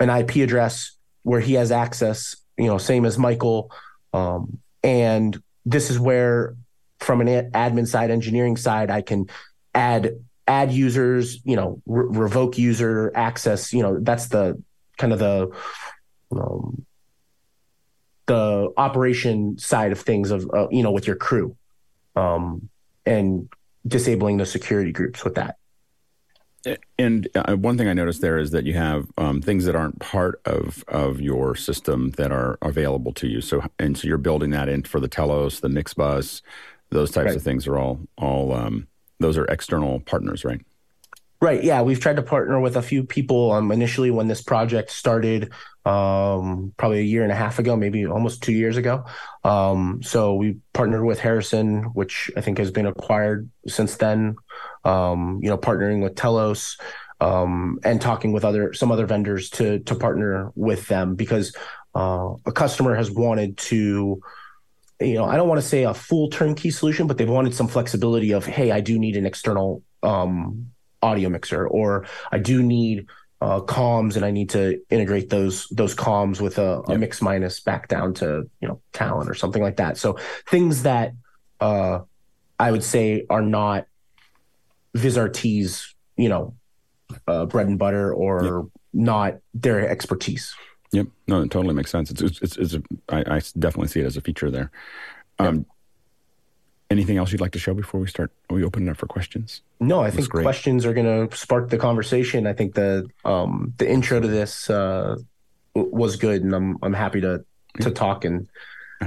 an 0.00 0.10
IP 0.10 0.36
address 0.36 0.92
where 1.22 1.40
he 1.40 1.54
has 1.54 1.70
access, 1.70 2.36
you 2.56 2.66
know, 2.66 2.78
same 2.78 3.04
as 3.04 3.18
Michael. 3.18 3.70
Um, 4.12 4.58
and 4.82 5.40
this 5.66 5.90
is 5.90 5.98
where, 5.98 6.56
from 7.00 7.20
an 7.20 7.50
admin 7.52 7.86
side, 7.86 8.10
engineering 8.10 8.56
side, 8.56 8.90
I 8.90 9.02
can 9.02 9.26
add 9.74 10.12
add 10.46 10.72
users, 10.72 11.44
you 11.44 11.56
know, 11.56 11.82
re- 11.86 12.06
revoke 12.08 12.56
user 12.56 13.12
access. 13.14 13.72
You 13.72 13.82
know, 13.82 13.98
that's 14.00 14.28
the 14.28 14.60
kind 14.96 15.12
of 15.12 15.18
the 15.18 15.50
um, 16.32 16.86
the 18.26 18.72
operation 18.76 19.58
side 19.58 19.92
of 19.92 20.00
things 20.00 20.30
of 20.30 20.48
uh, 20.54 20.68
you 20.70 20.82
know 20.82 20.92
with 20.92 21.06
your 21.06 21.16
crew, 21.16 21.56
um, 22.16 22.68
and 23.04 23.48
disabling 23.86 24.38
the 24.38 24.46
security 24.46 24.92
groups 24.92 25.24
with 25.24 25.34
that. 25.34 25.57
And 26.98 27.28
uh, 27.34 27.54
one 27.54 27.78
thing 27.78 27.88
I 27.88 27.92
noticed 27.92 28.20
there 28.20 28.38
is 28.38 28.50
that 28.50 28.64
you 28.64 28.74
have 28.74 29.06
um, 29.16 29.40
things 29.40 29.64
that 29.64 29.76
aren't 29.76 30.00
part 30.00 30.40
of 30.44 30.84
of 30.88 31.20
your 31.20 31.54
system 31.54 32.10
that 32.12 32.32
are 32.32 32.58
available 32.62 33.12
to 33.14 33.28
you. 33.28 33.40
So 33.40 33.62
and 33.78 33.96
so 33.96 34.08
you're 34.08 34.18
building 34.18 34.50
that 34.50 34.68
in 34.68 34.82
for 34.82 35.00
the 35.00 35.08
Telos, 35.08 35.60
the 35.60 35.68
Mixbus, 35.68 36.42
those 36.90 37.10
types 37.10 37.26
right. 37.26 37.36
of 37.36 37.42
things 37.42 37.66
are 37.66 37.78
all 37.78 38.00
all 38.16 38.52
um, 38.52 38.88
those 39.20 39.38
are 39.38 39.44
external 39.46 40.00
partners, 40.00 40.44
right? 40.44 40.60
Right. 41.40 41.62
Yeah, 41.62 41.82
we've 41.82 42.00
tried 42.00 42.16
to 42.16 42.22
partner 42.22 42.58
with 42.58 42.76
a 42.76 42.82
few 42.82 43.04
people. 43.04 43.52
Um, 43.52 43.70
initially, 43.70 44.10
when 44.10 44.26
this 44.26 44.42
project 44.42 44.90
started, 44.90 45.52
um, 45.84 46.74
probably 46.76 46.98
a 46.98 47.02
year 47.02 47.22
and 47.22 47.30
a 47.30 47.36
half 47.36 47.60
ago, 47.60 47.76
maybe 47.76 48.04
almost 48.06 48.42
two 48.42 48.52
years 48.52 48.76
ago. 48.76 49.04
Um, 49.44 50.02
so 50.02 50.34
we 50.34 50.56
partnered 50.72 51.04
with 51.04 51.20
Harrison, 51.20 51.84
which 51.94 52.28
I 52.36 52.40
think 52.40 52.58
has 52.58 52.72
been 52.72 52.86
acquired 52.86 53.48
since 53.68 53.94
then. 53.96 54.34
Um, 54.84 55.40
you 55.42 55.50
know, 55.50 55.58
partnering 55.58 56.02
with 56.02 56.14
Telos, 56.14 56.78
um, 57.20 57.78
and 57.84 58.00
talking 58.00 58.32
with 58.32 58.44
other 58.44 58.72
some 58.74 58.92
other 58.92 59.06
vendors 59.06 59.50
to 59.50 59.80
to 59.80 59.94
partner 59.94 60.52
with 60.54 60.86
them 60.88 61.14
because 61.14 61.54
uh, 61.94 62.34
a 62.46 62.52
customer 62.52 62.94
has 62.94 63.10
wanted 63.10 63.56
to 63.58 64.22
you 65.00 65.14
know, 65.14 65.24
I 65.24 65.36
don't 65.36 65.48
want 65.48 65.60
to 65.60 65.66
say 65.66 65.84
a 65.84 65.94
full 65.94 66.28
turnkey 66.28 66.70
solution, 66.70 67.06
but 67.06 67.18
they've 67.18 67.28
wanted 67.28 67.54
some 67.54 67.68
flexibility 67.68 68.32
of, 68.32 68.44
hey, 68.44 68.72
I 68.72 68.80
do 68.80 68.98
need 68.98 69.16
an 69.16 69.26
external 69.26 69.82
um, 70.02 70.72
audio 71.02 71.28
mixer, 71.28 71.66
or 71.66 72.06
I 72.32 72.38
do 72.38 72.62
need 72.62 73.06
uh, 73.40 73.60
comms, 73.60 74.16
and 74.16 74.24
I 74.24 74.32
need 74.32 74.50
to 74.50 74.80
integrate 74.90 75.30
those 75.30 75.68
those 75.68 75.94
comms 75.94 76.40
with 76.40 76.58
a, 76.58 76.80
a 76.88 76.98
mix 76.98 77.22
minus 77.22 77.60
back 77.60 77.86
down 77.86 78.14
to 78.14 78.50
you 78.60 78.68
know 78.68 78.80
talent 78.92 79.30
or 79.30 79.34
something 79.34 79.62
like 79.62 79.76
that. 79.76 79.96
So 79.96 80.18
things 80.48 80.82
that 80.82 81.12
uh, 81.60 82.00
I 82.58 82.72
would 82.72 82.82
say 82.82 83.24
are 83.30 83.42
not 83.42 83.86
VizRT's, 84.96 85.94
you 86.16 86.28
know, 86.28 86.54
uh, 87.26 87.46
bread 87.46 87.68
and 87.68 87.78
butter, 87.78 88.12
or 88.12 88.44
yep. 88.44 88.82
not 88.92 89.34
their 89.54 89.88
expertise. 89.88 90.54
Yep. 90.92 91.06
No, 91.26 91.42
it 91.42 91.50
totally 91.50 91.74
makes 91.74 91.90
sense. 91.90 92.10
It's 92.10 92.22
it's, 92.22 92.40
it's, 92.40 92.56
it's 92.56 92.74
a, 92.74 92.82
I, 93.08 93.36
I 93.36 93.42
definitely 93.58 93.88
see 93.88 94.00
it 94.00 94.06
as 94.06 94.16
a 94.16 94.20
feature 94.20 94.50
there. 94.50 94.70
Um, 95.38 95.56
yep. 95.56 95.64
Anything 96.90 97.18
else 97.18 97.32
you'd 97.32 97.42
like 97.42 97.52
to 97.52 97.58
show 97.58 97.74
before 97.74 98.00
we 98.00 98.08
start? 98.08 98.32
Are 98.48 98.56
we 98.56 98.64
open 98.64 98.88
it 98.88 98.90
up 98.90 98.96
for 98.96 99.06
questions? 99.06 99.60
No, 99.78 100.00
I 100.00 100.10
think 100.10 100.30
questions 100.30 100.86
are 100.86 100.94
going 100.94 101.28
to 101.28 101.36
spark 101.36 101.68
the 101.68 101.76
conversation. 101.76 102.46
I 102.46 102.54
think 102.54 102.74
the 102.74 103.06
um, 103.26 103.74
the 103.76 103.86
intro 103.88 104.20
to 104.20 104.26
this 104.26 104.70
uh, 104.70 105.16
was 105.74 106.16
good, 106.16 106.42
and 106.42 106.54
I'm 106.54 106.78
I'm 106.82 106.94
happy 106.94 107.20
to 107.20 107.44
to 107.80 107.90
talk 107.90 108.24
and 108.24 108.48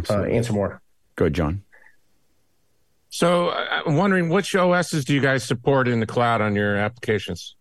uh, 0.10 0.24
answer 0.24 0.54
more. 0.54 0.80
Good, 1.16 1.34
John. 1.34 1.64
So 3.12 3.50
I'm 3.50 3.98
wondering 3.98 4.30
which 4.30 4.56
OSs 4.56 5.04
do 5.04 5.14
you 5.14 5.20
guys 5.20 5.44
support 5.44 5.90
in 5.90 6.00
the 6.00 6.06
cloud 6.06 6.40
on 6.40 6.56
your 6.56 6.78
applications? 6.78 7.56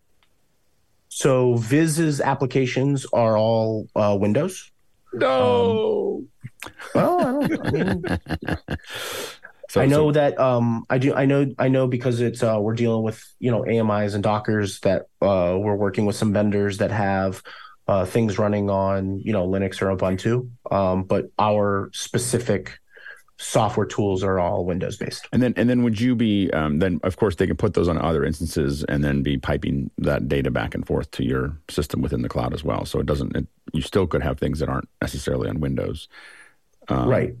So 1.09 1.55
Viz's 1.55 2.21
applications 2.21 3.05
are 3.11 3.37
all 3.37 3.85
uh, 3.93 4.17
Windows. 4.19 4.71
No. 5.11 6.23
Um, 6.63 6.71
well, 6.95 7.43
I, 7.43 7.47
don't, 7.47 7.67
I 7.67 7.71
mean, 7.71 8.03
so, 9.67 9.81
I 9.81 9.87
know 9.87 10.07
so, 10.07 10.11
that 10.13 10.39
um, 10.39 10.85
I 10.89 10.97
do. 10.97 11.13
I 11.13 11.25
know. 11.25 11.53
I 11.59 11.67
know 11.67 11.85
because 11.85 12.21
it's 12.21 12.41
uh, 12.41 12.57
we're 12.61 12.75
dealing 12.75 13.03
with 13.03 13.21
you 13.39 13.51
know 13.51 13.65
AMIs 13.65 14.13
and 14.13 14.23
Dockers 14.23 14.79
that 14.81 15.07
uh, 15.21 15.57
we're 15.59 15.75
working 15.75 16.05
with 16.05 16.15
some 16.15 16.31
vendors 16.31 16.77
that 16.77 16.91
have 16.91 17.43
uh, 17.89 18.05
things 18.05 18.39
running 18.39 18.69
on 18.69 19.19
you 19.19 19.33
know 19.33 19.45
Linux 19.45 19.81
or 19.81 19.93
Ubuntu. 19.93 20.49
Um, 20.71 21.03
but 21.03 21.25
our 21.37 21.89
specific 21.93 22.79
software 23.41 23.87
tools 23.87 24.23
are 24.23 24.39
all 24.39 24.65
Windows 24.65 24.97
based. 24.97 25.27
And 25.33 25.41
then 25.41 25.53
and 25.57 25.67
then 25.69 25.83
would 25.83 25.99
you 25.99 26.15
be 26.15 26.51
um, 26.51 26.77
then 26.79 26.99
of 27.03 27.17
course 27.17 27.35
they 27.35 27.47
can 27.47 27.57
put 27.57 27.73
those 27.73 27.87
on 27.87 27.97
other 27.97 28.23
instances 28.23 28.83
and 28.83 29.03
then 29.03 29.23
be 29.23 29.37
piping 29.37 29.89
that 29.97 30.27
data 30.27 30.51
back 30.51 30.75
and 30.75 30.85
forth 30.85 31.09
to 31.11 31.25
your 31.25 31.57
system 31.67 32.01
within 32.01 32.21
the 32.21 32.29
cloud 32.29 32.53
as 32.53 32.63
well. 32.63 32.85
So 32.85 32.99
it 32.99 33.07
doesn't 33.07 33.35
it, 33.35 33.47
you 33.73 33.81
still 33.81 34.05
could 34.05 34.21
have 34.21 34.39
things 34.39 34.59
that 34.59 34.69
aren't 34.69 34.89
necessarily 35.01 35.49
on 35.49 35.59
Windows. 35.59 36.07
Um, 36.87 37.09
right. 37.09 37.35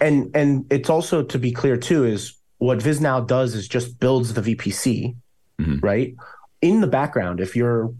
And 0.00 0.34
and 0.34 0.66
it's 0.70 0.90
also 0.90 1.22
to 1.22 1.38
be 1.38 1.52
clear 1.52 1.76
too 1.76 2.04
is 2.04 2.34
what 2.58 2.78
VizNow 2.78 3.26
does 3.26 3.54
is 3.54 3.68
just 3.68 4.00
builds 4.00 4.34
the 4.34 4.40
VPC, 4.40 5.14
mm-hmm. 5.60 5.78
right? 5.80 6.16
In 6.62 6.80
the 6.80 6.86
background, 6.86 7.40
if 7.40 7.54
you're, 7.54 7.94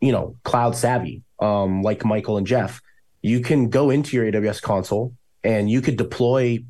you 0.00 0.12
know, 0.12 0.36
cloud 0.44 0.76
savvy, 0.76 1.22
um, 1.40 1.82
like 1.82 2.04
Michael 2.04 2.36
and 2.36 2.46
Jeff, 2.46 2.80
you 3.22 3.40
can 3.40 3.70
go 3.70 3.90
into 3.90 4.16
your 4.16 4.30
AWS 4.30 4.62
console 4.62 5.14
and 5.42 5.70
you 5.70 5.80
could 5.80 5.96
deploy 5.96 6.62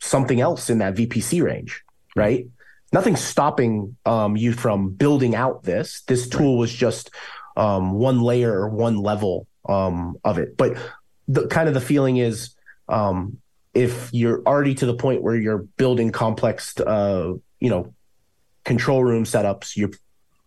something 0.00 0.40
else 0.40 0.70
in 0.70 0.78
that 0.78 0.94
VPC 0.94 1.42
range, 1.42 1.82
right? 2.16 2.46
Nothing's 2.92 3.20
stopping 3.20 3.96
um, 4.04 4.36
you 4.36 4.52
from 4.52 4.90
building 4.90 5.34
out 5.34 5.62
this. 5.62 6.02
This 6.08 6.28
tool 6.28 6.58
was 6.58 6.72
just 6.72 7.10
um, 7.56 7.92
one 7.92 8.20
layer 8.20 8.52
or 8.52 8.68
one 8.68 8.96
level 8.96 9.46
um, 9.68 10.16
of 10.24 10.38
it. 10.38 10.56
But 10.56 10.76
the 11.28 11.46
kind 11.46 11.68
of 11.68 11.74
the 11.74 11.80
feeling 11.80 12.16
is 12.16 12.54
um, 12.88 13.38
if 13.74 14.10
you're 14.12 14.42
already 14.44 14.74
to 14.76 14.86
the 14.86 14.94
point 14.94 15.22
where 15.22 15.36
you're 15.36 15.66
building 15.76 16.10
complex, 16.10 16.78
uh, 16.80 17.34
you 17.60 17.70
know, 17.70 17.94
control 18.64 19.04
room 19.04 19.24
setups, 19.24 19.76
your 19.76 19.90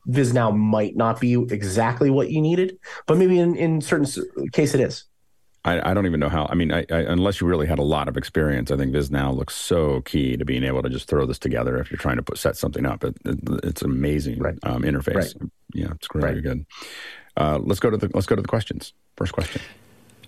VizNow 0.08 0.56
might 0.56 0.96
not 0.98 1.22
be 1.22 1.34
exactly 1.34 2.10
what 2.10 2.30
you 2.30 2.42
needed, 2.42 2.78
but 3.08 3.18
maybe 3.18 3.40
in, 3.40 3.56
in 3.56 3.80
certain 3.80 4.08
case 4.52 4.74
it 4.74 4.82
is. 4.82 5.06
I, 5.66 5.92
I, 5.92 5.94
don't 5.94 6.06
even 6.06 6.20
know 6.20 6.30
how. 6.30 6.46
I 6.50 6.56
mean, 6.56 6.74
I, 6.74 6.86
I, 6.92 7.00
unless 7.00 7.40
you 7.40 7.48
really 7.48 7.68
had 7.68 7.80
a 7.80 7.84
lot 7.84 8.10
of 8.10 8.18
experience, 8.18 8.70
I 8.70 8.76
think 8.76 8.94
VizNow 8.94 9.36
looks 9.36 9.56
so 9.56 10.02
key 10.02 10.36
to 10.36 10.44
being 10.44 10.64
able 10.64 10.84
to 10.84 10.90
just 10.90 11.08
throw 11.08 11.26
this 11.26 11.40
together 11.40 11.78
if 11.78 11.90
you're 11.90 11.98
trying 11.98 12.18
to 12.18 12.24
put 12.24 12.38
set 12.38 12.58
something 12.58 12.86
up. 12.86 13.04
It, 13.04 13.16
it, 13.26 13.40
it's 13.64 13.82
an 13.82 13.92
amazing 13.92 14.40
right. 14.40 14.58
um, 14.64 14.84
interface. 14.84 15.16
Right. 15.16 15.52
Yeah, 15.74 15.92
it's 15.92 16.08
really 16.14 16.34
right. 16.34 16.44
good. 16.44 16.66
Uh, 17.38 17.60
let's 17.62 17.80
go 17.80 17.90
to 17.90 17.98
the 17.98 18.10
let's 18.14 18.28
go 18.28 18.36
to 18.36 18.42
the 18.42 18.48
questions. 18.48 18.94
First 19.16 19.34
question. 19.34 19.62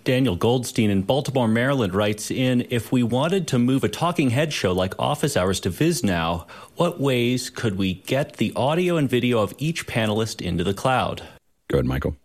Daniel 0.06 0.36
Goldstein 0.36 0.92
in 0.92 1.02
Baltimore, 1.02 1.48
Maryland 1.48 1.96
writes 1.96 2.30
in 2.30 2.68
If 2.70 2.92
we 2.92 3.02
wanted 3.02 3.48
to 3.50 3.60
move 3.60 3.84
a 3.84 3.90
talking 3.90 4.30
head 4.30 4.54
show 4.54 4.72
like 4.72 4.94
Office 5.00 5.36
Hours 5.36 5.60
to 5.62 5.72
VizNow, 5.72 6.48
what 6.76 7.02
ways 7.02 7.50
could 7.50 7.76
we 7.76 7.96
get 7.96 8.38
the 8.38 8.54
audio 8.56 8.98
and 8.98 9.10
video 9.10 9.40
of 9.40 9.54
each 9.58 9.88
panelist 9.88 10.42
into 10.42 10.64
the 10.64 10.76
cloud? 10.76 11.24
Go 11.70 11.78
ahead, 11.80 11.86
Michael. 11.86 12.16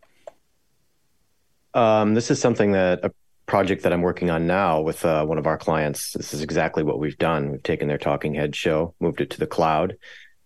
Um, 1.75 2.15
this 2.15 2.31
is 2.31 2.41
something 2.41 2.73
that 2.73 3.05
a 3.05 3.13
project 3.47 3.83
that 3.83 3.93
I'm 3.93 4.03
working 4.03 4.31
on 4.31 4.47
now 4.47 4.81
with 4.81 5.05
uh, 5.05 5.25
one 5.25 5.39
of 5.39 5.47
our 5.47 5.59
clients. 5.59 6.13
This 6.13 6.35
is 6.35 6.43
exactly 6.43 6.83
what 6.83 6.99
we've 6.99 7.19
done. 7.19 7.51
We've 7.51 7.63
taken 7.63 7.89
their 7.89 7.99
talking 7.99 8.35
head 8.35 8.55
show, 8.55 8.95
moved 9.01 9.21
it 9.21 9.31
to 9.31 9.41
the 9.41 9.47
cloud. 9.47 9.97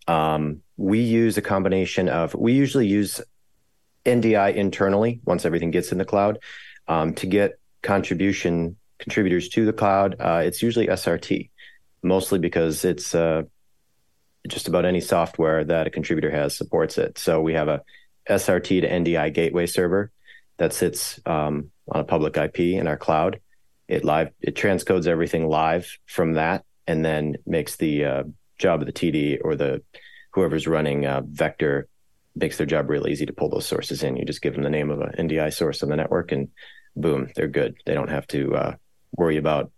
Um, 0.07 0.63
we 0.77 1.01
use 1.01 1.37
a 1.37 1.43
combination 1.43 2.09
of, 2.09 2.35
we 2.35 2.53
usually 2.53 2.87
use 2.87 3.21
NDI 4.05 4.55
internally 4.55 5.21
once 5.25 5.45
everything 5.45 5.71
gets 5.71 5.93
in 5.93 5.99
the 5.99 6.05
cloud 6.05 6.39
um, 6.89 7.15
to 7.15 7.27
get 7.27 7.59
contribution 7.83 8.77
contributors 8.99 9.49
to 9.51 9.65
the 9.65 9.73
cloud. 9.73 10.17
Uh, 10.19 10.43
it's 10.45 10.63
usually 10.63 10.87
SRT, 10.87 11.51
mostly 12.03 12.39
because 12.39 12.85
it's 12.85 13.15
uh, 13.15 13.43
just 14.49 14.69
about 14.69 14.85
any 14.85 15.01
software 15.01 15.65
that 15.65 15.87
a 15.87 15.91
contributor 15.91 16.31
has 16.31 16.57
supports 16.57 16.99
it. 16.99 17.19
So 17.19 17.41
we 17.41 17.55
have 17.55 17.69
a 17.69 17.83
SRT 18.29 18.81
to 18.83 18.89
NDI 18.89 19.33
gateway 19.33 19.67
server 19.67 20.11
that 20.57 20.73
sits 20.73 21.21
um, 21.27 21.71
on 21.91 22.01
a 22.01 22.05
public 22.05 22.37
IP 22.37 22.61
in 22.61 22.87
our 22.87 22.97
cloud. 22.97 23.41
It 23.89 24.05
live 24.05 24.31
it 24.41 24.55
transcodes 24.55 25.07
everything 25.07 25.47
live 25.47 25.91
from 26.07 26.35
that, 26.35 26.65
and 26.87 27.05
then 27.05 27.37
makes 27.47 27.77
the 27.77 28.05
uh, 28.05 28.23
job 28.59 28.81
of 28.81 28.87
the 28.87 28.93
TD 28.93 29.39
or 29.43 29.57
the 29.57 29.83
whoever's 30.33 30.67
running 30.67 31.07
uh, 31.07 31.23
vector 31.25 31.89
makes 32.37 32.57
their 32.57 32.67
job 32.67 32.91
real 32.91 33.07
easy 33.07 33.27
to 33.27 33.33
pull 33.33 33.49
those 33.49 33.67
sources 33.67 34.03
in. 34.03 34.17
You 34.17 34.25
just 34.25 34.43
give 34.43 34.55
them 34.55 34.65
the 34.65 34.71
name 34.71 34.91
of 34.91 35.01
an 35.01 35.29
NDI 35.29 35.53
source 35.53 35.83
on 35.83 35.89
the 35.89 35.97
network, 35.97 36.33
and 36.33 36.49
boom, 36.97 37.31
they're 37.37 37.49
good. 37.49 37.77
They 37.87 37.95
don't 37.95 38.11
have 38.11 38.27
to 38.29 38.55
uh, 38.55 38.75
worry 39.17 39.37
about 39.37 39.71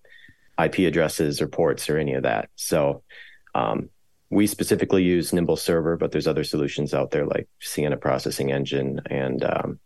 IP 0.63 0.81
addresses 0.81 1.43
or 1.43 1.49
ports 1.49 1.91
or 1.91 1.99
any 1.99 2.15
of 2.15 2.23
that. 2.23 2.49
So 2.57 3.03
um, 3.55 3.91
we 4.31 4.47
specifically 4.47 5.03
use 5.03 5.33
Nimble 5.33 5.57
Server, 5.57 5.97
but 5.97 6.13
there's 6.13 6.27
other 6.27 6.45
solutions 6.45 6.95
out 6.95 7.11
there 7.11 7.27
like 7.27 7.49
Sienna 7.61 7.97
Processing 7.97 8.51
Engine, 8.53 9.01
and 9.07 9.45
um, 9.45 9.79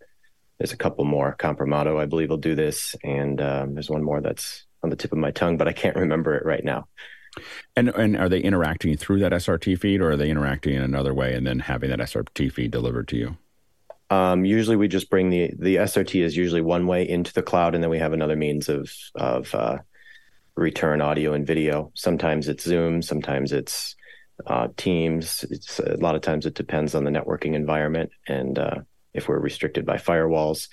there's 0.60 0.72
a 0.74 0.76
couple 0.76 1.06
more. 1.06 1.34
Comprimato, 1.38 1.98
I 1.98 2.04
believe, 2.04 2.28
will 2.28 2.36
do 2.36 2.54
this, 2.54 2.94
and 3.02 3.40
um, 3.40 3.72
there's 3.72 3.88
one 3.88 4.04
more 4.04 4.20
that's 4.20 4.66
on 4.82 4.90
the 4.90 4.96
tip 4.96 5.10
of 5.10 5.18
my 5.18 5.30
tongue, 5.30 5.56
but 5.56 5.66
I 5.66 5.72
can't 5.72 5.96
remember 6.04 6.36
it 6.36 6.44
right 6.44 6.62
now. 6.62 6.86
And 7.76 7.88
and 7.88 8.16
are 8.16 8.28
they 8.28 8.40
interacting 8.40 8.96
through 8.98 9.20
that 9.20 9.32
SRT 9.32 9.78
feed, 9.78 10.02
or 10.02 10.10
are 10.10 10.16
they 10.16 10.28
interacting 10.28 10.74
in 10.74 10.82
another 10.82 11.14
way 11.14 11.34
and 11.34 11.46
then 11.46 11.60
having 11.60 11.88
that 11.88 12.00
SRT 12.00 12.52
feed 12.52 12.70
delivered 12.70 13.08
to 13.08 13.16
you? 13.16 13.38
Um, 14.10 14.44
usually, 14.44 14.76
we 14.76 14.86
just 14.86 15.08
bring 15.08 15.30
the 15.30 15.50
the 15.58 15.76
SRT 15.76 16.20
is 16.22 16.36
usually 16.36 16.60
one 16.60 16.86
way 16.86 17.08
into 17.08 17.32
the 17.32 17.42
cloud, 17.42 17.74
and 17.74 17.82
then 17.82 17.90
we 17.90 17.98
have 17.98 18.12
another 18.12 18.36
means 18.36 18.68
of 18.68 18.92
of 19.14 19.54
uh, 19.54 19.78
return 20.56 21.00
audio 21.00 21.32
and 21.32 21.46
video. 21.46 21.90
Sometimes 21.94 22.48
it's 22.48 22.64
Zoom, 22.64 23.00
sometimes 23.00 23.52
it's 23.52 23.96
uh, 24.46 24.68
Teams. 24.76 25.42
It's 25.50 25.78
a 25.78 25.96
lot 25.96 26.16
of 26.16 26.20
times 26.20 26.44
it 26.44 26.54
depends 26.54 26.94
on 26.94 27.04
the 27.04 27.10
networking 27.10 27.54
environment 27.54 28.10
and 28.28 28.58
uh, 28.58 28.80
if 29.14 29.28
we're 29.28 29.38
restricted 29.38 29.84
by 29.86 29.96
firewalls. 29.96 30.68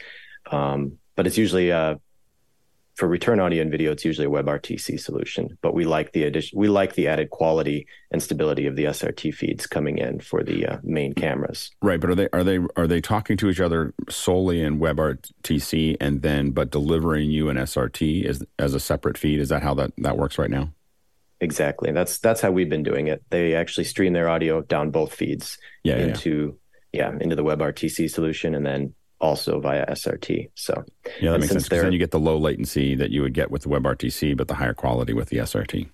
Um, 0.51 0.97
but 1.15 1.27
it's 1.27 1.37
usually 1.37 1.71
uh, 1.71 1.95
for 2.97 3.07
return 3.07 3.39
audio 3.39 3.61
and 3.61 3.69
video, 3.69 3.91
it's 3.91 4.03
usually 4.03 4.25
a 4.25 4.29
WebRTC 4.29 4.99
solution, 4.99 5.55
but 5.61 5.75
we 5.75 5.85
like 5.85 6.13
the 6.13 6.23
addition, 6.23 6.57
we 6.57 6.67
like 6.67 6.95
the 6.95 7.07
added 7.07 7.29
quality 7.29 7.85
and 8.09 8.23
stability 8.23 8.65
of 8.65 8.75
the 8.75 8.85
SRT 8.85 9.35
feeds 9.35 9.67
coming 9.67 9.99
in 9.99 10.19
for 10.19 10.43
the 10.43 10.65
uh, 10.65 10.77
main 10.81 11.13
cameras. 11.13 11.69
Right, 11.83 11.99
but 11.99 12.09
are 12.09 12.15
they 12.15 12.29
are 12.33 12.43
they 12.43 12.59
are 12.75 12.87
they 12.87 12.99
talking 12.99 13.37
to 13.37 13.49
each 13.49 13.59
other 13.59 13.93
solely 14.09 14.61
in 14.61 14.79
WebRTC 14.79 15.97
and 16.01 16.23
then 16.23 16.49
but 16.49 16.71
delivering 16.71 17.29
you 17.29 17.49
an 17.49 17.57
SRT 17.57 18.25
as 18.25 18.43
as 18.57 18.73
a 18.73 18.79
separate 18.79 19.17
feed? 19.17 19.39
Is 19.39 19.49
that 19.49 19.61
how 19.61 19.75
that 19.75 19.91
that 19.99 20.17
works 20.17 20.39
right 20.39 20.49
now? 20.49 20.73
Exactly. 21.39 21.91
That's 21.91 22.17
that's 22.17 22.41
how 22.41 22.49
we've 22.49 22.69
been 22.69 22.81
doing 22.81 23.07
it. 23.07 23.23
They 23.29 23.53
actually 23.53 23.83
stream 23.83 24.13
their 24.13 24.27
audio 24.27 24.61
down 24.61 24.89
both 24.89 25.13
feeds 25.13 25.59
yeah, 25.83 25.97
into 25.97 26.29
yeah. 26.29 26.66
Yeah 26.97 27.13
into 27.21 27.35
the 27.35 27.43
WebRTC 27.43 28.09
solution 28.09 28.55
and 28.55 28.65
then 28.65 28.93
also 29.19 29.59
via 29.59 29.85
SRT. 29.87 30.49
So 30.55 30.83
yeah, 31.19 31.31
that 31.31 31.39
makes 31.39 31.51
sense. 31.51 31.63
Because 31.63 31.83
then 31.83 31.91
you 31.91 31.99
get 31.99 32.11
the 32.11 32.19
low 32.19 32.37
latency 32.37 32.95
that 32.95 33.11
you 33.11 33.21
would 33.21 33.33
get 33.33 33.49
with 33.51 33.63
the 33.63 33.69
WebRTC, 33.69 34.37
but 34.37 34.47
the 34.47 34.55
higher 34.55 34.73
quality 34.73 35.13
with 35.13 35.29
the 35.29 35.37
SRT. 35.37 35.89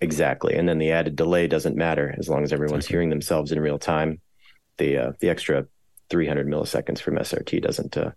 Exactly, 0.00 0.54
and 0.54 0.68
then 0.68 0.78
the 0.78 0.90
added 0.90 1.14
delay 1.16 1.46
doesn't 1.46 1.76
matter 1.76 2.14
as 2.18 2.28
long 2.28 2.42
as 2.42 2.52
everyone's 2.52 2.86
hearing 2.86 3.10
themselves 3.10 3.52
in 3.52 3.60
real 3.60 3.78
time. 3.78 4.20
The 4.78 4.96
uh, 4.96 5.12
the 5.20 5.28
extra 5.28 5.66
300 6.10 6.46
milliseconds 6.48 7.00
from 7.00 7.16
SRT 7.16 7.62
doesn't 7.62 7.96
uh, 7.96 8.10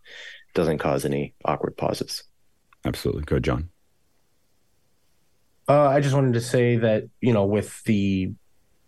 doesn't 0.54 0.80
cause 0.80 1.06
any 1.06 1.34
awkward 1.44 1.78
pauses. 1.78 2.24
Absolutely, 2.86 3.24
good, 3.24 3.44
John. 3.44 3.70
Uh, 5.68 5.88
I 5.88 6.00
just 6.00 6.16
wanted 6.16 6.34
to 6.34 6.42
say 6.42 6.78
that 6.78 7.06
you 7.22 7.34
know 7.34 7.46
with 7.46 7.84
the 7.84 8.32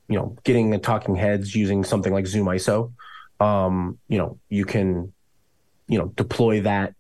you 0.08 0.16
know 0.16 0.36
getting 0.44 0.72
the 0.72 0.80
talking 0.80 1.16
heads 1.16 1.56
using 1.56 1.84
something 1.84 2.14
like 2.14 2.26
Zoom 2.26 2.48
ISO, 2.48 2.94
um, 3.40 4.00
you 4.08 4.18
know 4.18 4.40
you 4.50 4.66
can 4.66 5.14
you 5.88 5.98
know 5.98 6.08
deploy 6.16 6.62
that 6.62 6.94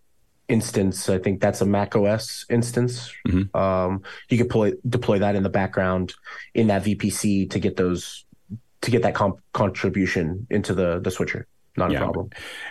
instance. 0.47 1.09
I 1.09 1.17
think 1.17 1.41
that's 1.41 1.61
a 1.61 1.65
Mac 1.65 1.95
OS 1.95 2.45
instance. 2.49 3.13
Mm-hmm. 3.27 3.57
Um, 3.57 4.03
you 4.29 4.37
could 4.37 4.47
deploy 4.47 4.71
deploy 4.87 5.19
that 5.19 5.35
in 5.35 5.43
the 5.43 5.49
background 5.49 6.13
in 6.53 6.67
that 6.67 6.83
VPC 6.83 7.49
to 7.51 7.59
get 7.59 7.75
those 7.75 8.25
to 8.81 8.91
get 8.91 9.01
that 9.03 9.15
comp- 9.15 9.41
contribution 9.53 10.47
into 10.49 10.73
the 10.73 10.99
the 10.99 11.11
switcher. 11.11 11.47
Not 11.77 11.91
yeah. 11.91 11.99
a 11.99 12.01
problem. 12.01 12.29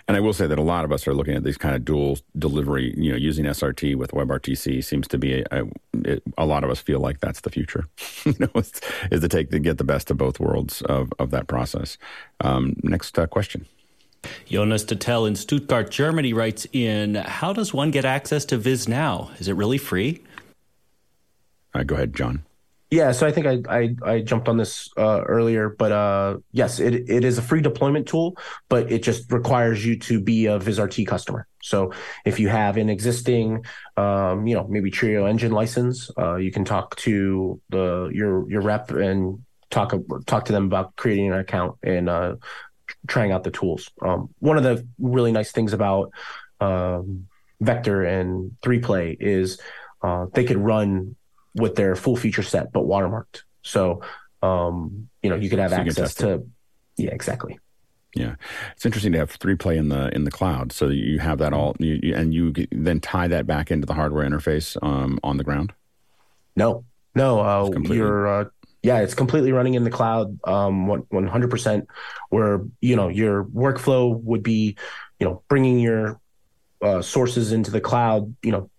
And 0.09 0.17
I 0.17 0.21
will 0.21 0.33
say 0.33 0.47
that 0.47 0.59
a 0.59 0.63
lot 0.63 0.85
of 0.85 0.93
us 0.93 1.07
are 1.07 1.15
looking 1.15 1.35
at 1.35 1.45
these 1.45 1.57
kind 1.57 1.75
of 1.75 1.85
dual 1.85 2.19
delivery. 2.39 2.93
You 2.97 3.13
know, 3.13 3.17
using 3.17 3.45
SRT 3.45 3.97
with 3.97 4.11
WebRTC 4.11 4.83
seems 4.85 5.07
to 5.09 5.19
be 5.19 5.41
a, 5.41 5.45
a, 5.53 5.65
it, 6.05 6.23
a 6.37 6.45
lot 6.45 6.65
of 6.65 6.71
us 6.71 6.81
feel 6.81 7.01
like 7.01 7.21
that's 7.21 7.41
the 7.41 7.51
future. 7.51 7.87
you 8.25 8.35
know, 8.39 8.51
is, 8.57 8.73
is 9.11 9.21
to 9.21 9.29
take 9.29 9.51
to 9.51 9.59
get 9.59 9.79
the 9.79 9.85
best 9.85 10.11
of 10.11 10.19
both 10.19 10.41
worlds 10.41 10.83
of 10.83 11.13
of 11.19 11.31
that 11.31 11.47
process. 11.47 11.99
Um, 12.41 12.75
next 12.83 13.19
uh, 13.19 13.27
question. 13.27 13.67
Jonas 14.47 14.85
Tatel 14.85 15.29
in 15.29 15.37
Stuttgart, 15.37 15.91
Germany 15.91 16.33
writes 16.33 16.67
in 16.73 17.15
How 17.15 17.53
does 17.53 17.73
one 17.73 17.91
get 17.91 18.05
access 18.05 18.45
to 18.47 18.57
Viz 18.57 18.89
Now? 18.89 19.31
Is 19.39 19.49
it 19.49 19.55
really 19.55 19.79
free? 19.79 20.23
Uh, 21.75 21.83
go 21.83 21.95
ahead, 21.95 22.15
John. 22.15 22.43
Yeah, 22.91 23.11
so 23.11 23.27
I 23.27 23.33
think 23.33 23.47
I 23.47 23.59
I, 23.69 23.97
I 24.05 24.21
jumped 24.21 24.49
on 24.49 24.57
this 24.57 24.89
uh, 24.97 25.23
earlier, 25.27 25.71
but 25.71 25.91
uh, 25.91 26.37
yes, 26.53 26.79
it 26.79 26.95
it 27.11 27.25
is 27.25 27.37
a 27.37 27.43
free 27.43 27.61
deployment 27.61 28.07
tool, 28.07 28.37
but 28.69 28.93
it 28.93 29.03
just 29.03 29.33
requires 29.33 29.85
you 29.85 29.99
to 30.01 30.21
be 30.21 30.47
a 30.47 30.59
VizRT 30.61 31.05
customer. 31.07 31.49
So 31.61 31.93
if 32.25 32.39
you 32.39 32.49
have 32.49 32.77
an 32.77 32.89
existing, 32.89 33.65
um, 33.97 34.47
you 34.47 34.55
know, 34.55 34.69
maybe 34.69 34.93
Trio 34.93 35.27
engine 35.27 35.51
license, 35.51 36.11
uh, 36.17 36.37
you 36.37 36.53
can 36.53 36.65
talk 36.65 36.95
to 36.97 37.61
the 37.71 38.09
your 38.15 38.49
your 38.49 38.61
rep 38.61 38.93
and 38.93 39.45
talk 39.71 39.93
talk 40.27 40.45
to 40.45 40.53
them 40.53 40.67
about 40.67 40.95
creating 40.95 41.33
an 41.33 41.41
account 41.41 41.77
and 41.83 42.09
uh, 42.09 42.37
trying 43.09 43.33
out 43.33 43.43
the 43.43 43.51
tools. 43.51 43.91
Um, 44.01 44.29
one 44.39 44.59
of 44.59 44.63
the 44.63 44.87
really 45.01 45.33
nice 45.33 45.51
things 45.51 45.73
about 45.73 46.13
um, 46.61 47.27
Vector 47.61 48.05
and 48.05 48.53
3Play 48.63 49.17
is 49.19 49.61
uh, 50.03 50.27
they 50.35 50.45
could 50.45 50.59
run 50.59 51.17
with 51.57 51.75
their 51.75 51.97
full 51.97 52.17
feature 52.17 52.43
set, 52.43 52.73
but 52.73 52.85
watermarked. 52.85 53.43
So, 53.63 54.03
um, 54.43 55.09
you 55.23 55.31
know, 55.31 55.37
you 55.37 55.51
could 55.51 55.59
have 55.59 55.71
so 55.71 55.77
access 55.77 56.15
to, 56.17 56.47
yeah, 56.97 57.11
exactly. 57.11 57.59
Yeah, 58.15 58.37
it's 58.75 58.87
interesting 58.87 59.13
to 59.13 59.19
have 59.19 59.39
3Play 59.39 59.77
in 59.77 59.91
the 59.91 60.09
in 60.15 60.25
the 60.25 60.31
cloud, 60.31 60.73
so 60.73 60.89
you 60.89 61.19
have 61.19 61.39
that 61.39 61.53
all, 61.53 61.77
you, 61.79 62.01
you, 62.03 62.15
and 62.15 62.33
you 62.33 62.55
then 62.71 62.99
tie 62.99 63.29
that 63.29 63.47
back 63.47 63.71
into 63.71 63.87
the 63.87 63.93
hardware 63.93 64.27
interface 64.27 64.77
um, 64.83 65.21
on 65.23 65.37
the 65.37 65.45
ground. 65.45 65.75
No, 66.57 66.85
no, 67.15 67.41
uh, 67.41 67.71
you're 67.83 68.27
uh, 68.27 68.45
yeah, 68.83 69.01
it's 69.01 69.15
completely 69.15 69.51
running 69.51 69.75
in 69.75 69.83
the 69.83 69.91
cloud, 69.91 70.39
um, 70.45 70.87
one 70.87 71.27
hundred 71.27 71.51
percent. 71.51 71.89
Where 72.31 72.63
you 72.81 72.95
know 72.95 73.09
your 73.09 73.45
workflow 73.45 74.19
would 74.23 74.43
be, 74.43 74.77
you 75.19 75.27
know, 75.27 75.43
bringing 75.49 75.81
your 75.81 76.21
uh, 76.81 77.03
sources 77.03 77.53
into 77.53 77.71
the 77.71 77.81
cloud. 77.81 78.35
You 78.43 78.53
know, 78.53 78.71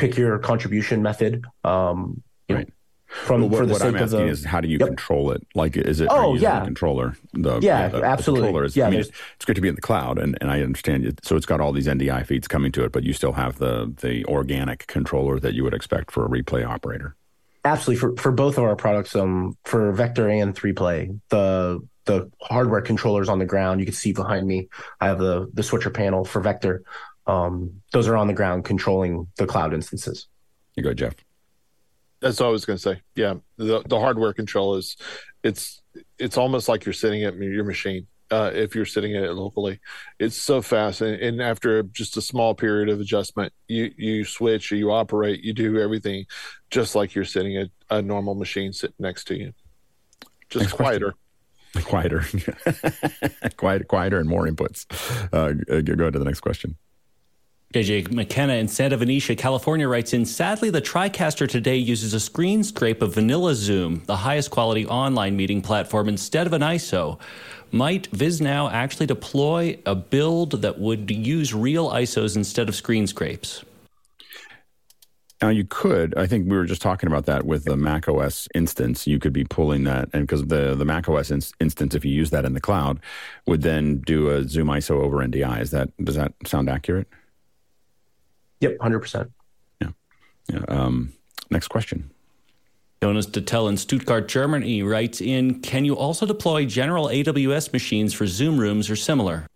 pick 0.00 0.16
your 0.16 0.38
contribution 0.38 1.02
method. 1.02 1.44
Um, 1.64 2.22
right. 2.48 2.66
Know, 2.66 2.74
from 3.10 3.40
well, 3.40 3.50
what, 3.50 3.68
what 3.68 3.82
I'm 3.82 3.96
asking 3.96 4.20
the, 4.20 4.26
is, 4.26 4.44
how 4.44 4.60
do 4.60 4.68
you 4.68 4.78
yep. 4.78 4.86
control 4.86 5.32
it? 5.32 5.44
Like, 5.56 5.76
is 5.76 6.00
it? 6.00 6.08
Oh, 6.10 6.36
yeah. 6.36 6.64
controller. 6.64 7.16
The, 7.32 7.58
yeah, 7.58 7.88
the, 7.88 8.04
absolutely. 8.04 8.42
The 8.42 8.46
controller 8.46 8.64
is, 8.64 8.76
yeah, 8.76 8.86
I 8.86 8.90
mean, 8.90 9.00
it's, 9.00 9.10
it's 9.34 9.44
good 9.44 9.56
to 9.56 9.60
be 9.60 9.68
in 9.68 9.74
the 9.74 9.80
cloud, 9.80 10.18
and, 10.18 10.38
and 10.40 10.48
I 10.48 10.62
understand 10.62 11.04
it. 11.04 11.18
So 11.24 11.34
it's 11.34 11.46
got 11.46 11.60
all 11.60 11.72
these 11.72 11.88
NDI 11.88 12.24
feeds 12.24 12.46
coming 12.46 12.70
to 12.72 12.84
it, 12.84 12.92
but 12.92 13.02
you 13.02 13.12
still 13.12 13.32
have 13.32 13.58
the 13.58 13.92
the 14.00 14.24
organic 14.26 14.86
controller 14.86 15.40
that 15.40 15.54
you 15.54 15.64
would 15.64 15.74
expect 15.74 16.12
for 16.12 16.24
a 16.24 16.28
replay 16.28 16.64
operator. 16.64 17.16
Absolutely, 17.64 18.00
for 18.00 18.16
for 18.16 18.30
both 18.30 18.58
of 18.58 18.64
our 18.64 18.76
products, 18.76 19.16
um, 19.16 19.56
for 19.64 19.90
Vector 19.90 20.28
and 20.28 20.54
3Play, 20.54 21.18
the 21.30 21.80
the 22.04 22.30
hardware 22.40 22.80
controllers 22.80 23.28
on 23.28 23.40
the 23.40 23.44
ground. 23.44 23.80
You 23.80 23.86
can 23.86 23.94
see 23.94 24.12
behind 24.12 24.46
me. 24.46 24.68
I 25.00 25.08
have 25.08 25.18
the 25.18 25.50
the 25.52 25.64
switcher 25.64 25.90
panel 25.90 26.24
for 26.24 26.40
Vector. 26.40 26.84
Um, 27.30 27.82
those 27.92 28.08
are 28.08 28.16
on 28.16 28.26
the 28.26 28.32
ground 28.32 28.64
controlling 28.64 29.26
the 29.36 29.46
cloud 29.46 29.72
instances. 29.72 30.26
You 30.74 30.82
go, 30.82 30.94
Jeff. 30.94 31.14
That's 32.20 32.40
what 32.40 32.46
I 32.46 32.50
was 32.50 32.64
going 32.64 32.76
to 32.76 32.82
say. 32.82 33.00
Yeah, 33.14 33.34
the 33.56 33.82
the 33.86 33.98
hardware 33.98 34.32
control 34.32 34.74
is 34.74 34.96
it's 35.42 35.80
it's 36.18 36.36
almost 36.36 36.68
like 36.68 36.84
you're 36.84 36.92
sitting 36.92 37.24
at 37.24 37.36
your 37.36 37.64
machine 37.64 38.06
uh, 38.30 38.50
if 38.52 38.74
you're 38.74 38.84
sitting 38.84 39.16
at 39.16 39.24
it 39.24 39.32
locally. 39.32 39.80
It's 40.18 40.36
so 40.36 40.60
fast, 40.60 41.00
and, 41.00 41.20
and, 41.20 41.40
after 41.40 41.82
just 41.84 42.16
a 42.16 42.22
small 42.22 42.54
period 42.54 42.88
of 42.88 43.00
adjustment, 43.00 43.52
you 43.68 43.92
you 43.96 44.24
switch, 44.24 44.70
you 44.70 44.90
operate, 44.90 45.42
you 45.42 45.52
do 45.52 45.78
everything 45.78 46.26
just 46.70 46.94
like 46.94 47.14
you're 47.14 47.24
sitting 47.24 47.56
at 47.56 47.68
a 47.90 48.02
normal 48.02 48.34
machine 48.34 48.72
sitting 48.72 48.96
next 48.98 49.24
to 49.28 49.36
you. 49.36 49.52
Just 50.48 50.64
Next 50.64 50.72
quieter. 50.74 51.14
Quieter, 51.84 52.24
quiet, 53.56 53.86
quieter, 53.86 54.18
and 54.18 54.28
more 54.28 54.46
inputs. 54.48 54.86
Uh, 55.32 55.52
go 55.82 56.10
to 56.10 56.18
the 56.18 56.24
next 56.24 56.40
question. 56.40 56.76
JJ 57.72 58.10
McKenna 58.10 58.54
in 58.54 58.66
Santa 58.66 58.96
Venetia, 58.96 59.36
California 59.36 59.86
writes 59.86 60.12
in 60.12 60.26
Sadly, 60.26 60.70
the 60.70 60.82
TriCaster 60.82 61.48
today 61.48 61.76
uses 61.76 62.12
a 62.14 62.18
screen 62.18 62.64
scrape 62.64 63.00
of 63.00 63.14
Vanilla 63.14 63.54
Zoom, 63.54 64.02
the 64.06 64.16
highest 64.16 64.50
quality 64.50 64.84
online 64.86 65.36
meeting 65.36 65.62
platform, 65.62 66.08
instead 66.08 66.48
of 66.48 66.52
an 66.52 66.62
ISO. 66.62 67.20
Might 67.70 68.10
VizNow 68.10 68.72
actually 68.72 69.06
deploy 69.06 69.78
a 69.86 69.94
build 69.94 70.62
that 70.62 70.80
would 70.80 71.12
use 71.12 71.54
real 71.54 71.90
ISOs 71.90 72.34
instead 72.34 72.68
of 72.68 72.74
screen 72.74 73.06
scrapes? 73.06 73.64
Now 75.40 75.50
you 75.50 75.64
could. 75.64 76.18
I 76.18 76.26
think 76.26 76.50
we 76.50 76.56
were 76.56 76.64
just 76.64 76.82
talking 76.82 77.06
about 77.06 77.26
that 77.26 77.46
with 77.46 77.66
the 77.66 77.76
Mac 77.76 78.08
OS 78.08 78.48
instance. 78.52 79.06
You 79.06 79.20
could 79.20 79.32
be 79.32 79.44
pulling 79.44 79.84
that, 79.84 80.08
and 80.12 80.26
because 80.26 80.44
the 80.44 80.74
the 80.74 80.84
Mac 80.84 81.08
OS 81.08 81.30
in, 81.30 81.40
instance, 81.60 81.94
if 81.94 82.04
you 82.04 82.10
use 82.10 82.30
that 82.30 82.44
in 82.44 82.52
the 82.52 82.60
cloud, 82.60 82.98
would 83.46 83.62
then 83.62 83.98
do 83.98 84.28
a 84.28 84.42
Zoom 84.48 84.66
ISO 84.66 85.00
over 85.00 85.18
NDI. 85.18 85.60
Is 85.60 85.70
that 85.70 85.96
does 86.04 86.16
that 86.16 86.32
sound 86.44 86.68
accurate? 86.68 87.06
Yep, 88.60 88.76
hundred 88.80 89.00
percent. 89.00 89.32
Yeah. 89.80 89.90
Yeah. 90.48 90.64
Um, 90.68 91.12
next 91.50 91.68
question. 91.68 92.10
Jonas 93.02 93.26
Detel 93.26 93.68
in 93.70 93.78
Stuttgart, 93.78 94.28
Germany 94.28 94.82
writes 94.82 95.22
in 95.22 95.60
Can 95.60 95.84
you 95.86 95.96
also 95.96 96.26
deploy 96.26 96.66
general 96.66 97.06
AWS 97.06 97.72
machines 97.72 98.12
for 98.12 98.26
Zoom 98.26 98.58
rooms 98.58 98.90
or 98.90 98.96
similar? 98.96 99.46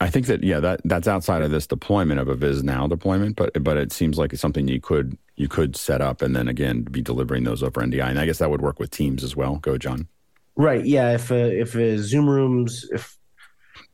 I 0.00 0.08
think 0.08 0.26
that 0.26 0.42
yeah, 0.42 0.60
that 0.60 0.80
that's 0.84 1.08
outside 1.08 1.42
of 1.42 1.50
this 1.50 1.66
deployment 1.66 2.20
of 2.20 2.28
a 2.28 2.34
Viz 2.34 2.62
Now 2.62 2.86
deployment, 2.86 3.36
but 3.36 3.62
but 3.62 3.76
it 3.76 3.92
seems 3.92 4.16
like 4.16 4.32
it's 4.32 4.40
something 4.40 4.68
you 4.68 4.80
could 4.80 5.18
you 5.36 5.48
could 5.48 5.76
set 5.76 6.00
up 6.00 6.22
and 6.22 6.34
then 6.34 6.48
again 6.48 6.82
be 6.82 7.02
delivering 7.02 7.44
those 7.44 7.62
over 7.62 7.80
NDI. 7.80 8.08
And 8.08 8.18
I 8.18 8.26
guess 8.26 8.38
that 8.38 8.50
would 8.50 8.62
work 8.62 8.78
with 8.78 8.90
Teams 8.90 9.22
as 9.22 9.36
well. 9.36 9.56
Go, 9.56 9.76
John. 9.76 10.08
Right. 10.56 10.86
Yeah. 10.86 11.14
If 11.14 11.30
uh, 11.30 11.34
if 11.34 11.74
uh, 11.76 11.98
Zoom 11.98 12.30
rooms, 12.30 12.88
if 12.92 13.18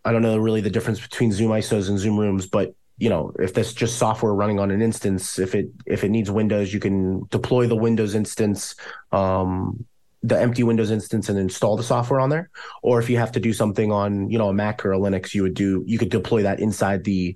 I 0.04 0.12
don't 0.12 0.22
know 0.22 0.36
really 0.38 0.60
the 0.60 0.70
difference 0.70 1.00
between 1.00 1.32
Zoom 1.32 1.50
ISOs 1.50 1.88
and 1.88 1.98
Zoom 1.98 2.20
rooms, 2.20 2.46
but 2.46 2.74
you 3.00 3.08
know 3.08 3.32
if 3.38 3.54
that's 3.54 3.72
just 3.72 3.98
software 3.98 4.34
running 4.34 4.60
on 4.60 4.70
an 4.70 4.82
instance, 4.82 5.38
if 5.38 5.54
it 5.54 5.70
if 5.86 6.04
it 6.04 6.10
needs 6.10 6.30
Windows, 6.30 6.72
you 6.72 6.80
can 6.80 7.26
deploy 7.30 7.66
the 7.66 7.76
Windows 7.76 8.14
instance. 8.14 8.76
Um, 9.12 9.84
the 10.22 10.38
empty 10.38 10.62
Windows 10.62 10.90
instance 10.90 11.30
and 11.30 11.38
install 11.38 11.78
the 11.78 11.82
software 11.82 12.20
on 12.20 12.28
there. 12.28 12.50
Or 12.82 13.00
if 13.00 13.08
you 13.08 13.16
have 13.16 13.32
to 13.32 13.40
do 13.40 13.54
something 13.54 13.90
on, 13.90 14.28
you 14.28 14.36
know, 14.36 14.50
a 14.50 14.52
Mac 14.52 14.84
or 14.84 14.92
a 14.92 14.98
Linux, 14.98 15.32
you 15.32 15.42
would 15.42 15.54
do 15.54 15.82
you 15.86 15.98
could 15.98 16.10
deploy 16.10 16.42
that 16.42 16.60
inside 16.60 17.04
the 17.04 17.34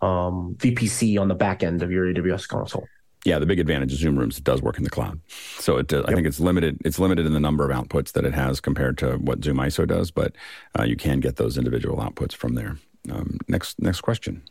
um, 0.00 0.56
VPC 0.56 1.20
on 1.20 1.28
the 1.28 1.34
back 1.34 1.62
end 1.62 1.82
of 1.82 1.90
your 1.90 2.06
AWS 2.06 2.48
console 2.48 2.88
yeah, 3.24 3.38
the 3.38 3.46
big 3.46 3.60
advantage 3.60 3.92
of 3.92 3.98
Zoom 3.98 4.18
Rooms 4.18 4.38
it 4.38 4.44
does 4.44 4.62
work 4.62 4.78
in 4.78 4.84
the 4.84 4.90
cloud. 4.90 5.20
So 5.58 5.78
it, 5.78 5.92
uh, 5.92 5.98
yep. 5.98 6.08
I 6.08 6.14
think 6.14 6.26
it's 6.26 6.40
limited. 6.40 6.78
It's 6.84 6.98
limited 6.98 7.26
in 7.26 7.32
the 7.32 7.40
number 7.40 7.68
of 7.68 7.76
outputs 7.76 8.12
that 8.12 8.24
it 8.24 8.34
has 8.34 8.60
compared 8.60 8.98
to 8.98 9.12
what 9.18 9.44
Zoom 9.44 9.58
ISO 9.58 9.86
does, 9.86 10.10
but 10.10 10.34
uh, 10.78 10.82
you 10.82 10.96
can 10.96 11.20
get 11.20 11.36
those 11.36 11.56
individual 11.56 11.98
outputs 11.98 12.34
from 12.34 12.54
there. 12.54 12.78
Um, 13.10 13.38
next, 13.48 13.80
next 13.80 14.00
question. 14.00 14.42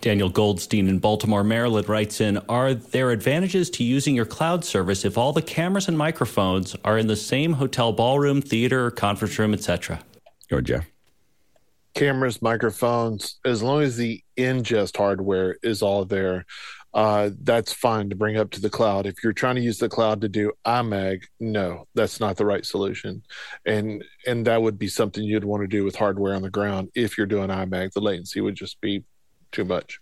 Daniel 0.00 0.28
Goldstein 0.28 0.88
in 0.88 0.98
Baltimore, 0.98 1.44
Maryland 1.44 1.88
writes 1.88 2.20
in 2.20 2.38
Are 2.48 2.74
there 2.74 3.10
advantages 3.10 3.70
to 3.70 3.84
using 3.84 4.14
your 4.14 4.26
cloud 4.26 4.64
service 4.64 5.04
if 5.04 5.18
all 5.18 5.32
the 5.32 5.42
cameras 5.42 5.88
and 5.88 5.96
microphones 5.96 6.76
are 6.84 6.98
in 6.98 7.06
the 7.06 7.16
same 7.16 7.54
hotel 7.54 7.92
ballroom, 7.92 8.42
theater, 8.42 8.90
conference 8.90 9.38
room, 9.38 9.54
etc.? 9.54 10.00
Go, 10.48 10.60
Jeff. 10.60 10.86
Cameras, 11.94 12.42
microphones, 12.42 13.38
as 13.44 13.62
long 13.62 13.82
as 13.82 13.96
the 13.96 14.22
ingest 14.36 14.96
hardware 14.96 15.56
is 15.62 15.80
all 15.82 16.04
there, 16.04 16.44
uh, 16.96 17.28
that's 17.42 17.74
fine 17.74 18.08
to 18.08 18.16
bring 18.16 18.38
up 18.38 18.50
to 18.50 18.60
the 18.60 18.70
cloud. 18.70 19.04
If 19.04 19.22
you're 19.22 19.34
trying 19.34 19.56
to 19.56 19.60
use 19.60 19.76
the 19.76 19.88
cloud 19.88 20.22
to 20.22 20.30
do 20.30 20.52
IMAG, 20.66 21.24
no, 21.38 21.86
that's 21.94 22.20
not 22.20 22.38
the 22.38 22.46
right 22.46 22.64
solution. 22.64 23.22
And 23.66 24.02
and 24.26 24.46
that 24.46 24.62
would 24.62 24.78
be 24.78 24.88
something 24.88 25.22
you'd 25.22 25.44
want 25.44 25.62
to 25.62 25.66
do 25.66 25.84
with 25.84 25.94
hardware 25.94 26.34
on 26.34 26.40
the 26.40 26.48
ground. 26.48 26.88
If 26.94 27.18
you're 27.18 27.26
doing 27.26 27.50
IMAG, 27.50 27.92
the 27.92 28.00
latency 28.00 28.40
would 28.40 28.54
just 28.54 28.80
be 28.80 29.04
too 29.52 29.64
much. 29.64 30.00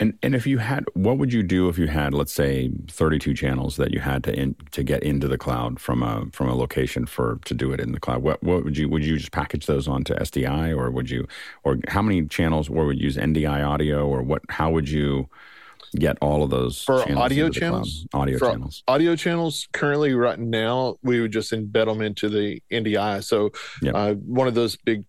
And 0.00 0.18
and 0.24 0.34
if 0.34 0.44
you 0.44 0.58
had, 0.58 0.84
what 0.94 1.18
would 1.18 1.32
you 1.32 1.44
do 1.44 1.68
if 1.68 1.78
you 1.78 1.86
had, 1.86 2.14
let's 2.14 2.32
say, 2.32 2.70
32 2.88 3.32
channels 3.32 3.76
that 3.76 3.92
you 3.92 4.00
had 4.00 4.24
to 4.24 4.34
in, 4.34 4.56
to 4.72 4.82
get 4.82 5.04
into 5.04 5.28
the 5.28 5.38
cloud 5.38 5.78
from 5.78 6.02
a 6.02 6.26
from 6.32 6.48
a 6.48 6.54
location 6.54 7.06
for 7.06 7.38
to 7.44 7.54
do 7.54 7.72
it 7.72 7.78
in 7.78 7.92
the 7.92 8.00
cloud? 8.00 8.22
What 8.22 8.42
what 8.42 8.64
would 8.64 8.76
you 8.76 8.88
would 8.88 9.04
you 9.04 9.16
just 9.16 9.30
package 9.30 9.66
those 9.66 9.86
onto 9.86 10.12
SDI 10.14 10.76
or 10.76 10.90
would 10.90 11.10
you 11.10 11.28
or 11.62 11.78
how 11.86 12.02
many 12.02 12.26
channels 12.26 12.68
or 12.68 12.86
would 12.86 12.98
you 12.98 13.04
use 13.04 13.16
NDI 13.16 13.64
audio 13.64 14.04
or 14.04 14.22
what? 14.22 14.42
How 14.48 14.70
would 14.70 14.88
you 14.88 15.28
get 15.96 16.18
all 16.20 16.42
of 16.42 16.50
those 16.50 16.82
for 16.82 17.04
channels 17.04 17.24
audio 17.24 17.48
channels. 17.48 18.06
Audio 18.12 18.38
for 18.38 18.50
channels. 18.50 18.82
Audio 18.88 19.16
channels. 19.16 19.68
Currently, 19.72 20.14
right 20.14 20.38
now, 20.38 20.96
we 21.02 21.20
would 21.20 21.32
just 21.32 21.52
embed 21.52 21.86
them 21.86 22.02
into 22.02 22.28
the 22.28 22.60
NDI. 22.70 23.22
So, 23.22 23.50
yep. 23.80 23.94
uh, 23.94 24.14
one 24.14 24.48
of 24.48 24.54
those 24.54 24.76
big 24.76 25.04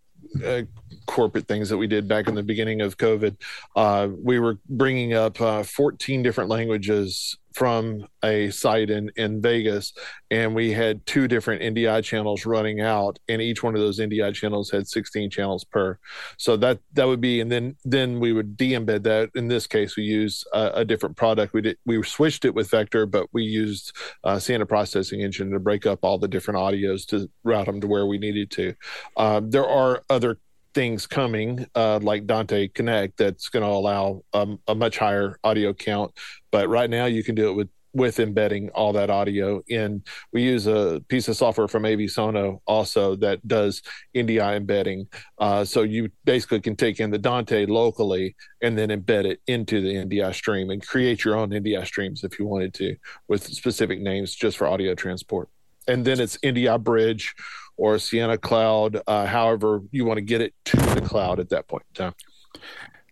uh, 0.45 0.63
corporate 1.05 1.47
things 1.47 1.69
that 1.69 1.77
we 1.77 1.87
did 1.87 2.07
back 2.07 2.27
in 2.27 2.35
the 2.35 2.43
beginning 2.43 2.81
of 2.81 2.97
COVID, 2.97 3.35
uh, 3.75 4.09
we 4.23 4.39
were 4.39 4.59
bringing 4.69 5.13
up 5.13 5.39
uh, 5.41 5.63
14 5.63 6.23
different 6.23 6.49
languages 6.49 7.37
from 7.55 8.05
a 8.21 8.49
site 8.49 8.89
in, 8.89 9.09
in 9.15 9.41
Vegas, 9.41 9.93
and 10.29 10.53
we 10.53 10.73
had 10.73 11.05
two 11.05 11.25
different 11.25 11.61
NDI 11.61 12.03
channels 12.03 12.45
running 12.45 12.81
out, 12.81 13.17
and 13.29 13.41
each 13.41 13.63
one 13.63 13.75
of 13.75 13.79
those 13.79 13.97
NDI 13.97 14.33
channels 14.33 14.69
had 14.69 14.89
16 14.89 15.29
channels 15.29 15.63
per. 15.63 15.97
So 16.37 16.57
that 16.57 16.79
that 16.93 17.07
would 17.07 17.21
be, 17.21 17.39
and 17.39 17.49
then 17.49 17.77
then 17.85 18.19
we 18.19 18.33
would 18.33 18.57
de-embed 18.57 19.03
that. 19.03 19.29
In 19.35 19.47
this 19.47 19.67
case, 19.67 19.95
we 19.95 20.03
used 20.03 20.45
a, 20.51 20.79
a 20.79 20.85
different 20.85 21.15
product. 21.15 21.53
We 21.53 21.61
did 21.61 21.77
we 21.85 22.03
switched 22.03 22.43
it 22.43 22.53
with 22.53 22.69
Vector, 22.69 23.05
but 23.05 23.27
we 23.31 23.43
used 23.43 23.95
uh, 24.25 24.37
Sienna 24.37 24.65
Processing 24.65 25.21
Engine 25.21 25.49
to 25.51 25.59
break 25.59 25.85
up 25.85 25.99
all 26.03 26.17
the 26.17 26.27
different 26.27 26.59
audios 26.59 27.07
to 27.07 27.29
route 27.45 27.67
them 27.67 27.79
to 27.79 27.87
where 27.87 28.05
we 28.05 28.17
needed 28.17 28.51
to. 28.51 28.75
Uh, 29.15 29.39
there 29.41 29.67
are 29.67 30.03
other 30.09 30.39
things 30.75 31.07
coming 31.07 31.65
uh, 31.73 31.99
like 32.03 32.27
Dante 32.27 32.67
Connect 32.67 33.17
that's 33.17 33.49
going 33.49 33.63
to 33.63 33.69
allow 33.69 34.21
um, 34.33 34.59
a 34.67 34.75
much 34.75 34.97
higher 34.99 35.39
audio 35.43 35.73
count. 35.73 36.13
But 36.51 36.69
right 36.69 36.89
now, 36.89 37.05
you 37.05 37.23
can 37.23 37.33
do 37.33 37.49
it 37.49 37.53
with 37.53 37.69
with 37.95 38.19
embedding 38.19 38.69
all 38.71 38.91
that 38.91 39.09
audio 39.09 39.63
in. 39.69 40.03
We 40.33 40.43
use 40.43 40.67
a 40.67 41.01
piece 41.07 41.29
of 41.29 41.37
software 41.37 41.69
from 41.69 41.85
AV 41.85 42.09
Sono 42.11 42.61
also 42.67 43.15
that 43.15 43.47
does 43.47 43.81
NDI 44.13 44.57
embedding. 44.57 45.07
Uh, 45.39 45.63
so 45.63 45.83
you 45.83 46.11
basically 46.25 46.59
can 46.59 46.75
take 46.75 46.99
in 46.99 47.09
the 47.09 47.17
Dante 47.17 47.65
locally 47.65 48.35
and 48.61 48.77
then 48.77 48.89
embed 48.89 49.23
it 49.23 49.39
into 49.47 49.79
the 49.79 49.93
NDI 49.95 50.35
stream 50.35 50.71
and 50.71 50.85
create 50.85 51.23
your 51.23 51.37
own 51.37 51.51
NDI 51.51 51.85
streams 51.85 52.25
if 52.25 52.37
you 52.37 52.45
wanted 52.45 52.73
to 52.73 52.97
with 53.29 53.45
specific 53.45 54.01
names 54.01 54.35
just 54.35 54.57
for 54.57 54.67
audio 54.67 54.93
transport. 54.93 55.47
And 55.87 56.03
then 56.03 56.19
it's 56.19 56.37
NDI 56.39 56.83
Bridge 56.83 57.33
or 57.77 57.99
Sienna 57.99 58.37
Cloud, 58.37 59.01
uh, 59.07 59.25
however 59.25 59.81
you 59.91 60.05
want 60.05 60.17
to 60.17 60.21
get 60.21 60.41
it 60.41 60.53
to 60.65 60.77
the 60.77 61.01
cloud 61.01 61.39
at 61.39 61.49
that 61.49 61.67
point 61.67 61.83
in 61.89 62.05
time. 62.05 62.13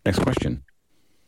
Next 0.06 0.20
question. 0.20 0.64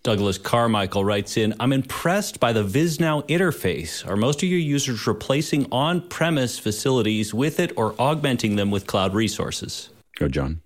Douglas 0.04 0.38
Carmichael 0.38 1.04
writes 1.04 1.36
in 1.36 1.56
I'm 1.60 1.74
impressed 1.74 2.40
by 2.40 2.54
the 2.54 2.64
VizNow 2.64 3.28
interface. 3.28 4.08
Are 4.08 4.16
most 4.16 4.44
of 4.44 4.50
your 4.50 4.60
users 4.60 5.08
replacing 5.08 5.68
on 5.72 6.08
premise 6.10 6.60
facilities 6.60 7.34
with 7.34 7.60
it 7.60 7.74
or 7.76 7.96
augmenting 7.98 8.56
them 8.56 8.70
with 8.70 8.86
cloud 8.86 9.16
resources? 9.16 9.90
Go, 10.20 10.28
John. 10.28 10.62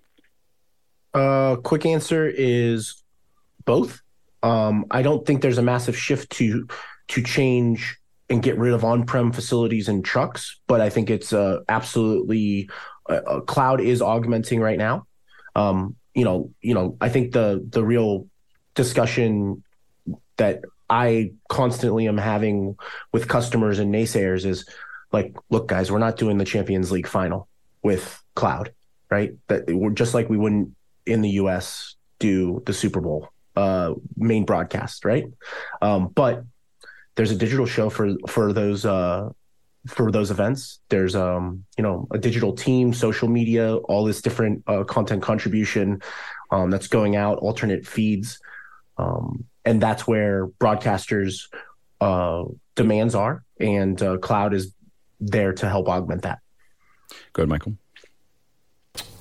Uh, 1.14 1.56
quick 1.56 1.86
answer 1.86 2.28
is 2.28 3.02
both. 3.64 4.02
Um, 4.42 4.84
I 4.90 5.00
don't 5.00 5.26
think 5.26 5.40
there's 5.40 5.58
a 5.58 5.62
massive 5.62 5.96
shift 5.96 6.30
to 6.32 6.68
to 7.08 7.22
change 7.22 7.96
and 8.30 8.42
get 8.42 8.56
rid 8.56 8.72
of 8.72 8.84
on-prem 8.84 9.32
facilities 9.32 9.88
and 9.88 10.04
trucks, 10.04 10.60
but 10.68 10.80
I 10.80 10.88
think 10.88 11.10
it's 11.10 11.32
uh, 11.32 11.58
absolutely 11.68 12.70
uh, 13.08 13.20
uh, 13.26 13.40
cloud 13.40 13.80
is 13.80 14.00
augmenting 14.00 14.60
right 14.60 14.78
now. 14.78 15.06
Um, 15.56 15.96
you 16.14 16.24
know, 16.24 16.52
you 16.62 16.74
know, 16.74 16.96
I 17.00 17.08
think 17.08 17.32
the 17.32 17.66
the 17.68 17.84
real 17.84 18.28
discussion 18.74 19.64
that 20.36 20.62
I 20.88 21.32
constantly 21.48 22.06
am 22.06 22.18
having 22.18 22.76
with 23.12 23.28
customers 23.28 23.80
and 23.80 23.92
naysayers 23.92 24.44
is 24.46 24.64
like, 25.12 25.36
look, 25.50 25.66
guys, 25.66 25.90
we're 25.90 25.98
not 25.98 26.16
doing 26.16 26.38
the 26.38 26.44
Champions 26.44 26.92
League 26.92 27.08
final 27.08 27.48
with 27.82 28.22
cloud, 28.36 28.72
right? 29.10 29.32
That 29.48 29.64
we're 29.68 29.90
just 29.90 30.14
like 30.14 30.30
we 30.30 30.36
wouldn't 30.36 30.74
in 31.04 31.20
the 31.20 31.30
US 31.30 31.96
do 32.20 32.62
the 32.64 32.72
Super 32.72 33.00
Bowl 33.00 33.28
uh, 33.56 33.94
main 34.16 34.44
broadcast, 34.44 35.04
right? 35.04 35.24
Um, 35.82 36.08
but 36.08 36.44
there's 37.14 37.30
a 37.30 37.36
digital 37.36 37.66
show 37.66 37.90
for 37.90 38.14
for 38.28 38.52
those 38.52 38.84
uh, 38.84 39.30
for 39.86 40.10
those 40.10 40.30
events. 40.30 40.80
There's 40.88 41.14
um, 41.14 41.64
you 41.76 41.82
know 41.82 42.06
a 42.10 42.18
digital 42.18 42.52
team, 42.52 42.92
social 42.92 43.28
media, 43.28 43.76
all 43.76 44.04
this 44.04 44.22
different 44.22 44.62
uh, 44.66 44.84
content 44.84 45.22
contribution 45.22 46.02
um, 46.50 46.70
that's 46.70 46.88
going 46.88 47.16
out, 47.16 47.38
alternate 47.38 47.86
feeds, 47.86 48.40
um, 48.98 49.44
and 49.64 49.80
that's 49.80 50.06
where 50.06 50.46
broadcasters' 50.46 51.48
uh, 52.00 52.44
demands 52.74 53.14
are, 53.14 53.44
and 53.58 54.00
uh, 54.02 54.18
cloud 54.18 54.54
is 54.54 54.74
there 55.20 55.52
to 55.52 55.68
help 55.68 55.88
augment 55.88 56.22
that. 56.22 56.40
Go 57.32 57.42
ahead, 57.42 57.48
Michael. 57.48 57.76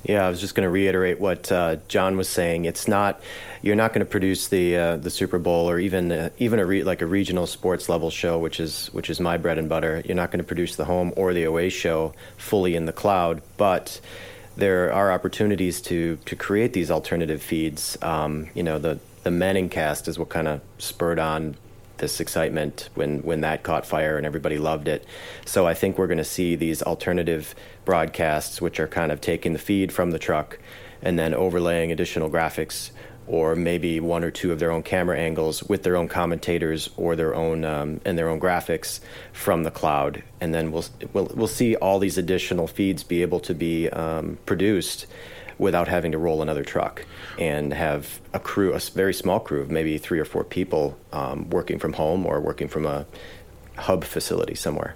Yeah, 0.03 0.25
I 0.25 0.29
was 0.29 0.39
just 0.39 0.55
going 0.55 0.65
to 0.65 0.69
reiterate 0.69 1.19
what 1.19 1.51
uh, 1.51 1.77
John 1.87 2.15
was 2.15 2.29
saying. 2.29 2.65
It's 2.65 2.87
not 2.87 3.21
you're 3.61 3.75
not 3.75 3.91
going 3.91 3.99
to 3.99 4.09
produce 4.09 4.47
the 4.47 4.77
uh, 4.77 4.95
the 4.97 5.09
Super 5.09 5.39
Bowl 5.39 5.69
or 5.69 5.79
even 5.79 6.11
uh, 6.11 6.29
even 6.37 6.59
a 6.59 6.65
re- 6.65 6.83
like 6.83 7.01
a 7.01 7.05
regional 7.05 7.45
sports 7.45 7.89
level 7.89 8.09
show, 8.09 8.39
which 8.39 8.59
is 8.59 8.87
which 8.93 9.09
is 9.09 9.19
my 9.19 9.37
bread 9.37 9.57
and 9.57 9.67
butter. 9.67 10.01
You're 10.05 10.15
not 10.15 10.31
going 10.31 10.39
to 10.39 10.47
produce 10.47 10.75
the 10.77 10.85
home 10.85 11.13
or 11.17 11.33
the 11.33 11.43
away 11.43 11.69
show 11.69 12.13
fully 12.37 12.75
in 12.75 12.85
the 12.85 12.93
cloud, 12.93 13.41
but 13.57 13.99
there 14.55 14.91
are 14.93 15.11
opportunities 15.11 15.81
to 15.81 16.17
to 16.25 16.35
create 16.35 16.71
these 16.71 16.89
alternative 16.89 17.41
feeds. 17.41 17.97
Um, 18.01 18.49
you 18.53 18.63
know, 18.63 18.79
the 18.79 18.99
the 19.23 19.31
Manning 19.31 19.67
cast 19.67 20.07
is 20.07 20.17
what 20.17 20.29
kind 20.29 20.47
of 20.47 20.61
spurred 20.77 21.19
on 21.19 21.55
this 21.97 22.21
excitement 22.21 22.89
when 22.95 23.19
when 23.19 23.41
that 23.41 23.63
caught 23.63 23.85
fire 23.85 24.17
and 24.17 24.25
everybody 24.25 24.57
loved 24.57 24.87
it. 24.87 25.05
So 25.45 25.67
I 25.67 25.73
think 25.73 25.97
we're 25.97 26.07
going 26.07 26.19
to 26.19 26.23
see 26.23 26.55
these 26.55 26.81
alternative 26.81 27.53
broadcasts, 27.89 28.61
which 28.61 28.79
are 28.79 28.87
kind 28.87 29.11
of 29.11 29.19
taking 29.19 29.51
the 29.51 29.57
feed 29.57 29.91
from 29.91 30.11
the 30.11 30.19
truck 30.19 30.59
and 31.01 31.17
then 31.17 31.33
overlaying 31.33 31.91
additional 31.91 32.29
graphics 32.29 32.91
or 33.25 33.55
maybe 33.55 33.99
one 33.99 34.23
or 34.23 34.29
two 34.29 34.51
of 34.51 34.59
their 34.59 34.69
own 34.69 34.83
camera 34.83 35.17
angles 35.17 35.63
with 35.63 35.81
their 35.81 35.95
own 35.95 36.07
commentators 36.07 36.91
or 36.97 37.15
their 37.15 37.33
own 37.33 37.65
um, 37.65 37.99
and 38.05 38.15
their 38.15 38.29
own 38.29 38.39
graphics 38.39 38.99
from 39.33 39.63
the 39.63 39.71
cloud, 39.71 40.21
and 40.39 40.53
then 40.53 40.71
we'll 40.71 40.85
we'll 41.13 41.31
we'll 41.33 41.47
see 41.47 41.75
all 41.77 41.97
these 41.97 42.15
additional 42.19 42.67
feeds 42.67 43.03
be 43.03 43.23
able 43.23 43.39
to 43.39 43.55
be 43.55 43.89
um, 43.89 44.37
produced 44.45 45.07
without 45.57 45.87
having 45.87 46.11
to 46.11 46.19
roll 46.19 46.43
another 46.43 46.63
truck 46.63 47.03
and 47.39 47.73
have 47.73 48.19
a 48.33 48.39
crew, 48.39 48.71
a 48.73 48.79
very 48.79 49.15
small 49.15 49.39
crew 49.39 49.61
of 49.61 49.71
maybe 49.71 49.97
three 49.97 50.19
or 50.19 50.25
four 50.25 50.43
people 50.43 50.95
um, 51.11 51.49
working 51.49 51.79
from 51.79 51.93
home 51.93 52.23
or 52.27 52.39
working 52.39 52.67
from 52.67 52.85
a 52.85 53.07
hub 53.77 54.03
facility 54.03 54.53
somewhere. 54.53 54.93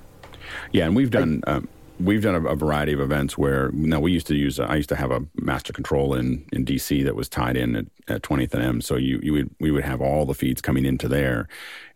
Yeah, 0.71 0.85
and 0.85 0.95
we've 0.95 1.09
done. 1.09 1.43
I, 1.47 1.53
um, 1.53 1.67
we've 2.03 2.21
done 2.21 2.35
a, 2.35 2.49
a, 2.49 2.55
variety 2.55 2.93
of 2.93 2.99
events 2.99 3.37
where 3.37 3.71
now 3.71 3.99
we 3.99 4.11
used 4.11 4.27
to 4.27 4.35
use. 4.35 4.59
I 4.59 4.75
used 4.75 4.89
to 4.89 4.95
have 4.95 5.11
a 5.11 5.25
master 5.35 5.73
control 5.73 6.13
in 6.13 6.45
in 6.51 6.65
DC 6.65 7.03
that 7.03 7.15
was 7.15 7.29
tied 7.29 7.57
in 7.57 7.75
at, 7.75 7.85
at 8.07 8.21
20th 8.21 8.53
and 8.53 8.63
M. 8.63 8.81
So 8.81 8.95
you 8.95 9.19
you 9.23 9.33
would 9.33 9.49
we 9.59 9.71
would 9.71 9.83
have 9.83 10.01
all 10.01 10.25
the 10.25 10.33
feeds 10.33 10.61
coming 10.61 10.85
into 10.85 11.07
there, 11.07 11.47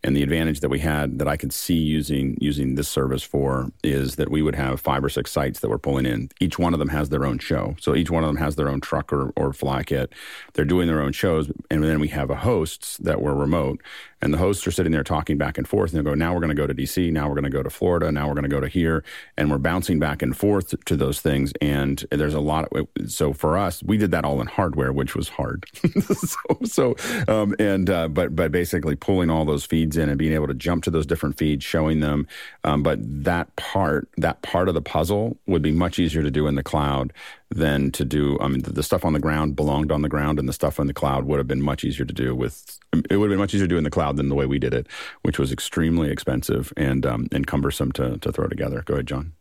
and 0.04 0.16
the 0.16 0.24
advantage 0.24 0.60
that 0.60 0.70
we 0.70 0.80
had 0.80 1.20
that 1.20 1.28
I 1.28 1.38
could 1.38 1.52
see 1.52 1.76
using 1.76 2.38
using 2.40 2.76
this 2.76 2.88
service 2.88 3.24
for 3.24 3.72
is 3.84 4.16
that 4.16 4.30
we 4.30 4.42
would 4.42 4.56
have 4.56 4.80
five 4.80 5.04
or 5.04 5.10
six 5.10 5.32
sites 5.32 5.60
that 5.60 5.70
we're 5.70 5.78
pulling 5.78 6.06
in. 6.06 6.30
Each 6.40 6.60
one 6.60 6.74
of 6.74 6.80
them 6.80 6.90
has 6.90 7.10
their 7.10 7.26
own 7.26 7.40
show. 7.40 7.76
So 7.80 7.96
each 7.96 8.12
one 8.12 8.24
of 8.24 8.28
them 8.28 8.38
has 8.38 8.56
their 8.56 8.70
own 8.70 8.80
truck 8.80 9.12
or, 9.12 9.32
or 9.36 9.54
fly 9.54 9.84
kit. 9.84 10.14
They're 10.54 10.66
doing 10.66 10.88
their 10.88 11.02
own 11.02 11.14
shows. 11.14 11.52
And 11.72 11.84
then 11.84 12.00
we 12.00 12.10
have 12.10 12.30
a 12.30 12.36
hosts 12.36 12.98
that 12.98 13.22
were 13.22 13.36
remote. 13.36 13.82
And 14.20 14.34
the 14.34 14.40
hosts 14.40 14.66
are 14.66 14.72
sitting 14.72 14.92
there 14.92 15.04
talking 15.04 15.38
back 15.38 15.60
and 15.60 15.68
forth. 15.68 15.94
And 15.94 16.00
they 16.00 16.10
go, 16.10 16.16
now 16.16 16.34
we're 16.34 16.40
going 16.40 16.50
to 16.50 16.56
go 16.56 16.66
to 16.66 16.74
DC. 16.74 17.12
Now 17.12 17.28
we're 17.28 17.36
going 17.36 17.44
to 17.44 17.50
go 17.52 17.62
to 17.62 17.70
Florida. 17.70 18.12
Now 18.12 18.28
we're 18.28 18.34
going 18.34 18.44
to 18.44 18.50
go 18.50 18.60
to 18.60 18.68
here. 18.68 19.04
And 19.38 19.52
we're 19.52 19.60
bouncing 19.60 20.00
back 20.00 20.22
and 20.22 20.36
forth 20.36 20.74
to 20.86 20.96
those 20.96 21.22
things. 21.22 21.54
And 21.62 22.04
there's 22.12 22.34
a 22.34 22.40
lot 22.40 22.68
of, 22.72 22.88
so 23.08 23.34
for 23.34 23.58
us, 23.58 23.84
we 23.84 23.98
did 23.98 24.12
that 24.12 24.26
all 24.26 24.42
in 24.42 24.48
hardware, 24.48 24.92
which 24.92 25.16
was 25.16 25.30
hard. 25.30 25.66
so, 26.16 26.38
so 26.64 26.96
um, 27.28 27.56
and, 27.60 27.90
uh, 27.90 28.08
but, 28.08 28.36
but 28.36 28.52
basically 28.52 28.96
pulling 28.96 29.30
all 29.30 29.46
those 29.46 29.66
feeds 29.66 29.87
in 29.96 30.10
and 30.10 30.18
being 30.18 30.34
able 30.34 30.48
to 30.48 30.54
jump 30.54 30.84
to 30.84 30.92
those 30.92 31.06
different 31.06 31.38
feeds, 31.38 31.64
showing 31.64 32.00
them. 32.00 32.28
Um, 32.64 32.84
but 32.84 33.00
that 33.24 33.56
part, 33.56 34.10
that 34.18 34.42
part 34.42 34.68
of 34.68 34.74
the 34.74 34.82
puzzle 34.82 35.38
would 35.46 35.62
be 35.62 35.72
much 35.72 36.00
easier 36.00 36.24
to 36.24 36.32
do 36.32 36.48
in 36.48 36.56
the 36.56 36.64
cloud 36.64 37.14
than 37.50 37.92
to 37.92 38.04
do. 38.04 38.38
I 38.42 38.48
mean, 38.48 38.62
the, 38.64 38.74
the, 38.74 38.84
stuff 38.84 39.06
on 39.06 39.14
the 39.14 39.20
ground 39.20 39.56
belonged 39.56 39.92
on 39.92 40.02
the 40.02 40.10
ground, 40.10 40.40
and 40.40 40.50
the 40.50 40.54
stuff 40.54 40.80
on 40.80 40.88
the 40.88 40.94
cloud 40.94 41.26
would 41.26 41.38
have 41.38 41.48
been 41.48 41.62
much 41.62 41.84
easier 41.84 42.06
to 42.06 42.14
do 42.14 42.36
with. 42.36 42.78
It 43.10 43.18
would 43.18 43.30
have 43.30 43.34
been 43.34 43.40
much 43.40 43.54
easier 43.54 43.68
to 43.68 43.74
do 43.74 43.78
in 43.78 43.84
the 43.84 43.90
cloud 43.90 44.18
than 44.18 44.30
the 44.30 44.36
way 44.36 44.46
we 44.46 44.60
did 44.60 44.74
it, 44.74 44.88
which 45.22 45.40
was 45.40 45.52
extremely 45.52 46.10
expensive 46.10 46.74
and 46.76 47.06
um, 47.06 47.28
and 47.32 47.46
cumbersome 47.48 47.92
to 47.94 48.18
to 48.18 48.32
throw 48.32 48.48
together. 48.48 48.82
Go 48.86 48.96
ahead, 48.96 49.08
John. 49.08 49.34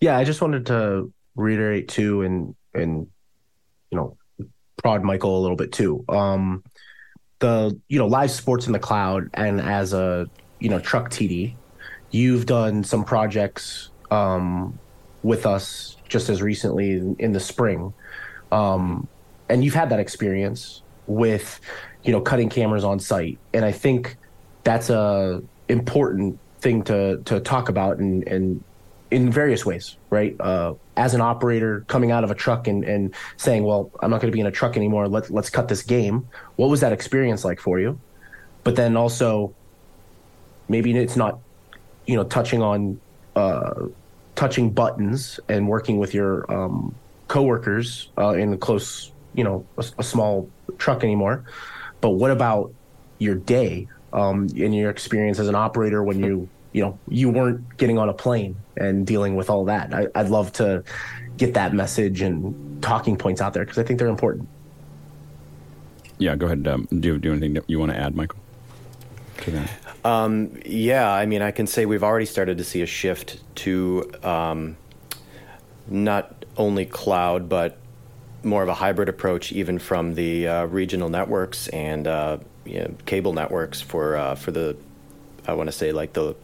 Yeah, 0.00 0.18
I 0.18 0.24
just 0.24 0.42
wanted 0.42 0.66
to 0.66 1.12
reiterate 1.34 1.88
too, 1.88 2.22
and 2.22 2.54
and 2.74 3.08
you 3.90 3.96
know, 3.98 4.16
prod 4.76 5.02
Michael 5.02 5.38
a 5.38 5.42
little 5.42 5.56
bit 5.56 5.72
too. 5.72 6.04
Um, 6.08 6.62
the 7.38 7.78
you 7.88 7.98
know 7.98 8.06
live 8.06 8.30
sports 8.30 8.66
in 8.66 8.72
the 8.72 8.78
cloud, 8.78 9.30
and 9.34 9.60
as 9.60 9.92
a 9.92 10.28
you 10.60 10.68
know 10.68 10.80
truck 10.80 11.10
TD, 11.10 11.54
you've 12.10 12.46
done 12.46 12.84
some 12.84 13.04
projects 13.04 13.90
um, 14.10 14.78
with 15.22 15.46
us 15.46 15.96
just 16.08 16.28
as 16.28 16.42
recently 16.42 16.92
in 17.18 17.32
the 17.32 17.40
spring. 17.40 17.92
Um, 18.52 19.08
and 19.48 19.64
you've 19.64 19.74
had 19.74 19.90
that 19.90 20.00
experience 20.00 20.82
with, 21.06 21.60
you 22.02 22.12
know, 22.12 22.20
cutting 22.20 22.48
cameras 22.48 22.84
on 22.84 23.00
site. 23.00 23.38
And 23.52 23.64
I 23.64 23.72
think 23.72 24.16
that's 24.62 24.90
a 24.90 25.42
important 25.68 26.38
thing 26.60 26.82
to 26.84 27.20
to 27.24 27.40
talk 27.40 27.68
about 27.68 27.98
and 27.98 28.26
and 28.28 28.62
in 29.10 29.30
various 29.30 29.66
ways, 29.66 29.96
right? 30.10 30.36
Uh, 30.40 30.74
as 30.96 31.14
an 31.14 31.20
operator 31.20 31.84
coming 31.88 32.10
out 32.10 32.24
of 32.24 32.30
a 32.30 32.34
truck 32.34 32.68
and, 32.68 32.84
and 32.84 33.14
saying, 33.36 33.64
well, 33.64 33.90
I'm 34.00 34.10
not 34.10 34.20
going 34.20 34.30
to 34.30 34.34
be 34.34 34.40
in 34.40 34.46
a 34.46 34.52
truck 34.52 34.76
anymore. 34.76 35.08
Let's, 35.08 35.30
let's 35.30 35.50
cut 35.50 35.68
this 35.68 35.82
game. 35.82 36.28
What 36.56 36.70
was 36.70 36.80
that 36.80 36.92
experience 36.92 37.44
like 37.44 37.60
for 37.60 37.80
you? 37.80 37.98
But 38.62 38.76
then 38.76 38.96
also, 38.96 39.54
maybe 40.68 40.96
it's 40.96 41.16
not, 41.16 41.40
you 42.06 42.16
know, 42.16 42.24
touching 42.24 42.62
on 42.62 43.00
uh, 43.36 43.86
touching 44.34 44.70
buttons 44.70 45.40
and 45.48 45.68
working 45.68 45.98
with 45.98 46.14
your 46.14 46.50
um, 46.52 46.94
coworkers 47.28 48.10
uh, 48.18 48.30
in 48.30 48.52
a 48.52 48.56
close, 48.56 49.12
you 49.34 49.44
know, 49.44 49.66
a, 49.76 49.84
a, 49.98 50.02
small 50.02 50.48
truck 50.78 51.02
anymore. 51.02 51.44
But 52.00 52.10
what 52.10 52.30
about 52.30 52.72
your 53.18 53.34
day 53.34 53.88
um, 54.12 54.48
in 54.54 54.72
your 54.72 54.90
experience 54.90 55.38
as 55.38 55.48
an 55.48 55.54
operator 55.54 56.02
when 56.02 56.22
you, 56.22 56.48
you 56.74 56.82
know, 56.82 56.98
you 57.08 57.30
weren't 57.30 57.78
getting 57.78 57.98
on 57.98 58.08
a 58.10 58.12
plane 58.12 58.56
and 58.76 59.06
dealing 59.06 59.36
with 59.36 59.48
all 59.48 59.64
that? 59.64 59.94
I, 59.94 60.08
I'd 60.16 60.28
love 60.28 60.52
to 60.54 60.82
get 61.36 61.54
that 61.54 61.72
message 61.72 62.20
and 62.20 62.82
talking 62.82 63.16
points 63.16 63.40
out 63.40 63.54
there 63.54 63.64
because 63.64 63.78
I 63.78 63.84
think 63.84 63.98
they're 63.98 64.08
important. 64.08 64.48
Yeah, 66.18 66.34
go 66.34 66.46
ahead. 66.46 66.66
Um, 66.66 66.86
do, 67.00 67.16
do 67.18 67.30
anything 67.30 67.54
that 67.54 67.70
you 67.70 67.78
want 67.78 67.92
to 67.92 67.98
add, 67.98 68.14
Michael? 68.14 68.40
To. 69.38 69.68
Um, 70.04 70.58
yeah, 70.66 71.12
I 71.12 71.26
mean, 71.26 71.42
I 71.42 71.52
can 71.52 71.66
say 71.66 71.86
we've 71.86 72.02
already 72.02 72.26
started 72.26 72.58
to 72.58 72.64
see 72.64 72.82
a 72.82 72.86
shift 72.86 73.40
to 73.56 74.10
um, 74.22 74.76
not 75.86 76.44
only 76.56 76.86
cloud, 76.86 77.48
but 77.48 77.78
more 78.42 78.62
of 78.62 78.68
a 78.68 78.74
hybrid 78.74 79.08
approach, 79.08 79.52
even 79.52 79.78
from 79.78 80.14
the 80.14 80.48
uh, 80.48 80.64
regional 80.66 81.08
networks 81.08 81.68
and 81.68 82.06
uh, 82.06 82.38
you 82.64 82.80
know, 82.80 82.94
cable 83.06 83.32
networks 83.32 83.80
for 83.80 84.16
uh, 84.16 84.34
for 84.34 84.50
the, 84.50 84.76
I 85.46 85.54
want 85.54 85.68
to 85.68 85.72
say 85.72 85.92
like 85.92 86.12
the 86.12 86.34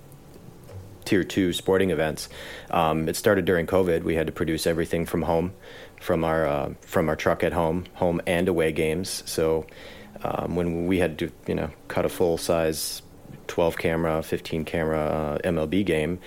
tier 1.11 1.25
two 1.25 1.53
sporting 1.53 1.91
events. 1.91 2.29
Um, 2.71 3.09
it 3.09 3.17
started 3.17 3.45
during 3.45 3.67
COVID. 3.67 4.05
We 4.05 4.15
had 4.15 4.29
to 4.29 4.33
produce 4.33 4.67
everything 4.67 5.07
from 5.07 5.23
home, 5.23 5.53
from 6.01 6.25
our 6.25 6.47
uh, 6.47 6.75
from 6.83 7.09
our 7.09 7.17
truck 7.17 7.43
at 7.43 7.53
home, 7.53 7.87
home 7.95 8.21
and 8.27 8.49
away 8.49 8.71
games. 8.71 9.25
So 9.27 9.67
um, 10.23 10.55
when 10.55 10.87
we 10.87 10.99
had 10.99 11.19
to, 11.19 11.33
you 11.49 11.55
know, 11.57 11.71
cut 11.89 12.05
a 12.05 12.09
full 12.09 12.39
size 12.39 13.03
12 13.49 13.77
camera, 13.77 14.23
15 14.23 14.65
camera 14.65 15.01
uh, 15.01 15.39
MLB 15.39 15.85
game 15.85 16.21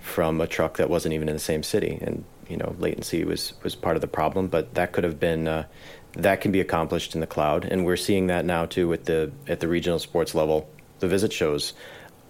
from 0.00 0.40
a 0.40 0.46
truck 0.46 0.78
that 0.78 0.90
wasn't 0.90 1.14
even 1.14 1.28
in 1.28 1.36
the 1.36 1.40
same 1.40 1.62
city. 1.62 1.98
And, 2.00 2.24
you 2.48 2.56
know, 2.56 2.74
latency 2.78 3.24
was, 3.24 3.52
was 3.62 3.76
part 3.76 3.96
of 3.96 4.00
the 4.00 4.08
problem, 4.08 4.48
but 4.48 4.74
that 4.74 4.90
could 4.90 5.04
have 5.04 5.20
been, 5.20 5.46
uh, 5.46 5.66
that 6.14 6.40
can 6.40 6.50
be 6.50 6.60
accomplished 6.60 7.14
in 7.14 7.20
the 7.20 7.26
cloud. 7.26 7.64
And 7.64 7.84
we're 7.84 7.96
seeing 7.96 8.26
that 8.26 8.44
now 8.44 8.66
too 8.66 8.88
with 8.88 9.04
the, 9.04 9.30
at 9.46 9.60
the 9.60 9.68
regional 9.68 10.00
sports 10.00 10.34
level. 10.34 10.68
The 10.98 11.08
visit 11.08 11.32
shows 11.32 11.74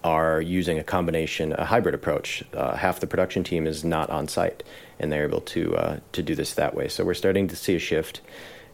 are 0.03 0.41
using 0.41 0.79
a 0.79 0.83
combination, 0.83 1.53
a 1.53 1.65
hybrid 1.65 1.95
approach. 1.95 2.43
Uh, 2.53 2.75
half 2.75 2.99
the 2.99 3.07
production 3.07 3.43
team 3.43 3.67
is 3.67 3.83
not 3.83 4.09
on 4.09 4.27
site, 4.27 4.63
and 4.99 5.11
they're 5.11 5.25
able 5.25 5.41
to 5.41 5.75
uh, 5.75 5.99
to 6.13 6.23
do 6.23 6.35
this 6.35 6.53
that 6.53 6.75
way. 6.75 6.87
So 6.87 7.03
we're 7.03 7.13
starting 7.13 7.47
to 7.49 7.55
see 7.55 7.75
a 7.75 7.79
shift. 7.79 8.21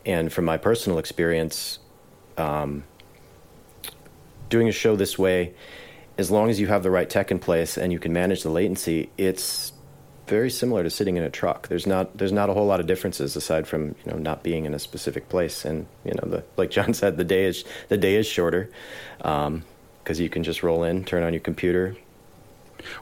And 0.05 0.31
from 0.31 0.45
my 0.45 0.57
personal 0.57 0.99
experience, 0.99 1.79
um, 2.37 2.85
doing 4.49 4.69
a 4.69 4.71
show 4.71 4.95
this 4.95 5.19
way, 5.19 5.53
as 6.17 6.31
long 6.31 6.49
as 6.49 6.59
you 6.59 6.67
have 6.67 6.83
the 6.83 6.91
right 6.91 7.09
tech 7.09 7.29
in 7.29 7.39
place 7.39 7.77
and 7.77 7.91
you 7.91 7.99
can 7.99 8.13
manage 8.13 8.43
the 8.43 8.49
latency, 8.49 9.09
it's 9.17 9.73
very 10.27 10.49
similar 10.49 10.83
to 10.83 10.89
sitting 10.89 11.17
in 11.17 11.23
a 11.23 11.29
truck. 11.29 11.67
There's 11.67 11.87
not 11.87 12.17
there's 12.17 12.31
not 12.31 12.49
a 12.49 12.53
whole 12.53 12.65
lot 12.65 12.79
of 12.79 12.87
differences 12.87 13.35
aside 13.35 13.67
from 13.67 13.95
you 14.05 14.11
know 14.11 14.17
not 14.17 14.43
being 14.43 14.65
in 14.65 14.73
a 14.73 14.79
specific 14.79 15.29
place. 15.29 15.65
And 15.65 15.87
you 16.05 16.13
know 16.13 16.29
the 16.29 16.43
like 16.55 16.71
John 16.71 16.93
said, 17.01 17.17
the 17.17 17.23
day 17.23 17.45
is 17.45 17.65
the 17.89 17.97
day 17.97 18.15
is 18.15 18.25
shorter 18.25 18.69
because 20.07 20.21
you 20.21 20.29
can 20.29 20.41
just 20.41 20.63
roll 20.63 20.85
in, 20.85 21.03
turn 21.03 21.21
on 21.21 21.33
your 21.33 21.41
computer, 21.41 21.93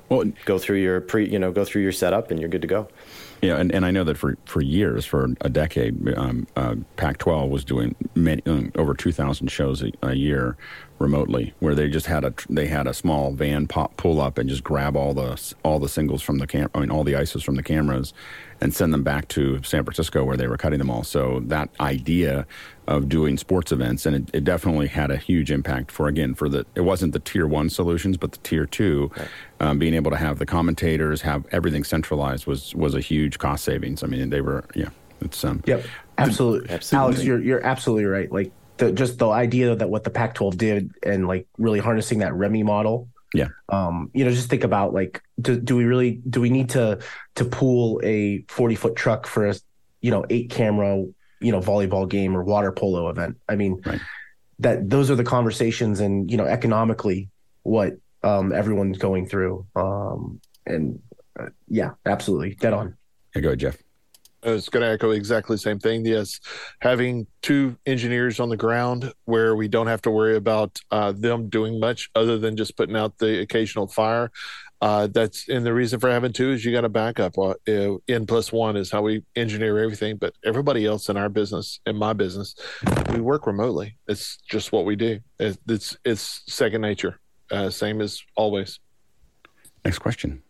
well, 0.10 0.24
go 0.46 0.58
through 0.58 0.78
your 0.78 1.02
pre 1.02 1.30
you 1.30 1.38
know 1.38 1.52
go 1.52 1.64
through 1.64 1.84
your 1.84 1.92
setup, 1.92 2.32
and 2.32 2.40
you're 2.40 2.50
good 2.50 2.64
to 2.64 2.68
go. 2.68 2.88
Yeah, 3.42 3.58
and, 3.58 3.72
and 3.72 3.86
I 3.86 3.92
know 3.92 4.04
that 4.06 4.18
for, 4.18 4.38
for 4.46 4.62
years, 4.62 5.06
for 5.06 5.28
a 5.42 5.50
decade, 5.50 6.18
um, 6.18 6.48
uh, 6.56 6.76
Pac-12 6.96 7.50
was 7.50 7.64
doing 7.64 7.94
many, 8.16 8.42
um, 8.48 8.72
over 8.76 8.96
2,000 8.96 9.50
shows 9.50 9.84
a, 9.84 9.92
a, 10.02 10.16
year 10.16 10.58
remotely, 10.98 11.54
where 11.60 11.76
they 11.76 11.88
just 11.88 12.08
had 12.08 12.24
a 12.24 12.34
they 12.50 12.66
had 12.66 12.88
a 12.88 12.94
small 12.94 13.34
van 13.34 13.68
pop, 13.68 13.96
pull 13.98 14.20
up 14.20 14.40
and 14.40 14.50
just 14.50 14.64
grab 14.64 14.96
all 14.96 15.14
the 15.14 15.54
all 15.64 15.78
the 15.78 15.90
singles 15.90 16.24
from 16.24 16.40
the 16.40 16.48
cam, 16.48 16.70
I 16.74 16.80
mean 16.80 16.90
all 16.90 17.04
the 17.04 17.14
ISOs 17.14 17.44
from 17.44 17.56
the 17.56 17.62
cameras, 17.62 18.14
and 18.62 18.74
send 18.74 18.94
them 18.94 19.04
back 19.04 19.28
to 19.30 19.62
San 19.62 19.84
Francisco 19.84 20.24
where 20.24 20.38
they 20.38 20.48
were 20.48 20.58
cutting 20.58 20.80
them 20.80 20.90
all. 20.90 21.04
So 21.04 21.42
that 21.46 21.70
idea 21.80 22.48
of 22.88 23.10
doing 23.10 23.38
sports 23.38 23.72
events, 23.72 24.06
and 24.06 24.16
it, 24.16 24.30
it 24.34 24.44
definitely 24.44 24.88
had 24.88 25.12
a 25.12 25.18
huge 25.18 25.52
impact 25.52 25.92
for 25.92 26.08
again 26.08 26.36
for 26.36 26.50
the 26.50 26.66
it 26.76 26.82
wasn't 26.82 27.14
the 27.14 27.20
tier 27.20 27.48
one 27.48 27.70
solutions, 27.70 28.18
but 28.18 28.32
the 28.32 28.38
tier 28.40 28.66
two, 28.66 29.12
right. 29.18 29.28
um, 29.60 29.80
being 29.80 29.94
able 29.94 30.12
to 30.12 30.18
have 30.18 30.40
the 30.40 30.46
commentators 30.46 31.22
have 31.22 31.46
everything 31.52 31.84
centralized 31.84 32.46
was 32.46 32.76
was 32.76 32.94
a 32.94 33.02
huge 33.02 33.40
cost 33.40 33.64
savings. 33.64 34.04
I 34.04 34.08
mean 34.08 34.30
they 34.30 34.42
were 34.42 34.66
yeah. 34.76 34.90
It's 35.22 35.44
um. 35.44 35.64
Yep. 35.66 35.86
Absolutely. 36.18 36.70
Absolutely. 36.70 37.06
Alex, 37.06 37.24
you're 37.24 37.42
you're 37.42 37.66
absolutely 37.66 38.06
right. 38.06 38.32
Like 38.32 38.52
the 38.78 38.92
just 38.92 39.18
the 39.18 39.30
idea 39.30 39.76
that 39.76 39.90
what 39.90 40.04
the 40.04 40.10
Pac-12 40.10 40.58
did 40.58 40.92
and 41.04 41.28
like 41.28 41.48
really 41.58 41.80
harnessing 41.80 42.20
that 42.20 42.34
REMI 42.34 42.64
model. 42.64 43.10
Yeah. 43.34 43.48
Um, 43.70 44.12
you 44.14 44.24
know, 44.24 44.32
just 44.32 44.50
think 44.50 44.64
about 44.64 44.94
like, 44.94 45.22
do, 45.42 45.60
do 45.60 45.76
we 45.76 45.84
really 45.84 46.22
do 46.30 46.40
we 46.40 46.50
need 46.50 46.70
to 46.72 47.00
to 47.36 47.46
pool 47.46 48.00
a 48.04 48.46
40 48.48 48.76
foot 48.76 48.96
truck 48.96 49.28
for 49.28 49.50
a 49.50 49.56
you 50.02 50.12
know 50.12 50.26
eight 50.30 50.50
camera 50.50 51.04
you 51.46 51.52
know 51.52 51.60
volleyball 51.60 52.10
game 52.10 52.36
or 52.36 52.44
water 52.44 52.72
polo 52.72 53.10
event? 53.10 53.38
I 53.48 53.56
mean, 53.56 53.82
right. 53.86 54.02
that 54.60 54.90
those 54.90 55.12
are 55.12 55.16
the 55.16 55.24
conversations 55.24 56.00
and 56.00 56.30
you 56.30 56.38
know 56.38 56.46
economically 56.46 57.30
what 57.64 57.94
um, 58.24 58.52
everyone's 58.52 58.98
going 58.98 59.28
through. 59.28 59.66
Um, 59.76 60.42
and 60.66 61.00
uh, 61.40 61.50
yeah, 61.68 61.92
absolutely, 62.06 62.56
dead 62.56 62.74
on. 62.74 62.98
Yeah, 63.36 63.42
go 63.42 63.50
ahead, 63.50 63.60
Jeff. 63.60 63.78
I 64.44 64.52
was 64.52 64.70
going 64.70 64.86
to 64.86 64.92
echo 64.92 65.10
exactly 65.10 65.56
the 65.56 65.62
same 65.62 65.80
thing. 65.80 66.06
Yes, 66.06 66.40
having 66.80 67.26
two 67.42 67.78
engineers 67.86 68.40
on 68.40 68.50
the 68.50 68.58
ground 68.58 69.12
where 69.26 69.56
we 69.56 69.68
don't 69.68 69.88
have 69.88 70.04
to 70.04 70.12
worry 70.12 70.36
about 70.36 70.80
uh, 70.92 71.12
them 71.14 71.50
doing 71.50 71.80
much 71.80 72.10
other 72.14 72.38
than 72.38 72.56
just 72.56 72.78
putting 72.78 72.96
out 72.96 73.18
the 73.18 73.42
occasional 73.42 73.88
fire. 73.88 74.32
Uh, 74.86 75.08
that's 75.08 75.50
and 75.50 75.66
the 75.66 75.74
reason 75.74 76.00
for 76.00 76.12
having 76.12 76.32
two 76.32 76.52
is 76.52 76.64
you 76.64 76.72
got 76.72 76.86
a 76.86 76.90
backup. 76.90 77.36
Uh, 77.40 77.56
N 78.08 78.28
plus 78.28 78.52
one 78.52 78.78
is 78.78 78.92
how 78.92 79.02
we 79.02 79.24
engineer 79.36 79.80
everything. 79.80 80.16
But 80.16 80.36
everybody 80.46 80.86
else 80.86 81.10
in 81.10 81.18
our 81.18 81.28
business, 81.28 81.80
in 81.88 81.96
my 81.96 82.14
business, 82.14 82.54
we 83.12 83.20
work 83.20 83.48
remotely. 83.48 83.98
It's 84.08 84.38
just 84.48 84.72
what 84.72 84.86
we 84.86 84.96
do. 84.96 85.22
It's 85.40 85.98
it's 86.06 86.44
second 86.48 86.82
nature, 86.82 87.20
uh, 87.50 87.72
same 87.72 88.00
as 88.00 88.22
always. 88.36 88.80
Next 89.84 89.98
question. 89.98 90.44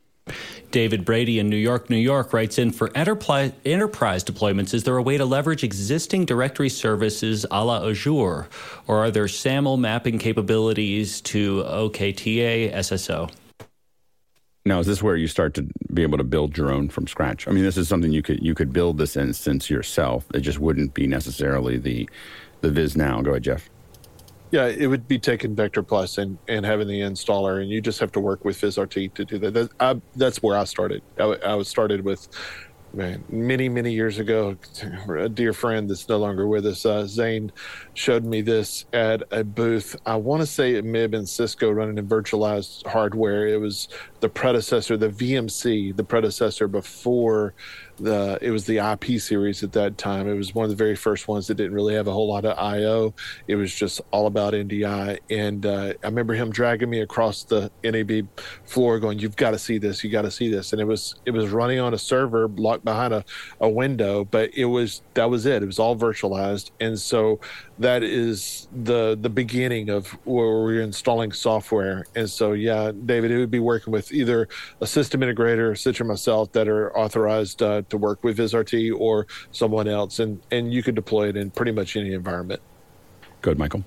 David 0.69 1.05
Brady 1.05 1.39
in 1.39 1.47
New 1.47 1.55
York, 1.55 1.89
New 1.89 1.95
York 1.95 2.33
writes 2.33 2.57
in 2.57 2.73
for 2.73 2.91
enterprise, 2.93 3.53
enterprise 3.63 4.21
deployments, 4.21 4.73
is 4.73 4.83
there 4.83 4.97
a 4.97 5.01
way 5.01 5.17
to 5.17 5.23
leverage 5.23 5.63
existing 5.63 6.25
directory 6.25 6.67
services 6.67 7.45
a 7.51 7.63
la 7.63 7.87
Azure? 7.87 8.49
Or 8.87 9.05
are 9.05 9.11
there 9.11 9.29
SAML 9.29 9.77
mapping 9.77 10.19
capabilities 10.19 11.21
to 11.21 11.63
OKTA 11.63 12.73
SSO? 12.73 13.31
Now, 14.67 14.79
is 14.79 14.87
this 14.87 15.03
where 15.03 15.15
you 15.15 15.27
start 15.27 15.53
to 15.55 15.67
be 15.93 16.01
able 16.01 16.17
to 16.17 16.23
build 16.23 16.57
your 16.57 16.71
own 16.71 16.89
from 16.89 17.05
scratch? 17.05 17.47
I 17.47 17.51
mean, 17.51 17.63
this 17.63 17.77
is 17.77 17.87
something 17.87 18.11
you 18.11 18.23
could 18.23 18.41
you 18.41 18.55
could 18.55 18.73
build 18.73 18.97
this 18.97 19.15
instance 19.15 19.69
yourself. 19.69 20.25
It 20.33 20.39
just 20.39 20.57
wouldn't 20.57 20.95
be 20.95 21.05
necessarily 21.05 21.77
the 21.77 22.09
the 22.61 22.71
Viz 22.71 22.97
now. 22.97 23.21
Go 23.21 23.31
ahead, 23.31 23.43
Jeff. 23.43 23.69
Yeah, 24.49 24.65
it 24.65 24.87
would 24.87 25.07
be 25.07 25.19
taking 25.19 25.55
Vector 25.55 25.83
Plus 25.83 26.17
and, 26.17 26.37
and 26.47 26.65
having 26.65 26.87
the 26.87 27.01
installer, 27.01 27.61
and 27.61 27.69
you 27.69 27.81
just 27.81 27.99
have 27.99 28.11
to 28.13 28.19
work 28.19 28.45
with 28.45 28.59
VizRT 28.59 29.13
to 29.13 29.25
do 29.25 29.37
that. 29.39 29.53
that 29.53 29.69
I, 29.79 30.01
that's 30.15 30.41
where 30.41 30.57
I 30.57 30.63
started. 30.63 31.03
I, 31.19 31.35
I 31.43 31.61
started 31.63 32.05
with 32.05 32.27
man, 32.95 33.23
many, 33.29 33.67
many 33.69 33.91
years 33.91 34.19
ago, 34.19 34.55
a 35.09 35.29
dear 35.29 35.53
friend 35.53 35.89
that's 35.89 36.07
no 36.07 36.17
longer 36.17 36.47
with 36.47 36.65
us, 36.65 36.85
uh, 36.85 37.05
Zane, 37.05 37.51
showed 37.93 38.23
me 38.23 38.41
this 38.41 38.85
at 38.93 39.21
a 39.31 39.43
booth. 39.43 39.95
I 40.05 40.15
want 40.15 40.41
to 40.41 40.47
say 40.47 40.79
may 40.81 41.01
have 41.01 41.11
been 41.11 41.25
Cisco 41.25 41.69
running 41.71 41.97
in 41.97 42.07
virtualized 42.07 42.87
hardware. 42.87 43.47
It 43.47 43.59
was 43.59 43.89
the 44.21 44.29
predecessor, 44.29 44.97
the 44.97 45.09
VMC, 45.09 45.95
the 45.95 46.03
predecessor 46.03 46.67
before 46.67 47.53
the 47.97 48.37
it 48.41 48.51
was 48.51 48.65
the 48.65 48.77
IP 48.77 49.19
series 49.19 49.63
at 49.63 49.71
that 49.73 49.97
time. 49.97 50.27
It 50.27 50.35
was 50.35 50.53
one 50.53 50.63
of 50.63 50.69
the 50.69 50.75
very 50.75 50.95
first 50.95 51.27
ones 51.27 51.47
that 51.47 51.55
didn't 51.55 51.73
really 51.73 51.93
have 51.93 52.07
a 52.07 52.11
whole 52.11 52.27
lot 52.27 52.45
of 52.45 52.57
I/O. 52.57 53.13
It 53.47 53.55
was 53.55 53.73
just 53.73 54.01
all 54.11 54.27
about 54.27 54.53
NDI. 54.53 55.19
And 55.29 55.65
uh, 55.65 55.93
I 56.03 56.07
remember 56.07 56.33
him 56.33 56.51
dragging 56.51 56.89
me 56.89 57.01
across 57.01 57.43
the 57.43 57.71
NAB 57.83 58.27
floor, 58.65 58.99
going, 58.99 59.19
"You've 59.19 59.35
got 59.35 59.51
to 59.51 59.59
see 59.59 59.77
this. 59.77 60.03
You 60.03 60.09
got 60.09 60.23
to 60.23 60.31
see 60.31 60.49
this." 60.49 60.73
And 60.73 60.81
it 60.81 60.85
was 60.85 61.15
it 61.25 61.31
was 61.31 61.49
running 61.49 61.79
on 61.79 61.93
a 61.93 61.97
server 61.97 62.47
locked 62.47 62.85
behind 62.85 63.13
a, 63.13 63.23
a 63.61 63.69
window, 63.69 64.25
but 64.25 64.51
it 64.53 64.65
was 64.65 65.01
that 65.13 65.29
was 65.29 65.45
it. 65.45 65.63
It 65.63 65.67
was 65.67 65.79
all 65.79 65.95
virtualized, 65.95 66.71
and 66.79 66.99
so 66.99 67.39
that 67.79 68.03
is 68.03 68.67
the 68.71 69.17
the 69.19 69.29
beginning 69.29 69.89
of 69.89 70.07
where 70.25 70.63
we're 70.63 70.81
installing 70.81 71.31
software. 71.31 72.05
And 72.15 72.29
so, 72.29 72.53
yeah, 72.53 72.91
David, 73.05 73.31
it 73.31 73.37
would 73.37 73.51
be 73.51 73.59
working 73.59 73.91
with 73.91 74.13
either 74.13 74.47
a 74.79 74.87
system 74.87 75.21
integrator, 75.21 75.77
such 75.77 75.99
as 75.99 76.07
myself, 76.07 76.51
that 76.53 76.67
are 76.67 76.95
authorized 76.97 77.61
uh, 77.61 77.81
to 77.89 77.97
work 77.97 78.23
with 78.23 78.37
VizRT, 78.37 78.97
or 78.97 79.27
someone 79.51 79.87
else, 79.87 80.19
and 80.19 80.41
and 80.51 80.73
you 80.73 80.83
could 80.83 80.95
deploy 80.95 81.29
it 81.29 81.35
in 81.35 81.51
pretty 81.51 81.71
much 81.71 81.97
any 81.97 82.13
environment. 82.13 82.61
Good, 83.41 83.59
Michael. 83.59 83.83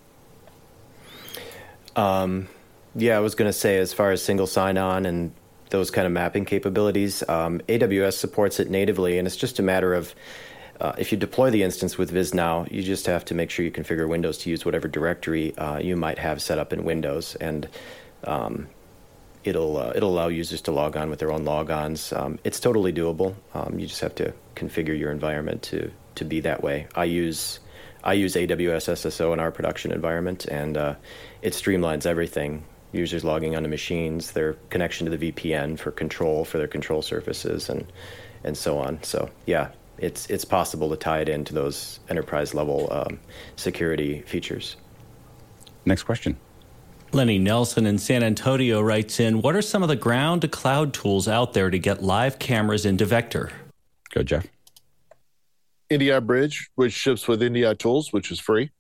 Um, 1.97 2.48
yeah, 2.94 3.16
I 3.16 3.20
was 3.20 3.35
going 3.35 3.48
to 3.48 3.52
say 3.52 3.78
as 3.78 3.93
far 3.93 4.12
as 4.12 4.23
single 4.23 4.47
sign-on 4.47 5.05
and 5.05 5.32
those 5.70 5.90
kind 5.90 6.06
of 6.06 6.12
mapping 6.12 6.44
capabilities, 6.44 7.28
um, 7.28 7.60
AWS 7.69 8.15
supports 8.15 8.60
it 8.60 8.70
natively, 8.70 9.19
and 9.19 9.27
it's 9.27 9.36
just 9.36 9.59
a 9.59 9.62
matter 9.62 9.94
of 9.94 10.15
uh, 10.80 10.92
if 10.98 11.10
you 11.10 11.18
deploy 11.18 11.50
the 11.50 11.62
instance 11.62 11.98
with 11.98 12.10
Viz 12.10 12.32
now, 12.32 12.66
you 12.70 12.82
just 12.82 13.06
have 13.06 13.24
to 13.26 13.34
make 13.34 13.50
sure 13.50 13.64
you 13.64 13.70
configure 13.70 14.09
Windows 14.09 14.38
to 14.38 14.50
use 14.50 14.64
whatever 14.64 14.86
directory 14.86 15.56
uh, 15.59 15.78
you 15.78 15.96
might 15.96 16.18
have 16.18 16.40
set 16.40 16.59
up 16.59 16.72
in 16.72 16.84
Windows, 16.84 17.34
and 17.36 17.68
um, 18.24 18.68
it'll 19.42 19.76
uh, 19.76 19.92
it'll 19.94 20.10
allow 20.10 20.28
users 20.28 20.60
to 20.62 20.72
log 20.72 20.96
on 20.96 21.10
with 21.10 21.18
their 21.18 21.32
own 21.32 21.44
logons. 21.44 22.16
Um, 22.16 22.38
it's 22.44 22.60
totally 22.60 22.92
doable. 22.92 23.34
Um, 23.55 23.78
you 23.78 23.86
just 23.86 24.00
have 24.00 24.14
to 24.16 24.32
configure 24.55 24.96
your 24.96 25.10
environment 25.10 25.62
to 25.62 25.90
to 26.16 26.24
be 26.24 26.40
that 26.40 26.62
way. 26.62 26.86
I 26.94 27.05
use 27.05 27.59
I 28.05 28.12
use 28.12 28.34
AWS 28.34 28.92
SSO 28.92 29.32
in 29.32 29.40
our 29.40 29.50
production 29.50 29.90
environment, 29.90 30.46
and 30.46 30.76
uh, 30.76 30.94
it 31.42 31.55
streamlines 31.55 32.06
everything. 32.06 32.64
Users 32.92 33.22
logging 33.22 33.55
onto 33.55 33.68
machines, 33.68 34.32
their 34.32 34.55
connection 34.70 35.10
to 35.10 35.16
the 35.16 35.32
VPN 35.32 35.78
for 35.78 35.90
control 35.90 36.44
for 36.44 36.59
their 36.59 36.68
control 36.68 37.02
surfaces, 37.02 37.68
and 37.68 37.84
and 38.44 38.56
so 38.56 38.78
on. 38.78 39.02
So 39.02 39.28
yeah, 39.44 39.70
it's 39.98 40.26
it's 40.26 40.44
possible 40.44 40.88
to 40.90 40.96
tie 40.96 41.20
it 41.20 41.28
into 41.28 41.54
those 41.54 42.00
enterprise 42.08 42.54
level 42.54 42.88
um, 42.90 43.18
security 43.56 44.22
features. 44.22 44.76
Next 45.84 46.04
question. 46.04 46.36
Lenny 47.12 47.38
Nelson 47.38 47.86
in 47.86 47.96
San 47.96 48.22
Antonio 48.22 48.80
writes 48.80 49.18
in 49.18 49.40
What 49.40 49.56
are 49.56 49.62
some 49.62 49.82
of 49.82 49.88
the 49.88 49.96
ground 49.96 50.42
to 50.42 50.48
cloud 50.48 50.92
tools 50.92 51.26
out 51.26 51.54
there 51.54 51.70
to 51.70 51.78
get 51.78 52.02
live 52.02 52.38
cameras 52.38 52.84
into 52.84 53.06
Vector? 53.06 53.50
Go, 54.12 54.22
Jeff. 54.22 54.46
NDI 55.90 56.24
Bridge, 56.26 56.68
which 56.74 56.92
ships 56.92 57.26
with 57.26 57.40
NDI 57.40 57.78
Tools, 57.78 58.12
which 58.12 58.30
is 58.30 58.38
free. 58.38 58.70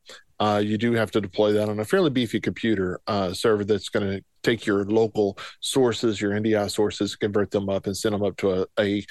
Uh, 0.40 0.62
you 0.64 0.78
do 0.78 0.92
have 0.92 1.10
to 1.10 1.20
deploy 1.20 1.52
that 1.52 1.68
on 1.68 1.80
a 1.80 1.84
fairly 1.84 2.10
beefy 2.10 2.38
computer 2.38 3.00
uh, 3.06 3.32
server 3.32 3.64
that's 3.64 3.88
going 3.88 4.08
to 4.08 4.22
take 4.42 4.66
your 4.66 4.84
local 4.84 5.36
sources, 5.60 6.20
your 6.20 6.32
NDI 6.32 6.70
sources, 6.70 7.16
convert 7.16 7.50
them 7.50 7.68
up 7.68 7.86
and 7.86 7.96
send 7.96 8.14
them 8.14 8.22
up 8.22 8.36
to 8.36 8.62
a, 8.62 8.66
a 8.78 9.04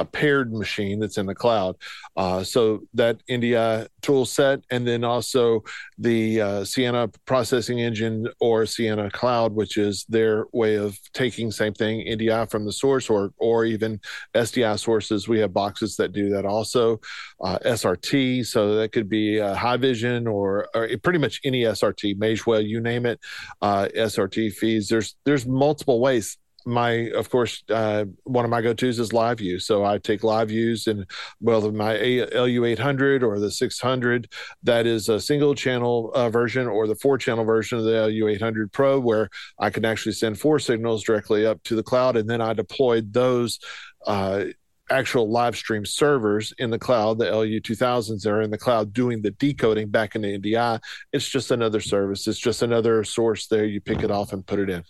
a 0.00 0.04
paired 0.04 0.52
machine 0.52 0.98
that's 0.98 1.18
in 1.18 1.26
the 1.26 1.34
cloud. 1.34 1.76
Uh, 2.16 2.42
so 2.42 2.80
that 2.94 3.20
NDI 3.28 3.86
tool 4.00 4.24
set, 4.24 4.60
and 4.70 4.86
then 4.86 5.04
also 5.04 5.62
the 5.98 6.40
uh, 6.40 6.64
Sienna 6.64 7.08
processing 7.26 7.80
engine 7.80 8.26
or 8.40 8.64
Sienna 8.64 9.10
Cloud, 9.10 9.52
which 9.52 9.76
is 9.76 10.06
their 10.08 10.46
way 10.52 10.76
of 10.76 10.98
taking 11.12 11.50
same 11.50 11.74
thing 11.74 12.06
NDI 12.06 12.50
from 12.50 12.64
the 12.64 12.72
source 12.72 13.10
or 13.10 13.32
or 13.36 13.64
even 13.66 14.00
SDI 14.34 14.78
sources. 14.78 15.28
We 15.28 15.38
have 15.40 15.52
boxes 15.52 15.96
that 15.96 16.12
do 16.12 16.30
that 16.30 16.46
also. 16.46 17.00
Uh, 17.42 17.58
SRT, 17.64 18.46
so 18.46 18.76
that 18.76 18.92
could 18.92 19.08
be 19.08 19.40
uh, 19.40 19.76
vision 19.76 20.26
or, 20.26 20.68
or, 20.74 20.88
pretty 21.02 21.18
much 21.18 21.40
any 21.44 21.62
SRT, 21.62 22.18
Magewell, 22.18 22.66
you 22.66 22.80
name 22.80 23.06
it. 23.06 23.20
Uh, 23.60 23.88
SRT 23.94 24.54
feeds. 24.54 24.88
There's 24.88 25.14
there's 25.24 25.46
multiple 25.46 26.00
ways 26.00 26.38
my 26.66 27.10
of 27.14 27.30
course 27.30 27.62
uh, 27.70 28.04
one 28.24 28.44
of 28.44 28.50
my 28.50 28.60
go-to's 28.60 28.98
is 28.98 29.10
LiveU. 29.10 29.60
So 29.60 29.84
i 29.84 29.98
take 29.98 30.20
LiveUs 30.20 30.86
and 30.86 31.06
whether 31.40 31.72
my 31.72 31.94
lu800 31.94 33.22
or 33.22 33.38
the 33.38 33.50
600 33.50 34.32
that 34.62 34.86
is 34.86 35.08
a 35.08 35.20
single 35.20 35.54
channel 35.54 36.10
uh, 36.14 36.30
version 36.30 36.66
or 36.66 36.86
the 36.86 36.94
four 36.94 37.18
channel 37.18 37.44
version 37.44 37.78
of 37.78 37.84
the 37.84 37.92
lu800 37.92 38.72
pro 38.72 38.98
where 38.98 39.28
i 39.58 39.70
can 39.70 39.84
actually 39.84 40.12
send 40.12 40.38
four 40.38 40.58
signals 40.58 41.02
directly 41.02 41.46
up 41.46 41.62
to 41.62 41.74
the 41.74 41.82
cloud 41.82 42.16
and 42.16 42.28
then 42.28 42.40
i 42.40 42.52
deployed 42.52 43.12
those 43.12 43.58
uh, 44.06 44.44
actual 44.90 45.30
live 45.30 45.56
stream 45.56 45.84
servers 45.84 46.52
in 46.58 46.70
the 46.70 46.78
cloud 46.78 47.18
the 47.18 47.24
lu2000s 47.24 48.26
are 48.26 48.42
in 48.42 48.50
the 48.50 48.58
cloud 48.58 48.92
doing 48.92 49.22
the 49.22 49.30
decoding 49.32 49.88
back 49.88 50.14
into 50.14 50.28
ndi 50.28 50.80
it's 51.12 51.28
just 51.28 51.50
another 51.50 51.80
service. 51.80 52.26
It's 52.26 52.38
just 52.38 52.62
another 52.62 53.04
source 53.04 53.46
there. 53.46 53.64
You 53.64 53.80
pick 53.80 54.02
it 54.02 54.10
off 54.10 54.32
and 54.32 54.46
put 54.46 54.58
it 54.58 54.70
in. 54.70 54.84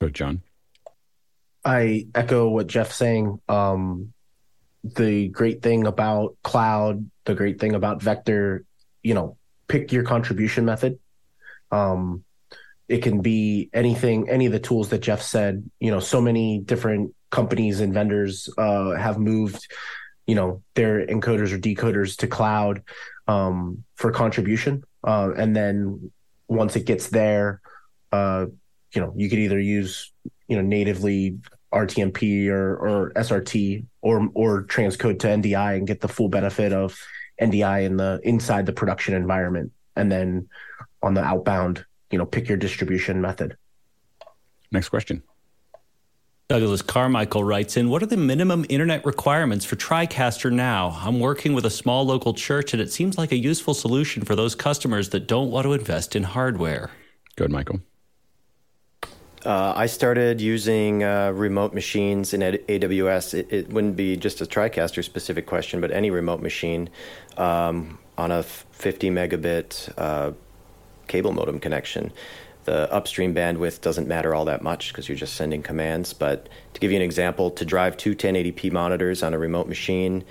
Good 0.00 0.14
john 0.14 0.42
I 1.64 2.06
echo 2.14 2.48
what 2.48 2.66
Jeff's 2.66 2.96
saying. 2.96 3.40
Um, 3.48 4.12
the 4.82 5.28
great 5.28 5.62
thing 5.62 5.86
about 5.86 6.36
cloud, 6.42 7.10
the 7.24 7.34
great 7.34 7.60
thing 7.60 7.74
about 7.74 8.02
vector, 8.02 8.64
you 9.02 9.14
know, 9.14 9.36
pick 9.68 9.92
your 9.92 10.04
contribution 10.04 10.64
method. 10.64 10.98
Um, 11.70 12.24
it 12.88 13.02
can 13.02 13.20
be 13.20 13.70
anything, 13.72 14.28
any 14.28 14.46
of 14.46 14.52
the 14.52 14.58
tools 14.58 14.88
that 14.88 15.00
Jeff 15.00 15.22
said. 15.22 15.70
You 15.78 15.90
know, 15.90 16.00
so 16.00 16.20
many 16.20 16.58
different 16.58 17.14
companies 17.30 17.80
and 17.80 17.94
vendors 17.94 18.48
uh, 18.58 18.92
have 18.92 19.18
moved, 19.18 19.66
you 20.26 20.34
know, 20.34 20.62
their 20.74 21.06
encoders 21.06 21.52
or 21.52 21.58
decoders 21.58 22.16
to 22.18 22.26
cloud 22.26 22.82
um, 23.28 23.84
for 23.94 24.10
contribution, 24.10 24.82
uh, 25.04 25.30
and 25.36 25.54
then 25.54 26.10
once 26.48 26.74
it 26.74 26.84
gets 26.84 27.08
there, 27.08 27.60
uh, 28.10 28.46
you 28.92 29.00
know, 29.00 29.12
you 29.16 29.30
could 29.30 29.38
either 29.38 29.60
use 29.60 30.12
you 30.50 30.56
know 30.56 30.62
natively 30.62 31.38
RTMP 31.72 32.48
or, 32.48 32.76
or 32.76 33.12
SRT 33.12 33.86
or 34.02 34.28
or 34.34 34.64
transcode 34.64 35.20
to 35.20 35.28
NDI 35.28 35.76
and 35.78 35.86
get 35.86 36.00
the 36.00 36.08
full 36.08 36.28
benefit 36.28 36.72
of 36.72 36.98
NDI 37.40 37.84
in 37.84 37.96
the 37.96 38.20
inside 38.24 38.66
the 38.66 38.72
production 38.72 39.14
environment, 39.14 39.72
and 39.96 40.10
then 40.10 40.48
on 41.02 41.14
the 41.14 41.22
outbound, 41.22 41.86
you 42.10 42.18
know, 42.18 42.26
pick 42.26 42.48
your 42.48 42.58
distribution 42.58 43.20
method. 43.20 43.56
Next 44.72 44.88
question. 44.88 45.22
Douglas 46.48 46.82
Carmichael 46.82 47.44
writes 47.44 47.76
in 47.76 47.88
What 47.88 48.02
are 48.02 48.06
the 48.06 48.16
minimum 48.16 48.66
internet 48.68 49.06
requirements 49.06 49.64
for 49.64 49.76
TriCaster 49.76 50.52
now? 50.52 50.98
I'm 51.00 51.20
working 51.20 51.54
with 51.54 51.64
a 51.64 51.70
small 51.70 52.04
local 52.04 52.34
church, 52.34 52.72
and 52.72 52.82
it 52.82 52.92
seems 52.92 53.16
like 53.16 53.30
a 53.30 53.36
useful 53.36 53.72
solution 53.72 54.24
for 54.24 54.34
those 54.34 54.56
customers 54.56 55.10
that 55.10 55.28
don't 55.28 55.52
want 55.52 55.64
to 55.66 55.72
invest 55.74 56.16
in 56.16 56.24
hardware. 56.24 56.90
Good, 57.36 57.52
Michael. 57.52 57.80
Uh, 59.44 59.72
I 59.74 59.86
started 59.86 60.40
using 60.40 61.02
uh, 61.02 61.30
remote 61.30 61.72
machines 61.72 62.34
in 62.34 62.42
AWS. 62.42 63.32
It, 63.32 63.50
it, 63.50 63.72
wouldn't 63.72 63.96
be 63.96 64.16
just 64.16 64.42
a 64.42 64.44
TriCaster 64.44 65.02
specific 65.02 65.46
question, 65.46 65.80
but 65.80 65.90
any 65.90 66.10
remote 66.10 66.42
machine 66.42 66.90
um, 67.38 67.98
on 68.18 68.30
a 68.30 68.42
50 68.42 69.10
megabit 69.10 69.92
uh, 69.96 70.32
cable 71.08 71.32
modem 71.32 71.58
connection. 71.58 72.12
The 72.64 72.92
upstream 72.92 73.34
bandwidth 73.34 73.80
doesn't 73.80 74.06
matter 74.06 74.34
all 74.34 74.44
that 74.44 74.62
much 74.62 74.92
because 74.92 75.08
you're 75.08 75.16
just 75.16 75.34
sending 75.34 75.62
commands. 75.62 76.12
But 76.12 76.50
to 76.74 76.80
give 76.80 76.90
you 76.90 76.96
an 76.98 77.02
example, 77.02 77.50
to 77.52 77.64
drive 77.64 77.96
two 77.96 78.14
1080p 78.14 78.70
monitors 78.70 79.22
on 79.22 79.32
a 79.32 79.38
remote 79.38 79.68
machine 79.68 80.22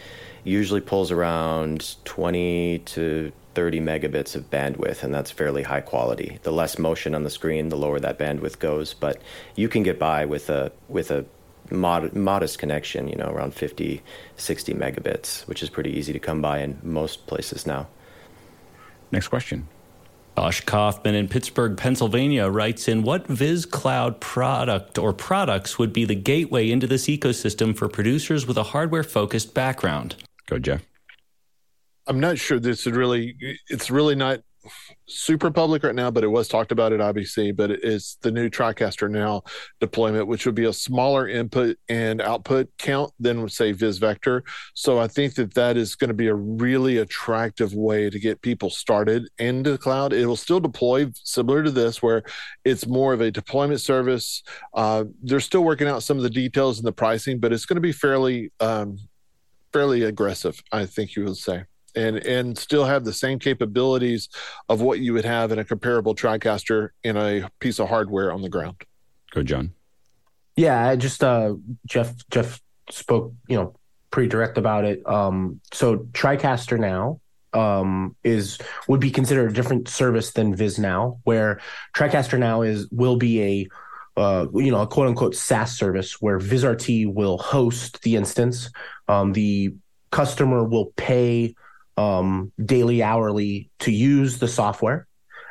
usually 0.44 0.82
pulls 0.82 1.12
around 1.12 1.96
20 2.06 2.80
to 2.80 3.32
30 3.56 3.82
megabits 3.82 4.36
of 4.36 4.50
bandwidth, 4.50 5.04
and 5.04 5.14
that's 5.14 5.32
fairly 5.32 5.64
high 5.64 5.82
quality. 5.82 6.40
The 6.44 6.52
less 6.52 6.78
motion 6.78 7.16
on 7.16 7.24
the 7.24 7.30
screen, 7.30 7.70
the 7.70 7.78
lower 7.78 8.00
that 8.00 8.20
bandwidth 8.20 8.60
goes. 8.60 8.94
But 8.94 9.22
you 9.56 9.68
can 9.68 9.84
get 9.84 10.00
by 10.00 10.26
with 10.26 10.50
a 10.50 10.72
with 10.88 11.12
a 11.12 11.26
mod- 11.72 12.16
modest 12.16 12.60
connection, 12.60 13.08
you 13.08 13.16
know, 13.16 13.30
around 13.30 13.54
50, 13.54 14.02
60 14.38 14.74
megabits, 14.74 15.48
which 15.48 15.64
is 15.64 15.70
pretty 15.70 15.92
easy 15.92 16.14
to 16.14 16.20
come 16.20 16.42
by 16.42 16.60
in 16.60 16.80
most 16.84 17.28
places 17.28 17.66
now. 17.66 17.88
Next 19.12 19.28
question. 19.28 19.68
Josh 20.38 20.62
Kaufman 20.62 21.16
in 21.16 21.28
Pittsburgh, 21.28 21.76
Pennsylvania 21.76 22.48
writes 22.50 22.88
in 22.88 23.04
What 23.04 23.28
Viz 23.28 23.66
Cloud 23.66 24.22
product 24.22 24.98
or 24.98 25.12
products 25.12 25.78
would 25.78 25.92
be 25.92 26.06
the 26.06 26.16
gateway 26.16 26.72
into 26.72 26.88
this 26.88 27.08
ecosystem 27.08 27.76
for 27.76 27.90
producers 27.90 28.48
with 28.48 28.58
a 28.58 28.64
hardware 28.64 29.04
focused 29.04 29.54
background? 29.54 30.16
Go, 30.46 30.58
Jeff. 30.58 30.89
I'm 32.10 32.20
not 32.20 32.40
sure 32.40 32.60
this 32.60 32.88
is 32.88 32.94
really, 32.94 33.38
it's 33.70 33.92
really 33.92 34.16
not 34.16 34.40
super 35.08 35.52
public 35.52 35.84
right 35.84 35.96
now, 35.96 36.12
but 36.12 36.24
it 36.24 36.28
was 36.28 36.48
talked 36.48 36.72
about 36.72 36.92
at 36.92 37.00
IBC. 37.00 37.56
But 37.56 37.72
it's 37.72 38.16
the 38.22 38.32
new 38.32 38.50
TriCaster 38.50 39.10
Now 39.10 39.44
deployment, 39.80 40.28
which 40.28 40.46
would 40.46 40.56
be 40.56 40.66
a 40.66 40.74
smaller 40.74 41.28
input 41.28 41.78
and 41.88 42.20
output 42.20 42.70
count 42.78 43.12
than 43.20 43.48
say 43.48 43.74
VizVector. 43.74 44.42
So 44.74 45.00
I 45.00 45.08
think 45.08 45.36
that 45.36 45.54
that 45.54 45.78
is 45.78 45.96
going 45.96 46.10
to 46.10 46.16
be 46.16 46.28
a 46.28 46.36
really 46.36 46.98
attractive 46.98 47.74
way 47.74 48.10
to 48.10 48.20
get 48.20 48.42
people 48.42 48.70
started 48.70 49.30
into 49.38 49.72
the 49.72 49.78
cloud. 49.78 50.12
It 50.12 50.26
will 50.26 50.36
still 50.36 50.60
deploy 50.60 51.08
similar 51.14 51.64
to 51.64 51.72
this, 51.72 52.02
where 52.02 52.24
it's 52.66 52.88
more 52.88 53.14
of 53.14 53.22
a 53.22 53.32
deployment 53.32 53.82
service. 53.82 54.44
Uh, 54.74 55.06
they're 55.22 55.40
still 55.40 55.64
working 55.64 55.88
out 55.88 56.04
some 56.04 56.18
of 56.18 56.24
the 56.24 56.30
details 56.30 56.80
and 56.80 56.88
the 56.88 56.92
pricing, 56.92 57.40
but 57.40 57.54
it's 57.54 57.66
going 57.66 57.78
to 57.78 57.82
be 57.82 57.92
fairly 57.92 58.52
um, 58.60 58.98
fairly 59.72 60.04
aggressive. 60.04 60.60
I 60.72 60.86
think 60.86 61.16
you 61.16 61.24
would 61.26 61.38
say 61.38 61.66
and 62.00 62.18
and 62.26 62.58
still 62.58 62.86
have 62.86 63.04
the 63.04 63.14
same 63.14 63.40
capabilities 63.40 64.30
of 64.70 64.82
what 64.82 65.00
you 65.00 65.14
would 65.14 65.26
have 65.26 65.52
in 65.52 65.60
a 65.60 65.66
comparable 65.66 66.16
TriCaster 66.16 66.90
in 67.04 67.18
a 67.18 67.50
piece 67.60 67.80
of 67.80 67.90
hardware 67.90 68.32
on 68.32 68.42
the 68.42 68.50
ground. 68.50 68.82
Go, 69.32 69.44
John. 69.44 69.74
Yeah, 70.56 70.88
I 70.88 70.96
just 70.96 71.24
uh, 71.24 71.56
Jeff 71.86 72.14
Jeff 72.32 72.62
spoke, 72.90 73.34
you 73.48 73.56
know, 73.56 73.76
pretty 74.12 74.30
direct 74.30 74.58
about 74.58 74.86
it. 74.86 75.08
Um, 75.08 75.62
so 75.72 75.98
TriCaster 76.14 76.80
now 76.80 77.20
um, 77.54 78.16
is 78.24 78.58
would 78.88 79.00
be 79.00 79.12
considered 79.12 79.52
a 79.52 79.54
different 79.54 79.88
service 79.88 80.32
than 80.32 80.56
Viz 80.56 80.80
now, 80.80 81.20
where 81.24 81.62
TriCaster 81.96 82.40
now 82.40 82.62
is 82.62 82.88
will 82.92 83.18
be 83.18 83.42
a 83.42 83.68
uh, 84.20 84.48
you 84.54 84.72
know 84.72 84.82
a 84.82 84.88
quote 84.88 85.08
unquote 85.08 85.36
SaaS 85.36 85.78
service 85.78 86.22
where 86.22 86.40
VizRT 86.40 87.14
will 87.14 87.38
host 87.38 88.02
the 88.02 88.16
instance. 88.16 88.70
Um, 89.08 89.34
the 89.34 89.76
customer 90.12 90.64
will 90.64 90.88
pay 90.98 91.56
um, 92.00 92.54
daily, 92.64 93.04
hourly 93.04 93.70
to 93.80 93.92
use 93.92 94.40
the 94.40 94.48
software, 94.48 95.06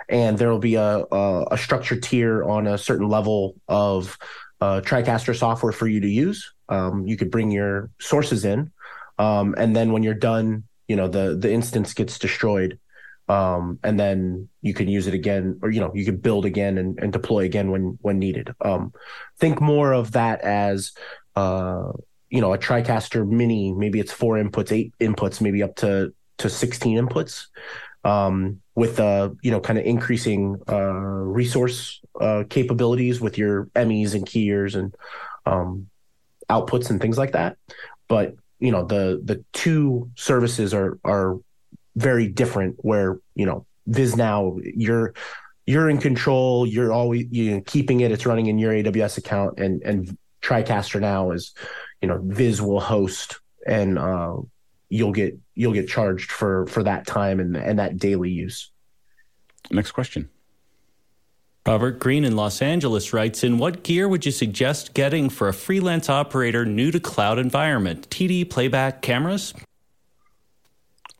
and 0.08 0.38
there 0.38 0.50
will 0.50 0.58
be 0.58 0.76
a, 0.76 1.04
a, 1.12 1.46
a 1.50 1.58
structured 1.58 2.02
tier 2.02 2.42
on 2.42 2.66
a 2.66 2.78
certain 2.78 3.06
level 3.06 3.56
of 3.68 4.16
uh, 4.62 4.80
TriCaster 4.80 5.36
software 5.36 5.72
for 5.72 5.86
you 5.86 6.00
to 6.00 6.08
use. 6.08 6.54
Um, 6.70 7.06
you 7.06 7.18
could 7.18 7.30
bring 7.30 7.50
your 7.50 7.90
sources 8.00 8.46
in, 8.46 8.72
um, 9.18 9.54
and 9.58 9.76
then 9.76 9.92
when 9.92 10.02
you're 10.02 10.14
done, 10.14 10.64
you 10.86 10.96
know 10.96 11.06
the 11.06 11.36
the 11.36 11.52
instance 11.52 11.92
gets 11.92 12.18
destroyed, 12.18 12.78
um, 13.28 13.78
and 13.84 14.00
then 14.00 14.48
you 14.62 14.72
can 14.72 14.88
use 14.88 15.06
it 15.06 15.12
again, 15.12 15.58
or 15.60 15.70
you 15.70 15.80
know 15.80 15.92
you 15.94 16.06
can 16.06 16.16
build 16.16 16.46
again 16.46 16.78
and, 16.78 16.98
and 16.98 17.12
deploy 17.12 17.44
again 17.44 17.70
when 17.70 17.98
when 18.00 18.18
needed. 18.18 18.54
Um, 18.64 18.94
think 19.38 19.60
more 19.60 19.92
of 19.92 20.12
that 20.12 20.40
as 20.40 20.92
uh, 21.36 21.92
you 22.30 22.40
know 22.40 22.54
a 22.54 22.58
TriCaster 22.58 23.28
Mini. 23.28 23.74
Maybe 23.74 24.00
it's 24.00 24.12
four 24.12 24.36
inputs, 24.36 24.72
eight 24.72 24.94
inputs, 24.98 25.42
maybe 25.42 25.62
up 25.62 25.76
to 25.76 26.14
to 26.39 26.48
16 26.48 26.98
inputs 26.98 27.47
um, 28.05 28.60
with 28.74 29.01
uh, 29.01 29.31
you 29.43 29.51
know 29.51 29.60
kind 29.60 29.78
of 29.78 29.85
increasing 29.85 30.60
uh, 30.69 30.93
resource 30.93 32.01
uh, 32.20 32.44
capabilities 32.48 33.20
with 33.20 33.36
your 33.39 33.69
MEs 33.74 34.15
and 34.15 34.27
keyers 34.27 34.74
and 34.74 34.94
um, 35.47 35.89
outputs 36.51 36.90
and 36.90 37.01
things 37.01 37.19
like 37.19 37.32
that. 37.32 37.56
But 38.09 38.35
you 38.60 38.73
know 38.73 38.85
the 38.85 39.20
the 39.24 39.44
two 39.52 40.10
services 40.16 40.73
are 40.74 40.98
are 41.05 41.39
very 41.97 42.28
different. 42.28 42.77
Where 42.78 43.19
you 43.35 43.47
know 43.47 43.66
Viz 43.86 44.16
now 44.16 44.59
you're 44.62 45.15
you're 45.66 45.90
in 45.90 45.98
control. 45.98 46.66
You're 46.66 46.93
always 46.93 47.27
you 47.31 47.60
keeping 47.62 48.01
it. 48.01 48.12
It's 48.12 48.27
running 48.27 48.47
in 48.47 48.59
your 48.59 48.73
AWS 48.73 49.19
account, 49.19 49.59
and 49.59 49.82
and 49.82 50.16
TriCaster 50.40 51.01
now 51.01 51.32
is 51.32 51.52
you 52.01 52.09
know 52.09 52.20
Viz 52.23 52.62
will 52.62 52.81
host 52.81 53.40
and 53.66 53.98
uh, 53.98 54.36
you'll 54.89 55.12
get 55.12 55.39
you'll 55.55 55.73
get 55.73 55.89
charged 55.89 56.31
for 56.31 56.66
for 56.66 56.82
that 56.82 57.06
time 57.06 57.40
and 57.40 57.56
and 57.56 57.78
that 57.78 57.98
daily 57.98 58.31
use. 58.31 58.70
Next 59.70 59.93
question. 59.93 60.28
Robert 61.66 61.98
Green 61.98 62.24
in 62.24 62.35
Los 62.35 62.62
Angeles 62.62 63.12
writes 63.12 63.44
in 63.44 63.59
What 63.59 63.82
gear 63.82 64.09
would 64.09 64.24
you 64.24 64.32
suggest 64.32 64.94
getting 64.94 65.28
for 65.28 65.48
a 65.48 65.52
freelance 65.52 66.09
operator 66.09 66.65
new 66.65 66.90
to 66.90 66.98
cloud 66.98 67.39
environment? 67.39 68.09
TD 68.09 68.48
playback 68.48 69.02
cameras? 69.02 69.52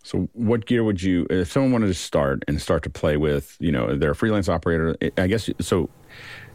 So, 0.03 0.31
what 0.32 0.65
gear 0.65 0.85
would 0.85 1.03
you, 1.03 1.27
if 1.28 1.53
someone 1.53 1.73
wanted 1.73 1.89
to 1.89 1.95
start 1.95 2.45
and 2.49 2.62
start 2.62 2.82
to 2.85 2.90
play 2.90 3.19
with, 3.19 3.59
you 3.61 3.70
know, 3.70 3.95
they're 3.95 4.12
a 4.12 4.16
freelance 4.16 4.49
operator, 4.49 4.97
I 5.19 5.27
guess, 5.27 5.51
so 5.61 5.90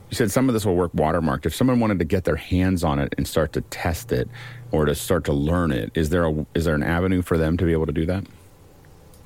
you 0.09 0.15
said 0.15 0.31
some 0.31 0.49
of 0.49 0.53
this 0.53 0.65
will 0.65 0.75
work 0.75 0.93
watermarked. 0.93 1.45
If 1.45 1.53
someone 1.53 1.79
wanted 1.79 1.99
to 1.99 2.05
get 2.05 2.23
their 2.23 2.35
hands 2.35 2.83
on 2.83 2.97
it 2.97 3.13
and 3.17 3.27
start 3.27 3.53
to 3.53 3.61
test 3.61 4.11
it 4.11 4.27
or 4.73 4.85
to 4.85 4.95
start 4.95 5.23
to 5.25 5.33
learn 5.33 5.71
it, 5.71 5.91
is 5.93 6.09
there 6.09 6.25
a 6.25 6.45
is 6.55 6.65
there 6.65 6.75
an 6.75 6.83
avenue 6.83 7.21
for 7.21 7.37
them 7.37 7.55
to 7.57 7.65
be 7.65 7.71
able 7.71 7.85
to 7.85 7.93
do 7.93 8.05
that? 8.07 8.25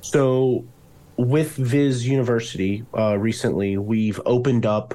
So, 0.02 0.64
with 1.16 1.56
Viz 1.56 2.06
University, 2.06 2.84
uh, 2.96 3.18
recently 3.18 3.78
we've 3.78 4.20
opened 4.26 4.66
up 4.66 4.94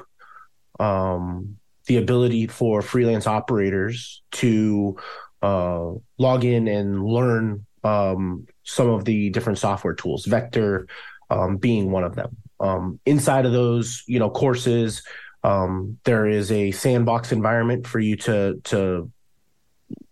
um, 0.78 1.56
the 1.86 1.96
ability 1.96 2.46
for 2.46 2.80
freelance 2.80 3.26
operators 3.26 4.22
to 4.32 4.96
uh, 5.42 5.90
log 6.18 6.44
in 6.44 6.68
and 6.68 7.04
learn 7.04 7.66
um, 7.82 8.46
some 8.62 8.88
of 8.88 9.04
the 9.04 9.30
different 9.30 9.58
software 9.58 9.94
tools. 9.94 10.24
Vector 10.24 10.86
um, 11.30 11.56
being 11.56 11.90
one 11.90 12.04
of 12.04 12.14
them. 12.14 12.36
Um, 12.60 13.00
inside 13.04 13.44
of 13.44 13.52
those, 13.52 14.04
you 14.06 14.20
know, 14.20 14.30
courses 14.30 15.02
um, 15.42 15.98
there 16.04 16.26
is 16.26 16.50
a 16.50 16.70
sandbox 16.70 17.32
environment 17.32 17.86
for 17.86 18.00
you 18.00 18.16
to 18.16 18.60
to 18.64 19.10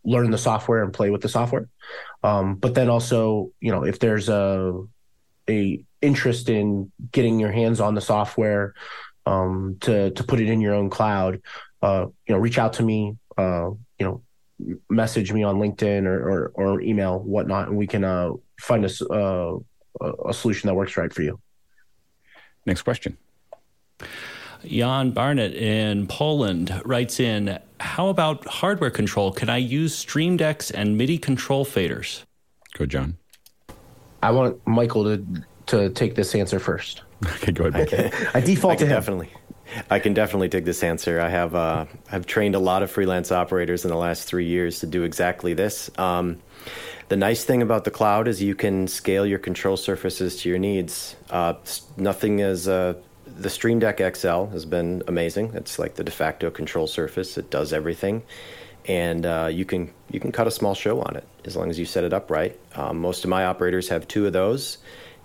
learn 0.04 0.30
the 0.30 0.38
software 0.38 0.82
and 0.82 0.92
play 0.92 1.10
with 1.10 1.22
the 1.22 1.28
software. 1.28 1.68
Um, 2.22 2.56
but 2.56 2.74
then 2.74 2.88
also, 2.88 3.52
you 3.60 3.72
know, 3.72 3.84
if 3.84 3.98
there's 3.98 4.28
a 4.28 4.82
a 5.48 5.84
interest 6.00 6.48
in 6.48 6.92
getting 7.10 7.40
your 7.40 7.52
hands 7.52 7.80
on 7.80 7.94
the 7.94 8.00
software 8.00 8.74
um, 9.26 9.76
to 9.80 10.10
to 10.10 10.24
put 10.24 10.40
it 10.40 10.48
in 10.48 10.60
your 10.60 10.74
own 10.74 10.90
cloud, 10.90 11.40
uh, 11.82 12.06
you 12.26 12.34
know, 12.34 12.38
reach 12.38 12.58
out 12.58 12.74
to 12.74 12.82
me. 12.82 13.16
Uh, 13.36 13.70
you 13.98 14.06
know, 14.06 14.22
message 14.90 15.32
me 15.32 15.42
on 15.42 15.56
LinkedIn 15.56 16.06
or 16.06 16.30
or, 16.30 16.52
or 16.54 16.80
email 16.80 17.18
whatnot, 17.20 17.68
and 17.68 17.76
we 17.76 17.86
can 17.86 18.04
uh, 18.04 18.30
find 18.60 18.84
a, 18.84 19.12
uh, 19.12 19.58
a 20.26 20.34
solution 20.34 20.68
that 20.68 20.74
works 20.74 20.96
right 20.96 21.12
for 21.12 21.22
you. 21.22 21.40
Next 22.66 22.82
question. 22.82 23.16
Jan 24.66 25.10
Barnett 25.10 25.54
in 25.54 26.06
Poland 26.06 26.80
writes 26.84 27.20
in 27.20 27.58
How 27.80 28.08
about 28.08 28.46
hardware 28.46 28.90
control? 28.90 29.32
Can 29.32 29.48
I 29.48 29.58
use 29.58 29.94
Stream 29.94 30.36
Decks 30.36 30.70
and 30.70 30.96
MIDI 30.96 31.18
control 31.18 31.64
faders? 31.64 32.22
Go, 32.76 32.86
John. 32.86 33.16
I 34.22 34.30
want 34.30 34.64
Michael 34.66 35.04
to, 35.04 35.26
to 35.66 35.90
take 35.90 36.14
this 36.14 36.34
answer 36.34 36.58
first. 36.58 37.02
Okay, 37.36 37.52
go 37.52 37.66
ahead. 37.66 38.12
I, 38.34 38.38
I 38.38 38.40
default 38.40 38.72
I 38.72 38.76
to 38.76 38.84
him. 38.84 38.90
Definitely. 38.90 39.30
I 39.90 40.00
can 40.00 40.12
definitely 40.12 40.48
take 40.48 40.64
this 40.64 40.82
answer. 40.82 41.20
I 41.20 41.28
have 41.28 41.54
uh, 41.54 41.86
I've 42.10 42.26
trained 42.26 42.56
a 42.56 42.58
lot 42.58 42.82
of 42.82 42.90
freelance 42.90 43.30
operators 43.30 43.84
in 43.84 43.90
the 43.90 43.96
last 43.96 44.24
three 44.24 44.46
years 44.46 44.80
to 44.80 44.86
do 44.86 45.04
exactly 45.04 45.54
this. 45.54 45.88
Um, 45.98 46.40
the 47.08 47.16
nice 47.16 47.44
thing 47.44 47.62
about 47.62 47.84
the 47.84 47.90
cloud 47.90 48.28
is 48.28 48.42
you 48.42 48.54
can 48.54 48.88
scale 48.88 49.24
your 49.24 49.38
control 49.38 49.76
surfaces 49.76 50.36
to 50.42 50.48
your 50.48 50.58
needs. 50.58 51.16
Uh, 51.30 51.54
nothing 51.96 52.40
is 52.40 52.68
uh, 52.68 52.94
the 53.42 53.50
Stream 53.50 53.78
Deck 53.78 53.98
XL 54.16 54.46
has 54.46 54.64
been 54.64 55.02
amazing. 55.08 55.52
It's 55.54 55.78
like 55.78 55.94
the 55.94 56.04
de 56.04 56.10
facto 56.10 56.50
control 56.50 56.86
surface. 56.86 57.36
It 57.36 57.50
does 57.50 57.72
everything, 57.72 58.22
and 58.86 59.26
uh, 59.26 59.48
you 59.50 59.64
can 59.64 59.92
you 60.10 60.20
can 60.20 60.32
cut 60.32 60.46
a 60.46 60.50
small 60.50 60.74
show 60.74 61.00
on 61.00 61.16
it 61.16 61.26
as 61.44 61.56
long 61.56 61.68
as 61.68 61.78
you 61.78 61.84
set 61.84 62.04
it 62.04 62.12
up 62.12 62.30
right. 62.30 62.58
Um, 62.74 62.98
most 62.98 63.24
of 63.24 63.30
my 63.30 63.44
operators 63.44 63.88
have 63.88 64.06
two 64.06 64.26
of 64.26 64.32
those, 64.32 64.78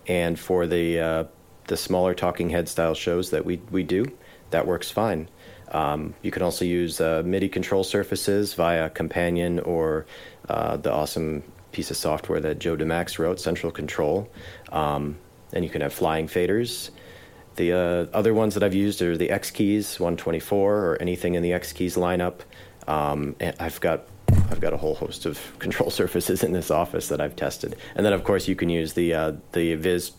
and 0.08 0.40
for 0.40 0.68
the 0.68 1.00
uh, 1.00 1.24
the 1.68 1.78
smaller 1.78 2.14
talking 2.14 2.50
head 2.50 2.68
style 2.68 2.96
shows 2.96 3.30
that 3.30 3.46
we 3.46 3.62
we 3.72 3.84
do, 3.84 4.06
that 4.50 4.66
works 4.66 4.90
fine. 4.90 5.30
Um, 5.72 6.14
you 6.22 6.32
can 6.32 6.44
also 6.44 6.66
use 6.66 7.02
uh, 7.02 7.24
MIDI 7.26 7.50
control 7.50 7.84
surfaces 7.84 8.54
via 8.54 8.90
Companion 8.90 9.60
or 9.60 10.06
uh, 10.48 10.78
the 10.78 10.92
awesome 10.92 11.44
piece 11.72 11.92
of 11.92 11.98
software 11.98 12.40
that 12.40 12.60
Joe 12.60 12.78
DeMax 12.78 13.20
wrote, 13.20 13.40
Central 13.40 13.72
Control. 13.72 14.30
Um, 14.72 15.18
and 15.54 15.64
you 15.64 15.70
can 15.70 15.82
have 15.82 15.94
flying 15.94 16.28
faders. 16.28 16.90
The 17.58 17.74
uh, 17.74 18.18
other 18.18 18.34
ones 18.34 18.54
that 18.54 18.64
I've 18.64 18.76
used 18.76 19.02
are 19.02 19.18
the 19.18 19.32
X 19.32 19.52
Keys 19.52 20.00
124 20.00 20.76
or 20.76 21.02
anything 21.02 21.36
in 21.36 21.44
the 21.44 21.54
X 21.54 21.74
Keys 21.74 21.96
lineup. 21.96 22.42
Um, 22.88 23.36
and 23.40 23.56
I've 23.60 23.82
got 23.82 24.08
I've 24.50 24.62
got 24.62 24.74
a 24.74 24.78
whole 24.78 24.96
host 24.96 25.26
of 25.26 25.40
control 25.60 25.90
surfaces 25.90 26.44
in 26.44 26.54
this 26.54 26.72
office 26.72 27.10
that 27.10 27.20
I've 27.20 27.36
tested, 27.36 27.76
and 27.96 28.06
then 28.06 28.14
of 28.14 28.24
course 28.24 28.48
you 28.48 28.56
can 28.56 28.70
use 28.70 28.94
the 28.94 29.14
uh, 29.14 29.34
the 29.52 29.76
Viz 29.76 30.12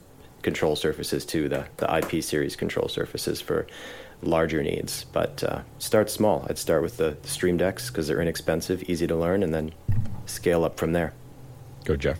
control 0.42 0.76
surfaces 0.76 1.24
too, 1.24 1.48
the 1.48 1.66
the 1.78 1.96
IP 1.96 2.22
series 2.22 2.56
control 2.56 2.88
surfaces 2.88 3.40
for 3.40 3.66
larger 4.20 4.62
needs. 4.62 5.04
But 5.04 5.42
uh, 5.44 5.60
start 5.78 6.10
small. 6.10 6.44
I'd 6.50 6.58
start 6.58 6.82
with 6.82 6.96
the, 6.96 7.16
the 7.22 7.28
Stream 7.28 7.56
Decks 7.56 7.88
because 7.88 8.08
they're 8.08 8.20
inexpensive, 8.20 8.82
easy 8.88 9.06
to 9.06 9.14
learn, 9.14 9.44
and 9.44 9.54
then 9.54 9.72
scale 10.26 10.64
up 10.64 10.76
from 10.76 10.92
there. 10.92 11.14
Go, 11.84 11.94
Jeff. 11.94 12.18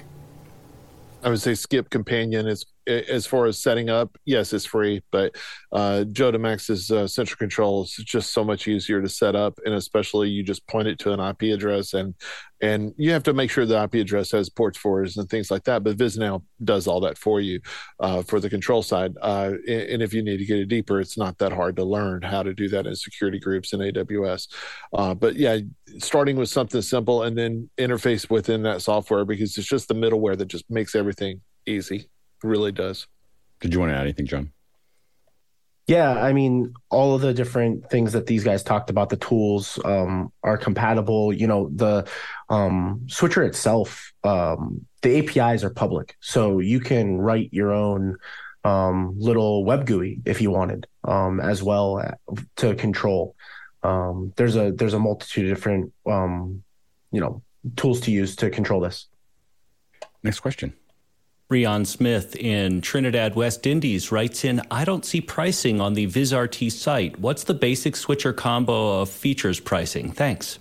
I 1.24 1.30
would 1.30 1.40
say 1.40 1.54
skip 1.56 1.90
companion 1.90 2.46
is 2.46 2.64
as 2.88 3.26
far 3.26 3.46
as 3.46 3.62
setting 3.62 3.90
up. 3.90 4.16
Yes, 4.24 4.52
it's 4.52 4.64
free, 4.64 5.02
but 5.10 5.36
uh, 5.72 6.04
uh, 6.16 7.06
central 7.06 7.36
control 7.36 7.84
is 7.84 7.92
just 7.92 8.32
so 8.32 8.44
much 8.44 8.66
easier 8.66 9.02
to 9.02 9.08
set 9.08 9.36
up, 9.36 9.58
and 9.64 9.74
especially 9.74 10.30
you 10.30 10.42
just 10.42 10.66
point 10.66 10.88
it 10.88 10.98
to 11.00 11.12
an 11.12 11.20
IP 11.20 11.54
address, 11.54 11.94
and 11.94 12.14
and 12.60 12.92
you 12.96 13.12
have 13.12 13.22
to 13.24 13.32
make 13.32 13.50
sure 13.50 13.64
the 13.64 13.80
IP 13.80 13.94
address 13.94 14.32
has 14.32 14.48
ports 14.48 14.76
for 14.76 15.02
it 15.04 15.16
and 15.16 15.30
things 15.30 15.50
like 15.50 15.64
that. 15.64 15.84
But 15.84 15.96
VizNow 15.96 16.42
does 16.64 16.86
all 16.88 17.00
that 17.00 17.16
for 17.16 17.40
you 17.40 17.60
uh, 18.00 18.22
for 18.22 18.40
the 18.40 18.50
control 18.50 18.82
side. 18.82 19.14
Uh, 19.20 19.52
and, 19.68 19.82
and, 19.82 20.02
if 20.02 20.12
you 20.12 20.22
need 20.22 20.38
to 20.38 20.44
get 20.44 20.58
it 20.58 20.66
deeper, 20.66 21.00
it's 21.00 21.16
not 21.16 21.38
that 21.38 21.52
hard 21.52 21.76
to 21.76 21.84
learn 21.84 22.22
how 22.22 22.42
to 22.42 22.52
do 22.52 22.68
that 22.70 22.86
in 22.86 22.96
security 22.96 23.38
groups 23.38 23.72
in 23.72 23.80
AWS. 23.80 24.48
Uh, 24.92 25.14
but 25.14 25.36
yeah, 25.36 25.58
starting 25.98 26.36
with 26.36 26.48
something 26.48 26.82
simple 26.82 27.22
and 27.22 27.38
then 27.38 27.70
interface 27.78 28.28
within 28.28 28.62
that 28.64 28.82
software 28.82 29.24
because 29.24 29.56
it's 29.56 29.68
just 29.68 29.86
the 29.86 29.94
middleware 29.94 30.36
that 30.36 30.48
just 30.48 30.68
makes 30.68 30.94
everything 30.96 31.40
easy. 31.66 32.08
It 32.42 32.46
really 32.46 32.72
does. 32.72 33.06
Did 33.60 33.72
you 33.72 33.80
want 33.80 33.90
to 33.90 33.96
add 33.96 34.02
anything, 34.02 34.26
John? 34.26 34.52
Yeah, 35.88 36.22
I 36.22 36.34
mean, 36.34 36.74
all 36.90 37.14
of 37.14 37.22
the 37.22 37.32
different 37.32 37.88
things 37.88 38.12
that 38.12 38.26
these 38.26 38.44
guys 38.44 38.62
talked 38.62 38.90
about, 38.90 39.08
the 39.08 39.16
tools 39.16 39.78
um, 39.86 40.30
are 40.42 40.58
compatible. 40.58 41.32
You 41.32 41.46
know, 41.46 41.70
the 41.74 42.06
um, 42.50 43.06
switcher 43.08 43.42
itself, 43.42 44.12
um, 44.22 44.86
the 45.00 45.18
APIs 45.18 45.64
are 45.64 45.70
public, 45.70 46.14
so 46.20 46.58
you 46.58 46.78
can 46.78 47.16
write 47.16 47.54
your 47.54 47.72
own 47.72 48.18
um, 48.64 49.14
little 49.18 49.64
web 49.64 49.86
GUI 49.86 50.20
if 50.26 50.42
you 50.42 50.50
wanted, 50.50 50.86
um, 51.04 51.40
as 51.40 51.62
well 51.62 51.98
uh, 51.98 52.34
to 52.56 52.74
control. 52.74 53.34
Um, 53.82 54.34
there's 54.36 54.56
a 54.56 54.72
there's 54.72 54.94
a 54.94 54.98
multitude 54.98 55.50
of 55.50 55.56
different 55.56 55.94
you 56.04 57.20
know 57.20 57.42
tools 57.76 58.00
to 58.02 58.10
use 58.10 58.36
to 58.36 58.50
control 58.50 58.80
this. 58.80 59.06
Next 60.22 60.40
question. 60.40 60.74
Rion 61.50 61.86
Smith 61.86 62.36
in 62.36 62.82
Trinidad, 62.82 63.34
West 63.34 63.66
Indies 63.66 64.12
writes 64.12 64.44
in 64.44 64.60
I 64.70 64.84
don't 64.84 65.04
see 65.04 65.22
pricing 65.22 65.80
on 65.80 65.94
the 65.94 66.06
VizRT 66.06 66.70
site. 66.70 67.18
What's 67.18 67.44
the 67.44 67.54
basic 67.54 67.96
switcher 67.96 68.34
combo 68.34 69.00
of 69.00 69.08
features 69.08 69.58
pricing? 69.58 70.12
Thanks. 70.12 70.58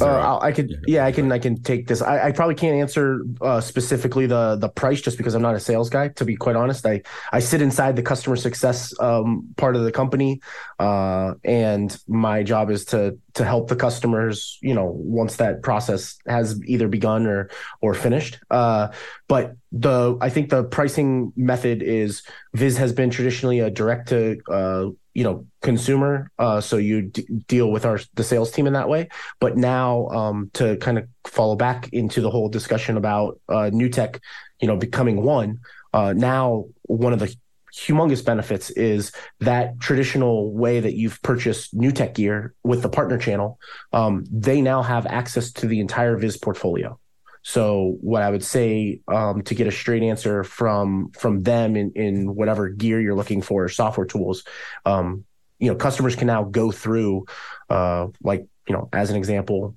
Uh, 0.00 0.38
I 0.40 0.52
could, 0.52 0.82
yeah, 0.86 1.04
I 1.04 1.12
can, 1.12 1.30
I 1.32 1.38
can 1.38 1.62
take 1.62 1.86
this. 1.86 2.00
I, 2.00 2.28
I 2.28 2.32
probably 2.32 2.54
can't 2.54 2.76
answer 2.76 3.24
uh, 3.42 3.60
specifically 3.60 4.26
the 4.26 4.56
the 4.56 4.68
price 4.68 5.02
just 5.02 5.18
because 5.18 5.34
I'm 5.34 5.42
not 5.42 5.54
a 5.54 5.60
sales 5.60 5.90
guy. 5.90 6.08
To 6.08 6.24
be 6.24 6.34
quite 6.34 6.56
honest, 6.56 6.86
I 6.86 7.02
I 7.30 7.40
sit 7.40 7.60
inside 7.60 7.96
the 7.96 8.02
customer 8.02 8.36
success 8.36 8.98
um, 9.00 9.48
part 9.58 9.76
of 9.76 9.84
the 9.84 9.92
company, 9.92 10.40
uh, 10.78 11.34
and 11.44 11.94
my 12.08 12.42
job 12.42 12.70
is 12.70 12.86
to 12.86 13.18
to 13.34 13.44
help 13.44 13.68
the 13.68 13.76
customers. 13.76 14.58
You 14.62 14.74
know, 14.74 14.86
once 14.86 15.36
that 15.36 15.62
process 15.62 16.18
has 16.26 16.60
either 16.64 16.88
begun 16.88 17.26
or 17.26 17.50
or 17.80 17.94
finished. 17.94 18.38
Uh, 18.50 18.88
but 19.28 19.56
the 19.72 20.16
I 20.20 20.30
think 20.30 20.50
the 20.50 20.64
pricing 20.64 21.32
method 21.36 21.82
is 21.82 22.22
Viz 22.54 22.76
has 22.76 22.92
been 22.92 23.10
traditionally 23.10 23.60
a 23.60 23.70
direct 23.70 24.08
to 24.08 24.40
uh, 24.50 24.90
you 25.14 25.24
know 25.24 25.46
consumer 25.60 26.30
uh, 26.38 26.60
so 26.60 26.76
you 26.76 27.02
d- 27.02 27.26
deal 27.46 27.70
with 27.70 27.84
our 27.84 28.00
the 28.14 28.24
sales 28.24 28.50
team 28.50 28.66
in 28.66 28.72
that 28.72 28.88
way 28.88 29.08
but 29.40 29.56
now 29.56 30.08
um, 30.08 30.50
to 30.54 30.76
kind 30.78 30.98
of 30.98 31.06
follow 31.24 31.56
back 31.56 31.88
into 31.92 32.20
the 32.20 32.30
whole 32.30 32.48
discussion 32.48 32.96
about 32.96 33.38
uh, 33.48 33.70
NewTek, 33.72 34.20
you 34.60 34.68
know 34.68 34.76
becoming 34.76 35.22
one 35.22 35.60
uh, 35.92 36.12
now 36.14 36.66
one 36.82 37.12
of 37.12 37.18
the 37.18 37.34
humongous 37.74 38.24
benefits 38.24 38.70
is 38.70 39.12
that 39.40 39.80
traditional 39.80 40.52
way 40.52 40.80
that 40.80 40.94
you've 40.94 41.20
purchased 41.22 41.76
NewTek 41.76 42.14
gear 42.14 42.54
with 42.62 42.82
the 42.82 42.88
partner 42.88 43.18
channel 43.18 43.58
um, 43.92 44.24
they 44.30 44.60
now 44.60 44.82
have 44.82 45.06
access 45.06 45.52
to 45.52 45.66
the 45.66 45.80
entire 45.80 46.16
viz 46.16 46.36
portfolio. 46.36 46.98
So 47.42 47.96
what 48.00 48.22
I 48.22 48.30
would 48.30 48.44
say 48.44 49.00
um, 49.08 49.42
to 49.42 49.54
get 49.54 49.66
a 49.66 49.72
straight 49.72 50.02
answer 50.02 50.44
from 50.44 51.10
from 51.10 51.42
them 51.42 51.76
in, 51.76 51.92
in 51.92 52.34
whatever 52.34 52.68
gear 52.68 53.00
you're 53.00 53.16
looking 53.16 53.42
for, 53.42 53.64
or 53.64 53.68
software 53.68 54.06
tools, 54.06 54.44
um, 54.86 55.24
you 55.58 55.68
know, 55.68 55.76
customers 55.76 56.14
can 56.14 56.28
now 56.28 56.44
go 56.44 56.70
through, 56.70 57.26
uh, 57.68 58.06
like 58.22 58.46
you 58.68 58.74
know, 58.74 58.88
as 58.92 59.10
an 59.10 59.16
example, 59.16 59.76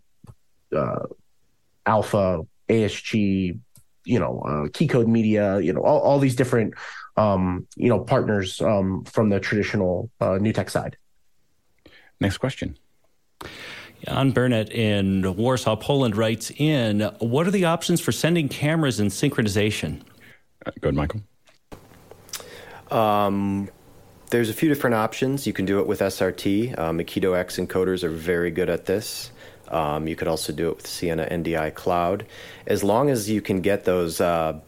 uh, 0.75 1.05
Alpha, 1.87 2.41
ASG, 2.69 3.59
you 4.05 4.19
know, 4.19 4.41
uh, 4.45 4.67
Keycode 4.69 5.07
Media, 5.07 5.59
you 5.59 5.73
know, 5.73 5.81
all, 5.81 5.99
all 6.01 6.19
these 6.19 6.35
different, 6.35 6.75
um, 7.17 7.67
you 7.75 7.89
know, 7.89 7.99
partners 7.99 8.61
um, 8.61 9.03
from 9.05 9.29
the 9.29 9.39
traditional 9.39 10.09
uh, 10.19 10.37
tech 10.39 10.69
side. 10.69 10.97
Next 12.19 12.37
question. 12.37 12.77
Jan 14.05 14.31
Burnett 14.31 14.71
in 14.71 15.35
Warsaw, 15.35 15.75
Poland 15.75 16.15
writes 16.15 16.51
in 16.51 17.01
What 17.19 17.47
are 17.47 17.51
the 17.51 17.65
options 17.65 18.01
for 18.01 18.11
sending 18.11 18.49
cameras 18.49 18.99
and 18.99 19.09
synchronization? 19.09 20.01
Uh, 20.65 20.71
go 20.81 20.89
ahead, 20.89 20.95
Michael. 20.95 21.21
Um, 22.91 23.69
there's 24.29 24.49
a 24.49 24.53
few 24.53 24.69
different 24.69 24.95
options. 24.95 25.47
You 25.47 25.53
can 25.53 25.65
do 25.65 25.79
it 25.79 25.87
with 25.87 25.99
SRT. 26.01 26.77
Uh, 26.77 26.91
Makito 26.91 27.37
X 27.37 27.57
encoders 27.57 28.03
are 28.03 28.09
very 28.09 28.51
good 28.51 28.69
at 28.69 28.85
this. 28.85 29.31
Um, 29.69 30.07
you 30.07 30.15
could 30.15 30.27
also 30.27 30.53
do 30.53 30.69
it 30.69 30.77
with 30.77 30.87
Sienna 30.87 31.25
NDI 31.25 31.73
Cloud. 31.73 32.25
As 32.67 32.83
long 32.83 33.09
as 33.09 33.29
you 33.29 33.41
can 33.41 33.61
get 33.61 33.85
those 33.85 34.21
uh, 34.21 34.59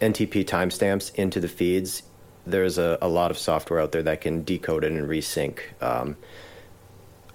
NTP 0.00 0.44
timestamps 0.44 1.14
into 1.14 1.40
the 1.40 1.48
feeds, 1.48 2.02
there's 2.46 2.78
a, 2.78 2.98
a, 3.02 3.08
lot 3.08 3.30
of 3.30 3.38
software 3.38 3.80
out 3.80 3.92
there 3.92 4.02
that 4.02 4.20
can 4.20 4.44
decode 4.44 4.84
it 4.84 4.92
and 4.92 5.08
resync. 5.08 5.58
Um, 5.80 6.16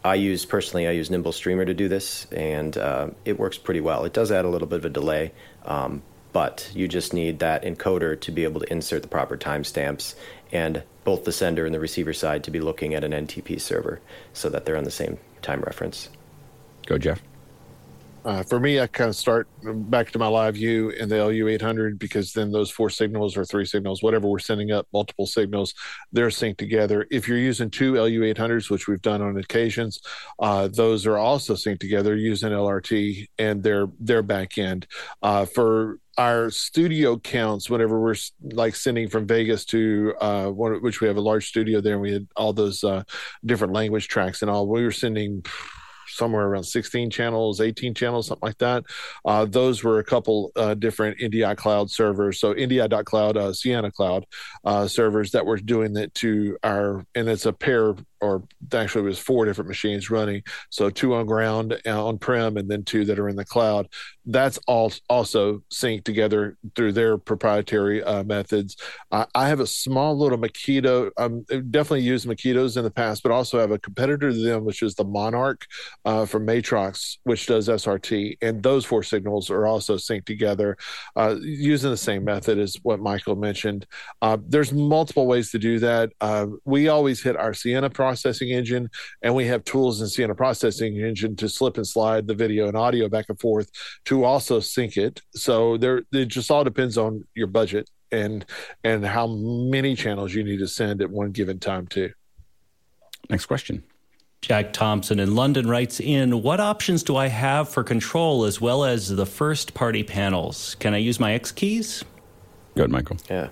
I 0.03 0.15
use 0.15 0.45
personally, 0.45 0.88
I 0.88 0.91
use 0.91 1.10
Nimble 1.10 1.31
Streamer 1.31 1.65
to 1.65 1.73
do 1.73 1.88
this, 1.88 2.26
and 2.31 2.77
uh, 2.77 3.10
it 3.23 3.40
works 3.40 3.57
pretty 3.57 3.80
well. 3.80 4.03
It 4.06 4.14
does 4.14 4.31
add 4.31 4.45
a 4.45 4.49
little 4.49 4.68
bit 4.68 4.80
of 4.80 4.85
a 4.85 4.90
delay, 4.90 5.31
um, 5.65 6.02
but 6.34 6.69
you 6.73 6.88
just 6.88 7.14
need 7.14 7.40
that 7.40 7.64
encoder 7.64 8.19
to 8.22 8.31
be 8.31 8.44
able 8.44 8.60
to 8.61 8.72
insert 8.72 9.02
the 9.02 9.07
proper 9.07 9.38
timestamps, 9.38 10.15
and 10.52 10.84
both 11.03 11.23
the 11.23 11.31
sender 11.31 11.65
and 11.65 11.73
the 11.73 11.80
receiver 11.80 12.14
side 12.14 12.44
to 12.45 12.52
be 12.52 12.60
looking 12.60 12.94
at 12.94 13.03
an 13.03 13.11
NTP 13.11 13.61
server 13.61 14.02
so 14.34 14.49
that 14.49 14.65
they're 14.65 14.77
on 14.77 14.84
the 14.84 14.91
same 14.91 15.19
time 15.41 15.61
reference. 15.61 16.10
Go, 16.85 16.98
Jeff. 16.98 17.22
Uh, 18.25 18.41
for 18.41 18.59
me, 18.59 18.79
I 18.79 18.87
kind 18.87 19.09
of 19.09 19.15
start 19.15 19.47
back 19.89 20.11
to 20.11 20.19
my 20.19 20.27
LiveU 20.27 20.95
in 20.95 21.09
the 21.09 21.23
LU 21.23 21.49
800 21.49 21.99
because 21.99 22.31
then 22.31 22.51
those 22.51 22.71
four 22.71 22.89
signals 22.89 23.35
or 23.35 23.43
three 23.43 23.65
signals, 23.65 24.01
whatever 24.01 24.27
we're 24.27 24.39
sending 24.39 24.71
up, 24.71 24.87
multiple 24.93 25.25
signals, 25.25 25.73
they're 26.13 26.27
synced 26.27 26.57
together. 26.57 27.05
If 27.11 27.27
you're 27.27 27.37
using 27.37 27.69
two 27.69 27.95
LU 27.95 28.21
800s, 28.33 28.69
which 28.69 28.87
we've 28.87 29.01
done 29.01 29.21
on 29.21 29.37
occasions, 29.37 29.99
uh, 30.39 30.69
those 30.69 31.05
are 31.05 31.17
also 31.17 31.55
synced 31.55 31.79
together 31.79 32.15
using 32.15 32.51
LRT 32.51 33.27
and 33.39 33.61
their 33.61 33.87
their 33.99 34.21
back 34.23 34.57
end. 34.57 34.87
Uh, 35.21 35.45
for 35.45 35.99
our 36.17 36.49
studio 36.49 37.17
counts 37.17 37.69
whenever 37.69 37.99
we're 37.99 38.15
like 38.51 38.75
sending 38.75 39.09
from 39.09 39.25
Vegas 39.25 39.65
to 39.65 40.13
uh, 40.21 40.47
one, 40.47 40.81
which 40.81 41.01
we 41.01 41.07
have 41.07 41.17
a 41.17 41.21
large 41.21 41.47
studio 41.47 41.81
there, 41.81 41.93
and 41.93 42.01
we 42.01 42.13
had 42.13 42.27
all 42.35 42.53
those 42.53 42.83
uh, 42.83 43.03
different 43.45 43.73
language 43.73 44.07
tracks 44.07 44.41
and 44.41 44.49
all. 44.49 44.67
We 44.67 44.83
were 44.83 44.91
sending 44.91 45.43
somewhere 46.14 46.45
around 46.48 46.64
16 46.64 47.10
channels, 47.10 47.61
18 47.61 47.94
channels, 47.94 48.27
something 48.27 48.48
like 48.48 48.57
that. 48.60 48.84
Uh, 49.26 49.45
those 49.45 49.84
were 49.84 49.99
a 49.99 50.03
couple 50.03 50.52
uh, 50.56 50.73
different 50.73 51.19
NDI 51.19 51.57
cloud 51.57 51.91
servers. 51.91 52.40
So 52.40 52.53
NDI.cloud, 52.53 53.38
uh, 53.38 53.53
Sienna 53.53 53.91
Cloud 53.91 54.26
uh, 54.64 54.88
servers 54.88 55.31
that 55.31 55.45
were 55.45 55.57
doing 55.57 55.95
it 55.98 56.14
to 56.15 56.57
our, 56.64 57.06
and 57.15 57.27
it's 57.30 57.45
a 57.45 57.53
pair 57.53 57.95
or 58.23 58.43
actually 58.73 59.01
it 59.01 59.05
was 59.09 59.19
four 59.19 59.45
different 59.45 59.67
machines 59.67 60.09
running. 60.09 60.41
So 60.69 60.89
two 60.89 61.13
on 61.13 61.25
ground 61.25 61.79
uh, 61.85 62.05
on 62.05 62.17
prem 62.17 62.57
and 62.57 62.69
then 62.69 62.83
two 62.83 63.03
that 63.05 63.19
are 63.19 63.27
in 63.27 63.35
the 63.35 63.45
cloud. 63.45 63.89
That's 64.25 64.57
all 64.67 64.91
also 65.09 65.63
synced 65.71 66.05
together 66.05 66.57
through 66.75 66.93
their 66.93 67.17
proprietary 67.17 68.01
uh, 68.01 68.23
methods. 68.23 68.77
I, 69.11 69.25
I, 69.35 69.49
have 69.49 69.59
a 69.59 69.67
small 69.67 70.17
little 70.17 70.37
Makito. 70.37 71.11
I'm 71.17 71.43
definitely 71.43 72.03
used 72.03 72.25
Makitos 72.25 72.77
in 72.77 72.85
the 72.85 72.91
past, 72.91 73.21
but 73.21 73.33
also 73.33 73.59
have 73.59 73.71
a 73.71 73.79
competitor 73.79 74.31
to 74.31 74.37
them, 74.37 74.63
which 74.63 74.81
is 74.81 74.95
the 74.95 75.03
Monarch 75.03 75.65
uh, 76.05 76.25
from 76.25 76.47
Matrox, 76.47 77.17
which 77.23 77.47
does 77.47 77.67
SRT. 77.67 78.37
And 78.41 78.63
those 78.63 78.85
four 78.85 79.03
signals 79.03 79.49
are 79.49 79.67
also 79.67 79.97
synced 79.97 80.25
together 80.25 80.77
uh, 81.17 81.35
using 81.41 81.89
the 81.89 81.97
same 81.97 82.23
method 82.23 82.59
as 82.59 82.77
what 82.83 83.01
Michael 83.01 83.35
mentioned. 83.35 83.85
Uh, 84.21 84.37
there's 84.47 84.71
multiple 84.71 85.27
ways 85.27 85.51
to 85.51 85.59
do 85.59 85.79
that. 85.79 86.11
Uh, 86.21 86.47
we 86.63 86.87
always 86.87 87.21
hit 87.21 87.35
our 87.35 87.53
Sienna 87.53 87.89
process 87.89 88.12
processing 88.14 88.52
engine, 88.52 88.91
and 89.23 89.34
we 89.34 89.45
have 89.48 89.64
tools 89.64 89.99
in 89.99 90.07
Sienna 90.07 90.35
processing 90.35 90.98
engine 90.98 91.35
to 91.38 91.49
slip 91.49 91.77
and 91.77 91.88
slide 91.88 92.27
the 92.27 92.35
video 92.35 92.68
and 92.68 92.77
audio 92.77 93.10
back 93.10 93.26
and 93.27 93.40
forth 93.40 93.72
to 94.06 94.23
also 94.23 94.60
sync 94.60 94.98
it. 94.98 95.19
So 95.34 95.77
there, 95.77 96.03
it 96.11 96.26
just 96.27 96.52
all 96.52 96.64
depends 96.64 96.95
on 96.95 97.26
your 97.34 97.48
budget 97.48 97.90
and 98.11 98.45
and 98.84 99.03
how 99.03 99.26
many 99.26 99.95
channels 99.95 100.31
you 100.31 100.44
need 100.44 100.60
to 100.60 100.68
send 100.68 101.02
at 101.02 101.10
one 101.10 101.31
given 101.31 101.57
time 101.57 101.88
too. 101.88 102.11
Next 103.31 103.48
question. 103.48 103.84
Jack 104.41 104.73
Thompson 104.73 105.19
in 105.19 105.34
London 105.34 105.68
writes 105.68 105.99
in 105.99 106.44
What 106.44 106.60
options 106.60 107.02
do 107.02 107.15
I 107.15 107.27
have 107.27 107.68
for 107.68 107.84
control 107.84 108.44
as 108.44 108.61
well 108.61 108.84
as 108.84 109.10
the 109.10 109.26
first 109.26 109.73
party 109.73 110.03
panels? 110.03 110.76
Can 110.76 110.94
I 110.94 110.98
use 110.98 111.19
my 111.19 111.34
X 111.34 111.52
keys? 111.52 112.03
Good, 112.76 112.91
Michael. 112.91 113.18
Yeah. 113.27 113.48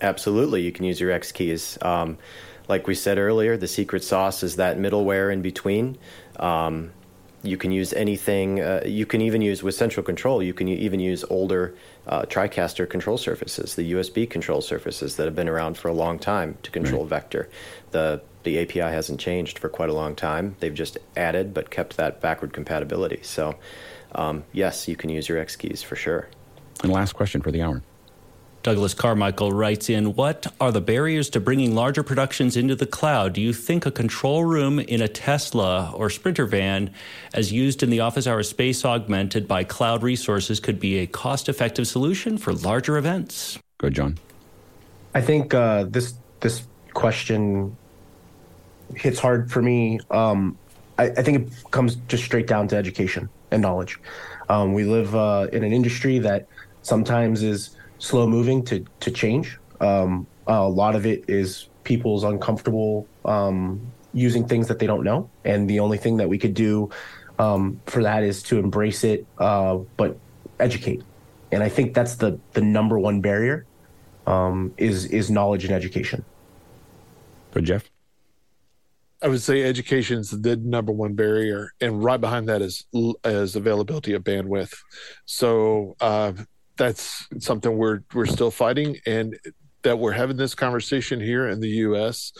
Absolutely, 0.00 0.62
you 0.62 0.72
can 0.72 0.84
use 0.84 1.00
your 1.00 1.10
X 1.10 1.32
keys. 1.32 1.78
Um, 1.82 2.18
like 2.68 2.86
we 2.86 2.94
said 2.94 3.18
earlier, 3.18 3.56
the 3.56 3.66
secret 3.66 4.04
sauce 4.04 4.42
is 4.42 4.56
that 4.56 4.78
middleware 4.78 5.32
in 5.32 5.42
between. 5.42 5.98
Um, 6.36 6.92
you 7.42 7.56
can 7.56 7.70
use 7.70 7.92
anything. 7.92 8.60
Uh, 8.60 8.82
you 8.84 9.06
can 9.06 9.20
even 9.20 9.40
use 9.40 9.62
with 9.62 9.74
central 9.74 10.04
control. 10.04 10.42
You 10.42 10.52
can 10.52 10.68
even 10.68 11.00
use 11.00 11.24
older 11.30 11.74
uh, 12.06 12.22
TriCaster 12.22 12.88
control 12.88 13.16
surfaces, 13.16 13.74
the 13.74 13.92
USB 13.92 14.28
control 14.28 14.60
surfaces 14.60 15.16
that 15.16 15.24
have 15.24 15.36
been 15.36 15.48
around 15.48 15.78
for 15.78 15.88
a 15.88 15.92
long 15.92 16.18
time 16.18 16.58
to 16.62 16.70
control 16.70 17.02
right. 17.02 17.10
vector. 17.10 17.48
The 17.92 18.20
the 18.44 18.60
API 18.60 18.80
hasn't 18.80 19.20
changed 19.20 19.58
for 19.58 19.68
quite 19.68 19.88
a 19.88 19.92
long 19.92 20.14
time. 20.14 20.56
They've 20.60 20.74
just 20.74 20.96
added 21.16 21.52
but 21.52 21.70
kept 21.70 21.96
that 21.96 22.20
backward 22.20 22.52
compatibility. 22.52 23.20
So, 23.22 23.56
um, 24.12 24.44
yes, 24.52 24.88
you 24.88 24.96
can 24.96 25.10
use 25.10 25.28
your 25.28 25.38
X 25.38 25.56
keys 25.56 25.82
for 25.82 25.96
sure. 25.96 26.28
And 26.82 26.92
last 26.92 27.12
question 27.12 27.40
for 27.40 27.50
the 27.50 27.62
hour. 27.62 27.82
Douglas 28.62 28.92
Carmichael 28.92 29.52
writes 29.52 29.88
in 29.88 30.14
What 30.14 30.46
are 30.60 30.72
the 30.72 30.80
barriers 30.80 31.30
to 31.30 31.40
bringing 31.40 31.74
larger 31.74 32.02
productions 32.02 32.56
into 32.56 32.74
the 32.74 32.86
cloud? 32.86 33.32
Do 33.32 33.40
you 33.40 33.52
think 33.52 33.86
a 33.86 33.90
control 33.90 34.44
room 34.44 34.80
in 34.80 35.00
a 35.00 35.08
Tesla 35.08 35.92
or 35.94 36.10
Sprinter 36.10 36.44
van, 36.44 36.92
as 37.32 37.52
used 37.52 37.82
in 37.82 37.90
the 37.90 38.00
office 38.00 38.26
hour 38.26 38.42
space 38.42 38.84
augmented 38.84 39.46
by 39.46 39.62
cloud 39.62 40.02
resources, 40.02 40.58
could 40.58 40.80
be 40.80 40.98
a 40.98 41.06
cost 41.06 41.48
effective 41.48 41.86
solution 41.86 42.36
for 42.36 42.52
larger 42.52 42.98
events? 42.98 43.58
Good, 43.78 43.94
John. 43.94 44.18
I 45.14 45.20
think 45.20 45.54
uh, 45.54 45.84
this 45.84 46.14
this 46.40 46.66
question 46.94 47.76
hits 48.96 49.20
hard 49.20 49.50
for 49.50 49.62
me. 49.62 50.00
Um, 50.10 50.58
I, 50.98 51.04
I, 51.04 51.22
think 51.22 51.46
it 51.46 51.70
comes 51.70 51.96
just 52.08 52.24
straight 52.24 52.46
down 52.46 52.66
to 52.68 52.76
education 52.76 53.28
and 53.50 53.62
knowledge. 53.62 54.00
Um, 54.48 54.72
we 54.72 54.84
live 54.84 55.14
uh, 55.14 55.46
in 55.52 55.62
an 55.62 55.72
industry 55.72 56.18
that 56.20 56.48
sometimes 56.82 57.42
is 57.42 57.76
slow 57.98 58.26
moving 58.26 58.64
to 58.64 58.84
to 59.00 59.10
change. 59.10 59.58
Um, 59.80 60.26
a 60.46 60.68
lot 60.68 60.94
of 60.94 61.06
it 61.06 61.24
is 61.28 61.68
people's 61.84 62.24
uncomfortable 62.24 63.06
um, 63.24 63.80
using 64.14 64.46
things 64.46 64.68
that 64.68 64.78
they 64.78 64.86
don't 64.86 65.04
know, 65.04 65.28
and 65.44 65.68
the 65.68 65.80
only 65.80 65.98
thing 65.98 66.16
that 66.16 66.28
we 66.28 66.38
could 66.38 66.54
do 66.54 66.90
um, 67.38 67.80
for 67.86 68.02
that 68.02 68.22
is 68.22 68.42
to 68.44 68.58
embrace 68.58 69.04
it, 69.04 69.26
uh, 69.38 69.76
but 69.96 70.18
educate. 70.58 71.02
And 71.52 71.62
I 71.62 71.68
think 71.68 71.94
that's 71.94 72.16
the 72.16 72.38
the 72.52 72.60
number 72.60 72.98
one 72.98 73.20
barrier 73.20 73.66
um, 74.26 74.74
is 74.76 75.06
is 75.06 75.30
knowledge 75.30 75.64
and 75.64 75.72
education. 75.72 76.24
Good, 77.52 77.64
Jeff. 77.64 77.90
I 79.20 79.26
would 79.26 79.42
say 79.42 79.64
education 79.64 80.20
is 80.20 80.30
the 80.30 80.56
number 80.56 80.92
one 80.92 81.14
barrier, 81.14 81.72
and 81.80 82.04
right 82.04 82.20
behind 82.20 82.48
that 82.48 82.62
is 82.62 82.84
is 83.24 83.56
availability 83.56 84.12
of 84.14 84.22
bandwidth. 84.22 84.74
So 85.24 85.96
uh, 86.00 86.32
that's 86.78 87.26
something 87.38 87.76
we're 87.76 88.00
we're 88.14 88.26
still 88.26 88.50
fighting, 88.50 88.96
and 89.04 89.38
that 89.82 89.98
we're 89.98 90.12
having 90.12 90.36
this 90.36 90.54
conversation 90.54 91.20
here 91.20 91.48
in 91.48 91.60
the 91.60 91.68
U.S. 91.68 92.32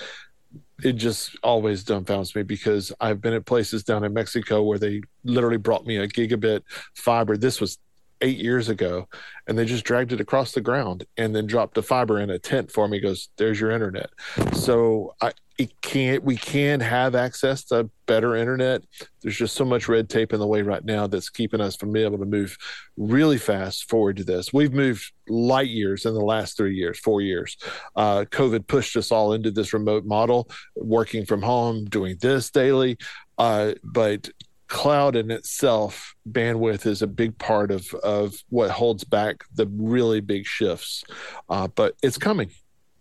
It 0.82 0.92
just 0.92 1.36
always 1.42 1.84
dumbfounds 1.84 2.34
me 2.34 2.42
because 2.42 2.92
I've 3.00 3.20
been 3.20 3.34
at 3.34 3.44
places 3.44 3.82
down 3.82 4.04
in 4.04 4.14
Mexico 4.14 4.62
where 4.62 4.78
they 4.78 5.02
literally 5.24 5.56
brought 5.56 5.84
me 5.84 5.96
a 5.96 6.08
gigabit 6.08 6.62
fiber. 6.94 7.36
This 7.36 7.60
was 7.60 7.78
eight 8.20 8.38
years 8.38 8.68
ago, 8.68 9.08
and 9.46 9.58
they 9.58 9.64
just 9.64 9.84
dragged 9.84 10.12
it 10.12 10.20
across 10.20 10.52
the 10.52 10.60
ground 10.60 11.04
and 11.16 11.34
then 11.34 11.46
dropped 11.46 11.78
a 11.78 11.82
fiber 11.82 12.20
in 12.20 12.30
a 12.30 12.38
tent 12.38 12.70
for 12.70 12.88
me. 12.88 13.00
Goes, 13.00 13.28
there's 13.36 13.60
your 13.60 13.70
internet. 13.70 14.10
So 14.52 15.14
I, 15.20 15.32
it 15.58 15.80
can't 15.80 16.22
we 16.22 16.36
can 16.36 16.78
have 16.78 17.16
access 17.16 17.64
to 17.64 17.90
better 18.06 18.36
internet. 18.36 18.84
There's 19.20 19.36
just 19.36 19.56
so 19.56 19.64
much 19.64 19.88
red 19.88 20.08
tape 20.08 20.32
in 20.32 20.38
the 20.38 20.46
way 20.46 20.62
right 20.62 20.84
now 20.84 21.08
that's 21.08 21.28
keeping 21.28 21.60
us 21.60 21.74
from 21.74 21.92
being 21.92 22.06
able 22.06 22.18
to 22.18 22.24
move 22.24 22.56
really 22.96 23.38
fast 23.38 23.90
forward 23.90 24.16
to 24.18 24.24
this. 24.24 24.52
We've 24.52 24.72
moved 24.72 25.12
light 25.28 25.68
years 25.68 26.06
in 26.06 26.14
the 26.14 26.20
last 26.20 26.56
three 26.56 26.76
years 26.76 26.98
four 27.00 27.20
years. 27.20 27.56
Uh, 27.96 28.24
covid 28.30 28.68
pushed 28.68 28.96
us 28.96 29.10
all 29.10 29.32
into 29.32 29.50
this 29.50 29.72
remote 29.72 30.06
model 30.06 30.48
working 30.76 31.26
from 31.26 31.42
home 31.42 31.84
doing 31.86 32.16
this 32.20 32.50
daily. 32.50 32.96
Uh, 33.36 33.74
but 33.82 34.30
cloud 34.68 35.16
in 35.16 35.30
itself 35.30 36.14
bandwidth 36.30 36.86
is 36.86 37.02
a 37.02 37.06
big 37.06 37.36
part 37.38 37.70
of 37.70 37.92
of 38.04 38.36
what 38.50 38.70
holds 38.70 39.02
back 39.02 39.42
the 39.54 39.66
really 39.66 40.20
big 40.20 40.46
shifts. 40.46 41.02
Uh, 41.48 41.66
but 41.66 41.96
it's 42.00 42.18
coming 42.18 42.50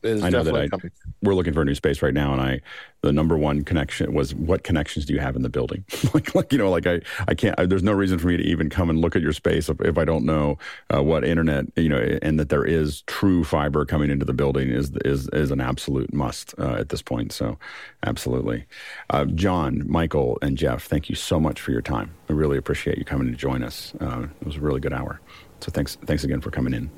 I 0.03 0.29
know 0.29 0.43
that 0.43 0.55
I, 0.55 0.67
coming. 0.67 0.91
we're 1.21 1.33
looking 1.33 1.53
for 1.53 1.61
a 1.61 1.65
new 1.65 1.75
space 1.75 2.01
right 2.01 2.13
now, 2.13 2.31
and 2.31 2.41
I 2.41 2.61
the 3.01 3.11
number 3.11 3.37
one 3.37 3.63
connection 3.63 4.13
was 4.13 4.33
what 4.33 4.63
connections 4.63 5.05
do 5.05 5.13
you 5.13 5.19
have 5.19 5.35
in 5.35 5.41
the 5.41 5.49
building? 5.49 5.85
like, 6.13 6.33
like 6.35 6.51
you 6.51 6.57
know, 6.57 6.69
like 6.69 6.87
I, 6.87 7.01
I 7.27 7.33
can't. 7.33 7.59
I, 7.59 7.65
there's 7.65 7.83
no 7.83 7.93
reason 7.93 8.19
for 8.19 8.27
me 8.27 8.37
to 8.37 8.43
even 8.43 8.69
come 8.69 8.89
and 8.89 8.99
look 8.99 9.15
at 9.15 9.21
your 9.21 9.33
space 9.33 9.69
if, 9.69 9.79
if 9.81 9.97
I 9.97 10.05
don't 10.05 10.25
know 10.25 10.57
uh, 10.93 11.03
what 11.03 11.23
internet, 11.23 11.65
you 11.75 11.89
know, 11.89 12.17
and 12.21 12.39
that 12.39 12.49
there 12.49 12.65
is 12.65 13.01
true 13.03 13.43
fiber 13.43 13.85
coming 13.85 14.09
into 14.09 14.25
the 14.25 14.33
building 14.33 14.69
is 14.69 14.91
is 15.05 15.27
is 15.29 15.51
an 15.51 15.61
absolute 15.61 16.13
must 16.13 16.53
uh, 16.59 16.75
at 16.75 16.89
this 16.89 17.01
point. 17.01 17.31
So, 17.31 17.57
absolutely, 18.03 18.65
uh, 19.09 19.25
John, 19.25 19.83
Michael, 19.87 20.37
and 20.41 20.57
Jeff, 20.57 20.83
thank 20.85 21.09
you 21.09 21.15
so 21.15 21.39
much 21.39 21.61
for 21.61 21.71
your 21.71 21.81
time. 21.81 22.13
I 22.29 22.33
really 22.33 22.57
appreciate 22.57 22.97
you 22.97 23.05
coming 23.05 23.31
to 23.31 23.37
join 23.37 23.63
us. 23.63 23.93
Uh, 23.99 24.27
it 24.41 24.45
was 24.45 24.57
a 24.57 24.61
really 24.61 24.79
good 24.79 24.93
hour. 24.93 25.19
So 25.59 25.71
thanks, 25.71 25.95
thanks 26.05 26.23
again 26.23 26.41
for 26.41 26.51
coming 26.51 26.73
in. 26.73 26.89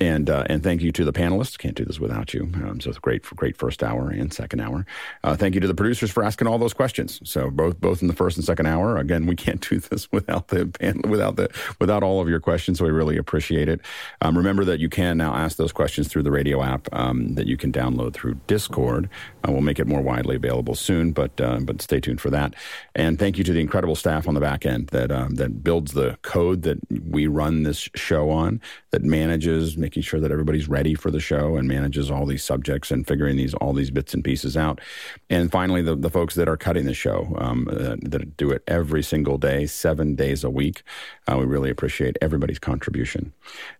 And 0.00 0.30
uh, 0.30 0.44
and 0.46 0.62
thank 0.62 0.82
you 0.82 0.92
to 0.92 1.04
the 1.04 1.12
panelists. 1.12 1.58
Can't 1.58 1.74
do 1.74 1.84
this 1.84 1.98
without 1.98 2.32
you. 2.32 2.50
Um, 2.54 2.80
so 2.80 2.90
it's 2.90 2.98
great 2.98 3.26
for 3.26 3.34
great 3.34 3.56
first 3.56 3.82
hour 3.82 4.10
and 4.10 4.32
second 4.32 4.60
hour. 4.60 4.86
Uh, 5.24 5.36
thank 5.36 5.54
you 5.54 5.60
to 5.60 5.66
the 5.66 5.74
producers 5.74 6.10
for 6.10 6.22
asking 6.22 6.46
all 6.46 6.58
those 6.58 6.72
questions. 6.72 7.20
So 7.24 7.50
both 7.50 7.80
both 7.80 8.00
in 8.02 8.08
the 8.08 8.14
first 8.14 8.36
and 8.36 8.44
second 8.44 8.66
hour. 8.66 8.96
Again, 8.96 9.26
we 9.26 9.34
can't 9.34 9.60
do 9.68 9.80
this 9.80 10.10
without 10.12 10.48
the 10.48 10.70
without 11.08 11.36
the 11.36 11.48
without 11.80 12.02
all 12.02 12.20
of 12.20 12.28
your 12.28 12.40
questions. 12.40 12.78
So 12.78 12.84
we 12.84 12.90
really 12.90 13.16
appreciate 13.16 13.68
it. 13.68 13.80
Um, 14.22 14.36
remember 14.36 14.64
that 14.64 14.78
you 14.78 14.88
can 14.88 15.16
now 15.16 15.34
ask 15.34 15.56
those 15.56 15.72
questions 15.72 16.08
through 16.08 16.22
the 16.22 16.30
radio 16.30 16.62
app 16.62 16.88
um, 16.92 17.34
that 17.34 17.46
you 17.46 17.56
can 17.56 17.72
download 17.72 18.14
through 18.14 18.34
Discord. 18.46 19.08
Uh, 19.46 19.52
we'll 19.52 19.62
make 19.62 19.78
it 19.78 19.86
more 19.86 20.02
widely 20.02 20.36
available 20.36 20.74
soon, 20.74 21.12
but 21.12 21.40
uh, 21.40 21.58
but 21.60 21.82
stay 21.82 22.00
tuned 22.00 22.20
for 22.20 22.30
that. 22.30 22.54
And 22.94 23.18
thank 23.18 23.38
you 23.38 23.44
to 23.44 23.52
the 23.52 23.60
incredible 23.60 23.96
staff 23.96 24.28
on 24.28 24.34
the 24.34 24.40
back 24.40 24.64
end 24.64 24.88
that 24.88 25.10
um, 25.10 25.34
that 25.36 25.64
builds 25.64 25.92
the 25.92 26.18
code 26.22 26.62
that 26.62 26.78
we 27.08 27.26
run 27.26 27.62
this 27.64 27.88
show 27.94 28.30
on, 28.30 28.60
that 28.90 29.02
manages 29.02 29.76
making 29.76 30.02
sure 30.02 30.20
that 30.20 30.32
everybody's 30.32 30.68
ready 30.68 30.94
for 30.94 31.10
the 31.10 31.20
show 31.20 31.56
and 31.56 31.68
manages 31.68 32.10
all 32.10 32.26
these 32.26 32.42
subjects 32.42 32.90
and 32.90 33.06
figuring 33.06 33.36
these 33.36 33.54
all 33.54 33.72
these 33.72 33.90
bits 33.90 34.14
and 34.14 34.24
pieces 34.24 34.56
out. 34.56 34.80
And 35.28 35.50
finally, 35.50 35.82
the, 35.82 35.94
the 35.94 36.10
folks 36.10 36.34
that 36.36 36.48
are 36.48 36.56
cutting 36.56 36.86
the 36.86 36.94
show 36.94 37.34
um, 37.38 37.68
uh, 37.70 37.96
that 38.02 38.36
do 38.36 38.50
it 38.50 38.62
every 38.66 39.02
single 39.02 39.38
day, 39.38 39.66
seven 39.66 40.14
days 40.14 40.44
a 40.44 40.50
week. 40.50 40.82
Uh, 41.26 41.36
we 41.38 41.44
really 41.44 41.70
appreciate 41.70 42.16
everybody's 42.22 42.58
contribution. 42.58 43.32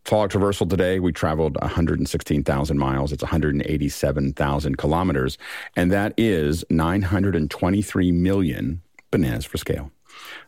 Talk 0.04 0.30
Traversal 0.30 0.68
today, 0.68 1.00
we 1.00 1.12
traveled 1.12 1.56
116,000 1.60 2.78
miles. 2.78 3.12
It's 3.12 3.22
187,000 3.22 4.76
kilometers, 4.76 5.38
and 5.76 5.90
that 5.90 6.12
is 6.16 6.64
923 6.70 8.12
million 8.12 8.82
bananas 9.10 9.44
for 9.44 9.56
scale. 9.56 9.90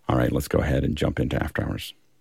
All 0.08 0.16
right, 0.16 0.32
let's 0.32 0.48
go 0.48 0.58
ahead 0.58 0.84
and 0.84 0.96
jump 0.96 1.20
into 1.20 1.42
after 1.42 1.62
hours. 1.62 1.94